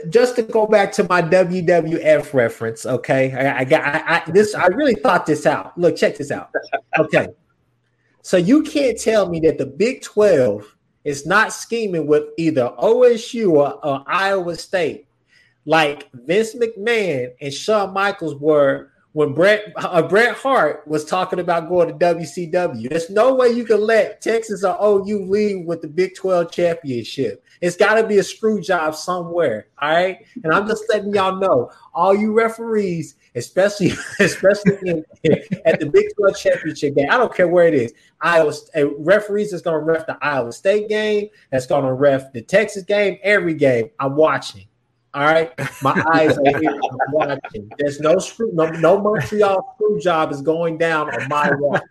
just 0.08 0.36
to 0.36 0.42
go 0.42 0.66
back 0.66 0.92
to 0.92 1.04
my 1.04 1.22
WWF 1.22 2.34
reference, 2.34 2.84
okay? 2.84 3.32
I, 3.32 3.64
got 3.64 3.82
I, 3.82 4.16
I, 4.16 4.30
this. 4.30 4.54
I 4.54 4.66
really 4.66 4.94
thought 4.94 5.26
this 5.26 5.46
out. 5.46 5.76
Look, 5.78 5.96
check 5.96 6.16
this 6.16 6.30
out. 6.30 6.50
Okay, 6.98 7.28
so 8.22 8.36
you 8.36 8.62
can't 8.62 8.98
tell 8.98 9.28
me 9.28 9.40
that 9.40 9.58
the 9.58 9.66
Big 9.66 10.02
Twelve 10.02 10.76
is 11.04 11.26
not 11.26 11.52
scheming 11.52 12.06
with 12.06 12.24
either 12.36 12.74
OSU 12.78 13.52
or, 13.52 13.84
or 13.84 14.04
Iowa 14.06 14.56
State, 14.56 15.06
like 15.64 16.10
Vince 16.12 16.54
McMahon 16.54 17.32
and 17.40 17.52
Shawn 17.52 17.94
Michaels 17.94 18.36
were 18.36 18.89
when 19.12 19.34
Brett 19.34 19.72
uh, 19.76 20.02
Bret 20.02 20.36
Hart 20.36 20.86
was 20.86 21.04
talking 21.04 21.40
about 21.40 21.68
going 21.68 21.88
to 21.88 21.94
WCW. 21.94 22.88
There's 22.88 23.10
no 23.10 23.34
way 23.34 23.48
you 23.48 23.64
can 23.64 23.80
let 23.80 24.20
Texas 24.20 24.62
or 24.62 24.76
OU 24.80 25.26
leave 25.26 25.66
with 25.66 25.82
the 25.82 25.88
Big 25.88 26.14
12 26.14 26.52
championship. 26.52 27.44
It's 27.60 27.76
got 27.76 27.94
to 27.94 28.06
be 28.06 28.18
a 28.18 28.22
screw 28.22 28.60
job 28.60 28.94
somewhere. 28.94 29.66
All 29.80 29.90
right. 29.90 30.18
And 30.44 30.52
I'm 30.52 30.66
just 30.66 30.84
letting 30.88 31.12
y'all 31.12 31.36
know, 31.40 31.70
all 31.92 32.14
you 32.14 32.32
referees, 32.32 33.16
especially 33.34 33.92
especially 34.20 34.78
in, 34.84 35.04
at 35.66 35.80
the 35.80 35.90
Big 35.92 36.06
12 36.16 36.36
championship 36.36 36.94
game, 36.94 37.08
I 37.10 37.16
don't 37.16 37.34
care 37.34 37.48
where 37.48 37.66
it 37.66 37.74
is. 37.74 37.92
Iowa 38.20 38.52
a 38.74 38.86
referees 38.98 39.52
is 39.52 39.62
going 39.62 39.80
to 39.80 39.84
ref 39.84 40.06
the 40.06 40.18
Iowa 40.22 40.52
State 40.52 40.88
game. 40.88 41.28
That's 41.50 41.66
going 41.66 41.84
to 41.84 41.92
ref 41.92 42.32
the 42.32 42.42
Texas 42.42 42.84
game. 42.84 43.18
Every 43.22 43.54
game 43.54 43.90
I'm 43.98 44.14
watching. 44.14 44.66
All 45.12 45.24
right, 45.24 45.52
my 45.82 46.02
eyes 46.12 46.38
are 46.38 46.58
here. 46.60 46.70
I'm 46.70 47.12
watching. 47.12 47.70
There's 47.78 47.98
no 48.00 48.18
screw, 48.18 48.50
no, 48.52 48.66
no 48.70 49.00
Montreal 49.00 49.74
screw 49.74 50.00
job 50.00 50.30
is 50.30 50.40
going 50.40 50.78
down 50.78 51.12
on 51.12 51.28
my 51.28 51.50
watch. 51.58 51.82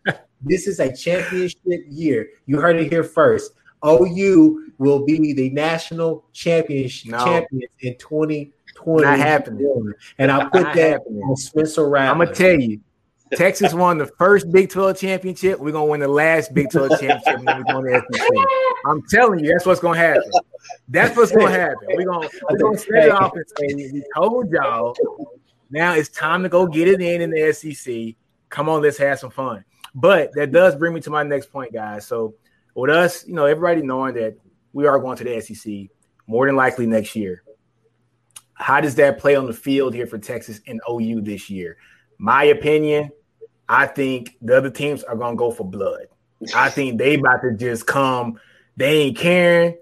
This 0.41 0.67
is 0.67 0.79
a 0.79 0.95
championship 0.95 1.83
year. 1.89 2.29
You 2.45 2.61
heard 2.61 2.77
it 2.77 2.89
here 2.89 3.03
first. 3.03 3.53
OU 3.85 4.71
will 4.77 5.05
be 5.05 5.33
the 5.33 5.49
national 5.49 6.23
championship 6.31 7.11
no. 7.11 7.17
champions 7.25 7.71
in 7.81 7.97
2020. 7.97 9.03
Not 9.03 9.19
happening. 9.19 9.93
And 10.17 10.31
I 10.31 10.45
put 10.45 10.63
Not 10.63 10.75
that 10.75 10.91
happening. 10.91 11.21
on 11.23 11.35
Spencer 11.35 11.89
Rattler. 11.89 12.11
I'm 12.11 12.25
gonna 12.25 12.33
tell 12.33 12.57
you, 12.57 12.79
Texas 13.35 13.73
won 13.73 13.97
the 13.97 14.07
first 14.07 14.51
Big 14.51 14.69
12 14.69 14.97
championship. 14.97 15.59
We're 15.59 15.71
gonna 15.71 15.85
win 15.85 15.99
the 15.99 16.07
last 16.07 16.53
Big 16.53 16.69
12 16.71 16.99
championship 16.99 17.43
when 17.43 17.57
we 17.57 17.63
go 17.63 17.81
to 17.81 18.03
SEC. 18.11 18.29
I'm 18.85 19.03
telling 19.09 19.43
you, 19.43 19.51
that's 19.51 19.65
what's 19.65 19.79
gonna 19.79 19.97
happen. 19.97 20.31
That's 20.87 21.15
what's 21.15 21.31
gonna 21.31 21.51
happen. 21.51 21.87
We're 21.89 22.05
gonna, 22.05 22.29
we're 22.49 22.57
gonna 22.57 22.77
set 22.77 23.05
it 23.05 23.11
off 23.11 23.33
and 23.33 23.45
say 23.57 23.75
we 23.75 24.03
told 24.15 24.51
y'all. 24.51 24.95
Now 25.69 25.93
it's 25.93 26.09
time 26.09 26.43
to 26.43 26.49
go 26.49 26.65
get 26.65 26.87
it 26.87 27.01
in 27.01 27.21
in 27.21 27.29
the 27.29 27.53
SEC. 27.53 28.15
Come 28.49 28.69
on, 28.69 28.81
let's 28.81 28.97
have 28.97 29.19
some 29.19 29.29
fun. 29.29 29.63
But 29.93 30.31
that 30.33 30.51
does 30.51 30.75
bring 30.75 30.93
me 30.93 31.01
to 31.01 31.09
my 31.09 31.23
next 31.23 31.51
point, 31.51 31.73
guys. 31.73 32.05
So 32.07 32.35
with 32.75 32.89
us, 32.89 33.27
you 33.27 33.33
know, 33.33 33.45
everybody 33.45 33.81
knowing 33.81 34.15
that 34.15 34.37
we 34.73 34.87
are 34.87 34.99
going 34.99 35.17
to 35.17 35.23
the 35.23 35.41
SEC 35.41 35.89
more 36.27 36.45
than 36.45 36.55
likely 36.55 36.85
next 36.85 37.15
year. 37.15 37.43
How 38.53 38.81
does 38.81 38.95
that 38.95 39.19
play 39.19 39.35
on 39.35 39.45
the 39.45 39.53
field 39.53 39.93
here 39.93 40.05
for 40.05 40.17
Texas 40.17 40.59
and 40.67 40.81
OU 40.89 41.21
this 41.21 41.49
year? 41.49 41.77
My 42.17 42.45
opinion, 42.45 43.09
I 43.69 43.85
think 43.85 44.35
the 44.41 44.57
other 44.57 44.71
teams 44.71 45.03
are 45.03 45.15
gonna 45.15 45.35
go 45.35 45.51
for 45.51 45.63
blood. 45.63 46.07
I 46.55 46.71
think 46.71 46.97
they 46.97 47.15
about 47.15 47.41
to 47.43 47.53
just 47.55 47.85
come. 47.85 48.39
They 48.75 49.01
ain't 49.03 49.17
caring. 49.17 49.77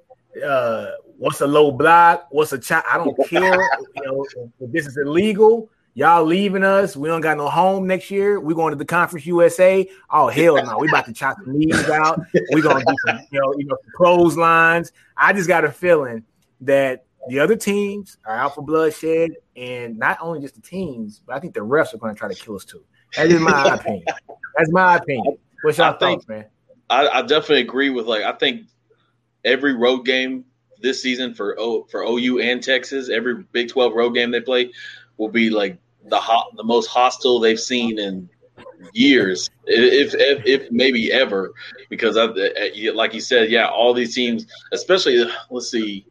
Uh, 0.45 0.88
what's 1.17 1.39
a 1.39 1.47
low 1.47 1.71
block? 1.71 2.27
What's 2.29 2.51
a 2.51 2.59
chop? 2.59 2.83
I 2.91 2.97
don't 2.97 3.15
care. 3.29 3.61
you 3.95 4.03
know, 4.03 4.25
if 4.59 4.71
this 4.71 4.88
is 4.88 4.97
illegal, 4.97 5.69
y'all 5.93 6.25
leaving 6.25 6.65
us. 6.65 6.97
We 6.97 7.07
don't 7.07 7.21
got 7.21 7.38
no 7.38 7.47
home 7.47 7.88
next 7.88 8.11
year. 8.11 8.41
We 8.41 8.53
going 8.53 8.71
to 8.71 8.77
the 8.77 8.85
Conference 8.85 9.25
USA. 9.25 9.89
Oh 10.09 10.27
hell 10.27 10.61
no, 10.63 10.79
we 10.79 10.89
about 10.89 11.05
to 11.05 11.13
chop 11.13 11.38
the 11.45 11.53
knees 11.53 11.89
out. 11.89 12.19
We 12.53 12.61
gonna 12.61 12.83
do 12.83 12.95
some, 13.05 13.19
you 13.31 13.39
know, 13.39 13.53
you 13.57 13.65
know, 13.67 13.77
clotheslines. 13.95 14.91
I 15.15 15.31
just 15.31 15.47
got 15.47 15.63
a 15.63 15.71
feeling 15.71 16.25
that 16.61 17.05
the 17.29 17.39
other 17.39 17.55
teams 17.55 18.17
are 18.25 18.35
out 18.35 18.55
for 18.55 18.63
bloodshed, 18.63 19.31
and 19.55 19.97
not 19.97 20.17
only 20.21 20.41
just 20.41 20.55
the 20.55 20.61
teams, 20.61 21.21
but 21.25 21.35
I 21.35 21.39
think 21.39 21.53
the 21.53 21.61
refs 21.61 21.93
are 21.93 21.97
going 21.97 22.13
to 22.13 22.19
try 22.19 22.27
to 22.27 22.35
kill 22.35 22.55
us 22.55 22.65
too. 22.65 22.83
That 23.15 23.31
is 23.31 23.39
my 23.39 23.75
opinion. 23.75 24.05
That's 24.57 24.71
my 24.71 24.97
opinion. 24.97 25.37
What's 25.61 25.77
your 25.77 25.87
I 25.87 25.91
thoughts, 25.91 26.25
think, 26.25 26.29
man? 26.29 26.45
I, 26.89 27.07
I, 27.07 27.21
definitely 27.21 27.61
agree 27.61 27.89
with 27.89 28.05
like 28.05 28.23
I 28.23 28.33
think 28.33 28.67
every 29.43 29.73
road 29.73 30.03
game 30.03 30.45
this 30.81 31.01
season 31.01 31.33
for 31.33 31.59
o, 31.59 31.83
for 31.85 32.01
OU 32.03 32.39
and 32.39 32.63
Texas, 32.63 33.09
every 33.09 33.43
Big 33.51 33.69
Twelve 33.69 33.93
road 33.93 34.11
game 34.11 34.31
they 34.31 34.41
play 34.41 34.71
will 35.17 35.29
be 35.29 35.49
like 35.49 35.77
the 36.05 36.19
hot, 36.19 36.55
the 36.55 36.63
most 36.63 36.87
hostile 36.87 37.39
they've 37.39 37.59
seen 37.59 37.99
in 37.99 38.29
years, 38.93 39.49
if, 39.65 40.13
if, 40.15 40.45
if 40.45 40.71
maybe 40.71 41.11
ever, 41.11 41.53
because 41.89 42.17
I, 42.17 42.27
like 42.93 43.13
you 43.13 43.21
said, 43.21 43.49
yeah, 43.49 43.67
all 43.67 43.93
these 43.93 44.15
teams, 44.15 44.45
especially 44.71 45.23
let's 45.49 45.69
see, 45.69 46.05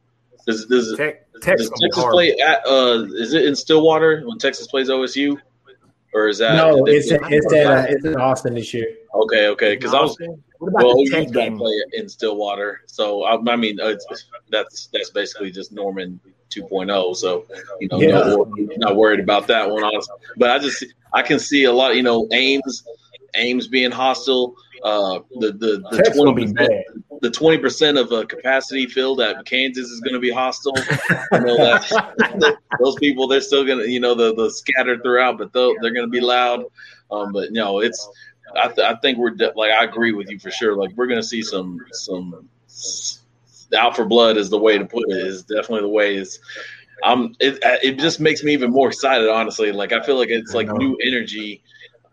does, 0.47 0.66
does, 0.66 0.97
Tech, 0.97 1.32
does 1.32 1.42
Texas 1.42 1.70
play 1.92 2.36
at 2.38 2.66
uh, 2.66 3.05
is 3.14 3.34
it 3.34 3.44
in 3.44 3.57
Stillwater 3.57 4.22
when 4.26 4.38
Texas 4.38 4.66
plays 4.66 4.88
OSU? 4.88 5.38
Or 6.17 6.29
is 6.29 6.39
that 6.39 6.57
no? 6.57 6.87
It's 6.87 7.11
a, 7.11 7.19
it's 7.29 7.53
at 7.53 7.67
uh, 7.67 7.87
it's 7.89 8.05
in 8.07 8.17
Austin 8.17 8.55
this 8.55 8.73
year. 8.73 8.89
Okay, 9.14 9.49
okay, 9.49 9.77
because 9.77 9.93
I 9.93 10.01
was 10.01 10.17
well, 10.59 10.99
you 10.99 11.11
don't 11.11 11.59
play 11.59 11.83
in 11.93 12.09
Stillwater, 12.09 12.81
so 12.87 13.25
I, 13.25 13.37
I 13.53 13.57
mean 13.57 13.77
that's 13.77 14.89
that's 14.89 15.11
basically 15.11 15.51
just 15.51 15.73
Norman 15.73 16.19
2.0. 16.49 17.17
So 17.17 17.45
you 17.81 17.89
know, 17.89 18.01
yeah. 18.01 18.12
no, 18.12 18.47
not 18.79 18.97
worried 18.97 19.21
about 19.21 19.47
that 19.49 19.71
one. 19.71 19.85
But 20.39 20.51
I 20.51 20.59
just 20.59 20.87
I 21.12 21.21
can 21.21 21.39
see 21.39 21.64
a 21.64 21.73
lot. 21.73 21.97
You 21.97 22.03
know, 22.03 22.27
Ames 22.33 22.83
Ames 23.35 23.69
being 23.69 23.91
hostile. 23.91 24.55
Uh, 24.83 25.21
the 25.41 25.53
the 25.53 25.85
the 25.91 26.12
twenty 26.14 26.47
the 27.21 27.31
twenty 27.31 27.59
percent 27.59 27.99
of 27.99 28.12
uh, 28.12 28.25
capacity 28.27 28.87
filled 28.87 29.21
at 29.21 29.45
Kansas 29.45 29.89
is 29.89 30.01
going 30.01 30.14
to 30.14 30.21
be 30.21 30.31
hostile. 30.31 30.75
you 30.77 31.41
know 31.41 31.57
that 31.57 32.57
those 32.81 32.97
people 32.97 33.27
they're 33.27 33.41
still 33.41 33.64
going 33.64 33.79
to 33.79 33.89
you 33.89 34.01
know 34.01 34.14
the 34.14 34.35
the 34.35 34.51
scattered 34.51 35.03
throughout, 35.03 35.39
but 35.39 35.53
they're, 35.53 35.73
they're 35.81 35.93
going 35.93 36.07
to 36.07 36.11
be 36.11 36.21
loud. 36.21 36.64
Um, 37.11 37.33
but 37.33 37.53
no, 37.53 37.81
it's 37.81 38.09
I, 38.55 38.69
th- 38.69 38.87
I 38.87 38.95
think 38.97 39.19
we're 39.19 39.31
de- 39.31 39.53
like 39.57 39.73
I 39.73 39.85
agree 39.85 40.12
with 40.12 40.31
you 40.31 40.39
for 40.39 40.51
sure. 40.51 40.77
Like 40.77 40.93
we're 40.97 41.07
going 41.07 41.21
to 41.21 41.27
see 41.27 41.43
some 41.43 41.79
some 41.93 42.49
out 43.77 43.97
for 43.97 44.05
blood 44.05 44.37
is 44.37 44.51
the 44.51 44.59
way 44.59 44.79
to 44.79 44.85
put 44.85 45.05
it. 45.09 45.27
Is 45.27 45.43
definitely 45.43 45.83
the 45.83 45.89
way. 45.89 46.17
Is 46.17 46.39
I'm 47.03 47.35
it. 47.41 47.59
It 47.83 47.99
just 47.99 48.21
makes 48.21 48.43
me 48.43 48.53
even 48.53 48.71
more 48.71 48.89
excited. 48.89 49.29
Honestly, 49.29 49.73
like 49.73 49.93
I 49.93 50.03
feel 50.03 50.17
like 50.17 50.29
it's 50.29 50.55
like 50.55 50.69
new 50.69 50.97
energy, 51.05 51.62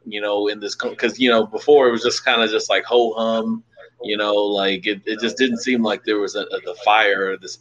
you 0.06 0.22
know, 0.22 0.48
in 0.48 0.60
this 0.60 0.76
because 0.76 1.20
you 1.20 1.30
know 1.30 1.46
before 1.46 1.88
it 1.88 1.92
was 1.92 2.04
just 2.04 2.26
kind 2.26 2.42
of 2.42 2.50
just 2.50 2.70
like 2.70 2.84
ho 2.84 3.14
hum, 3.14 3.64
you 4.04 4.18
know, 4.18 4.34
like 4.34 4.86
it, 4.88 5.02
it 5.06 5.20
just 5.20 5.38
didn't 5.38 5.60
seem 5.60 5.84
like 5.84 6.04
there 6.04 6.20
was 6.20 6.36
a, 6.36 6.42
a 6.42 6.62
the 6.62 6.76
fire 6.84 7.38
this 7.38 7.60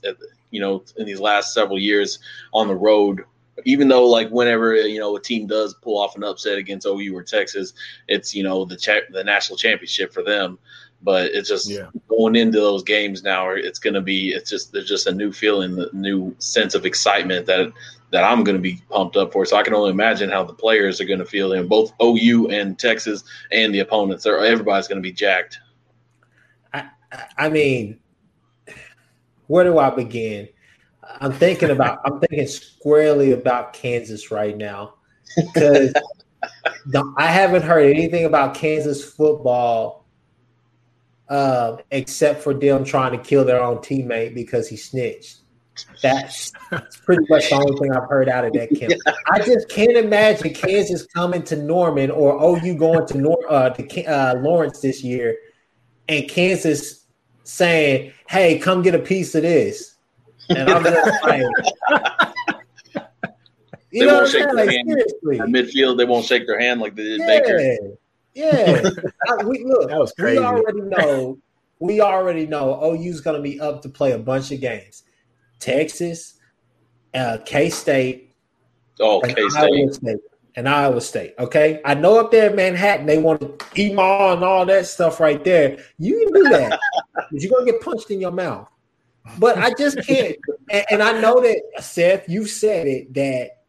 you 0.51 0.61
know 0.61 0.85
in 0.97 1.07
these 1.07 1.21
last 1.21 1.55
several 1.55 1.79
years 1.79 2.19
on 2.53 2.69
the 2.69 2.75
road 2.75 3.25
even 3.65 3.89
though 3.89 4.07
like 4.09 4.31
whenever 4.31 4.75
you 4.75 4.99
know 4.99 5.17
a 5.17 5.21
team 5.21 5.47
does 5.47 5.75
pull 5.75 5.99
off 5.99 6.17
an 6.17 6.25
upset 6.25 6.59
against 6.59 6.87
OU 6.87 7.15
or 7.15 7.23
Texas, 7.23 7.75
it's 8.09 8.35
you 8.35 8.43
know 8.43 8.65
the 8.65 8.77
cha- 8.77 9.07
the 9.11 9.25
national 9.25 9.59
championship 9.59 10.13
for 10.13 10.23
them. 10.23 10.59
But 11.05 11.33
it's 11.33 11.49
just 11.49 11.69
yeah. 11.69 11.89
going 12.09 12.37
into 12.37 12.61
those 12.61 12.85
games 12.85 13.25
now. 13.25 13.51
It's 13.51 13.81
going 13.81 13.95
to 13.95 14.01
be. 14.01 14.29
It's 14.29 14.49
just 14.49 14.73
there's 14.73 14.89
just 14.89 15.09
a 15.09 15.13
new 15.13 15.33
feeling, 15.33 15.75
the 15.75 15.91
new 15.93 16.35
sense 16.39 16.75
of 16.75 16.87
excitement 16.87 17.47
that 17.47 17.73
that 18.11 18.25
I'm 18.25 18.45
going 18.45 18.57
to 18.57 18.63
be 18.63 18.81
pumped 18.91 19.17
up 19.17 19.33
for. 19.33 19.45
So 19.45 19.57
I 19.57 19.63
can 19.63 19.75
only 19.75 19.91
imagine 19.91 20.31
how 20.31 20.45
the 20.45 20.53
players 20.53 21.01
are 21.01 21.07
going 21.07 21.19
to 21.19 21.25
feel 21.25 21.53
in 21.53 21.67
both 21.67 21.93
OU 22.01 22.49
and 22.51 22.79
Texas 22.79 23.25
and 23.51 23.75
the 23.75 23.81
opponents. 23.81 24.27
Everybody's 24.27 24.87
going 24.87 25.03
to 25.03 25.03
be 25.03 25.13
jacked. 25.13 25.59
I, 27.37 27.49
mean, 27.49 27.99
where 29.47 29.65
do 29.65 29.79
I 29.79 29.91
begin? 29.91 30.49
I'm 31.21 31.33
thinking 31.33 31.71
about 31.71 31.99
I'm 32.05 32.21
thinking 32.21 32.47
squarely 32.47 33.33
about 33.33 33.73
Kansas 33.73 34.31
right 34.31 34.57
now 34.57 34.95
because 35.37 35.93
I 37.17 37.27
haven't 37.27 37.63
heard 37.63 37.85
anything 37.85 38.25
about 38.25 38.55
Kansas 38.55 39.05
football 39.05 40.07
uh, 41.29 41.79
except 41.91 42.43
for 42.43 42.55
them 42.55 42.85
trying 42.85 43.13
to 43.13 43.19
kill 43.19 43.45
their 43.45 43.63
own 43.63 43.79
teammate 43.79 44.35
because 44.35 44.69
he 44.69 44.77
snitched. 44.77 45.39
That's, 46.03 46.53
that's 46.71 46.99
pretty 46.99 47.25
much 47.31 47.49
the 47.49 47.57
only 47.57 47.79
thing 47.79 47.93
I've 47.93 48.09
heard 48.09 48.29
out 48.29 48.45
of 48.45 48.53
that 48.53 48.69
camp. 48.79 48.93
I 49.33 49.39
just 49.39 49.69
can't 49.71 49.97
imagine 49.97 50.53
Kansas 50.53 51.07
coming 51.07 51.43
to 51.45 51.57
Norman 51.57 52.11
or 52.11 52.35
OU 52.35 52.75
going 52.75 53.07
to 53.07 53.19
Nor- 53.19 53.47
uh, 53.49 53.71
to 53.71 54.05
uh, 54.05 54.35
Lawrence 54.41 54.81
this 54.81 55.03
year, 55.03 55.37
and 56.09 56.29
Kansas 56.29 57.02
saying, 57.45 58.13
"Hey, 58.29 58.59
come 58.59 58.83
get 58.83 58.95
a 58.95 58.99
piece 58.99 59.35
of 59.35 59.43
this." 59.43 59.97
And 60.49 60.69
I'm 60.69 60.83
just 60.83 61.23
like, 61.25 61.43
you 63.91 64.01
they 64.01 64.07
know 64.07 64.19
won't 64.19 64.31
shake 64.31 64.45
their 64.45 64.55
like, 64.55 64.71
hand. 64.71 64.89
Seriously. 64.89 65.39
In 65.39 65.53
midfield, 65.53 65.99
they 65.99 66.05
won't 66.05 66.25
shake 66.25 66.47
their 66.47 66.59
hand 66.61 66.81
like 66.81 66.95
they 66.95 67.05
did 67.05 67.21
yeah. 67.21 67.27
Baker. 67.27 67.97
Yeah. 68.35 68.83
we 69.45 69.65
look, 69.65 69.91
that 69.91 69.99
was 69.99 70.13
crazy. 70.13 70.39
We 70.39 70.45
already 70.45 70.81
know 70.81 71.39
we 71.79 72.01
already 72.01 72.47
know 72.47 72.95
OU's 72.95 73.21
gonna 73.21 73.43
be 73.43 73.61
up 73.61 73.83
to 73.83 73.89
play 73.89 74.13
a 74.13 74.19
bunch 74.19 74.53
of 74.53 74.61
games. 74.61 75.03
Texas, 75.59 76.35
uh, 77.15 77.39
K 77.45 77.71
State, 77.71 78.35
oh 79.01 79.21
K 79.21 79.49
State. 79.49 80.21
And 80.55 80.69
Iowa 80.69 81.01
State. 81.01 81.35
Okay. 81.39 81.81
I 81.85 81.95
know 81.95 82.21
up 82.21 82.31
there 82.31 82.51
in 82.51 82.57
Manhattan 82.57 83.07
they 83.07 83.19
want 83.19 83.41
to 83.41 83.67
eat 83.75 83.93
and 83.93 83.99
all 83.99 84.67
that 84.67 84.87
stuff 84.87 85.19
right 85.19 85.43
there. 85.43 85.79
You 85.99 86.19
can 86.19 86.43
do 86.43 86.49
that. 86.51 86.79
but 87.15 87.27
you're 87.33 87.51
gonna 87.51 87.71
get 87.71 87.81
punched 87.81 88.11
in 88.11 88.21
your 88.21 88.33
mouth. 88.33 88.69
But 89.39 89.57
I 89.57 89.73
just 89.75 90.05
can't. 90.07 90.37
and, 90.71 90.85
and 90.91 91.03
I 91.03 91.21
know 91.21 91.41
that 91.41 91.63
Seth, 91.83 92.29
you 92.29 92.47
said 92.47 92.87
it 92.87 93.15
that 93.15 93.63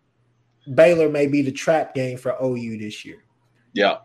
Baylor 0.73 1.09
may 1.09 1.27
be 1.27 1.41
the 1.41 1.51
trap 1.51 1.93
game 1.93 2.17
for 2.17 2.36
OU 2.43 2.79
this 2.79 3.05
year. 3.05 3.23
Yeah. 3.73 3.97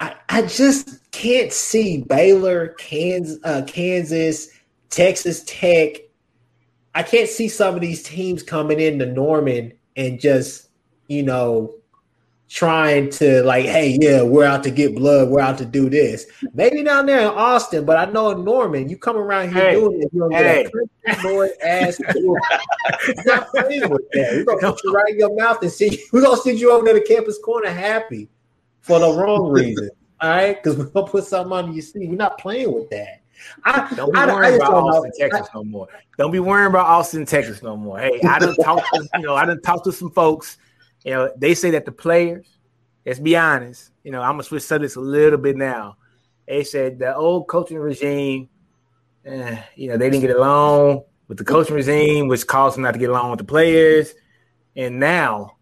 I, 0.00 0.14
I 0.28 0.42
just 0.42 1.10
can't 1.10 1.52
see 1.52 2.02
Baylor, 2.02 2.68
Kansas, 2.78 3.38
uh, 3.44 3.62
Kansas, 3.66 4.50
Texas 4.90 5.42
Tech. 5.46 6.02
I 6.94 7.02
can't 7.02 7.28
see 7.28 7.48
some 7.48 7.74
of 7.74 7.80
these 7.80 8.02
teams 8.02 8.42
coming 8.42 8.80
in 8.80 8.94
into 8.94 9.06
Norman 9.06 9.72
and 9.96 10.20
just, 10.20 10.68
you 11.08 11.22
know, 11.22 11.74
trying 12.48 13.10
to 13.10 13.42
like, 13.42 13.64
hey, 13.64 13.98
yeah, 14.00 14.22
we're 14.22 14.44
out 14.44 14.62
to 14.64 14.70
get 14.70 14.94
blood, 14.94 15.28
we're 15.28 15.40
out 15.40 15.58
to 15.58 15.64
do 15.64 15.90
this. 15.90 16.26
Maybe 16.54 16.82
down 16.82 17.06
there 17.06 17.20
in 17.20 17.26
Austin, 17.26 17.84
but 17.84 17.96
I 17.96 18.10
know 18.10 18.30
in 18.30 18.44
Norman, 18.44 18.88
you 18.88 18.96
come 18.96 19.16
around 19.16 19.52
here 19.52 19.62
hey, 19.62 19.74
doing 19.74 20.02
it, 20.02 20.10
you're 20.12 20.28
gonna 20.28 20.42
hey. 20.42 20.66
get 21.04 21.18
a 21.18 21.22
boy 21.22 21.48
ass. 21.62 21.98
You're 22.14 22.40
not 23.26 23.48
playing 23.48 23.90
with 23.90 24.08
that. 24.12 24.44
We're 24.46 24.60
gonna 24.60 24.72
put 24.72 24.84
you 24.84 24.92
right 24.92 25.08
in 25.08 25.18
your 25.18 25.34
mouth 25.34 25.60
and 25.62 25.70
see. 25.70 26.04
We're 26.12 26.22
gonna 26.22 26.36
send 26.36 26.60
you 26.60 26.72
over 26.72 26.86
to 26.86 26.94
the 26.94 27.00
campus 27.00 27.38
corner 27.38 27.70
happy 27.70 28.28
for 28.80 28.98
the 29.00 29.10
wrong 29.10 29.50
reason. 29.50 29.90
All 30.20 30.30
right, 30.30 30.62
because 30.62 30.78
we're 30.78 30.86
gonna 30.86 31.06
put 31.06 31.24
something 31.24 31.52
on 31.52 31.72
your 31.72 31.82
sleeve. 31.82 32.10
We're 32.10 32.16
not 32.16 32.38
playing 32.38 32.72
with 32.72 32.88
that. 32.90 33.22
I, 33.64 33.92
don't 33.94 34.12
be 34.12 34.18
worrying 34.18 34.56
about 34.56 34.72
Austin, 34.72 35.12
know. 35.18 35.28
Texas 35.28 35.48
no 35.54 35.64
more. 35.64 35.88
Don't 36.16 36.30
be 36.30 36.40
worrying 36.40 36.70
about 36.70 36.86
Austin, 36.86 37.26
Texas 37.26 37.62
no 37.62 37.76
more. 37.76 37.98
Hey, 37.98 38.18
I 38.26 38.38
done 38.38 38.56
talked 38.56 38.86
to 38.94 39.08
you 39.14 39.20
know, 39.20 39.34
I 39.34 39.44
done 39.44 39.60
talked 39.60 39.84
to 39.84 39.92
some 39.92 40.10
folks 40.10 40.56
you 41.06 41.12
know, 41.12 41.30
they 41.36 41.54
say 41.54 41.70
that 41.70 41.84
the 41.84 41.92
players, 41.92 42.58
let's 43.06 43.20
be 43.20 43.36
honest, 43.36 43.92
you 44.02 44.10
know, 44.10 44.20
I'm 44.20 44.32
gonna 44.32 44.42
switch 44.42 44.64
subjects 44.64 44.96
a 44.96 45.00
little 45.00 45.38
bit 45.38 45.56
now. 45.56 45.98
They 46.48 46.64
said 46.64 46.98
the 46.98 47.14
old 47.14 47.46
coaching 47.46 47.78
regime, 47.78 48.48
eh, 49.24 49.62
you 49.76 49.88
know, 49.88 49.96
they 49.96 50.10
didn't 50.10 50.26
get 50.26 50.36
along 50.36 51.04
with 51.28 51.38
the 51.38 51.44
coaching 51.44 51.76
regime, 51.76 52.26
which 52.26 52.44
caused 52.44 52.74
them 52.74 52.82
not 52.82 52.94
to 52.94 52.98
get 52.98 53.10
along 53.10 53.30
with 53.30 53.38
the 53.38 53.44
players. 53.44 54.14
And 54.74 54.98
now 54.98 55.58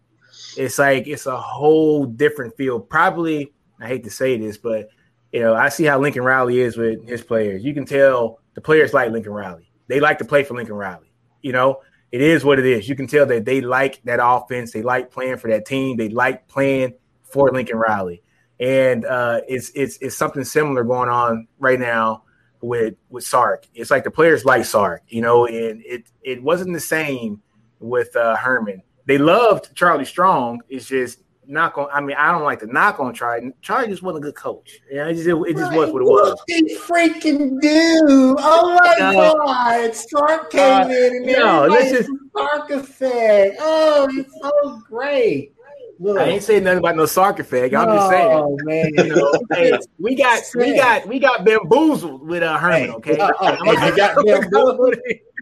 it's 0.57 0.79
like 0.79 1.05
it's 1.05 1.27
a 1.27 1.37
whole 1.37 2.07
different 2.07 2.57
field. 2.57 2.89
Probably, 2.89 3.53
I 3.79 3.87
hate 3.87 4.03
to 4.05 4.09
say 4.09 4.39
this, 4.39 4.57
but 4.57 4.89
you 5.31 5.41
know, 5.41 5.53
I 5.53 5.69
see 5.69 5.83
how 5.83 5.99
Lincoln 5.99 6.23
Riley 6.23 6.59
is 6.59 6.75
with 6.75 7.07
his 7.07 7.21
players. 7.21 7.63
You 7.63 7.75
can 7.75 7.85
tell 7.85 8.39
the 8.55 8.61
players 8.61 8.95
like 8.95 9.11
Lincoln 9.11 9.33
Riley. 9.33 9.69
They 9.89 9.99
like 9.99 10.17
to 10.17 10.25
play 10.25 10.43
for 10.43 10.55
Lincoln 10.55 10.75
Riley. 10.75 11.13
You 11.43 11.51
know, 11.51 11.81
it 12.15 12.21
is 12.21 12.45
what 12.45 12.59
it 12.59 12.65
is. 12.65 12.87
You 12.87 12.95
can 12.95 13.07
tell 13.07 13.25
that 13.25 13.43
they 13.43 13.59
like 13.59 14.01
that 14.05 14.21
offense. 14.23 14.71
They 14.71 14.81
like 14.81 15.11
playing 15.11 15.35
for 15.35 15.49
that 15.49 15.65
team. 15.65 15.97
They 15.97 16.07
like 16.07 16.47
playing 16.47 16.93
for 17.25 17.51
Lincoln 17.51 17.75
Riley. 17.75 18.23
And 18.57 19.03
uh, 19.03 19.41
it's 19.49 19.69
it's 19.75 19.97
it's 19.97 20.15
something 20.15 20.45
similar 20.45 20.85
going 20.85 21.09
on 21.09 21.49
right 21.59 21.77
now 21.77 22.23
with 22.61 22.93
with 23.09 23.25
Sark. 23.25 23.65
It's 23.73 23.91
like 23.91 24.05
the 24.05 24.11
players 24.11 24.45
like 24.45 24.63
Sark, 24.63 25.03
you 25.09 25.19
know, 25.21 25.45
and 25.45 25.83
it 25.85 26.05
it 26.23 26.41
wasn't 26.41 26.71
the 26.71 26.79
same 26.79 27.41
with 27.81 28.15
uh, 28.15 28.37
Herman. 28.37 28.81
They 29.07 29.17
loved 29.17 29.75
Charlie 29.75 30.05
Strong. 30.05 30.61
It's 30.69 30.87
just 30.87 31.19
not 31.47 31.77
on. 31.77 31.87
I 31.93 32.01
mean, 32.01 32.15
I 32.17 32.31
don't 32.31 32.43
like 32.43 32.59
to 32.59 32.67
knock 32.67 32.99
on 32.99 33.13
Charlie. 33.13 33.51
Charlie 33.61 33.87
just 33.87 34.03
wasn't 34.03 34.23
a 34.23 34.27
good 34.27 34.35
coach. 34.35 34.79
Yeah, 34.91 35.07
it 35.07 35.15
just, 35.15 35.27
it, 35.27 35.35
it 35.35 35.57
just 35.57 35.73
was 35.73 35.91
what 35.91 36.01
it 36.01 36.05
was. 36.05 36.31
What 36.31 36.39
He 36.47 36.75
freaking 36.77 37.59
do! 37.61 38.35
Oh 38.39 38.79
my 38.83 39.11
no. 39.11 39.35
god! 39.35 39.95
Sark 39.95 40.51
came 40.51 40.61
uh, 40.61 40.89
in 40.89 41.15
and 41.15 41.25
no, 41.25 41.69
this 41.69 41.91
is 41.91 42.09
Sark 42.35 42.69
effect. 42.71 43.57
Oh, 43.59 44.07
it's 44.11 44.33
so 44.41 44.81
great. 44.89 45.55
Look. 45.99 46.19
I 46.19 46.25
ain't 46.25 46.43
saying 46.43 46.63
nothing 46.63 46.79
about 46.79 46.97
no 46.97 47.05
sarcophagus. 47.05 47.79
I'm 47.79 47.87
just 47.87 48.09
saying, 48.09 48.27
Oh 48.31 48.57
man. 48.63 48.91
You 48.93 49.15
know, 49.15 49.31
hey, 49.53 49.77
we 49.97 50.15
got 50.15 50.43
we 50.55 50.75
got 50.75 51.07
we 51.07 51.19
got 51.19 51.45
bamboozled 51.45 52.27
with 52.27 52.43
uh, 52.43 52.57
Herman. 52.57 52.91
Okay, 52.95 53.17
uh, 53.17 53.31
uh, 53.39 53.75
hey, 53.77 53.95
got 53.95 54.15
bamboozled. 54.25 54.95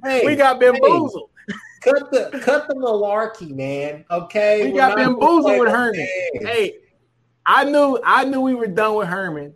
hey, 0.03 0.25
we 0.25 0.35
got 0.35 0.59
bamboozled. 0.59 1.29
Cut 1.83 2.11
the 2.11 2.39
cut 2.41 2.67
the 2.67 2.75
malarkey, 2.75 3.53
man. 3.53 4.05
Okay, 4.09 4.71
we 4.71 4.77
got 4.77 4.95
bamboozled 4.95 5.59
with 5.59 5.69
Herman. 5.69 6.07
Hey, 6.41 6.75
I 7.45 7.65
knew 7.65 7.99
I 8.03 8.23
knew 8.25 8.41
we 8.41 8.55
were 8.55 8.67
done 8.67 8.95
with 8.95 9.07
Herman 9.07 9.53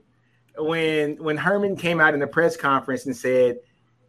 when 0.58 1.16
when 1.24 1.38
Herman 1.38 1.76
came 1.76 2.02
out 2.02 2.14
in 2.14 2.20
the 2.20 2.28
press 2.28 2.58
conference 2.58 3.06
and 3.06 3.16
said 3.16 3.60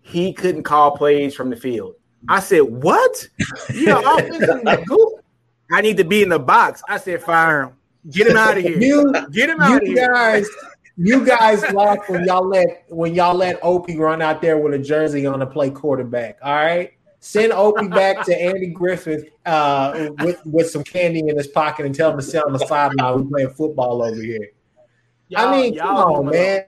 he 0.00 0.32
couldn't 0.32 0.64
call 0.64 0.96
plays 0.96 1.34
from 1.34 1.50
the 1.50 1.56
field. 1.56 1.94
I 2.28 2.40
said, 2.40 2.62
"What? 2.62 3.28
You 3.72 3.86
know, 3.86 4.02
I 5.72 5.80
need 5.80 5.96
to 5.98 6.04
be 6.04 6.22
in 6.22 6.28
the 6.28 6.38
box." 6.38 6.82
I 6.88 6.98
said, 6.98 7.22
"Fire 7.22 7.62
him, 7.62 7.72
get 8.10 8.26
him 8.26 8.36
out 8.36 8.56
of 8.56 8.64
here, 8.64 8.78
you, 8.78 9.12
get 9.30 9.50
him 9.50 9.60
out 9.60 9.82
of 9.82 9.86
here." 9.86 10.12
Guys, 10.12 10.48
you 10.96 11.24
guys 11.24 11.62
lost 11.72 12.08
when 12.08 12.24
y'all 12.24 12.46
let 12.46 12.84
when 12.88 13.14
y'all 13.14 13.34
let 13.34 13.58
Opie 13.62 13.98
run 13.98 14.20
out 14.20 14.42
there 14.42 14.58
with 14.58 14.74
a 14.74 14.78
jersey 14.78 15.26
on 15.26 15.38
to 15.38 15.46
play 15.46 15.70
quarterback. 15.70 16.38
All 16.42 16.54
right. 16.54 16.92
Send 17.20 17.52
Opie 17.52 17.88
back 17.88 18.24
to 18.26 18.40
Andy 18.40 18.68
Griffith 18.68 19.30
uh, 19.44 20.10
with, 20.20 20.40
with 20.46 20.70
some 20.70 20.84
candy 20.84 21.20
in 21.20 21.36
his 21.36 21.48
pocket 21.48 21.84
and 21.84 21.94
tell 21.94 22.12
him 22.12 22.18
to 22.18 22.22
sit 22.22 22.44
on 22.44 22.52
the 22.52 22.60
sideline. 22.60 23.16
We're 23.16 23.24
playing 23.24 23.50
football 23.50 24.02
over 24.02 24.20
here. 24.20 24.50
Y'all, 25.28 25.48
I 25.48 25.60
mean, 25.60 25.78
come 25.78 25.96
on, 25.96 26.26
man. 26.26 26.62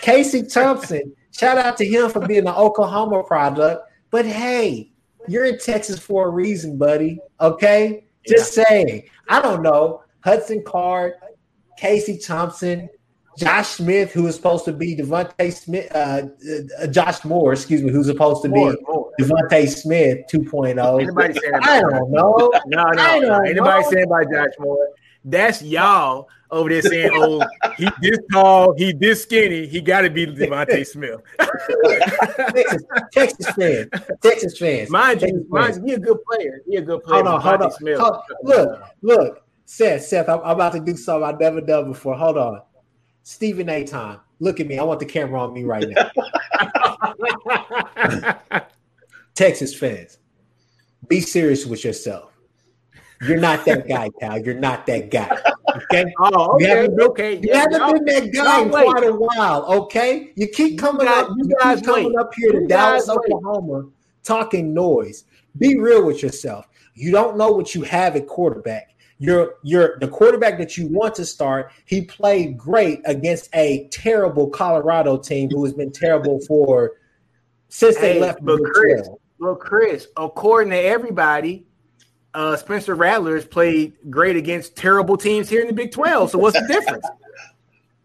Casey 0.00 0.44
Thompson, 0.44 1.12
shout 1.32 1.58
out 1.58 1.76
to 1.78 1.84
him 1.84 2.08
for 2.08 2.24
being 2.26 2.46
an 2.46 2.54
Oklahoma 2.54 3.24
product. 3.24 3.90
But 4.10 4.26
hey, 4.26 4.92
you're 5.28 5.44
in 5.44 5.58
Texas 5.58 5.98
for 5.98 6.28
a 6.28 6.30
reason, 6.30 6.78
buddy. 6.78 7.18
Okay? 7.40 8.04
Just 8.26 8.56
yeah. 8.56 8.64
saying. 8.64 9.02
I 9.28 9.42
don't 9.42 9.62
know. 9.62 10.04
Hudson 10.24 10.62
Card, 10.64 11.14
Casey 11.76 12.16
Thompson, 12.18 12.88
Josh 13.40 13.68
Smith, 13.68 14.12
who 14.12 14.26
is 14.26 14.34
supposed 14.34 14.66
to 14.66 14.72
be 14.72 14.94
DeVonta 14.94 15.50
Smith, 15.50 15.90
uh, 15.94 16.22
uh, 16.78 16.86
Josh 16.88 17.24
Moore, 17.24 17.54
excuse 17.54 17.82
me, 17.82 17.90
who's 17.90 18.06
supposed 18.06 18.42
to 18.42 18.48
Moore, 18.50 18.72
be 18.72 18.84
Moore. 18.86 19.12
DeVonta 19.18 19.66
Smith 19.66 20.18
2.0. 20.30 21.00
Anybody 21.02 21.32
saying 21.32 21.54
I 21.62 21.80
don't 21.80 22.10
know. 22.10 22.52
No, 22.66 22.90
no. 22.92 22.94
Don't 22.94 23.46
Anybody 23.46 23.82
know. 23.82 23.90
saying 23.90 24.04
about 24.04 24.30
Josh 24.30 24.52
Moore? 24.58 24.88
That's 25.24 25.62
y'all 25.62 26.28
over 26.50 26.68
there 26.68 26.82
saying, 26.82 27.10
"Oh, 27.14 27.46
he 27.78 27.90
this 28.02 28.18
tall, 28.30 28.74
he 28.76 28.92
this 28.92 29.22
skinny, 29.22 29.66
he 29.66 29.80
got 29.80 30.02
to 30.02 30.10
be 30.10 30.26
DeVonta 30.26 30.86
Smith." 30.86 31.20
Texas, 32.54 32.84
Texas 33.12 33.46
fans, 33.52 33.88
Texas 34.22 34.58
fans. 34.58 34.90
Mind 34.90 35.20
Texas 35.20 35.38
you, 35.38 35.46
mind 35.48 35.76
you, 35.76 35.82
he 35.86 35.92
a 35.94 35.98
good 35.98 36.18
player. 36.30 36.60
He 36.68 36.76
a 36.76 36.82
good 36.82 37.02
player. 37.02 37.24
Hold 37.24 37.26
on, 37.26 37.40
hold 37.40 37.62
on. 37.62 37.72
Smith. 37.72 37.98
Hold- 37.98 38.20
look, 38.42 38.82
look, 39.00 39.42
Seth, 39.64 40.04
Seth, 40.04 40.28
I'm, 40.28 40.40
I'm 40.40 40.56
about 40.56 40.72
to 40.72 40.80
do 40.80 40.94
something 40.96 41.24
I've 41.26 41.40
never 41.40 41.60
done 41.62 41.88
before. 41.88 42.16
Hold 42.16 42.36
on. 42.36 42.60
Stephen 43.30 43.68
A. 43.68 43.84
time. 43.84 44.18
Look 44.40 44.58
at 44.58 44.66
me. 44.66 44.76
I 44.76 44.82
want 44.82 44.98
the 44.98 45.06
camera 45.06 45.40
on 45.40 45.52
me 45.54 45.62
right 45.62 45.86
now. 45.88 46.10
Texas 49.36 49.72
fans, 49.72 50.18
be 51.06 51.20
serious 51.20 51.64
with 51.64 51.84
yourself. 51.84 52.32
You're 53.22 53.38
not 53.38 53.64
that 53.66 53.86
guy, 53.86 54.10
pal. 54.18 54.38
You're 54.38 54.58
not 54.58 54.84
that 54.86 55.10
guy. 55.12 55.30
Okay? 55.76 56.12
oh, 56.18 56.58
You 56.58 56.66
okay, 56.66 56.68
haven't 56.68 56.96
been- 56.96 57.06
okay. 57.08 57.34
You 57.34 57.40
yeah, 57.44 57.58
haven't 57.60 57.80
y'all- 57.80 57.92
been 57.92 58.04
that 58.06 58.32
guy 58.32 58.62
in 58.62 58.70
quite 58.70 59.04
a 59.04 59.12
while, 59.14 59.64
okay? 59.82 60.32
You 60.34 60.48
keep 60.48 60.76
coming 60.80 61.06
guys- 61.06 61.24
up, 61.24 61.28
you 61.36 61.44
you 61.48 61.56
guys 61.62 61.80
coming 61.82 62.06
wait. 62.06 62.16
up 62.18 62.32
here 62.34 62.50
to 62.52 62.60
You 62.62 62.66
Dallas, 62.66 63.06
guys 63.06 63.16
wait. 63.16 63.32
Oklahoma, 63.32 63.88
talking 64.24 64.74
noise. 64.74 65.24
Be 65.58 65.78
real 65.78 66.04
with 66.04 66.20
yourself. 66.22 66.66
You 66.94 67.12
don't 67.12 67.36
know 67.36 67.52
what 67.52 67.76
you 67.76 67.82
have 67.82 68.16
at 68.16 68.26
quarterback. 68.26 68.96
You're 69.22 69.56
you're 69.62 69.98
the 69.98 70.08
quarterback 70.08 70.56
that 70.58 70.78
you 70.78 70.86
want 70.88 71.14
to 71.16 71.26
start. 71.26 71.72
He 71.84 72.00
played 72.00 72.56
great 72.56 73.02
against 73.04 73.50
a 73.54 73.86
terrible 73.92 74.48
Colorado 74.48 75.18
team 75.18 75.50
who 75.50 75.62
has 75.64 75.74
been 75.74 75.92
terrible 75.92 76.40
for 76.40 76.92
since 77.68 77.96
they 77.96 78.14
Hey, 78.14 78.20
left. 78.20 78.42
but 78.42 78.58
Chris, 78.74 79.08
well, 79.38 79.54
Chris, 79.54 80.08
according 80.16 80.70
to 80.70 80.78
everybody, 80.82 81.66
uh, 82.32 82.56
Spencer 82.56 82.94
Rattlers 82.94 83.44
played 83.44 83.92
great 84.08 84.36
against 84.36 84.74
terrible 84.74 85.18
teams 85.18 85.50
here 85.50 85.60
in 85.60 85.66
the 85.66 85.74
Big 85.74 85.92
Twelve. 85.92 86.30
So 86.30 86.38
what's 86.38 86.58
the 86.58 86.66
difference? 86.66 87.06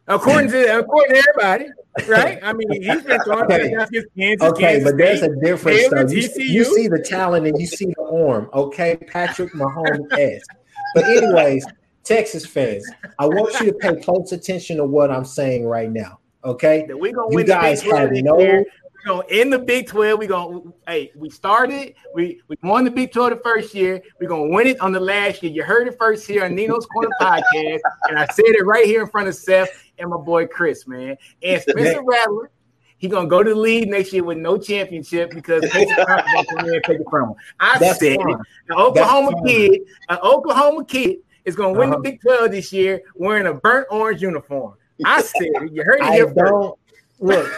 according 0.08 0.52
to 0.52 0.80
according 0.80 1.16
to 1.16 1.24
everybody, 1.30 1.66
right? 2.10 2.40
I 2.44 2.52
mean, 2.52 2.84
he's 2.84 3.04
been 3.04 3.22
throwing 3.22 3.46
Okay. 3.46 3.72
against 3.74 4.08
Kansas. 4.18 4.50
Okay, 4.50 4.62
Kansas 4.62 4.92
but 4.92 4.98
there's 4.98 5.22
a 5.22 5.34
difference 5.40 5.88
though. 5.90 6.08
You, 6.08 6.30
you 6.38 6.64
see 6.66 6.90
the 6.90 7.00
talent 7.00 7.48
and 7.48 7.58
you 7.58 7.66
see 7.68 7.86
the 7.86 8.04
arm. 8.04 8.50
Okay, 8.54 8.98
Patrick 9.08 9.54
Mahomes. 9.54 10.42
But 10.96 11.04
anyways, 11.04 11.66
Texas 12.06 12.46
fans, 12.46 12.90
I 13.20 13.26
want 13.28 13.60
you 13.60 13.68
to 13.68 13.74
pay 13.74 14.02
close 14.02 14.32
attention 14.32 14.78
to 14.78 14.86
what 14.86 15.12
I'm 15.12 15.26
saying 15.26 15.66
right 15.66 15.92
now. 15.92 16.20
Okay, 16.46 16.88
we're 16.90 17.12
gonna 17.12 17.32
you 17.32 17.38
win 17.38 17.46
guys 17.46 17.82
the 17.82 17.90
Big 17.90 17.92
12 17.92 18.16
have 18.16 18.24
no. 18.24 18.36
We're 18.36 18.66
gonna 19.06 19.28
in 19.30 19.50
the 19.50 19.60
Big 19.60 19.88
12. 19.88 20.20
We're 20.20 20.28
gonna 20.30 20.62
hey, 20.88 21.12
we 21.16 21.30
started, 21.30 21.96
we 22.14 22.40
we 22.48 22.56
won 22.64 22.86
the 22.86 22.92
Big 22.92 23.12
12 23.12 23.32
the 23.32 23.36
first 23.44 23.76
year. 23.76 24.02
We're 24.22 24.30
gonna 24.30 24.48
win 24.48 24.68
it 24.68 24.80
on 24.80 24.94
the 24.94 25.00
last 25.00 25.44
year. 25.44 25.52
You 25.52 25.64
heard 25.64 25.88
it 25.88 25.98
first 26.00 26.26
here 26.26 26.46
on 26.46 26.56
Nino's 26.56 26.86
Corner 26.86 27.10
Podcast, 27.22 27.80
and 28.08 28.18
I 28.18 28.28
said 28.28 28.46
it 28.46 28.66
right 28.66 28.86
here 28.86 29.02
in 29.02 29.10
front 29.10 29.28
of 29.28 29.36
Seth 29.36 29.70
and 30.00 30.10
my 30.10 30.18
boy 30.18 30.48
Chris, 30.48 30.88
man. 30.88 31.18
And 31.44 31.62
Spencer 31.62 32.04
Rattler, 32.04 32.52
he 32.98 33.08
gonna 33.08 33.28
go 33.28 33.44
to 33.44 33.50
the 33.54 33.56
league 33.60 33.90
next 33.90 34.14
year 34.14 34.24
with 34.24 34.38
no 34.38 34.58
championship 34.58 35.32
because 35.32 35.62
Texas 35.72 35.96
Conference 36.06 36.32
gonna 36.34 36.46
come 36.62 36.68
in 36.70 36.76
and 36.76 36.84
take 36.84 37.00
it 37.00 37.08
from 37.10 37.30
him. 37.30 37.36
I 37.60 37.78
That's 37.80 38.00
said 38.00 38.14
it. 38.14 38.20
An 38.22 38.76
Oklahoma 38.76 39.34
kid, 39.46 39.82
an 40.10 40.18
Oklahoma 40.24 40.86
kid 40.86 41.18
is 41.44 41.56
gonna 41.56 41.78
win 41.78 41.90
Uh-huh. 41.90 41.98
the 41.98 42.02
Big 42.12 42.22
12 42.22 42.52
this 42.52 42.72
year 42.74 43.02
wearing 43.16 43.48
a 43.48 43.54
burnt 43.54 43.88
orange 43.92 44.22
uniform. 44.22 44.76
I 45.06 45.22
said. 45.22 45.48
You 45.72 45.84
heard 45.84 46.00
it 46.02 46.14
here 46.14 46.26
first. 46.28 46.38
don't 46.38 46.80
look. 47.20 47.52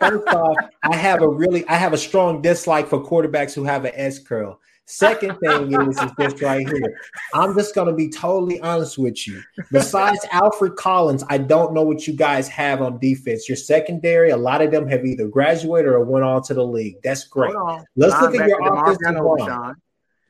First 0.00 0.28
off, 0.28 0.56
I 0.84 0.96
have 0.96 1.20
a 1.20 1.28
really, 1.28 1.66
I 1.68 1.74
have 1.74 1.92
a 1.92 1.98
strong 1.98 2.40
dislike 2.40 2.88
for 2.88 2.98
quarterbacks 3.04 3.52
who 3.54 3.64
have 3.64 3.84
an 3.84 3.92
S 3.94 4.18
curl. 4.18 4.58
Second 4.96 5.36
thing 5.40 5.72
is, 5.88 5.98
is 6.00 6.10
this 6.16 6.40
right 6.40 6.66
here. 6.66 6.96
I'm 7.34 7.54
just 7.56 7.74
going 7.74 7.88
to 7.88 7.92
be 7.92 8.08
totally 8.08 8.60
honest 8.60 8.98
with 8.98 9.26
you. 9.26 9.42
Besides 9.72 10.24
Alfred 10.30 10.76
Collins, 10.76 11.24
I 11.28 11.38
don't 11.38 11.74
know 11.74 11.82
what 11.82 12.06
you 12.06 12.14
guys 12.14 12.46
have 12.48 12.80
on 12.80 12.98
defense. 13.00 13.48
Your 13.48 13.56
secondary, 13.56 14.30
a 14.30 14.36
lot 14.36 14.62
of 14.62 14.70
them 14.70 14.86
have 14.86 15.04
either 15.04 15.26
graduated 15.26 15.90
or 15.90 16.04
went 16.04 16.24
on 16.24 16.40
to 16.44 16.54
the 16.54 16.64
league. 16.64 16.96
That's 17.02 17.24
great. 17.24 17.52
Let's 17.96 18.20
look 18.22 18.36
at 18.36 18.48
your 18.48 18.60
offensive 18.90 19.24
line. 19.24 19.74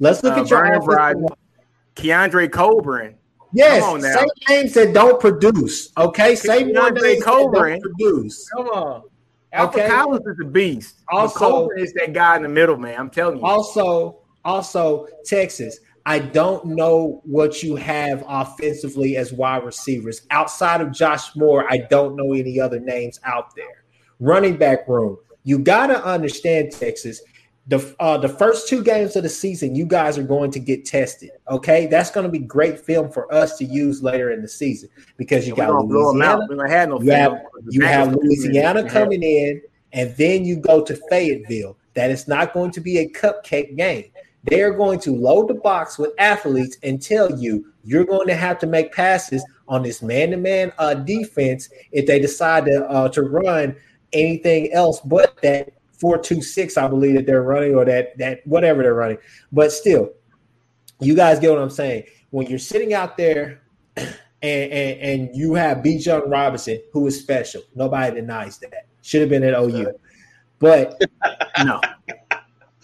Let's 0.01 0.23
look 0.23 0.37
Uh, 0.39 0.41
at 0.41 0.49
your 0.51 0.59
Vernon 0.63 0.83
offensive 0.83 1.21
line. 1.21 1.27
Keondre 1.95 2.51
Coburn. 2.51 3.15
Yes, 3.53 3.83
Come 3.83 3.95
on 3.95 4.01
now. 4.01 4.15
say 4.17 4.27
names 4.49 4.75
that 4.75 4.93
don't 4.95 5.21
produce. 5.21 5.93
Okay, 5.99 6.35
say 6.35 6.65
Keondre 6.65 6.95
names 7.03 7.19
that 7.19 7.23
Coburn. 7.25 7.79
don't 7.81 7.83
produce. 7.99 8.49
Come 8.51 8.67
on. 8.69 9.03
Alfred 9.53 9.85
Okay. 9.85 9.95
Collins 9.95 10.27
is 10.27 10.37
a 10.43 10.45
beast. 10.47 10.97
Also- 11.11 11.45
Also, 11.45 11.61
Coburn 11.63 11.79
is 11.79 11.93
that 11.95 12.13
guy 12.15 12.37
in 12.37 12.43
the 12.43 12.49
middle, 12.49 12.77
man. 12.79 12.99
I'm 12.99 13.11
telling 13.11 13.39
you. 13.39 13.45
Also, 13.45 14.19
also 14.47 15.07
Texas. 15.25 15.81
I 16.07 16.21
don't 16.21 16.65
know 16.65 17.21
what 17.25 17.65
you 17.65 17.75
have 17.75 18.25
offensively 18.29 19.17
as 19.17 19.33
wide 19.33 19.65
receivers 19.65 20.23
outside 20.31 20.81
of 20.81 20.93
Josh 20.93 21.35
Moore. 21.35 21.67
I 21.69 21.79
don't 21.91 22.15
know 22.15 22.33
any 22.33 22.61
other 22.61 22.79
names 22.79 23.19
out 23.25 23.55
there. 23.57 23.85
Running 24.21 24.57
back 24.57 24.87
room. 24.87 25.19
You 25.43 25.59
got 25.59 25.89
to 25.89 26.03
understand 26.05 26.71
Texas. 26.71 27.21
The 27.67 27.95
uh, 27.99 28.19
the 28.19 28.29
first 28.29 28.69
two 28.69 28.85
games 28.85 29.17
of 29.17 29.25
the 29.25 29.29
season, 29.29 29.75
you 29.75 29.85
guys 29.85 30.17
are 30.17 30.23
going 30.23 30.53
to 30.53 30.61
get 30.61 30.85
tested. 30.85 31.31
Okay, 31.51 31.87
that's 31.87 32.13
going 32.13 32.25
to 32.25 32.31
be 32.31 32.39
great 32.39 32.79
film 32.79 33.11
for 33.11 33.33
us 33.35 33.59
to 33.59 33.65
use 33.65 34.01
later 34.01 34.31
in 34.31 34.41
the 34.41 34.49
season 34.49 34.89
because 35.17 35.49
you 35.49 35.57
We're 35.57 35.67
got. 35.67 35.85
Louisiana, 35.87 36.47
gonna 36.49 36.71
have 36.71 36.89
no 36.89 37.01
you 37.01 37.11
have 37.11 37.43
you 37.69 37.85
have 37.85 38.15
Louisiana 38.15 38.89
coming 38.89 39.25
in, 39.25 39.61
and 39.93 40.15
then 40.17 40.45
you 40.45 40.57
go 40.57 40.85
to 40.85 40.95
Fayetteville. 41.11 41.77
That 41.95 42.13
is 42.13 42.29
not 42.29 42.53
going 42.53 42.71
to 42.73 42.81
be 42.81 42.99
a 42.99 43.09
cupcake 43.09 43.77
game. 43.77 44.13
They 44.47 44.63
are 44.63 44.73
going 44.73 45.01
to 45.01 45.15
load 45.15 45.49
the 45.49 45.55
box 45.55 45.99
with 45.99 46.13
athletes 46.19 46.77
and 46.83 47.03
tell 47.03 47.39
you 47.39 47.73
you're 47.85 48.05
going 48.05 48.29
to 48.29 48.37
have 48.37 48.59
to 48.61 48.67
make 48.67 48.93
passes 48.93 49.45
on 49.69 49.83
this 49.83 50.03
man-to-man 50.03 50.73
uh, 50.79 50.95
defense 50.95 51.69
if 51.93 52.07
they 52.07 52.19
decide 52.19 52.67
to 52.67 52.85
uh, 52.89 53.09
to 53.11 53.23
run 53.23 53.77
anything 54.13 54.73
else 54.73 55.01
but 55.01 55.41
that 55.43 55.73
four-two-six, 55.99 56.77
I 56.77 56.89
believe 56.89 57.15
that 57.15 57.27
they're 57.27 57.43
running, 57.43 57.75
or 57.75 57.85
that 57.85 58.17
that 58.19 58.47
whatever 58.47 58.83
they're 58.83 58.95
running. 58.95 59.19
But 59.51 59.73
still, 59.73 60.13
you 61.01 61.15
guys 61.15 61.41
get 61.41 61.51
what 61.51 61.61
I'm 61.61 61.71
saying. 61.71 62.05
When 62.31 62.47
you're 62.47 62.59
sitting 62.59 62.95
out 62.95 63.17
there 63.17 63.63
and, 63.97 64.13
and, 64.43 65.01
and 65.01 65.37
you 65.37 65.55
have 65.55 65.79
Bijan 65.79 66.31
Robinson, 66.31 66.81
who 66.93 67.07
is 67.07 67.21
special. 67.21 67.63
Nobody 67.75 68.17
denies 68.17 68.59
that. 68.59 68.87
Should 69.03 69.23
have 69.23 69.31
been 69.31 69.45
at 69.45 69.55
OU. 69.55 69.93
But 70.59 71.01
No. 71.65 71.81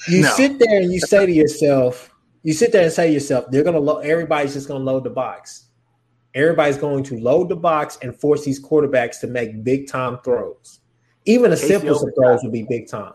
You 0.08 0.22
No. 0.22 0.30
sit 0.30 0.58
there 0.58 0.80
and 0.80 0.92
you 0.92 1.00
say 1.12 1.26
to 1.26 1.32
yourself, 1.32 2.10
you 2.42 2.52
sit 2.52 2.72
there 2.72 2.82
and 2.82 2.92
say 2.92 3.08
to 3.08 3.12
yourself, 3.12 3.46
they're 3.50 3.62
gonna 3.64 3.78
lo- 3.78 3.98
everybody's 3.98 4.54
just 4.54 4.68
gonna 4.68 4.84
load 4.84 5.04
the 5.04 5.10
box. 5.10 5.66
Everybody's 6.34 6.78
going 6.78 7.04
to 7.04 7.18
load 7.20 7.50
the 7.50 7.56
box 7.56 7.98
and 8.00 8.16
force 8.16 8.44
these 8.44 8.62
quarterbacks 8.62 9.20
to 9.20 9.26
make 9.26 9.62
big 9.62 9.86
time 9.86 10.18
throws. 10.24 10.80
Even 11.26 11.50
the 11.50 11.56
simplest 11.56 12.02
of 12.02 12.14
throws 12.16 12.42
will 12.42 12.50
be 12.50 12.62
big 12.62 12.88
time. 12.88 13.12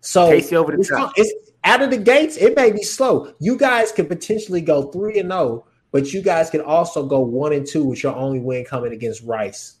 So 0.00 0.28
Casey 0.28 0.54
over 0.56 0.72
the 0.72 0.78
it's, 0.78 0.90
it's 1.16 1.50
out 1.64 1.82
of 1.82 1.90
the 1.90 1.96
gates. 1.96 2.36
It 2.36 2.54
may 2.54 2.70
be 2.70 2.82
slow. 2.82 3.34
You 3.40 3.56
guys 3.56 3.90
could 3.90 4.08
potentially 4.08 4.60
go 4.60 4.84
three 4.92 5.18
and 5.18 5.30
zero, 5.30 5.66
but 5.90 6.12
you 6.12 6.22
guys 6.22 6.48
can 6.48 6.60
also 6.60 7.04
go 7.04 7.20
one 7.20 7.52
and 7.52 7.66
two 7.66 7.84
with 7.84 8.02
your 8.02 8.14
only 8.14 8.38
win 8.38 8.64
coming 8.64 8.92
against 8.92 9.22
Rice. 9.22 9.76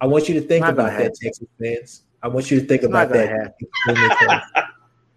I 0.00 0.06
want 0.06 0.28
you 0.28 0.34
to 0.34 0.40
think 0.42 0.66
about 0.66 0.98
that. 0.98 1.14
Texas 1.14 1.48
fans. 1.58 2.02
I 2.22 2.28
want 2.28 2.50
you 2.50 2.60
to 2.60 2.66
think 2.66 2.82
It's 2.82 2.90
about 2.90 3.08
that. 3.10 3.54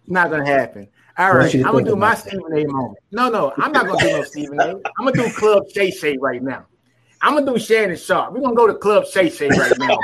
It's 0.08 0.14
not 0.14 0.30
gonna 0.30 0.46
happen. 0.46 0.88
All 1.18 1.34
right, 1.34 1.34
I 1.34 1.34
want 1.34 1.44
right, 1.44 1.54
you 1.54 1.66
I'm 1.66 1.72
gonna 1.72 1.84
do 1.84 1.94
my 1.94 2.12
about. 2.12 2.18
Stephen 2.18 2.52
A. 2.54 2.64
moment. 2.66 2.98
No, 3.12 3.28
no, 3.28 3.52
I'm 3.58 3.72
not 3.72 3.84
gonna 3.84 4.00
do 4.00 4.10
no 4.10 4.22
Stephen 4.22 4.58
A. 4.58 4.68
I'm 4.98 5.04
gonna 5.04 5.12
do 5.12 5.28
Club 5.32 5.64
Shay 5.70 5.90
Shay 5.90 6.16
right 6.16 6.42
now. 6.42 6.64
I'm 7.20 7.34
gonna 7.34 7.52
do 7.52 7.58
Shannon 7.58 7.94
Sharpe. 7.94 8.32
We're 8.32 8.40
gonna 8.40 8.54
go 8.54 8.66
to 8.66 8.72
Club 8.72 9.04
Shay 9.06 9.28
Shay 9.28 9.50
right 9.50 9.74
now. 9.76 9.98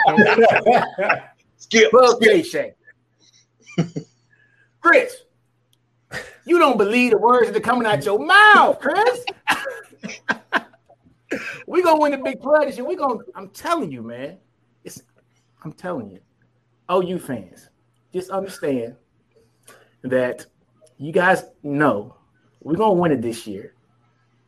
Skip. 1.56 1.90
Club 1.90 2.16
skip. 2.16 2.44
Shay 2.44 2.74
Shay. 3.78 3.94
Chris, 4.82 5.22
you 6.44 6.59
don't 6.59 6.76
believe 6.76 7.12
the 7.12 7.18
words 7.18 7.47
that 7.47 7.56
are 7.56 7.60
coming 7.60 7.86
out 7.86 8.05
your 8.05 8.18
mouth, 8.18 8.78
Chris. 8.78 9.24
we 11.66 11.82
gonna 11.82 11.98
win 11.98 12.12
the 12.12 12.18
big 12.18 12.43
play 12.43 12.66
this 12.66 12.76
year. 12.76 12.86
We 12.86 12.94
gonna. 12.94 13.20
I'm 13.35 13.48
telling 13.48 13.90
you, 13.90 14.02
man. 14.02 14.36
It's. 14.85 15.01
I'm 15.64 15.72
telling 15.72 16.10
you. 16.10 16.20
OU 16.93 17.20
fans, 17.20 17.70
just 18.12 18.28
understand 18.28 18.97
that 20.05 20.47
you 20.98 21.12
guys 21.12 21.44
know 21.62 22.14
we're 22.62 22.76
gonna 22.76 22.94
win 22.94 23.12
it 23.12 23.22
this 23.22 23.47
year. 23.47 23.74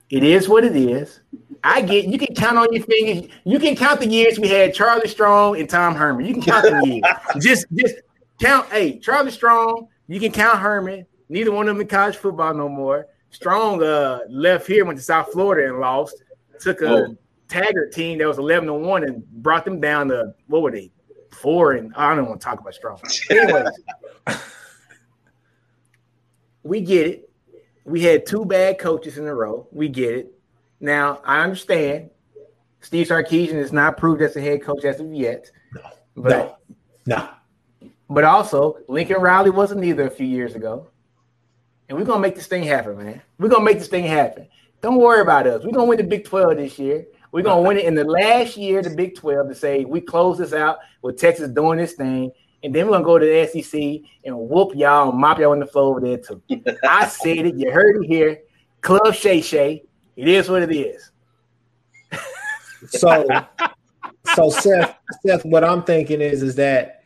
It 0.09 0.23
is 0.23 0.49
what 0.49 0.63
it 0.65 0.77
is. 0.77 1.21
I 1.65 1.81
get 1.83 2.05
you 2.07 2.19
can 2.19 2.35
count 2.35 2.57
on 2.59 2.73
your 2.73 2.85
fingers. 2.85 3.29
You 3.45 3.59
can 3.59 3.75
count 3.75 4.01
the 4.01 4.07
years 4.07 4.39
we 4.39 4.49
had 4.49 4.73
Charlie 4.73 5.09
Strong 5.09 5.59
and 5.59 5.69
Tom 5.69 5.95
Herman. 5.95 6.25
You 6.27 6.35
can 6.35 6.43
count 6.43 6.63
the 6.65 6.87
years. 6.87 7.05
just 7.45 7.67
just 7.75 7.95
count. 8.41 8.69
Hey, 8.71 8.99
Charlie 8.99 9.33
Strong. 9.33 9.89
You 10.07 10.21
can 10.21 10.31
count 10.31 10.59
Herman. 10.61 11.07
Neither 11.29 11.51
one 11.51 11.69
of 11.69 11.75
them 11.75 11.81
in 11.81 11.89
college 11.89 12.17
football 12.17 12.55
no 12.55 12.69
more. 12.69 13.09
Strong 13.31 13.83
uh 13.83 14.21
left 14.29 14.67
here, 14.69 14.85
went 14.85 14.99
to 14.99 15.05
South 15.05 15.33
Florida 15.33 15.69
and 15.71 15.81
lost. 15.81 16.23
Took 16.61 16.83
a 16.83 16.89
Oh. 16.89 17.17
Taggart 17.49 17.93
team 17.93 18.19
that 18.19 18.27
was 18.27 18.39
eleven 18.39 18.67
to 18.67 18.75
one 18.75 19.05
and 19.05 19.25
brought 19.43 19.65
them 19.65 19.81
down 19.81 20.09
to 20.09 20.35
what 20.47 20.63
were 20.63 20.71
they? 20.71 20.91
Four 21.33 21.73
and 21.73 21.93
I 21.97 22.15
don't 22.15 22.29
want 22.29 22.41
to 22.41 22.45
talk 22.45 22.61
about 22.61 22.75
Strong. 22.75 23.01
Anyways, 23.31 23.69
we 26.67 26.81
get 26.81 27.07
it. 27.07 27.31
We 27.85 28.03
had 28.03 28.27
two 28.27 28.45
bad 28.45 28.79
coaches 28.79 29.19
in 29.19 29.27
a 29.27 29.35
row. 29.35 29.69
We 29.71 29.89
get 29.89 30.13
it. 30.13 30.33
Now 30.81 31.21
I 31.25 31.43
understand 31.43 32.11
Steve 32.81 33.09
Sarkisian 33.09 33.55
is 33.55 33.73
not 33.73 33.97
proved 33.97 34.23
as 34.23 34.37
a 34.37 34.41
head 34.41 34.63
coach 34.63 34.85
as 34.85 35.01
of 35.01 35.13
yet. 35.13 35.51
No, 35.73 35.81
but, 36.17 36.61
no, 37.07 37.17
no. 37.17 37.91
But 38.09 38.25
also, 38.25 38.79
Lincoln 38.89 39.21
Riley 39.21 39.51
wasn't 39.51 39.85
either 39.85 40.07
a 40.07 40.11
few 40.11 40.27
years 40.27 40.55
ago. 40.55 40.89
And 41.89 41.97
we're 41.97 42.05
gonna 42.05 42.21
make 42.21 42.35
this 42.35 42.47
thing 42.47 42.65
happen, 42.65 42.99
man. 42.99 43.23
We're 43.39 43.49
gonna 43.49 43.65
make 43.65 43.79
this 43.79 43.89
thing 43.89 44.05
happen. 44.05 44.49
Don't 44.81 44.97
worry 44.97 45.21
about 45.21 45.47
us. 45.47 45.65
We're 45.65 45.73
gonna 45.73 45.87
win 45.87 45.99
the 45.99 46.05
Big 46.05 46.25
12 46.25 46.57
this 46.57 46.79
year. 46.79 47.07
We're 47.33 47.43
gonna 47.43 47.63
win 47.63 47.77
it 47.77 47.85
in 47.85 47.95
the 47.95 48.05
last 48.05 48.57
year, 48.57 48.83
the 48.83 48.91
Big 48.91 49.15
12, 49.15 49.49
to 49.49 49.55
say 49.55 49.85
we 49.85 50.01
close 50.01 50.39
this 50.39 50.53
out 50.53 50.79
with 51.03 51.19
Texas 51.19 51.51
doing 51.51 51.79
this 51.79 51.95
thing, 51.95 52.33
and 52.67 52.75
then 52.75 52.87
we're 52.87 52.95
gonna 52.95 53.05
go 53.05 53.17
to 53.17 53.25
the 53.25 53.63
SEC 53.63 53.81
and 54.25 54.37
whoop 54.37 54.75
y'all 54.75 55.11
and 55.11 55.19
mop 55.21 55.39
y'all 55.39 55.53
on 55.53 55.61
the 55.61 55.67
floor 55.67 55.97
over 55.97 56.01
there 56.01 56.19
too. 56.19 56.43
I 56.85 57.07
said 57.07 57.47
it, 57.47 57.55
you 57.55 57.71
heard 57.71 58.03
it 58.03 58.09
here. 58.09 58.41
Club 58.81 59.15
Shay 59.15 59.41
Shay. 59.41 59.85
It 60.17 60.27
is 60.27 60.49
what 60.51 60.63
it 60.63 60.73
is. 60.75 61.13
so 62.89 63.25
so 64.35 64.51
Seth, 64.51 64.97
Seth, 65.25 65.45
what 65.45 65.63
I'm 65.63 65.85
thinking 65.85 66.21
is 66.21 66.43
is 66.43 66.57
that 66.57 67.05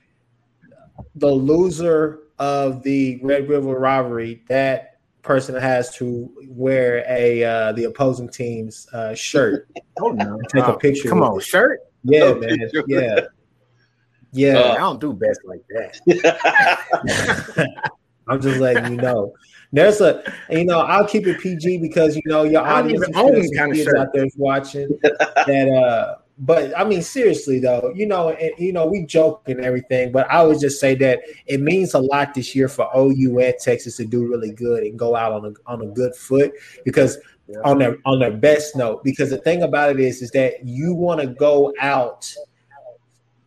the 1.15 1.29
loser 1.29 2.21
of 2.39 2.83
the 2.83 3.21
Red 3.23 3.47
River 3.47 3.79
rivalry, 3.79 4.43
that 4.49 4.99
person 5.21 5.55
has 5.57 5.95
to 5.97 6.33
wear 6.49 7.05
a 7.07 7.45
uh, 7.45 7.73
the 7.73 7.85
opposing 7.85 8.31
team's 8.31 8.89
uh, 8.95 9.15
shirt. 9.15 9.69
Oh 10.01 10.09
no! 10.09 10.41
Take 10.49 10.65
a 10.65 10.79
picture. 10.79 11.11
Come 11.11 11.23
on, 11.23 11.37
it. 11.37 11.45
shirt. 11.45 11.81
Yeah, 12.03 12.23
oh, 12.23 12.35
man. 12.37 12.59
Yeah. 12.87 13.27
Yeah. 14.33 14.59
Uh, 14.59 14.73
I 14.73 14.79
don't 14.79 15.01
do 15.01 15.13
best 15.13 15.41
like 15.45 15.63
that. 15.71 17.67
I'm 18.29 18.41
just 18.41 18.61
letting 18.61 18.93
you 18.93 19.01
know. 19.01 19.35
There's 19.73 20.01
a, 20.01 20.23
you 20.51 20.65
know, 20.65 20.81
I'll 20.81 21.07
keep 21.07 21.27
it 21.27 21.41
PG 21.41 21.79
because 21.79 22.17
you 22.17 22.23
know 22.27 22.43
your 22.45 22.63
audience 22.63 23.03
is 23.03 23.15
kind 23.15 23.71
of 23.71 23.77
kids 23.77 23.95
out 23.95 24.13
there 24.13 24.27
watching 24.37 24.99
that. 25.03 25.69
uh 25.69 26.17
But 26.39 26.77
I 26.79 26.85
mean, 26.85 27.03
seriously 27.03 27.61
though, 27.61 27.93
you 27.95 28.07
know, 28.07 28.31
and 28.31 28.53
you 28.59 28.73
know, 28.73 28.87
we 28.87 29.05
joke 29.05 29.43
and 29.47 29.61
everything, 29.61 30.11
but 30.11 30.29
I 30.31 30.43
would 30.43 30.59
just 30.59 30.81
say 30.81 30.95
that 30.97 31.21
it 31.47 31.61
means 31.61 31.95
a 31.95 32.01
lot 32.01 32.35
this 32.35 32.55
year 32.55 32.69
for 32.69 32.89
OU 32.97 33.39
and 33.41 33.55
Texas 33.61 33.97
to 33.99 34.05
do 34.05 34.27
really 34.27 34.53
good 34.53 34.83
and 34.83 34.99
go 34.99 35.15
out 35.15 35.33
on 35.33 35.45
a 35.45 35.71
on 35.71 35.83
a 35.83 35.87
good 35.87 36.15
foot 36.17 36.53
because 36.85 37.19
yeah. 37.47 37.59
on 37.65 37.79
their 37.79 37.99
on 38.05 38.19
their 38.19 38.33
best 38.33 38.77
note. 38.77 39.05
Because 39.05 39.31
the 39.31 39.39
thing 39.39 39.63
about 39.63 39.91
it 39.91 40.01
is, 40.01 40.23
is 40.23 40.31
that 40.33 40.65
you 40.65 40.95
want 40.95 41.21
to 41.21 41.27
go 41.27 41.73
out, 41.81 42.33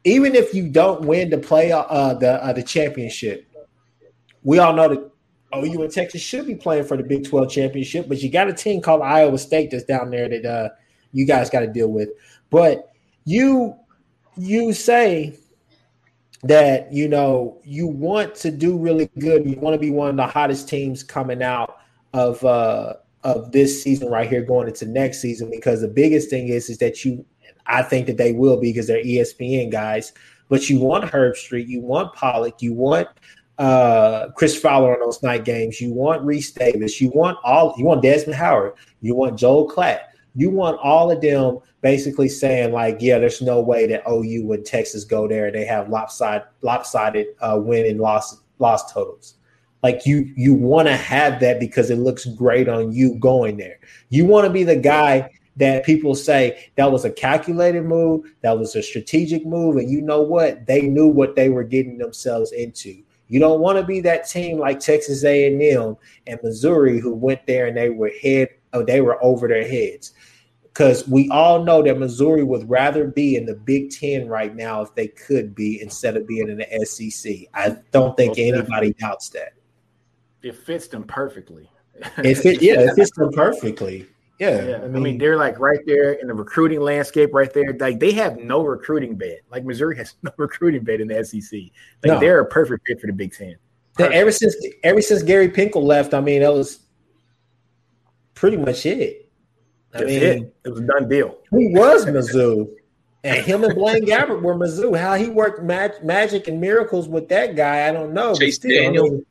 even 0.03 0.35
if 0.35 0.53
you 0.53 0.67
don't 0.67 1.01
win 1.01 1.29
the 1.29 1.37
play 1.37 1.71
uh 1.71 2.13
the 2.13 2.43
uh, 2.43 2.53
the 2.53 2.63
championship. 2.63 3.47
We 4.43 4.59
all 4.59 4.73
know 4.73 4.89
that 4.89 5.11
OU 5.55 5.83
and 5.83 5.91
Texas 5.91 6.21
should 6.21 6.45
be 6.45 6.55
playing 6.55 6.85
for 6.85 6.97
the 6.97 7.03
Big 7.03 7.27
12 7.27 7.49
championship, 7.49 8.09
but 8.09 8.21
you 8.21 8.29
got 8.29 8.49
a 8.49 8.53
team 8.53 8.81
called 8.81 9.01
Iowa 9.01 9.37
State 9.37 9.71
that's 9.71 9.83
down 9.83 10.09
there 10.09 10.27
that 10.27 10.45
uh, 10.45 10.69
you 11.11 11.25
guys 11.25 11.49
got 11.49 11.61
to 11.61 11.67
deal 11.67 11.87
with. 11.89 12.09
But 12.49 12.91
you 13.25 13.75
you 14.35 14.73
say 14.73 15.37
that 16.43 16.91
you 16.91 17.07
know 17.07 17.61
you 17.63 17.87
want 17.87 18.35
to 18.35 18.51
do 18.51 18.77
really 18.77 19.09
good. 19.19 19.49
You 19.49 19.55
want 19.57 19.75
to 19.75 19.79
be 19.79 19.91
one 19.91 20.09
of 20.09 20.17
the 20.17 20.27
hottest 20.27 20.67
teams 20.67 21.03
coming 21.03 21.41
out 21.41 21.77
of 22.13 22.43
uh, 22.43 22.95
of 23.23 23.51
this 23.51 23.81
season 23.81 24.09
right 24.09 24.29
here, 24.29 24.43
going 24.43 24.67
into 24.67 24.85
next 24.85 25.21
season. 25.21 25.49
Because 25.49 25.81
the 25.81 25.87
biggest 25.87 26.29
thing 26.29 26.49
is 26.49 26.69
is 26.69 26.77
that 26.79 27.05
you, 27.05 27.25
I 27.67 27.83
think 27.83 28.07
that 28.07 28.17
they 28.17 28.33
will 28.33 28.59
be 28.59 28.71
because 28.71 28.87
they're 28.87 29.03
ESPN 29.03 29.71
guys. 29.71 30.13
But 30.49 30.69
you 30.69 30.79
want 30.79 31.05
Herbstreit, 31.05 31.67
you 31.67 31.81
want 31.81 32.13
Pollack, 32.13 32.61
you 32.61 32.73
want 32.73 33.07
uh, 33.57 34.29
Chris 34.35 34.59
Fowler 34.59 34.93
on 34.93 34.99
those 34.99 35.21
night 35.23 35.45
games. 35.45 35.79
You 35.79 35.93
want 35.93 36.23
Rece 36.23 36.53
Davis. 36.53 36.99
You 36.99 37.09
want 37.09 37.37
all. 37.43 37.73
You 37.77 37.85
want 37.85 38.01
Desmond 38.01 38.35
Howard. 38.35 38.73
You 39.01 39.15
want 39.15 39.37
Joel 39.37 39.69
Klatt. 39.69 39.99
You 40.35 40.49
want 40.49 40.79
all 40.79 41.11
of 41.11 41.21
them 41.21 41.59
basically 41.81 42.29
saying 42.29 42.71
like, 42.73 42.97
yeah, 42.99 43.19
there's 43.19 43.41
no 43.41 43.61
way 43.61 43.85
that 43.87 44.03
OU 44.09 44.51
and 44.53 44.65
Texas 44.65 45.03
go 45.03 45.27
there 45.27 45.51
they 45.51 45.65
have 45.65 45.89
lopsided 45.89 46.47
lopsided 46.61 47.27
uh, 47.41 47.59
win 47.61 47.85
and 47.85 47.99
loss 47.99 48.41
loss 48.59 48.91
totals. 48.91 49.35
Like 49.83 50.05
you 50.05 50.33
you 50.35 50.55
want 50.55 50.87
to 50.87 50.95
have 50.95 51.39
that 51.41 51.59
because 51.59 51.89
it 51.91 51.97
looks 51.97 52.25
great 52.25 52.67
on 52.67 52.91
you 52.91 53.15
going 53.19 53.57
there. 53.57 53.79
You 54.09 54.25
want 54.25 54.47
to 54.47 54.49
be 54.51 54.63
the 54.63 54.77
guy 54.77 55.29
that 55.57 55.85
people 55.85 56.15
say 56.15 56.69
that 56.75 56.91
was 56.91 57.05
a 57.05 57.11
calculated 57.11 57.83
move, 57.83 58.33
that 58.41 58.57
was 58.57 58.75
a 58.75 58.83
strategic 58.83 59.45
move, 59.45 59.77
and 59.77 59.89
you 59.89 60.01
know 60.01 60.21
what? 60.21 60.65
They 60.65 60.81
knew 60.81 61.07
what 61.07 61.35
they 61.35 61.49
were 61.49 61.63
getting 61.63 61.97
themselves 61.97 62.51
into. 62.51 63.03
You 63.27 63.39
don't 63.39 63.61
want 63.61 63.77
to 63.79 63.85
be 63.85 64.01
that 64.01 64.27
team 64.27 64.59
like 64.59 64.79
Texas 64.79 65.23
A&M 65.23 65.97
and 66.27 66.39
Missouri 66.43 66.99
who 66.99 67.13
went 67.13 67.45
there 67.47 67.67
and 67.67 67.75
they 67.75 67.89
were 67.89 68.11
head 68.21 68.49
oh, 68.73 68.83
they 68.83 69.01
were 69.01 69.23
over 69.23 69.47
their 69.47 69.67
heads. 69.67 70.13
Because 70.63 71.07
we 71.07 71.29
all 71.29 71.63
know 71.63 71.83
that 71.83 71.99
Missouri 71.99 72.43
would 72.43 72.67
rather 72.67 73.05
be 73.07 73.35
in 73.35 73.45
the 73.45 73.53
Big 73.53 73.91
Ten 73.91 74.27
right 74.27 74.55
now 74.55 74.81
if 74.81 74.93
they 74.95 75.07
could 75.07 75.53
be 75.53 75.79
instead 75.79 76.17
of 76.17 76.27
being 76.27 76.49
in 76.49 76.57
the 76.57 76.85
SEC. 76.85 77.31
I 77.53 77.77
don't 77.91 78.17
think 78.17 78.39
anybody 78.39 78.93
doubts 78.93 79.29
that. 79.29 79.53
It 80.41 80.55
fits 80.55 80.87
them 80.87 81.03
perfectly. 81.03 81.69
It 82.17 82.35
fit, 82.35 82.61
yeah, 82.61 82.79
it 82.79 82.95
fits 82.95 83.11
them 83.11 83.31
perfectly. 83.31 84.07
Yeah, 84.39 84.65
yeah. 84.65 84.75
I, 84.75 84.87
mean, 84.87 84.95
I 84.95 84.99
mean, 84.99 85.17
they're 85.17 85.37
like 85.37 85.59
right 85.59 85.79
there 85.85 86.13
in 86.13 86.27
the 86.27 86.33
recruiting 86.33 86.81
landscape, 86.81 87.33
right 87.33 87.53
there. 87.53 87.73
Like 87.79 87.99
they 87.99 88.11
have 88.13 88.37
no 88.37 88.63
recruiting 88.63 89.15
bed. 89.15 89.39
Like 89.51 89.63
Missouri 89.63 89.95
has 89.97 90.15
no 90.23 90.31
recruiting 90.37 90.83
bed 90.83 91.01
in 91.01 91.07
the 91.07 91.23
SEC. 91.23 91.59
Like 92.03 92.13
no. 92.13 92.19
they're 92.19 92.39
a 92.39 92.45
perfect 92.45 92.87
fit 92.87 92.99
for 92.99 93.07
the 93.07 93.13
Big 93.13 93.33
Ten. 93.33 93.55
Ever 93.99 94.31
since 94.31 94.55
ever 94.83 95.01
since 95.01 95.21
Gary 95.21 95.49
Pinkel 95.49 95.83
left, 95.83 96.13
I 96.15 96.19
mean, 96.19 96.41
that 96.41 96.51
was 96.51 96.79
pretty 98.33 98.57
much 98.57 98.85
it. 98.85 99.31
I 99.93 99.99
That's 99.99 100.09
mean, 100.09 100.23
it. 100.23 100.55
it 100.65 100.69
was 100.69 100.79
a 100.79 100.83
done 100.83 101.07
deal. 101.07 101.37
He 101.51 101.67
was 101.69 102.05
Mizzou. 102.05 102.73
And 103.23 103.45
him 103.45 103.63
and 103.63 103.75
Blaine 103.75 104.05
Gabbert 104.05 104.41
were 104.41 104.55
Mizzou. 104.55 104.97
How 104.99 105.13
he 105.13 105.29
worked 105.29 105.63
mag- 105.63 106.03
magic 106.03 106.47
and 106.47 106.59
miracles 106.59 107.07
with 107.07 107.29
that 107.29 107.55
guy, 107.55 107.87
I 107.87 107.91
don't 107.91 108.13
know. 108.13 108.35
Chase 108.35 108.57
Daniel. 108.57 109.21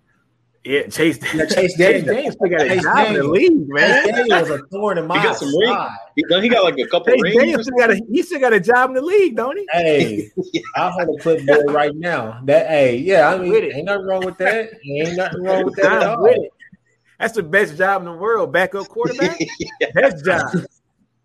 I 0.64 0.68
mean, 0.68 0.74
yeah, 0.74 0.86
Chase. 0.88 1.18
Yeah, 1.34 1.46
Chase 1.46 1.74
Daniels. 1.78 2.06
Chase 2.06 2.32
still 2.34 2.48
got 2.48 2.62
a 2.62 2.68
Chase 2.68 2.82
job 2.82 3.08
in 3.08 3.14
the 3.14 3.24
league, 3.24 3.68
man. 3.68 4.04
Chase 4.04 4.14
Daniels 4.14 4.48
was 4.48 4.60
a 4.60 4.66
thorn 4.66 4.98
in 4.98 5.06
my 5.06 5.18
he 5.18 5.24
got 5.24 5.36
some 5.36 5.50
side. 5.50 5.90
He, 6.14 6.24
he 6.40 6.48
got 6.48 6.64
like 6.64 6.78
a 6.78 6.86
couple 6.86 7.12
Chase 7.12 7.22
rings. 7.22 7.36
Daniels 7.36 7.62
still 7.62 7.78
got 7.78 7.90
a, 7.90 8.00
he 8.10 8.22
still 8.22 8.40
got 8.40 8.52
a 8.52 8.60
job 8.60 8.90
in 8.90 8.94
the 8.94 9.02
league, 9.02 9.36
don't 9.36 9.56
he? 9.56 9.66
Hey, 9.72 10.30
yeah. 10.52 10.60
I'll 10.76 10.90
hold 10.90 11.18
a 11.18 11.22
clipboard 11.22 11.70
right 11.70 11.94
now. 11.94 12.40
That 12.44 12.68
hey, 12.68 12.96
yeah, 12.96 13.28
I 13.28 13.38
mean, 13.38 13.54
ain't 13.54 13.86
nothing 13.86 14.06
wrong 14.06 14.24
with 14.24 14.38
that. 14.38 14.70
Ain't 14.84 15.16
nothing 15.16 15.42
wrong 15.42 15.64
with 15.64 15.76
that 15.76 15.92
at 15.92 16.02
all. 16.02 16.22
With 16.22 16.36
it. 16.36 16.52
That's 17.18 17.34
the 17.34 17.42
best 17.42 17.76
job 17.76 18.02
in 18.02 18.06
the 18.06 18.16
world, 18.16 18.52
backup 18.52 18.88
quarterback. 18.88 19.38
yeah. 19.80 19.88
Best 19.94 20.24
job. 20.24 20.46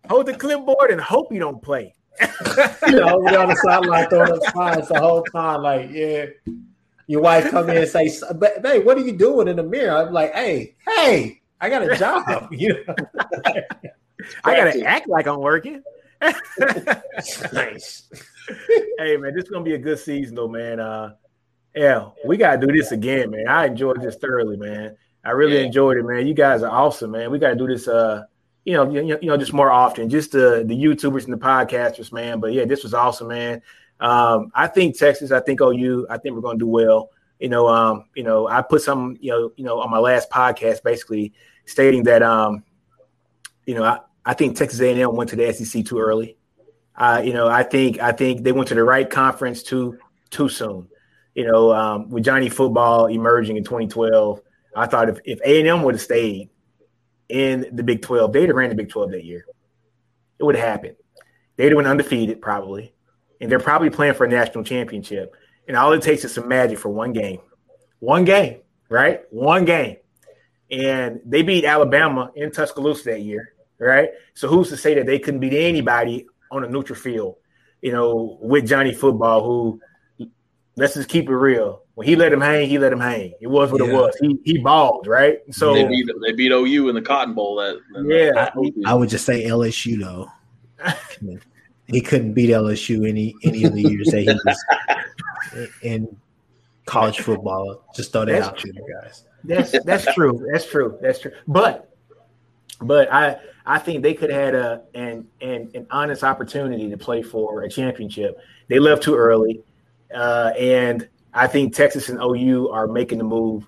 Hold 0.08 0.26
the 0.26 0.34
clipboard 0.34 0.90
and 0.90 1.00
hope 1.00 1.32
you 1.32 1.38
don't 1.38 1.60
play. 1.60 1.94
you 2.20 2.96
know, 2.96 3.18
we 3.18 3.36
on 3.36 3.48
the 3.48 3.60
sideline 3.62 4.08
throwing 4.08 4.32
up 4.32 4.38
signs 4.54 4.88
the 4.88 4.98
whole 4.98 5.22
time, 5.24 5.62
like, 5.62 5.90
yeah 5.92 6.26
your 7.08 7.22
wife 7.22 7.50
come 7.50 7.68
in 7.70 7.78
and 7.78 7.88
say, 7.88 8.08
"Babe, 8.38 8.84
what 8.84 8.96
are 8.96 9.00
you 9.00 9.12
doing 9.12 9.48
in 9.48 9.56
the 9.56 9.62
mirror?" 9.64 9.96
I'm 9.96 10.12
like, 10.12 10.32
"Hey, 10.34 10.76
hey, 10.86 11.40
I 11.60 11.68
got 11.68 11.82
a 11.82 11.96
job." 11.96 12.48
You 12.52 12.84
know, 12.86 12.94
I 14.44 14.56
gotta 14.56 14.84
act 14.84 15.08
like 15.08 15.26
I'm 15.26 15.40
working. 15.40 15.82
nice. 17.52 18.10
hey 18.98 19.16
man, 19.16 19.34
this 19.34 19.44
is 19.44 19.50
gonna 19.50 19.64
be 19.64 19.74
a 19.74 19.78
good 19.78 19.98
season 19.98 20.34
though, 20.34 20.48
man. 20.48 20.80
Uh, 20.80 21.14
yeah, 21.74 22.10
we 22.26 22.36
gotta 22.36 22.64
do 22.64 22.72
this 22.72 22.92
again, 22.92 23.30
man. 23.30 23.48
I 23.48 23.66
enjoyed 23.66 24.02
this 24.02 24.16
thoroughly, 24.16 24.56
man. 24.56 24.96
I 25.24 25.30
really 25.30 25.58
yeah. 25.58 25.66
enjoyed 25.66 25.96
it, 25.96 26.04
man. 26.04 26.26
You 26.26 26.34
guys 26.34 26.62
are 26.62 26.70
awesome, 26.70 27.12
man. 27.12 27.30
We 27.30 27.38
gotta 27.38 27.56
do 27.56 27.66
this. 27.66 27.88
Uh, 27.88 28.24
you 28.64 28.74
know, 28.74 28.90
you, 28.90 29.18
you 29.22 29.28
know, 29.28 29.36
just 29.36 29.54
more 29.54 29.70
often, 29.70 30.10
just 30.10 30.32
the 30.32 30.64
the 30.66 30.74
YouTubers 30.74 31.24
and 31.24 31.32
the 31.32 31.38
podcasters, 31.38 32.12
man. 32.12 32.40
But 32.40 32.52
yeah, 32.52 32.66
this 32.66 32.82
was 32.82 32.92
awesome, 32.92 33.28
man. 33.28 33.62
Um, 34.00 34.50
I 34.54 34.66
think 34.66 34.96
Texas. 34.96 35.32
I 35.32 35.40
think 35.40 35.60
OU. 35.60 36.06
I 36.08 36.18
think 36.18 36.34
we're 36.34 36.40
going 36.40 36.58
to 36.58 36.64
do 36.64 36.68
well. 36.68 37.10
You 37.38 37.48
know, 37.48 37.68
um, 37.68 38.04
you 38.14 38.24
know, 38.24 38.48
I 38.48 38.62
put 38.62 38.82
some, 38.82 39.16
you 39.20 39.30
know, 39.30 39.52
you 39.56 39.64
know, 39.64 39.80
on 39.80 39.90
my 39.90 39.98
last 39.98 40.28
podcast, 40.30 40.82
basically 40.82 41.32
stating 41.66 42.02
that, 42.04 42.22
um, 42.22 42.64
you 43.64 43.74
know, 43.74 43.84
I, 43.84 44.00
I 44.24 44.34
think 44.34 44.56
Texas 44.56 44.80
A&M 44.80 45.14
went 45.14 45.30
to 45.30 45.36
the 45.36 45.52
SEC 45.52 45.84
too 45.84 45.98
early. 45.98 46.36
Uh, 46.96 47.22
you 47.24 47.32
know, 47.32 47.46
I 47.46 47.62
think 47.62 48.00
I 48.00 48.10
think 48.10 48.42
they 48.42 48.50
went 48.50 48.68
to 48.68 48.74
the 48.74 48.82
right 48.82 49.08
conference 49.08 49.62
too 49.62 49.98
too 50.30 50.48
soon. 50.48 50.88
You 51.34 51.46
know, 51.46 51.72
um, 51.72 52.10
with 52.10 52.24
Johnny 52.24 52.48
Football 52.48 53.06
emerging 53.06 53.56
in 53.56 53.62
2012, 53.62 54.40
I 54.74 54.86
thought 54.86 55.08
if 55.08 55.18
if 55.24 55.40
A&M 55.44 55.82
would 55.84 55.94
have 55.94 56.02
stayed 56.02 56.50
in 57.28 57.66
the 57.72 57.84
Big 57.84 58.02
12, 58.02 58.32
they'd 58.32 58.48
have 58.48 58.56
ran 58.56 58.70
the 58.70 58.74
Big 58.74 58.88
12 58.88 59.12
that 59.12 59.24
year. 59.24 59.44
It 60.40 60.44
would 60.44 60.56
have 60.56 60.68
happened. 60.68 60.96
They'd 61.56 61.66
have 61.66 61.76
went 61.76 61.88
undefeated 61.88 62.40
probably 62.40 62.94
and 63.40 63.50
they're 63.50 63.58
probably 63.60 63.90
playing 63.90 64.14
for 64.14 64.24
a 64.24 64.28
national 64.28 64.64
championship. 64.64 65.34
And 65.66 65.76
all 65.76 65.92
it 65.92 66.02
takes 66.02 66.24
is 66.24 66.32
some 66.32 66.48
magic 66.48 66.78
for 66.78 66.88
one 66.88 67.12
game. 67.12 67.40
One 68.00 68.24
game, 68.24 68.60
right? 68.88 69.22
One 69.30 69.64
game. 69.64 69.96
And 70.70 71.20
they 71.24 71.42
beat 71.42 71.64
Alabama 71.64 72.30
in 72.34 72.50
Tuscaloosa 72.50 73.04
that 73.10 73.22
year, 73.22 73.52
right? 73.78 74.10
So 74.34 74.48
who's 74.48 74.68
to 74.70 74.76
say 74.76 74.94
that 74.94 75.06
they 75.06 75.18
couldn't 75.18 75.40
beat 75.40 75.54
anybody 75.54 76.26
on 76.50 76.64
a 76.64 76.68
neutral 76.68 76.98
field, 76.98 77.36
you 77.82 77.92
know, 77.92 78.38
with 78.40 78.66
Johnny 78.66 78.92
Football, 78.92 79.44
who 79.44 79.80
let's 80.76 80.94
just 80.94 81.08
keep 81.08 81.28
it 81.28 81.34
real. 81.34 81.82
When 81.94 82.06
he 82.06 82.14
let 82.14 82.32
him 82.32 82.40
hang, 82.40 82.68
he 82.68 82.78
let 82.78 82.92
him 82.92 83.00
hang. 83.00 83.34
It 83.40 83.48
was 83.48 83.72
what 83.72 83.82
Yeah. 83.82 83.88
it 83.88 83.92
was. 83.92 84.16
He 84.20 84.38
he 84.44 84.58
balled, 84.58 85.06
right? 85.06 85.40
So 85.50 85.74
they 85.74 85.84
beat 85.88 86.08
they 86.24 86.32
beat 86.32 86.52
OU 86.52 86.88
in 86.88 86.94
the 86.94 87.02
Cotton 87.02 87.34
Bowl. 87.34 87.56
That 87.56 87.80
yeah, 88.06 88.50
I 88.86 88.94
would 88.94 89.08
just 89.08 89.26
say 89.26 89.46
LSU 89.46 89.98
though. 89.98 90.30
he 91.88 92.00
couldn't 92.00 92.34
beat 92.34 92.50
LSU 92.50 93.08
any 93.08 93.34
any 93.42 93.64
of 93.64 93.74
the 93.74 93.82
years 93.82 94.08
that 94.08 94.22
he 94.22 94.38
was 94.44 95.68
in 95.82 96.16
college 96.84 97.20
football. 97.20 97.84
Just 97.94 98.12
throw 98.12 98.24
that 98.24 98.32
That's 98.32 98.48
out 98.48 98.62
there, 98.62 99.02
guys. 99.02 99.24
That's 99.44 99.84
that's 99.84 100.14
true. 100.14 100.46
That's 100.52 100.68
true. 100.68 100.98
That's 101.00 101.20
true. 101.20 101.32
But 101.46 101.94
but 102.80 103.12
I 103.12 103.38
I 103.64 103.78
think 103.78 104.02
they 104.02 104.14
could 104.14 104.30
have 104.30 104.40
had 104.40 104.54
a 104.54 104.82
an 104.94 105.26
an, 105.40 105.70
an 105.74 105.86
honest 105.90 106.24
opportunity 106.24 106.90
to 106.90 106.96
play 106.96 107.22
for 107.22 107.62
a 107.62 107.70
championship. 107.70 108.38
They 108.68 108.78
left 108.78 109.02
too 109.02 109.14
early, 109.14 109.62
uh, 110.14 110.52
and 110.58 111.08
I 111.32 111.46
think 111.46 111.74
Texas 111.74 112.08
and 112.08 112.20
OU 112.20 112.70
are 112.70 112.86
making 112.86 113.18
the 113.18 113.24
move 113.24 113.66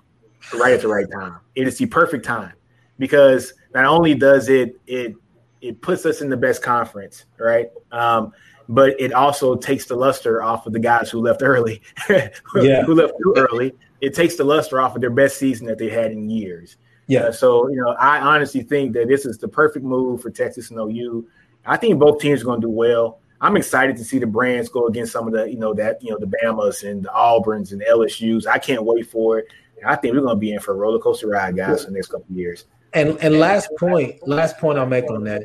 right 0.53 0.73
at 0.73 0.81
the 0.81 0.87
right 0.87 1.09
time. 1.11 1.37
It 1.55 1.67
is 1.67 1.77
the 1.77 1.85
perfect 1.85 2.25
time 2.25 2.53
because 2.99 3.53
not 3.73 3.85
only 3.85 4.13
does 4.13 4.49
it 4.49 4.79
it 4.85 5.15
it 5.61 5.81
puts 5.81 6.05
us 6.05 6.21
in 6.21 6.29
the 6.29 6.37
best 6.37 6.61
conference, 6.61 7.25
right? 7.39 7.69
Um, 7.91 8.33
but 8.69 8.99
it 8.99 9.11
also 9.13 9.55
takes 9.55 9.85
the 9.85 9.95
luster 9.95 10.41
off 10.41 10.65
of 10.65 10.73
the 10.73 10.79
guys 10.79 11.09
who 11.09 11.19
left 11.19 11.41
early, 11.43 11.81
Yeah. 12.09 12.83
who 12.83 12.95
left 12.95 13.13
too 13.21 13.33
early. 13.37 13.73
It 13.99 14.13
takes 14.13 14.35
the 14.35 14.43
luster 14.43 14.79
off 14.79 14.95
of 14.95 15.01
their 15.01 15.09
best 15.09 15.37
season 15.37 15.67
that 15.67 15.77
they 15.77 15.89
had 15.89 16.11
in 16.11 16.29
years. 16.29 16.77
Yeah. 17.07 17.25
Uh, 17.25 17.31
so 17.31 17.67
you 17.69 17.75
know, 17.75 17.89
I 17.99 18.19
honestly 18.19 18.63
think 18.63 18.93
that 18.93 19.07
this 19.07 19.25
is 19.25 19.37
the 19.37 19.47
perfect 19.47 19.85
move 19.85 20.21
for 20.21 20.29
Texas 20.31 20.71
and 20.71 20.79
OU. 20.79 21.27
I 21.65 21.77
think 21.77 21.99
both 21.99 22.19
teams 22.21 22.41
are 22.41 22.45
going 22.45 22.61
to 22.61 22.67
do 22.67 22.71
well. 22.71 23.19
I'm 23.41 23.57
excited 23.57 23.97
to 23.97 24.03
see 24.05 24.19
the 24.19 24.27
brands 24.27 24.69
go 24.69 24.87
against 24.87 25.11
some 25.11 25.27
of 25.27 25.33
the, 25.33 25.49
you 25.49 25.57
know, 25.57 25.73
that 25.73 26.01
you 26.01 26.11
know 26.11 26.17
the 26.19 26.27
Bama's 26.43 26.83
and 26.83 27.03
the 27.03 27.09
Auburns 27.09 27.71
and 27.71 27.81
the 27.81 27.85
LSU's. 27.85 28.47
I 28.47 28.57
can't 28.59 28.83
wait 28.85 29.07
for 29.07 29.39
it. 29.39 29.45
I 29.85 29.95
think 29.95 30.13
we're 30.13 30.21
going 30.21 30.35
to 30.35 30.39
be 30.39 30.53
in 30.53 30.59
for 30.59 30.73
a 30.73 30.77
roller 30.77 30.99
coaster 30.99 31.27
ride, 31.27 31.55
guys, 31.57 31.83
for 31.83 31.89
the 31.89 31.95
next 31.95 32.07
couple 32.07 32.27
of 32.29 32.37
years. 32.37 32.65
And 32.93 33.17
and 33.21 33.39
last 33.39 33.69
point, 33.79 34.27
last 34.27 34.57
point 34.57 34.77
I'll 34.77 34.85
make 34.85 35.09
on 35.09 35.23
that 35.23 35.43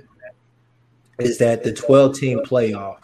is 1.18 1.39
that 1.39 1.62
the 1.62 1.73
12 1.73 2.14
team 2.14 2.40
playoff. 2.40 2.98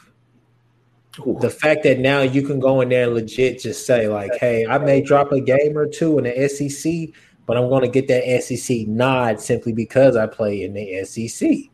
Ooh. 1.20 1.38
The 1.40 1.50
fact 1.50 1.82
that 1.84 1.98
now 1.98 2.20
you 2.22 2.42
can 2.42 2.58
go 2.58 2.80
in 2.80 2.88
there 2.88 3.04
and 3.04 3.14
legit 3.14 3.60
just 3.60 3.86
say 3.86 4.08
like, 4.08 4.34
"Hey, 4.36 4.66
I 4.66 4.78
may 4.78 5.02
drop 5.02 5.30
a 5.32 5.40
game 5.40 5.76
or 5.76 5.86
two 5.86 6.18
in 6.18 6.24
the 6.24 6.48
SEC, 6.48 7.10
but 7.46 7.56
I'm 7.56 7.68
going 7.68 7.82
to 7.82 7.88
get 7.88 8.08
that 8.08 8.42
SEC 8.42 8.86
nod 8.88 9.40
simply 9.40 9.72
because 9.72 10.16
I 10.16 10.26
play 10.26 10.62
in 10.62 10.72
the 10.74 11.04
SEC." 11.04 11.70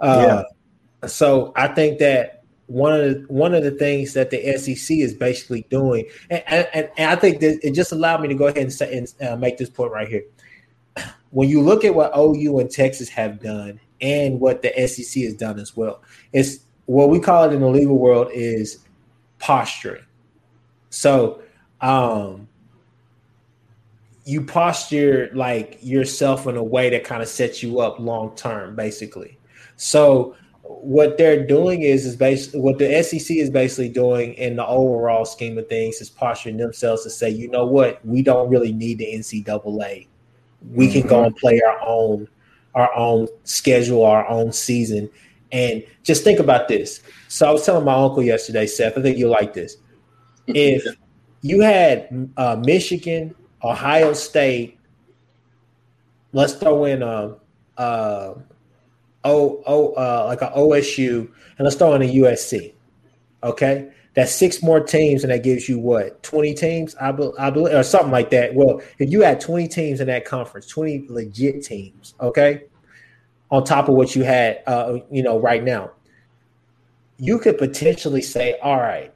Uh, 0.00 0.42
So 1.06 1.52
I 1.56 1.68
think 1.68 1.98
that 1.98 2.42
one 2.66 2.92
of 2.94 3.00
the 3.00 3.24
one 3.28 3.54
of 3.54 3.62
the 3.62 3.70
things 3.70 4.14
that 4.14 4.30
the 4.30 4.56
SEC 4.58 4.98
is 4.98 5.14
basically 5.14 5.66
doing, 5.70 6.06
and, 6.30 6.42
and, 6.46 6.90
and 6.96 7.10
I 7.10 7.16
think 7.16 7.40
that 7.40 7.60
it 7.62 7.72
just 7.72 7.92
allowed 7.92 8.20
me 8.22 8.28
to 8.28 8.34
go 8.34 8.46
ahead 8.46 8.58
and, 8.58 8.72
say, 8.72 8.96
and 8.96 9.12
uh, 9.26 9.36
make 9.36 9.58
this 9.58 9.70
point 9.70 9.92
right 9.92 10.08
here. 10.08 10.24
When 11.30 11.48
you 11.48 11.60
look 11.62 11.84
at 11.84 11.94
what 11.94 12.12
OU 12.16 12.60
and 12.60 12.70
Texas 12.70 13.08
have 13.08 13.40
done, 13.40 13.80
and 14.00 14.38
what 14.38 14.62
the 14.62 14.86
SEC 14.86 15.22
has 15.22 15.34
done 15.34 15.58
as 15.58 15.76
well, 15.76 16.02
it's 16.32 16.60
what 16.86 17.08
we 17.08 17.18
call 17.18 17.44
it 17.44 17.52
in 17.52 17.60
the 17.60 17.68
legal 17.68 17.96
world 17.96 18.28
is 18.32 18.78
posturing. 19.38 20.04
So, 20.90 21.42
um, 21.80 22.48
you 24.24 24.42
posture 24.42 25.30
like 25.34 25.78
yourself 25.82 26.46
in 26.46 26.56
a 26.56 26.62
way 26.62 26.90
that 26.90 27.04
kind 27.04 27.22
of 27.22 27.28
sets 27.28 27.62
you 27.62 27.80
up 27.80 27.98
long 27.98 28.34
term, 28.36 28.74
basically. 28.74 29.38
So 29.76 30.36
what 30.62 31.18
they're 31.18 31.46
doing 31.46 31.82
is 31.82 32.06
is 32.06 32.16
basically 32.16 32.60
what 32.60 32.78
the 32.78 33.02
SEC 33.02 33.36
is 33.36 33.50
basically 33.50 33.90
doing 33.90 34.32
in 34.34 34.56
the 34.56 34.66
overall 34.66 35.26
scheme 35.26 35.58
of 35.58 35.68
things 35.68 36.00
is 36.00 36.08
posturing 36.08 36.56
themselves 36.56 37.02
to 37.02 37.10
say, 37.10 37.28
you 37.28 37.50
know 37.50 37.66
what, 37.66 38.04
we 38.04 38.22
don't 38.22 38.48
really 38.48 38.72
need 38.72 38.98
the 38.98 39.06
NCAA. 39.14 40.06
We 40.72 40.90
can 40.90 41.06
go 41.06 41.24
and 41.24 41.36
play 41.36 41.60
our 41.60 41.80
own 41.86 42.28
our 42.74 42.92
own 42.94 43.28
schedule, 43.44 44.04
our 44.04 44.26
own 44.28 44.52
season. 44.52 45.08
And 45.52 45.84
just 46.02 46.24
think 46.24 46.40
about 46.40 46.66
this. 46.68 47.00
So 47.28 47.48
I 47.48 47.52
was 47.52 47.64
telling 47.64 47.84
my 47.84 47.94
uncle 47.94 48.22
yesterday, 48.22 48.66
Seth, 48.66 48.98
I 48.98 49.02
think 49.02 49.16
you'll 49.16 49.30
like 49.30 49.54
this. 49.54 49.76
If 50.48 50.84
you 51.42 51.60
had 51.60 52.30
uh, 52.36 52.60
Michigan, 52.64 53.34
Ohio 53.62 54.12
State, 54.12 54.78
let's 56.32 56.54
throw 56.54 56.84
in 56.86 57.02
a, 57.02 57.36
uh, 57.76 58.34
O, 59.26 59.62
o, 59.66 59.92
uh, 59.94 60.26
like 60.26 60.42
a 60.42 60.52
OSU, 60.54 61.20
and 61.56 61.64
let's 61.64 61.76
throw 61.76 61.94
in 61.94 62.02
a 62.02 62.14
USC. 62.16 62.74
Okay, 63.42 63.90
that's 64.14 64.32
six 64.32 64.62
more 64.62 64.80
teams, 64.80 65.24
and 65.24 65.32
that 65.32 65.42
gives 65.42 65.68
you 65.68 65.78
what 65.78 66.22
twenty 66.22 66.54
teams, 66.54 66.94
I, 66.96 67.12
be, 67.12 67.30
I 67.38 67.50
believe, 67.50 67.74
or 67.74 67.82
something 67.82 68.12
like 68.12 68.30
that. 68.30 68.54
Well, 68.54 68.80
if 68.98 69.10
you 69.10 69.22
had 69.22 69.40
twenty 69.40 69.68
teams 69.68 70.00
in 70.00 70.06
that 70.06 70.24
conference, 70.24 70.66
twenty 70.66 71.04
legit 71.08 71.64
teams, 71.64 72.14
okay, 72.20 72.64
on 73.50 73.64
top 73.64 73.88
of 73.88 73.94
what 73.94 74.14
you 74.14 74.22
had, 74.22 74.62
uh, 74.66 74.98
you 75.10 75.22
know, 75.22 75.38
right 75.38 75.62
now, 75.62 75.90
you 77.18 77.38
could 77.38 77.58
potentially 77.58 78.22
say, 78.22 78.56
all 78.62 78.78
right, 78.78 79.12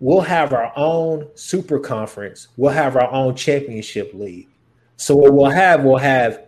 we'll 0.00 0.20
have 0.20 0.52
our 0.52 0.72
own 0.76 1.28
super 1.34 1.78
conference, 1.78 2.48
we'll 2.56 2.72
have 2.72 2.96
our 2.96 3.10
own 3.10 3.34
championship 3.34 4.12
league. 4.12 4.48
So 4.98 5.16
what 5.16 5.32
we'll 5.32 5.50
have, 5.50 5.84
we'll 5.84 5.96
have 5.98 6.46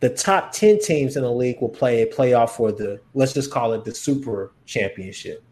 the 0.00 0.10
top 0.10 0.52
10 0.52 0.80
teams 0.80 1.16
in 1.16 1.22
the 1.22 1.32
league 1.32 1.60
will 1.60 1.68
play 1.68 2.02
a 2.02 2.06
playoff 2.06 2.50
for 2.50 2.70
the 2.70 3.00
let's 3.14 3.32
just 3.32 3.50
call 3.50 3.72
it 3.72 3.84
the 3.84 3.94
super 3.94 4.52
championship 4.66 5.42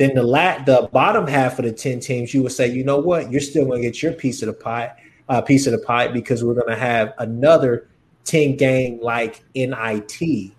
then 0.00 0.14
the 0.14 0.22
lat 0.22 0.64
the 0.64 0.88
bottom 0.92 1.26
half 1.26 1.58
of 1.58 1.66
the 1.66 1.72
10 1.72 2.00
teams 2.00 2.32
you 2.32 2.42
would 2.42 2.52
say 2.52 2.66
you 2.66 2.82
know 2.82 2.98
what? 2.98 3.30
You're 3.30 3.42
still 3.42 3.66
going 3.66 3.82
to 3.82 3.86
get 3.88 4.02
your 4.02 4.14
piece 4.14 4.40
of 4.40 4.46
the 4.46 4.54
pie 4.54 4.90
uh, 5.28 5.42
piece 5.42 5.66
of 5.66 5.72
the 5.72 5.78
pie 5.78 6.08
because 6.08 6.42
we're 6.42 6.54
going 6.54 6.74
to 6.74 6.80
have 6.80 7.12
another 7.18 7.86
10 8.24 8.56
game 8.56 8.98
like 9.02 9.44
nit 9.54 10.52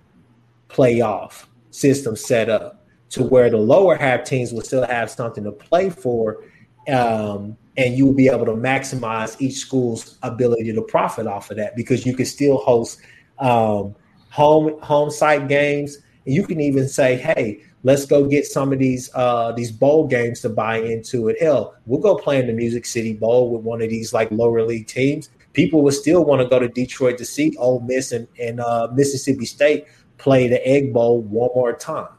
playoff 0.69 1.45
system 1.71 2.15
set 2.15 2.49
up 2.49 2.85
to 3.09 3.23
where 3.23 3.49
the 3.49 3.57
lower 3.57 3.95
half 3.95 4.23
teams 4.23 4.53
will 4.53 4.61
still 4.61 4.85
have 4.85 5.09
something 5.09 5.43
to 5.43 5.51
play 5.51 5.89
for 5.89 6.43
um, 6.87 7.57
and 7.77 7.97
you 7.97 8.05
will 8.05 8.13
be 8.13 8.27
able 8.27 8.45
to 8.45 8.51
maximize 8.51 9.41
each 9.41 9.55
school's 9.55 10.19
ability 10.21 10.71
to 10.71 10.81
profit 10.83 11.25
off 11.25 11.49
of 11.49 11.57
that 11.57 11.75
because 11.75 12.05
you 12.05 12.15
can 12.15 12.27
still 12.27 12.57
host 12.57 13.01
um, 13.39 13.95
home 14.29 14.79
home 14.81 15.09
site 15.09 15.47
games. 15.47 15.97
And 16.25 16.35
you 16.35 16.45
can 16.45 16.61
even 16.61 16.87
say 16.87 17.15
hey 17.15 17.63
let's 17.83 18.05
go 18.05 18.25
get 18.25 18.45
some 18.45 18.71
of 18.71 18.79
these 18.79 19.09
uh, 19.13 19.51
these 19.53 19.71
bowl 19.71 20.07
games 20.07 20.41
to 20.41 20.49
buy 20.49 20.77
into 20.77 21.27
it 21.29 21.41
hell 21.41 21.75
we'll 21.85 22.01
go 22.01 22.15
play 22.15 22.39
in 22.39 22.47
the 22.47 22.53
music 22.53 22.85
city 22.85 23.13
bowl 23.13 23.51
with 23.51 23.63
one 23.63 23.81
of 23.81 23.89
these 23.89 24.13
like 24.13 24.29
lower 24.31 24.63
league 24.63 24.87
teams 24.87 25.29
people 25.53 25.81
will 25.81 25.91
still 25.91 26.23
want 26.23 26.41
to 26.41 26.47
go 26.47 26.59
to 26.59 26.67
detroit 26.69 27.17
to 27.17 27.25
see 27.25 27.55
Ole 27.57 27.79
miss 27.81 28.11
and, 28.11 28.27
and 28.39 28.59
uh, 28.59 28.87
mississippi 28.93 29.45
state 29.45 29.85
play 30.17 30.47
the 30.47 30.65
egg 30.67 30.93
bowl 30.93 31.21
one 31.21 31.49
more 31.55 31.73
time 31.73 32.09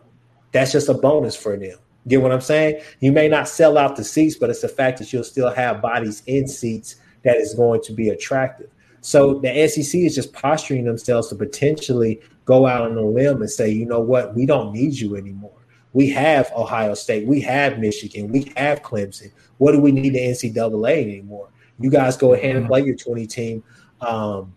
that's 0.53 0.73
just 0.73 0.89
a 0.89 0.95
bonus 0.95 1.37
for 1.37 1.57
them 1.57 1.79
Get 2.09 2.21
what 2.21 2.33
I'm 2.33 2.41
saying? 2.41 2.83
You 3.01 3.13
may 3.13 3.29
not 3.29 3.49
sell 3.49 3.79
out 3.79 3.97
the 3.97 4.05
seats, 4.05 4.37
but 4.37 4.51
it's 4.51 4.63
the 4.63 4.69
fact 4.69 4.99
that 4.99 5.13
you'll 5.13 5.23
still 5.25 5.51
have 5.51 5.81
bodies 5.81 6.23
in 6.27 6.49
seats 6.49 6.97
that 7.23 7.37
is 7.37 7.55
going 7.55 7.81
to 7.83 7.93
be 7.93 8.09
attractive. 8.09 8.69
So 9.03 9.35
the 9.41 9.69
SEC 9.69 10.01
is 10.01 10.15
just 10.15 10.33
posturing 10.33 10.85
themselves 10.85 11.29
to 11.29 11.35
potentially 11.35 12.21
go 12.45 12.67
out 12.67 12.83
on 12.83 12.97
a 12.97 13.03
limb 13.03 13.43
and 13.43 13.51
say, 13.51 13.69
you 13.69 13.85
know 13.85 14.01
what, 14.01 14.35
we 14.35 14.47
don't 14.47 14.73
need 14.73 14.95
you 14.95 15.17
anymore. 15.17 15.53
We 15.93 16.09
have 16.11 16.51
Ohio 16.57 16.95
State, 16.95 17.27
we 17.27 17.41
have 17.41 17.79
Michigan, 17.79 18.29
we 18.29 18.53
have 18.57 18.83
Clemson. 18.83 19.33
What 19.59 19.73
do 19.73 19.81
we 19.81 19.93
need 19.93 20.15
the 20.15 20.21
NCAA 20.21 21.03
anymore? 21.03 21.49
You 21.81 21.91
guys 21.91 22.17
go 22.17 22.33
ahead 22.33 22.57
and 22.57 22.67
play 22.67 22.83
your 22.85 22.95
20 22.95 23.27
team 23.27 23.65
um, 24.01 24.55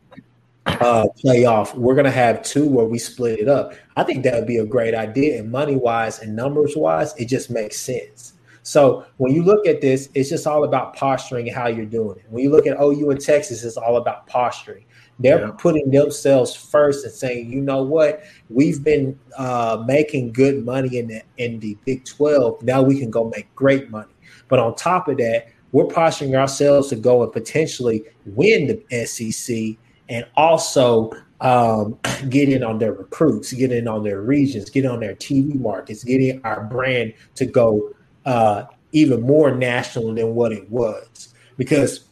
uh, 0.68 1.08
playoff. 1.24 1.76
We're 1.76 1.96
gonna 1.96 2.12
have 2.12 2.44
two 2.44 2.68
where 2.68 2.86
we 2.86 3.00
split 3.00 3.40
it 3.40 3.50
up. 3.50 3.74
I 3.98 4.04
think 4.04 4.24
that 4.24 4.36
would 4.36 4.48
be 4.48 4.58
a 4.58 4.66
great 4.66 4.94
idea. 4.94 5.40
And 5.40 5.52
money 5.52 5.76
wise 5.76 6.20
and 6.20 6.36
numbers 6.36 6.76
wise, 6.76 7.16
it 7.18 7.26
just 7.26 7.50
makes 7.50 7.78
sense. 7.78 8.34
So 8.66 9.06
when 9.18 9.32
you 9.32 9.44
look 9.44 9.68
at 9.68 9.80
this, 9.80 10.10
it's 10.16 10.30
just 10.30 10.48
all 10.48 10.64
about 10.64 10.96
posturing 10.96 11.48
and 11.48 11.56
how 11.56 11.68
you're 11.68 11.86
doing 11.86 12.18
it. 12.18 12.26
When 12.30 12.44
you 12.44 12.50
look 12.50 12.66
at 12.66 12.82
OU 12.82 13.12
in 13.12 13.18
Texas, 13.20 13.64
it's 13.64 13.78
all 13.78 13.98
about 13.98 14.26
posturing. 14.26 14.86
They're 15.20 15.40
Yeah. 15.40 15.52
putting 15.52 15.92
themselves 15.92 16.56
first 16.56 17.06
and 17.06 17.14
saying, 17.14 17.52
you 17.52 17.62
know 17.62 17.84
what, 17.84 18.24
we've 18.50 18.84
been 18.84 19.20
uh, 19.38 19.84
making 19.86 20.34
good 20.34 20.66
money 20.66 20.98
in 20.98 21.08
the 21.08 21.22
in 21.38 21.60
the 21.60 21.78
Big 21.86 22.06
12. 22.06 22.64
Now 22.64 22.82
we 22.82 23.00
can 23.00 23.12
go 23.12 23.32
make 23.36 23.54
great 23.54 23.92
money. 23.92 24.12
But 24.50 24.58
on 24.58 24.74
top 24.76 25.08
of 25.10 25.18
that, 25.18 25.48
we're 25.72 25.86
posturing 25.86 26.36
ourselves 26.36 26.90
to 26.90 26.96
go 26.96 27.22
and 27.22 27.32
potentially 27.32 28.04
win 28.26 28.66
the 28.90 29.06
SEC 29.06 29.78
and 30.10 30.26
also 30.36 31.12
um, 31.42 32.00
get 32.30 32.50
in 32.50 32.64
on 32.64 32.80
their 32.80 32.94
recruits, 32.94 33.54
get 33.54 33.72
in 33.72 33.88
on 33.88 34.04
their 34.04 34.22
regions, 34.22 34.72
get 34.72 34.88
on 34.88 35.02
their 35.02 35.16
TV 35.16 35.54
markets, 35.60 36.04
getting 36.04 36.42
our 36.44 36.64
brand 36.64 37.14
to 37.36 37.46
go 37.46 37.95
uh, 38.26 38.65
even 38.91 39.22
more 39.22 39.53
national 39.53 40.14
than 40.14 40.35
what 40.35 40.52
it 40.52 40.69
was. 40.69 41.34
Because 41.57 42.06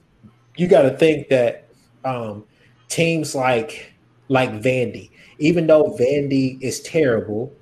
you 0.58 0.68
got 0.68 0.84
to 0.84 0.98
think 0.98 1.30
that 1.30 1.68
um, 2.06 2.46
teams 2.90 3.36
like 3.36 3.94
like 4.30 4.52
Vandy, 4.52 5.10
even 5.40 5.68
though 5.68 5.96
Vandy 6.00 6.62
is 6.62 6.82
terrible, 6.82 7.54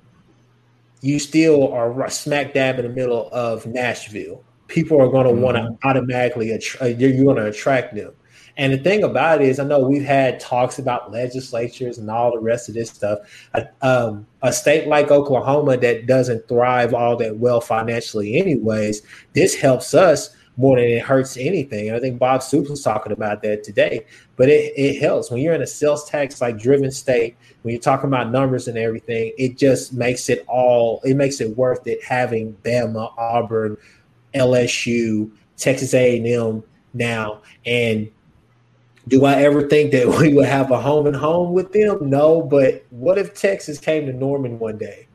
you 1.00 1.18
still 1.18 1.72
are 1.72 2.08
smack 2.10 2.54
dab 2.54 2.78
in 2.78 2.84
the 2.86 2.92
middle 2.92 3.28
of 3.32 3.66
Nashville. 3.66 4.44
people 4.68 5.00
are 5.00 5.08
going 5.08 5.26
to 5.26 5.32
want 5.32 5.56
to 5.56 5.76
automatically 5.86 6.52
uh, 6.52 6.86
you're 6.86 7.24
going 7.24 7.36
to 7.36 7.46
attract 7.46 7.94
them. 7.94 8.12
And 8.56 8.72
the 8.72 8.78
thing 8.78 9.02
about 9.02 9.40
it 9.40 9.48
is, 9.48 9.58
I 9.58 9.64
know 9.64 9.80
we've 9.80 10.04
had 10.04 10.40
talks 10.40 10.78
about 10.78 11.10
legislatures 11.10 11.98
and 11.98 12.10
all 12.10 12.32
the 12.32 12.38
rest 12.38 12.68
of 12.68 12.74
this 12.74 12.90
stuff. 12.90 13.20
Um, 13.80 14.26
a 14.42 14.52
state 14.52 14.88
like 14.88 15.10
Oklahoma 15.10 15.76
that 15.78 16.06
doesn't 16.06 16.48
thrive 16.48 16.92
all 16.94 17.16
that 17.16 17.38
well 17.38 17.60
financially, 17.60 18.36
anyways, 18.36 19.02
this 19.32 19.54
helps 19.54 19.94
us 19.94 20.34
more 20.56 20.76
than 20.76 20.86
it 20.86 21.02
hurts 21.02 21.36
anything. 21.36 21.88
And 21.88 21.96
I 21.96 22.00
think 22.00 22.18
Bob 22.18 22.42
Stoops 22.42 22.68
was 22.68 22.82
talking 22.82 23.12
about 23.12 23.42
that 23.42 23.64
today. 23.64 24.04
But 24.36 24.48
it, 24.48 24.72
it 24.76 25.00
helps 25.00 25.30
when 25.30 25.40
you're 25.40 25.54
in 25.54 25.62
a 25.62 25.66
sales 25.66 26.08
tax 26.08 26.40
like 26.40 26.58
driven 26.58 26.90
state, 26.90 27.36
when 27.62 27.72
you're 27.72 27.80
talking 27.80 28.08
about 28.08 28.30
numbers 28.30 28.68
and 28.68 28.76
everything, 28.76 29.32
it 29.38 29.56
just 29.56 29.92
makes 29.94 30.28
it 30.28 30.44
all 30.48 31.00
it 31.04 31.14
makes 31.14 31.40
it 31.40 31.56
worth 31.56 31.86
it 31.86 32.02
having 32.04 32.54
Bama, 32.64 33.12
Auburn, 33.16 33.76
LSU, 34.34 35.30
Texas 35.56 35.94
A&M 35.94 36.62
now. 36.92 37.40
And 37.64 38.10
do 39.08 39.24
I 39.24 39.42
ever 39.42 39.66
think 39.66 39.92
that 39.92 40.08
we 40.20 40.32
would 40.34 40.46
have 40.46 40.70
a 40.70 40.80
home 40.80 41.06
and 41.06 41.16
home 41.16 41.52
with 41.52 41.72
them? 41.72 42.08
No, 42.08 42.42
but 42.42 42.84
what 42.90 43.18
if 43.18 43.34
Texas 43.34 43.78
came 43.78 44.06
to 44.06 44.12
Norman 44.12 44.58
one 44.58 44.78
day, 44.78 45.06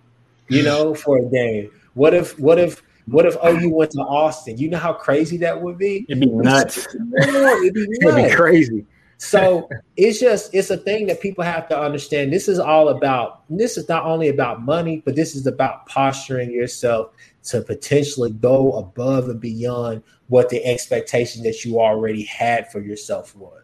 you 0.49 0.63
know, 0.63 0.93
for 0.95 1.17
a 1.17 1.25
game? 1.25 1.71
What 1.93 2.13
if 2.13 2.37
what 2.39 2.59
if 2.59 2.83
what 3.07 3.25
if 3.25 3.37
oh, 3.41 3.57
OU 3.57 3.69
went 3.69 3.91
to 3.91 3.99
Austin? 3.99 4.57
You 4.57 4.69
know 4.69 4.77
how 4.77 4.93
crazy 4.93 5.37
that 5.37 5.61
would 5.61 5.77
be? 5.77 6.05
It'd 6.09 6.19
be 6.19 6.27
nuts. 6.27 6.77
It'd 6.77 7.11
be, 7.11 7.31
nuts. 7.31 7.65
It'd 8.01 8.15
be 8.15 8.35
crazy. 8.35 8.85
so 9.17 9.69
it's 9.95 10.19
just 10.19 10.53
it's 10.53 10.69
a 10.69 10.77
thing 10.77 11.07
that 11.07 11.21
people 11.21 11.43
have 11.43 11.67
to 11.69 11.79
understand. 11.79 12.31
This 12.33 12.47
is 12.47 12.59
all 12.59 12.89
about 12.89 13.43
this 13.49 13.77
is 13.77 13.87
not 13.87 14.03
only 14.03 14.27
about 14.27 14.61
money, 14.61 15.01
but 15.05 15.15
this 15.15 15.35
is 15.35 15.47
about 15.47 15.85
posturing 15.85 16.51
yourself 16.51 17.11
to 17.45 17.61
potentially 17.61 18.31
go 18.31 18.73
above 18.73 19.29
and 19.29 19.39
beyond 19.39 20.03
what 20.27 20.49
the 20.49 20.63
expectation 20.65 21.43
that 21.43 21.63
you 21.63 21.79
already 21.79 22.23
had 22.23 22.69
for 22.69 22.81
yourself 22.81 23.33
was. 23.37 23.63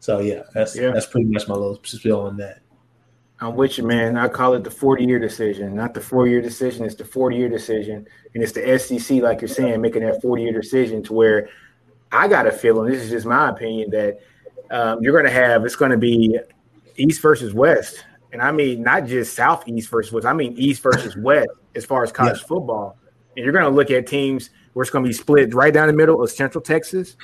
So 0.00 0.20
yeah, 0.20 0.42
that's 0.52 0.76
yeah. 0.76 0.90
that's 0.90 1.06
pretty 1.06 1.28
much 1.28 1.46
my 1.46 1.54
little 1.54 1.78
spiel 1.84 2.20
on 2.20 2.36
that. 2.38 2.60
I'm 3.42 3.54
with 3.54 3.78
you, 3.78 3.84
man. 3.84 4.16
I 4.18 4.28
call 4.28 4.54
it 4.54 4.64
the 4.64 4.70
40 4.70 5.04
year 5.04 5.18
decision, 5.18 5.74
not 5.74 5.94
the 5.94 6.00
four 6.00 6.26
year 6.26 6.42
decision. 6.42 6.84
It's 6.84 6.94
the 6.94 7.04
40 7.04 7.36
year 7.36 7.48
decision. 7.48 8.06
And 8.34 8.42
it's 8.42 8.52
the 8.52 8.78
SEC, 8.78 9.22
like 9.22 9.40
you're 9.40 9.48
saying, 9.48 9.80
making 9.80 10.02
that 10.02 10.20
40 10.20 10.42
year 10.42 10.52
decision 10.52 11.02
to 11.04 11.12
where 11.14 11.48
I 12.12 12.28
got 12.28 12.46
a 12.46 12.52
feeling, 12.52 12.90
this 12.90 13.02
is 13.02 13.10
just 13.10 13.26
my 13.26 13.48
opinion, 13.48 13.90
that 13.90 14.20
um, 14.70 14.98
you're 15.02 15.12
going 15.12 15.24
to 15.24 15.30
have, 15.30 15.64
it's 15.64 15.76
going 15.76 15.90
to 15.90 15.96
be 15.96 16.38
East 16.96 17.22
versus 17.22 17.54
West. 17.54 18.04
And 18.32 18.42
I 18.42 18.52
mean, 18.52 18.82
not 18.82 19.06
just 19.06 19.34
Southeast 19.34 19.88
versus 19.88 20.12
West, 20.12 20.26
I 20.26 20.34
mean, 20.34 20.54
East 20.58 20.82
versus 20.82 21.16
West 21.18 21.48
as 21.74 21.86
far 21.86 22.02
as 22.02 22.12
college 22.12 22.40
yeah. 22.40 22.46
football. 22.46 22.98
And 23.36 23.44
you're 23.44 23.54
going 23.54 23.64
to 23.64 23.70
look 23.70 23.90
at 23.90 24.06
teams 24.06 24.50
where 24.74 24.82
it's 24.82 24.90
going 24.90 25.04
to 25.04 25.08
be 25.08 25.14
split 25.14 25.54
right 25.54 25.72
down 25.72 25.86
the 25.86 25.94
middle 25.94 26.22
of 26.22 26.30
Central 26.30 26.62
Texas 26.62 27.16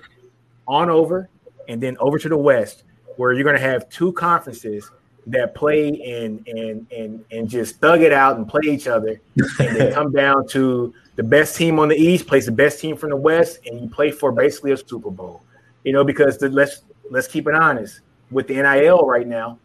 on 0.66 0.88
over 0.88 1.28
and 1.68 1.82
then 1.82 1.96
over 1.98 2.18
to 2.18 2.28
the 2.28 2.36
West, 2.36 2.84
where 3.16 3.32
you're 3.32 3.44
going 3.44 3.56
to 3.56 3.62
have 3.62 3.88
two 3.88 4.12
conferences 4.12 4.90
that 5.26 5.54
play 5.54 5.88
and 5.88 6.46
and 6.46 6.86
and 6.92 7.24
and 7.30 7.48
just 7.48 7.80
thug 7.80 8.02
it 8.02 8.12
out 8.12 8.36
and 8.36 8.48
play 8.48 8.62
each 8.66 8.86
other, 8.86 9.20
and 9.58 9.76
then 9.76 9.92
come 9.92 10.12
down 10.14 10.46
to 10.48 10.94
the 11.16 11.22
best 11.22 11.56
team 11.56 11.78
on 11.78 11.88
the 11.88 11.96
East 11.96 12.26
plays 12.26 12.46
the 12.46 12.52
best 12.52 12.80
team 12.80 12.96
from 12.96 13.10
the 13.10 13.16
West, 13.16 13.60
and 13.66 13.80
you 13.80 13.88
play 13.88 14.10
for 14.10 14.32
basically 14.32 14.72
a 14.72 14.76
Super 14.76 15.10
Bowl. 15.10 15.42
You 15.84 15.92
know, 15.92 16.04
because 16.04 16.38
the, 16.38 16.48
let's 16.48 16.82
let's 17.10 17.26
keep 17.26 17.48
it 17.48 17.54
honest 17.54 18.00
with 18.30 18.48
the 18.48 18.54
NIL 18.54 19.06
right 19.06 19.26
now, 19.26 19.58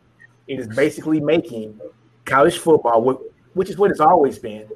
it 0.48 0.60
is 0.60 0.68
basically 0.68 1.20
making 1.20 1.80
college 2.26 2.58
football, 2.58 3.22
which 3.54 3.70
is 3.70 3.78
what 3.78 3.92
it's 3.92 4.00
always 4.00 4.38
been, 4.40 4.68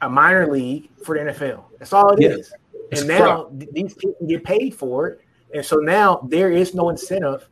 a 0.00 0.08
minor 0.08 0.50
league 0.50 0.90
for 1.04 1.16
the 1.16 1.32
NFL. 1.32 1.64
That's 1.78 1.92
all 1.92 2.12
it 2.12 2.20
yeah. 2.20 2.28
is. 2.28 2.52
And 2.92 3.08
now 3.08 3.48
these 3.50 3.94
kids 3.94 4.14
can 4.18 4.26
get 4.26 4.44
paid 4.44 4.74
for 4.74 5.08
it, 5.08 5.21
and 5.54 5.64
so 5.64 5.76
now 5.76 6.26
there 6.28 6.50
is 6.50 6.74
no 6.74 6.88
incentive 6.88 7.48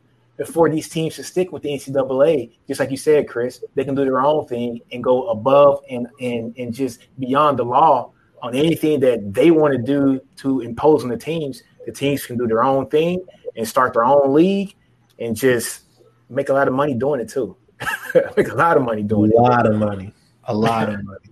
for 0.47 0.69
these 0.69 0.89
teams 0.89 1.15
to 1.15 1.23
stick 1.23 1.51
with 1.51 1.63
the 1.63 1.69
NCAA. 1.69 2.51
Just 2.67 2.79
like 2.79 2.91
you 2.91 2.97
said, 2.97 3.27
Chris, 3.27 3.63
they 3.75 3.83
can 3.83 3.95
do 3.95 4.03
their 4.03 4.21
own 4.21 4.47
thing 4.47 4.81
and 4.91 5.03
go 5.03 5.29
above 5.29 5.81
and 5.89 6.07
and 6.19 6.55
and 6.57 6.73
just 6.73 6.99
beyond 7.19 7.59
the 7.59 7.63
law 7.63 8.11
on 8.41 8.55
anything 8.55 8.99
that 9.01 9.33
they 9.33 9.51
want 9.51 9.73
to 9.73 9.81
do 9.81 10.19
to 10.37 10.61
impose 10.61 11.03
on 11.03 11.09
the 11.09 11.17
teams. 11.17 11.63
The 11.85 11.91
teams 11.91 12.25
can 12.25 12.37
do 12.37 12.47
their 12.47 12.63
own 12.63 12.87
thing 12.89 13.23
and 13.55 13.67
start 13.67 13.93
their 13.93 14.05
own 14.05 14.33
league 14.33 14.75
and 15.19 15.35
just 15.35 15.83
make 16.29 16.49
a 16.49 16.53
lot 16.53 16.67
of 16.67 16.73
money 16.73 16.93
doing 16.93 17.19
it 17.19 17.29
too. 17.29 17.55
make 18.37 18.49
a 18.49 18.55
lot 18.55 18.77
of 18.77 18.83
money 18.83 19.03
doing 19.03 19.31
it. 19.31 19.37
A 19.37 19.41
lot 19.41 19.67
of 19.67 19.75
money. 19.75 20.13
A 20.45 20.53
lot 20.53 20.89
of 20.89 21.03
money. 21.03 21.29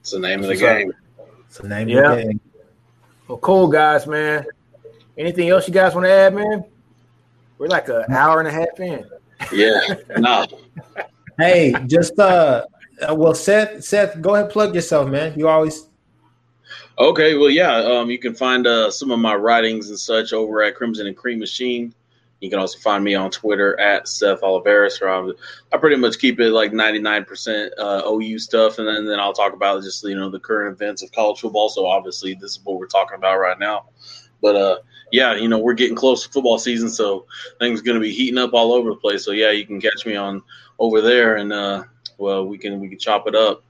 It's 0.00 0.12
the 0.12 0.18
name 0.18 0.42
of 0.42 0.48
the 0.48 0.56
game. 0.56 0.92
It's 1.46 1.58
the 1.58 1.68
name 1.68 1.88
yeah. 1.88 2.12
of 2.12 2.16
the 2.16 2.24
game. 2.24 2.40
Well, 3.28 3.38
cool 3.38 3.68
guys, 3.68 4.06
man. 4.06 4.46
Anything 5.18 5.48
else 5.48 5.66
you 5.66 5.74
guys 5.74 5.94
want 5.94 6.06
to 6.06 6.12
add, 6.12 6.34
man? 6.34 6.64
We're 7.58 7.66
like 7.66 7.88
an 7.88 8.04
hour 8.12 8.38
and 8.38 8.46
a 8.46 8.52
half 8.52 8.78
in. 8.78 9.04
Yeah, 9.52 9.80
no. 10.16 10.46
hey, 11.38 11.74
just 11.86 12.16
uh, 12.20 12.64
uh, 13.02 13.14
well, 13.14 13.34
Seth, 13.34 13.82
Seth, 13.82 14.20
go 14.20 14.36
ahead, 14.36 14.50
plug 14.50 14.76
yourself, 14.76 15.08
man. 15.08 15.36
You 15.36 15.48
always. 15.48 15.88
Okay, 16.98 17.34
well, 17.34 17.50
yeah. 17.50 17.76
Um, 17.76 18.10
you 18.10 18.18
can 18.18 18.34
find 18.34 18.66
uh, 18.66 18.92
some 18.92 19.10
of 19.10 19.18
my 19.18 19.34
writings 19.34 19.88
and 19.88 19.98
such 19.98 20.32
over 20.32 20.62
at 20.62 20.76
Crimson 20.76 21.08
and 21.08 21.16
Cream 21.16 21.40
Machine. 21.40 21.92
You 22.40 22.48
can 22.48 22.60
also 22.60 22.78
find 22.78 23.02
me 23.02 23.16
on 23.16 23.32
Twitter 23.32 23.78
at 23.80 24.06
Seth 24.06 24.42
Oliveris, 24.42 25.00
where 25.00 25.10
I'm, 25.10 25.32
I 25.72 25.76
pretty 25.78 25.96
much 25.96 26.20
keep 26.20 26.38
it 26.38 26.52
like 26.52 26.70
99% 26.70 27.70
uh, 27.76 28.02
OU 28.06 28.38
stuff, 28.38 28.78
and 28.78 28.86
then, 28.86 29.06
then 29.06 29.18
I'll 29.18 29.32
talk 29.32 29.52
about 29.52 29.82
just 29.82 30.04
you 30.04 30.14
know 30.14 30.30
the 30.30 30.38
current 30.38 30.72
events 30.72 31.02
of 31.02 31.10
college 31.10 31.40
football. 31.40 31.68
So 31.68 31.86
obviously, 31.86 32.34
this 32.34 32.52
is 32.52 32.60
what 32.62 32.78
we're 32.78 32.86
talking 32.86 33.16
about 33.16 33.38
right 33.38 33.58
now. 33.58 33.86
But 34.40 34.56
uh, 34.56 34.78
yeah, 35.12 35.34
you 35.34 35.48
know, 35.48 35.58
we're 35.58 35.74
getting 35.74 35.96
close 35.96 36.24
to 36.24 36.30
football 36.30 36.58
season, 36.58 36.88
so 36.88 37.26
things 37.58 37.80
are 37.80 37.84
going 37.84 37.96
to 37.96 38.00
be 38.00 38.12
heating 38.12 38.38
up 38.38 38.54
all 38.54 38.72
over 38.72 38.90
the 38.90 38.96
place. 38.96 39.24
So 39.24 39.32
yeah, 39.32 39.50
you 39.50 39.66
can 39.66 39.80
catch 39.80 40.06
me 40.06 40.16
on 40.16 40.42
over 40.78 41.00
there, 41.00 41.36
and 41.36 41.52
uh, 41.52 41.84
well, 42.18 42.46
we 42.46 42.58
can 42.58 42.80
we 42.80 42.88
can 42.88 42.98
chop 42.98 43.26
it 43.26 43.34
up. 43.34 43.62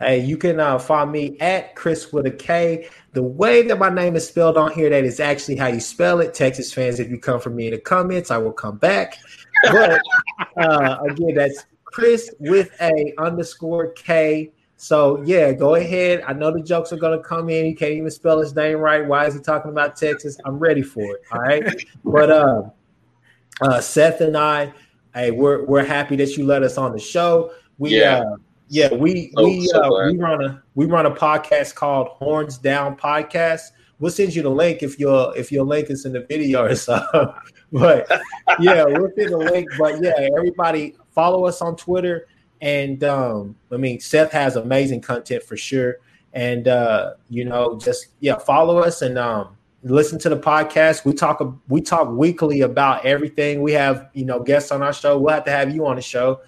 Hey, 0.00 0.20
you 0.20 0.36
can 0.36 0.60
uh, 0.60 0.78
find 0.78 1.10
me 1.10 1.36
at 1.40 1.74
Chris 1.74 2.12
with 2.12 2.26
a 2.26 2.30
K. 2.30 2.88
The 3.14 3.22
way 3.22 3.66
that 3.66 3.80
my 3.80 3.88
name 3.88 4.14
is 4.14 4.28
spelled 4.28 4.56
on 4.56 4.70
here, 4.70 4.88
that 4.90 5.04
is 5.04 5.18
actually 5.18 5.56
how 5.56 5.66
you 5.66 5.80
spell 5.80 6.20
it. 6.20 6.34
Texas 6.34 6.72
fans, 6.72 7.00
if 7.00 7.10
you 7.10 7.18
come 7.18 7.40
for 7.40 7.50
me 7.50 7.66
in 7.66 7.72
the 7.72 7.80
comments, 7.80 8.30
I 8.30 8.38
will 8.38 8.52
come 8.52 8.78
back. 8.78 9.18
But 9.64 10.00
uh, 10.56 10.98
again, 11.02 11.34
that's 11.34 11.66
Chris 11.84 12.32
with 12.38 12.70
a 12.80 13.12
underscore 13.18 13.88
K. 13.92 14.52
So 14.80 15.20
yeah, 15.24 15.52
go 15.52 15.74
ahead. 15.74 16.22
I 16.24 16.32
know 16.32 16.52
the 16.52 16.62
jokes 16.62 16.92
are 16.92 16.96
gonna 16.96 17.20
come 17.20 17.50
in. 17.50 17.66
He 17.66 17.74
can't 17.74 17.92
even 17.92 18.10
spell 18.12 18.38
his 18.38 18.54
name 18.54 18.78
right. 18.78 19.04
Why 19.04 19.26
is 19.26 19.34
he 19.34 19.40
talking 19.40 19.72
about 19.72 19.96
Texas? 19.96 20.38
I'm 20.44 20.56
ready 20.56 20.82
for 20.82 21.02
it. 21.02 21.22
All 21.32 21.40
right. 21.40 21.84
but 22.04 22.30
uh, 22.30 22.62
uh, 23.60 23.80
Seth 23.80 24.20
and 24.20 24.36
I, 24.36 24.72
hey, 25.14 25.32
we're 25.32 25.64
we're 25.64 25.84
happy 25.84 26.14
that 26.16 26.36
you 26.36 26.46
let 26.46 26.62
us 26.62 26.78
on 26.78 26.92
the 26.92 26.98
show. 27.00 27.50
We 27.78 27.98
yeah. 27.98 28.20
Uh, 28.20 28.36
yeah, 28.68 28.94
we 28.94 29.32
so, 29.34 29.44
we 29.44 29.66
so 29.66 29.82
uh, 29.82 30.12
we 30.12 30.18
run 30.18 30.44
a 30.44 30.62
we 30.76 30.86
run 30.86 31.06
a 31.06 31.10
podcast 31.10 31.74
called 31.74 32.08
Horns 32.10 32.56
Down 32.56 32.96
Podcast. 32.96 33.72
We'll 33.98 34.12
send 34.12 34.32
you 34.32 34.42
the 34.42 34.50
link 34.50 34.84
if 34.84 35.00
your 35.00 35.36
if 35.36 35.50
your 35.50 35.64
link 35.64 35.90
is 35.90 36.04
in 36.04 36.12
the 36.12 36.20
video 36.20 36.66
or 36.66 36.76
something. 36.76 37.28
but 37.72 38.06
yeah, 38.60 38.84
we'll 38.84 39.10
send 39.16 39.32
the 39.32 39.38
link. 39.38 39.68
But 39.76 40.00
yeah, 40.00 40.28
everybody 40.36 40.94
follow 41.10 41.46
us 41.46 41.60
on 41.62 41.74
Twitter 41.74 42.28
and 42.60 43.02
um, 43.04 43.56
I 43.70 43.76
mean, 43.76 44.00
Seth 44.00 44.32
has 44.32 44.56
amazing 44.56 45.00
content 45.00 45.42
for 45.42 45.56
sure. 45.56 45.96
And 46.32 46.68
uh, 46.68 47.14
you 47.28 47.44
know, 47.44 47.78
just 47.78 48.08
yeah, 48.20 48.36
follow 48.36 48.78
us 48.78 49.02
and 49.02 49.18
um, 49.18 49.56
listen 49.82 50.18
to 50.20 50.28
the 50.28 50.38
podcast. 50.38 51.04
We 51.04 51.12
talk 51.12 51.42
we 51.68 51.80
talk 51.80 52.10
weekly 52.10 52.62
about 52.62 53.04
everything. 53.04 53.62
We 53.62 53.72
have 53.72 54.10
you 54.12 54.24
know 54.24 54.40
guests 54.40 54.70
on 54.70 54.82
our 54.82 54.92
show. 54.92 55.18
We'll 55.18 55.34
have 55.34 55.44
to 55.44 55.50
have 55.50 55.74
you 55.74 55.86
on 55.86 55.96
the 55.96 56.02
show. 56.02 56.40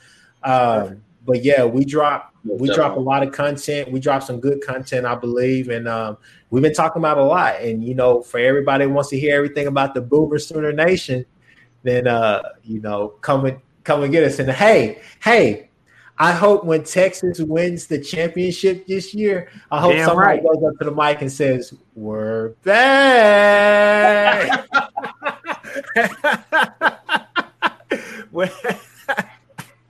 Um, 0.43 1.03
but 1.27 1.45
yeah, 1.45 1.65
we 1.65 1.85
drop 1.85 2.35
we 2.45 2.73
drop 2.75 2.97
a 2.97 3.01
lot 3.01 3.23
of 3.23 3.33
content. 3.33 3.91
We 3.91 4.01
drop 4.01 4.23
some 4.23 4.41
good 4.41 4.63
content, 4.63 5.07
I 5.07 5.15
believe, 5.15 5.69
and 5.69 5.87
um, 5.89 6.19
we've 6.51 6.63
been 6.63 6.75
talking 6.75 7.01
about 7.01 7.19
a 7.19 7.25
lot. 7.25 7.61
And 7.61 7.85
you 7.85 7.95
know, 7.95 8.23
for 8.23 8.39
everybody 8.39 8.85
who 8.85 8.91
wants 8.91 9.11
to 9.11 9.19
hear 9.19 9.37
everything 9.37 9.67
about 9.67 9.95
the 9.95 10.01
Boomer 10.01 10.39
Sooner 10.39 10.73
Nation, 10.73 11.25
then 11.83 12.07
uh, 12.07 12.43
you 12.63 12.81
know, 12.81 13.09
come 13.21 13.45
and 13.47 13.59
come 13.85 14.03
and 14.03 14.13
get 14.13 14.25
us. 14.25 14.39
And 14.39 14.51
hey, 14.51 15.01
hey, 15.23 15.70
I 16.21 16.33
hope 16.33 16.65
when 16.65 16.85
Texas 16.85 17.41
wins 17.41 17.87
the 17.87 17.99
championship 17.99 18.87
this 18.87 19.15
year, 19.15 19.49
I 19.71 19.81
hope 19.81 19.95
Damn 19.95 20.07
somebody 20.07 20.27
right. 20.27 20.43
goes 20.43 20.63
up 20.63 20.79
to 20.79 20.85
the 20.85 20.91
mic 20.91 21.23
and 21.23 21.33
says, 21.33 21.73
"We're 21.95 22.51
back." 22.63 23.49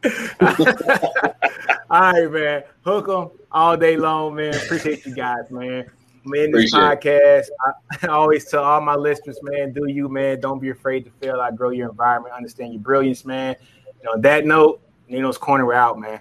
all 1.90 2.12
right, 2.12 2.30
man. 2.30 2.62
Hook 2.84 3.08
them 3.08 3.30
all 3.50 3.76
day 3.76 3.96
long, 3.96 4.36
man. 4.36 4.54
Appreciate 4.54 5.04
you 5.04 5.16
guys, 5.16 5.50
man. 5.50 5.84
I'm 6.24 6.34
in 6.34 6.52
this 6.52 6.72
podcast. 6.72 7.46
I, 7.66 7.72
I, 8.06 8.06
always 8.06 8.44
tell 8.44 8.62
all 8.62 8.80
my 8.80 8.94
listeners, 8.94 9.40
man, 9.42 9.72
do 9.72 9.88
you, 9.88 10.08
man. 10.08 10.40
Don't 10.40 10.60
be 10.60 10.70
afraid 10.70 11.06
to 11.06 11.10
fail. 11.20 11.40
I 11.40 11.50
grow 11.50 11.70
your 11.70 11.90
environment, 11.90 12.34
understand 12.36 12.72
your 12.72 12.82
brilliance, 12.82 13.24
man. 13.24 13.56
You 13.98 14.04
know, 14.04 14.12
on 14.12 14.20
that 14.20 14.46
note, 14.46 14.80
Nino's 15.10 15.38
Corner, 15.38 15.66
we're 15.66 15.74
out, 15.74 15.98
man. 15.98 16.20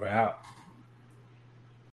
We're 0.00 0.08
out. 0.08 0.38